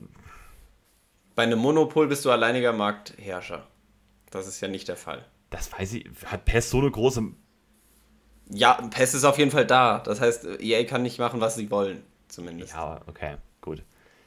Bei 1.35 1.43
einem 1.43 1.59
Monopol 1.59 2.07
bist 2.07 2.25
du 2.25 2.31
alleiniger 2.31 2.73
Marktherrscher. 2.73 3.67
Das 4.31 4.47
ist 4.47 4.61
ja 4.61 4.69
nicht 4.69 4.89
der 4.89 4.97
Fall. 4.97 5.25
das 5.51 5.73
weiß 5.73 5.95
ich, 5.95 6.07
hat 6.27 6.45
PES 6.45 6.71
so 6.71 6.79
eine 6.79 6.91
große. 6.91 7.23
Ja, 8.51 8.75
PES 8.91 9.15
ist 9.15 9.25
auf 9.25 9.39
jeden 9.39 9.51
Fall 9.51 9.67
da. 9.67 10.01
Das 10.01 10.21
heißt, 10.21 10.61
EA 10.61 10.85
kann 10.85 11.03
nicht 11.03 11.19
machen, 11.19 11.41
was 11.41 11.55
sie 11.57 11.71
wollen. 11.71 12.03
Zumindest. 12.29 12.73
Ja, 12.75 13.01
okay, 13.07 13.37
gut. 13.61 13.83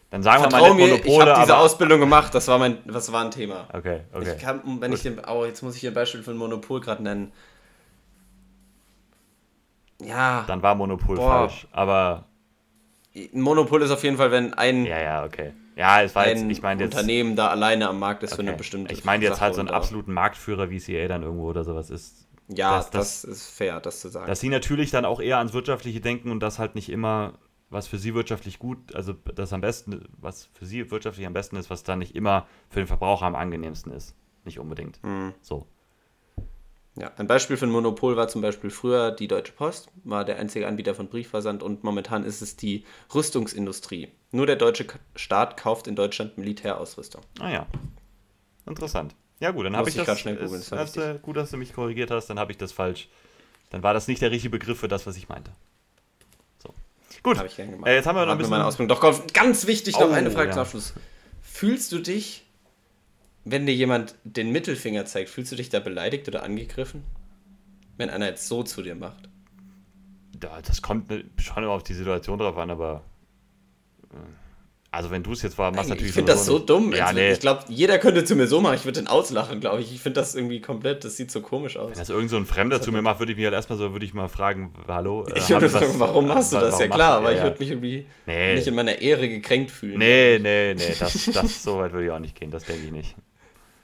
Dann 0.10 0.24
sagen 0.24 0.42
wir 0.44 0.50
Vertrau 0.50 0.70
mal 0.70 0.76
mir, 0.76 0.88
nicht 0.88 1.06
ich 1.06 1.12
Monopole, 1.12 1.32
habe 1.34 1.42
diese. 1.42 1.58
Ausbildung 1.58 2.00
gemacht. 2.00 2.34
Das 2.34 2.48
war 2.48 2.58
mein, 2.58 2.78
das 2.88 3.12
war 3.12 3.26
ein 3.26 3.32
Thema. 3.32 3.68
Okay, 3.74 4.02
okay. 4.14 4.34
Ich 4.36 4.42
kann, 4.42 4.62
wenn 4.80 4.94
ich 4.94 5.02
den, 5.04 5.20
oh, 5.28 5.44
jetzt 5.44 5.62
muss 5.62 5.76
ich 5.76 5.82
hier 5.82 5.92
ein 5.92 5.94
Beispiel 5.94 6.24
für 6.24 6.32
ein 6.32 6.38
Monopol 6.38 6.80
gerade 6.80 7.04
nennen. 7.04 7.32
Ja, 10.02 10.44
Dann 10.48 10.62
war 10.62 10.76
Monopol 10.76 11.18
Boah. 11.18 11.50
falsch. 11.50 11.68
Aber 11.72 12.26
ein 13.16 13.42
Monopol 13.42 13.82
ist 13.82 13.92
auf 13.92 14.04
jeden 14.04 14.16
Fall, 14.18 14.32
wenn 14.32 14.54
ein, 14.54 14.86
ja, 14.86 15.00
ja, 15.00 15.26
okay. 15.26 15.52
Ja, 15.78 16.02
es 16.02 16.16
war 16.16 16.28
jetzt, 16.28 16.44
ich 16.44 16.62
meine 16.62 16.84
jetzt. 16.84 16.96
Unternehmen 16.96 17.36
da 17.36 17.48
alleine 17.50 17.88
am 17.88 18.00
Markt 18.00 18.24
ist 18.24 18.34
für 18.34 18.40
eine 18.42 18.50
Okay. 18.52 18.58
bestimmte 18.58 18.94
Ich 18.94 19.06
meine 19.06 19.24
jetzt 19.24 19.36
Sache 19.36 19.42
halt 19.46 19.56
so 19.56 19.60
einen 19.62 19.70
absoluten 19.70 20.12
Marktführer 20.12 20.70
wie 20.72 20.80
CA 20.80 21.08
dann 21.08 21.22
irgendwo 21.24 21.46
oder 21.48 21.64
sowas 21.64 21.90
ist. 21.92 22.28
Ja, 22.50 22.78
das- 22.78 22.90
das, 22.90 23.22
das- 23.22 23.24
ist 23.26 23.50
fair, 23.50 23.80
das 23.80 24.00
zu 24.02 24.10
sagen. 24.10 24.26
Dass 24.28 24.40
sie 24.40 24.50
natürlich 24.50 24.90
dann 24.90 25.06
auch 25.06 25.20
eher 25.22 25.38
ans 25.38 25.54
Wirtschaftliche 25.54 26.02
denken 26.02 26.32
und 26.32 26.40
das 26.40 26.58
halt 26.60 26.74
nicht 26.76 26.90
immer, 26.90 27.34
was 27.70 27.88
für 27.88 27.98
sie 28.00 28.16
wirtschaftlich 28.16 28.58
gut, 28.58 28.96
also 28.96 29.14
das 29.14 29.54
am 29.54 29.62
besten, 29.62 30.06
was 30.18 30.50
für 30.54 30.66
sie 30.66 30.90
wirtschaftlich 30.90 31.28
am 31.28 31.34
besten 31.34 31.58
ist, 31.58 31.70
was 31.70 31.84
dann 31.84 32.00
nicht 32.00 32.16
immer 32.16 32.48
für 32.70 32.80
den 32.80 32.88
Verbraucher 32.88 33.26
am 33.26 33.36
angenehmsten 33.36 33.92
ist. 33.92 34.16
Nicht 34.46 34.60
unbedingt. 34.60 35.04
Mhm. 35.04 35.34
So. 35.42 35.68
Ja, 37.00 37.12
ein 37.18 37.28
Beispiel 37.28 37.58
für 37.58 37.66
ein 37.68 37.72
Monopol 37.72 38.16
war 38.18 38.28
zum 38.28 38.42
Beispiel 38.42 38.72
früher 38.72 39.12
die 39.12 39.28
Deutsche 39.28 39.52
Post, 39.52 39.90
war 40.04 40.26
der 40.26 40.40
einzige 40.40 40.68
Anbieter 40.68 40.96
von 40.96 41.08
Briefversand 41.10 41.62
und 41.62 41.84
momentan 41.84 42.24
ist 42.24 42.42
es 42.42 42.56
die 42.56 42.86
Rüstungsindustrie. 43.14 44.08
Nur 44.32 44.48
der 44.48 44.56
deutsche 44.56 44.88
Staat 45.16 45.58
kauft 45.58 45.86
in 45.88 45.96
Deutschland 45.96 46.38
Militärausrüstung. 46.40 47.22
Ah 47.40 47.50
ja. 47.52 47.68
Interessant. 48.66 49.14
Ja 49.40 49.52
gut, 49.52 49.66
dann 49.68 49.78
habe 49.78 49.88
ich 49.90 49.96
das. 49.96 50.08
grad 50.08 50.18
schnell 50.18 50.38
googeln, 50.38 50.60
ist, 50.62 50.72
das 50.72 50.80
hast, 50.80 50.98
äh, 50.98 51.20
gut, 51.22 51.38
dass 51.38 51.52
du 51.52 51.58
mich 51.58 51.72
korrigiert 51.74 52.10
hast, 52.10 52.28
dann 52.32 52.40
habe 52.40 52.52
ich 52.52 52.58
das 52.58 52.72
falsch. 52.72 53.08
Dann 53.70 53.84
war 53.84 53.94
das 53.94 54.08
nicht 54.08 54.22
der 54.24 54.32
richtige 54.32 54.50
Begriff 54.50 54.80
für 54.80 54.88
das, 54.88 55.06
was 55.06 55.16
ich 55.18 55.30
meinte. 55.30 55.52
So. 56.64 56.74
Gut. 57.22 57.38
Habe 57.38 57.48
ich 57.48 57.56
gern 57.56 57.70
gemacht. 57.70 57.88
Äh, 57.88 57.96
jetzt 57.96 58.08
haben 58.08 58.16
wir 58.16 58.26
noch 58.26 58.32
ein 58.32 58.38
bisschen- 58.40 58.50
meine 58.50 58.66
Ausbildung. 58.66 58.98
Doch 59.00 59.34
ganz 59.34 59.68
wichtig, 59.68 59.94
noch 60.00 60.10
Oh, 60.10 60.14
eine 60.14 60.32
Frage 60.32 60.48
ja. 60.48 60.54
zum 60.54 60.62
Abschluss. 60.64 60.94
Fühlst 61.44 61.92
du 61.92 62.00
dich, 62.00 62.47
wenn 63.52 63.66
dir 63.66 63.74
jemand 63.76 64.16
den 64.24 64.52
Mittelfinger 64.52 65.06
zeigt, 65.06 65.30
fühlst 65.30 65.52
du 65.52 65.56
dich 65.56 65.70
da 65.70 65.80
beleidigt 65.80 66.28
oder 66.28 66.44
angegriffen? 66.44 67.04
Wenn 67.98 68.10
einer 68.10 68.28
jetzt 68.28 68.48
so 68.48 68.64
zu 68.64 68.82
dir 68.82 68.96
macht. 68.96 69.30
Ja, 70.44 70.62
das 70.62 70.82
kommt 70.82 71.10
ne- 71.10 71.24
schon 71.38 71.64
immer 71.64 71.72
auf 71.74 71.84
die 71.84 71.94
Situation 71.96 72.38
drauf 72.38 72.58
an, 72.58 72.70
aber. 72.70 73.02
äh, 74.12 74.18
Also, 74.92 75.10
wenn 75.12 75.22
du 75.24 75.32
es 75.34 75.42
jetzt 75.42 75.58
war, 75.58 75.72
machst 75.72 75.90
Nein, 75.90 75.90
natürlich 75.98 76.10
ich 76.10 76.14
finde 76.16 76.32
das 76.32 76.46
so 76.46 76.60
dumm. 76.60 76.94
Ja, 76.94 77.12
nee. 77.12 77.32
Ich 77.34 77.40
glaube, 77.40 77.64
jeder 77.70 77.98
könnte 78.00 78.24
zu 78.24 78.36
mir 78.36 78.48
so 78.48 78.62
machen. 78.62 78.76
Ich 78.76 78.86
würde 78.86 79.00
den 79.02 79.08
auslachen, 79.08 79.60
glaube 79.60 79.82
ich. 79.82 79.92
Ich 79.94 80.00
finde 80.00 80.22
das 80.22 80.34
irgendwie 80.36 80.62
komplett, 80.62 81.04
das 81.04 81.18
sieht 81.18 81.30
so 81.32 81.42
komisch 81.42 81.76
aus. 81.76 81.90
Wenn 81.92 81.98
das 82.00 82.10
irgend 82.10 82.30
so 82.30 82.38
ein 82.38 82.46
Fremder 82.46 82.82
zu 82.82 82.92
mir 82.92 83.02
macht, 83.02 83.20
würde 83.20 83.32
ich 83.32 83.38
mich 83.38 83.46
halt 83.46 83.54
erstmal 83.56 83.78
so, 83.80 83.92
würde 83.92 84.06
ich 84.06 84.14
mal 84.14 84.30
fragen, 84.30 84.74
hallo. 84.88 85.26
äh, 85.28 85.38
Ich 85.40 85.50
würde 85.50 85.68
sagen, 85.70 85.94
warum 85.98 86.28
machst 86.28 86.54
du 86.54 86.58
das? 86.58 86.80
Ja 86.80 86.88
klar, 86.88 87.14
du- 87.20 87.26
aber 87.26 87.32
ich 87.32 87.40
ja, 87.40 87.44
würde 87.46 87.60
mich 87.60 87.70
irgendwie 87.72 88.06
Nee. 88.28 88.56
nicht 88.56 88.68
in 88.68 88.76
meiner 88.76 89.02
Ehre 89.02 89.28
gekränkt 89.28 89.72
fühlen. 89.72 89.98
Nee, 90.00 90.40
nee, 90.42 90.74
nee, 90.76 90.96
das, 91.00 91.26
das 91.34 91.64
so 91.64 91.78
weit 91.80 91.92
würde 91.94 92.06
ich 92.06 92.12
auch 92.12 92.20
nicht 92.20 92.36
gehen, 92.40 92.52
das 92.52 92.64
denke 92.64 92.86
ich 92.86 92.92
nicht. 92.92 93.16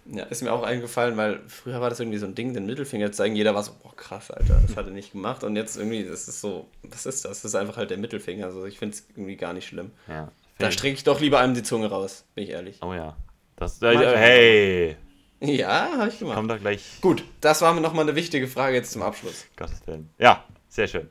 Ja, 0.05 0.23
ist 0.25 0.41
mir 0.43 0.51
auch 0.51 0.63
eingefallen, 0.63 1.15
weil 1.15 1.39
früher 1.47 1.79
war 1.79 1.89
das 1.89 1.99
irgendwie 1.99 2.17
so 2.17 2.25
ein 2.25 2.35
Ding, 2.35 2.53
den 2.53 2.65
Mittelfinger 2.65 3.11
zeigen. 3.13 3.35
Jeder 3.35 3.55
war 3.55 3.63
so, 3.63 3.71
boah, 3.81 3.95
krass, 3.95 4.31
Alter, 4.31 4.59
das 4.65 4.75
hat 4.75 4.85
er 4.87 4.91
nicht 4.91 5.13
gemacht. 5.13 5.43
Und 5.43 5.55
jetzt 5.55 5.77
irgendwie, 5.77 6.03
das 6.03 6.27
ist 6.27 6.41
so, 6.41 6.67
was 6.83 7.05
ist 7.05 7.23
das? 7.23 7.41
Das 7.41 7.45
ist 7.45 7.55
einfach 7.55 7.77
halt 7.77 7.89
der 7.89 7.97
Mittelfinger. 7.97 8.45
Also 8.45 8.65
ich 8.65 8.79
finde 8.79 8.95
es 8.95 9.07
irgendwie 9.15 9.37
gar 9.37 9.53
nicht 9.53 9.67
schlimm. 9.67 9.91
Ja. 10.09 10.29
Da 10.57 10.71
strecke 10.71 10.95
ich 10.95 11.03
doch 11.03 11.19
lieber 11.19 11.39
einem 11.39 11.53
die 11.53 11.63
Zunge 11.63 11.87
raus, 11.89 12.25
bin 12.35 12.43
ich 12.43 12.49
ehrlich. 12.51 12.79
Oh 12.81 12.93
ja. 12.93 13.15
Das, 13.55 13.81
äh, 13.81 13.95
hey, 13.95 14.97
Ja, 15.39 15.89
habe 15.97 16.09
ich 16.09 16.19
gemacht. 16.19 16.35
komm 16.35 16.47
da 16.47 16.57
gleich. 16.57 16.99
Gut, 17.01 17.23
das 17.41 17.61
war 17.61 17.73
mir 17.73 17.81
nochmal 17.81 18.03
eine 18.03 18.15
wichtige 18.15 18.47
Frage 18.47 18.75
jetzt 18.75 18.91
zum 18.91 19.01
Abschluss. 19.01 19.45
Gottes 19.55 19.81
Willen. 19.87 20.09
Ja, 20.19 20.43
sehr 20.69 20.87
schön. 20.87 21.09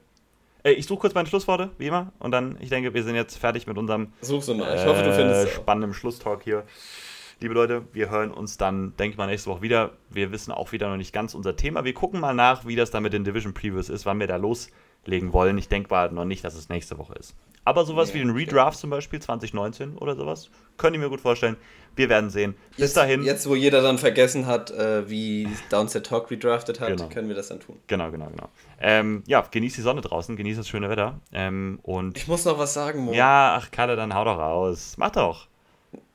Ey, 0.64 0.74
ich 0.74 0.86
suche 0.86 1.00
kurz 1.00 1.14
meine 1.14 1.26
Schlussworte, 1.28 1.70
wie 1.78 1.88
immer. 1.88 2.12
Und 2.20 2.30
dann, 2.30 2.56
ich 2.60 2.68
denke, 2.68 2.94
wir 2.94 3.02
sind 3.02 3.16
jetzt 3.16 3.36
fertig 3.36 3.66
mit 3.66 3.78
unserem 3.78 4.12
Such 4.20 4.42
so 4.42 4.54
mal. 4.54 4.76
Ich 4.76 4.84
hoffe, 4.86 5.02
du 5.02 5.12
findest 5.12 5.48
äh, 5.48 5.50
spannenden 5.54 5.92
Schlusstalk 5.92 6.44
hier. 6.44 6.64
Liebe 7.42 7.54
Leute, 7.54 7.82
wir 7.92 8.08
hören 8.08 8.30
uns 8.30 8.56
dann, 8.56 8.94
denke 8.98 9.14
ich 9.14 9.18
mal, 9.18 9.26
nächste 9.26 9.50
Woche 9.50 9.62
wieder. 9.62 9.90
Wir 10.10 10.30
wissen 10.30 10.52
auch 10.52 10.70
wieder 10.70 10.88
noch 10.88 10.96
nicht 10.96 11.12
ganz 11.12 11.34
unser 11.34 11.56
Thema. 11.56 11.84
Wir 11.84 11.92
gucken 11.92 12.20
mal 12.20 12.34
nach, 12.34 12.64
wie 12.66 12.76
das 12.76 12.92
da 12.92 13.00
mit 13.00 13.12
den 13.12 13.24
Division 13.24 13.52
Previews 13.52 13.88
ist, 13.88 14.06
wann 14.06 14.20
wir 14.20 14.28
da 14.28 14.36
loslegen 14.36 15.32
wollen. 15.32 15.58
Ich 15.58 15.68
denke 15.68 15.90
mal 15.90 16.12
noch 16.12 16.24
nicht, 16.24 16.44
dass 16.44 16.54
es 16.54 16.68
nächste 16.68 16.98
Woche 16.98 17.14
ist. 17.14 17.34
Aber 17.64 17.84
sowas 17.84 18.10
Nee, 18.14 18.20
wie 18.20 18.24
den. 18.26 18.30
Redraft 18.30 18.78
zum 18.78 18.90
Beispiel 18.90 19.20
2019 19.20 19.98
oder 19.98 20.14
sowas, 20.14 20.50
könnte 20.76 20.98
ich 20.98 21.02
mir 21.02 21.08
gut 21.10 21.20
vorstellen. 21.20 21.56
Wir 21.96 22.08
werden 22.08 22.30
sehen. 22.30 22.54
Bis 22.70 22.78
Jetzt, 22.78 22.96
dahin. 22.96 23.24
Jetzt, 23.24 23.48
wo 23.48 23.56
jeder 23.56 23.82
dann 23.82 23.98
vergessen 23.98 24.46
hat, 24.46 24.70
äh, 24.70 25.10
wie 25.10 25.48
Downset 25.68 26.06
Talk 26.06 26.30
redraftet 26.30 26.78
hat, 26.78 26.90
Genau. 26.90 27.08
können 27.08 27.26
wir 27.26 27.34
das 27.34 27.48
dann 27.48 27.58
tun. 27.58 27.76
Genau, 27.88 28.12
genau, 28.12 28.26
genau. 28.28 28.50
Ähm, 28.80 29.24
ja, 29.26 29.40
genießt 29.40 29.76
die 29.78 29.82
Sonne 29.82 30.00
draußen, 30.00 30.36
genießt 30.36 30.60
das 30.60 30.68
schöne 30.68 30.88
Wetter. 30.88 31.18
Ähm, 31.32 31.80
und 31.82 32.16
Ich 32.16 32.28
muss 32.28 32.44
noch 32.44 32.58
was 32.58 32.72
sagen, 32.72 33.00
Mo. 33.04 33.12
ja, 33.12 33.56
ach 33.60 33.72
Kalle, 33.72 33.96
dann 33.96 34.14
hau 34.14 34.24
doch 34.24 34.38
raus. 34.38 34.94
Mach 34.96 35.10
doch. 35.10 35.48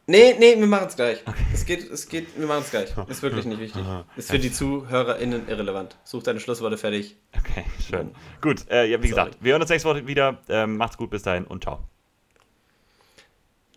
Nee, 0.09 0.35
nee, 0.39 0.57
wir 0.57 0.67
machen 0.67 0.87
es 0.87 0.95
gleich. 0.95 1.21
Es 1.53 1.65
geht, 1.65 1.91
es 1.91 2.07
geht, 2.07 2.39
wir 2.39 2.47
machen 2.47 2.63
es 2.63 2.71
gleich. 2.71 2.95
Ist 3.09 3.21
wirklich 3.21 3.43
nicht 3.43 3.59
wichtig. 3.59 3.83
Ist 4.15 4.31
für 4.31 4.39
die 4.39 4.53
ZuhörerInnen 4.53 5.49
irrelevant. 5.49 5.97
Such 6.05 6.23
deine 6.23 6.39
Schlussworte 6.39 6.77
fertig. 6.77 7.17
Okay, 7.37 7.65
schön. 7.85 8.15
Gut, 8.39 8.69
äh, 8.69 8.85
ja, 8.85 9.03
wie 9.03 9.09
Sorry. 9.09 9.25
gesagt, 9.25 9.43
wir 9.43 9.51
hören 9.51 9.61
uns 9.61 9.69
nächste 9.69 9.89
Woche 9.89 10.07
wieder. 10.07 10.41
Ähm, 10.47 10.77
macht's 10.77 10.95
gut, 10.95 11.09
bis 11.09 11.23
dahin 11.23 11.43
und 11.43 11.63
ciao. 11.63 11.83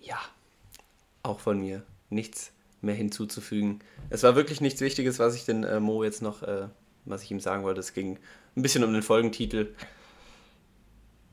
Ja, 0.01 0.21
auch 1.25 1.41
von 1.41 1.59
mir 1.59 1.83
nichts 2.11 2.53
mehr 2.81 2.95
hinzuzufügen. 2.95 3.81
Es 4.09 4.23
war 4.23 4.37
wirklich 4.37 4.61
nichts 4.61 4.81
Wichtiges, 4.81 5.19
was 5.19 5.35
ich 5.35 5.47
den 5.47 5.65
äh, 5.65 5.81
Mo 5.81 6.05
jetzt 6.05 6.23
noch, 6.23 6.45
äh, 6.45 6.69
was 7.07 7.25
ich 7.25 7.33
ihm 7.33 7.41
sagen 7.41 7.65
wollte. 7.65 7.81
Es 7.81 7.93
ging 7.93 8.21
ein 8.57 8.63
bisschen 8.63 8.85
um 8.85 8.93
den 8.93 9.03
Folgentitel. 9.03 9.75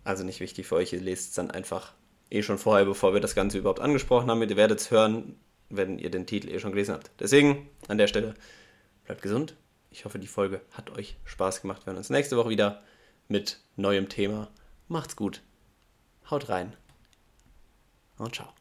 Also 0.03 0.23
nicht 0.23 0.39
wichtig 0.39 0.65
für 0.65 0.75
euch, 0.75 0.91
ihr 0.93 1.01
lest 1.01 1.29
es 1.29 1.35
dann 1.35 1.51
einfach 1.51 1.93
eh 2.29 2.41
schon 2.41 2.57
vorher, 2.57 2.85
bevor 2.85 3.13
wir 3.13 3.21
das 3.21 3.35
Ganze 3.35 3.57
überhaupt 3.57 3.79
angesprochen 3.79 4.29
haben. 4.29 4.41
Ihr 4.41 4.55
werdet 4.55 4.79
es 4.79 4.91
hören, 4.91 5.35
wenn 5.69 5.99
ihr 5.99 6.09
den 6.09 6.25
Titel 6.25 6.49
eh 6.49 6.59
schon 6.59 6.71
gelesen 6.71 6.93
habt. 6.93 7.11
Deswegen 7.19 7.69
an 7.87 7.97
der 7.97 8.07
Stelle 8.07 8.33
bleibt 9.05 9.21
gesund. 9.21 9.55
Ich 9.91 10.05
hoffe, 10.05 10.19
die 10.19 10.27
Folge 10.27 10.61
hat 10.71 10.89
euch 10.97 11.17
Spaß 11.25 11.61
gemacht. 11.61 11.85
Wir 11.85 11.87
hören 11.87 11.97
uns 11.97 12.09
nächste 12.09 12.37
Woche 12.37 12.49
wieder 12.49 12.83
mit 13.27 13.59
neuem 13.75 14.09
Thema. 14.09 14.49
Macht's 14.87 15.15
gut. 15.15 15.41
Haut 16.29 16.49
rein. 16.49 16.73
Und 18.17 18.35
ciao. 18.35 18.56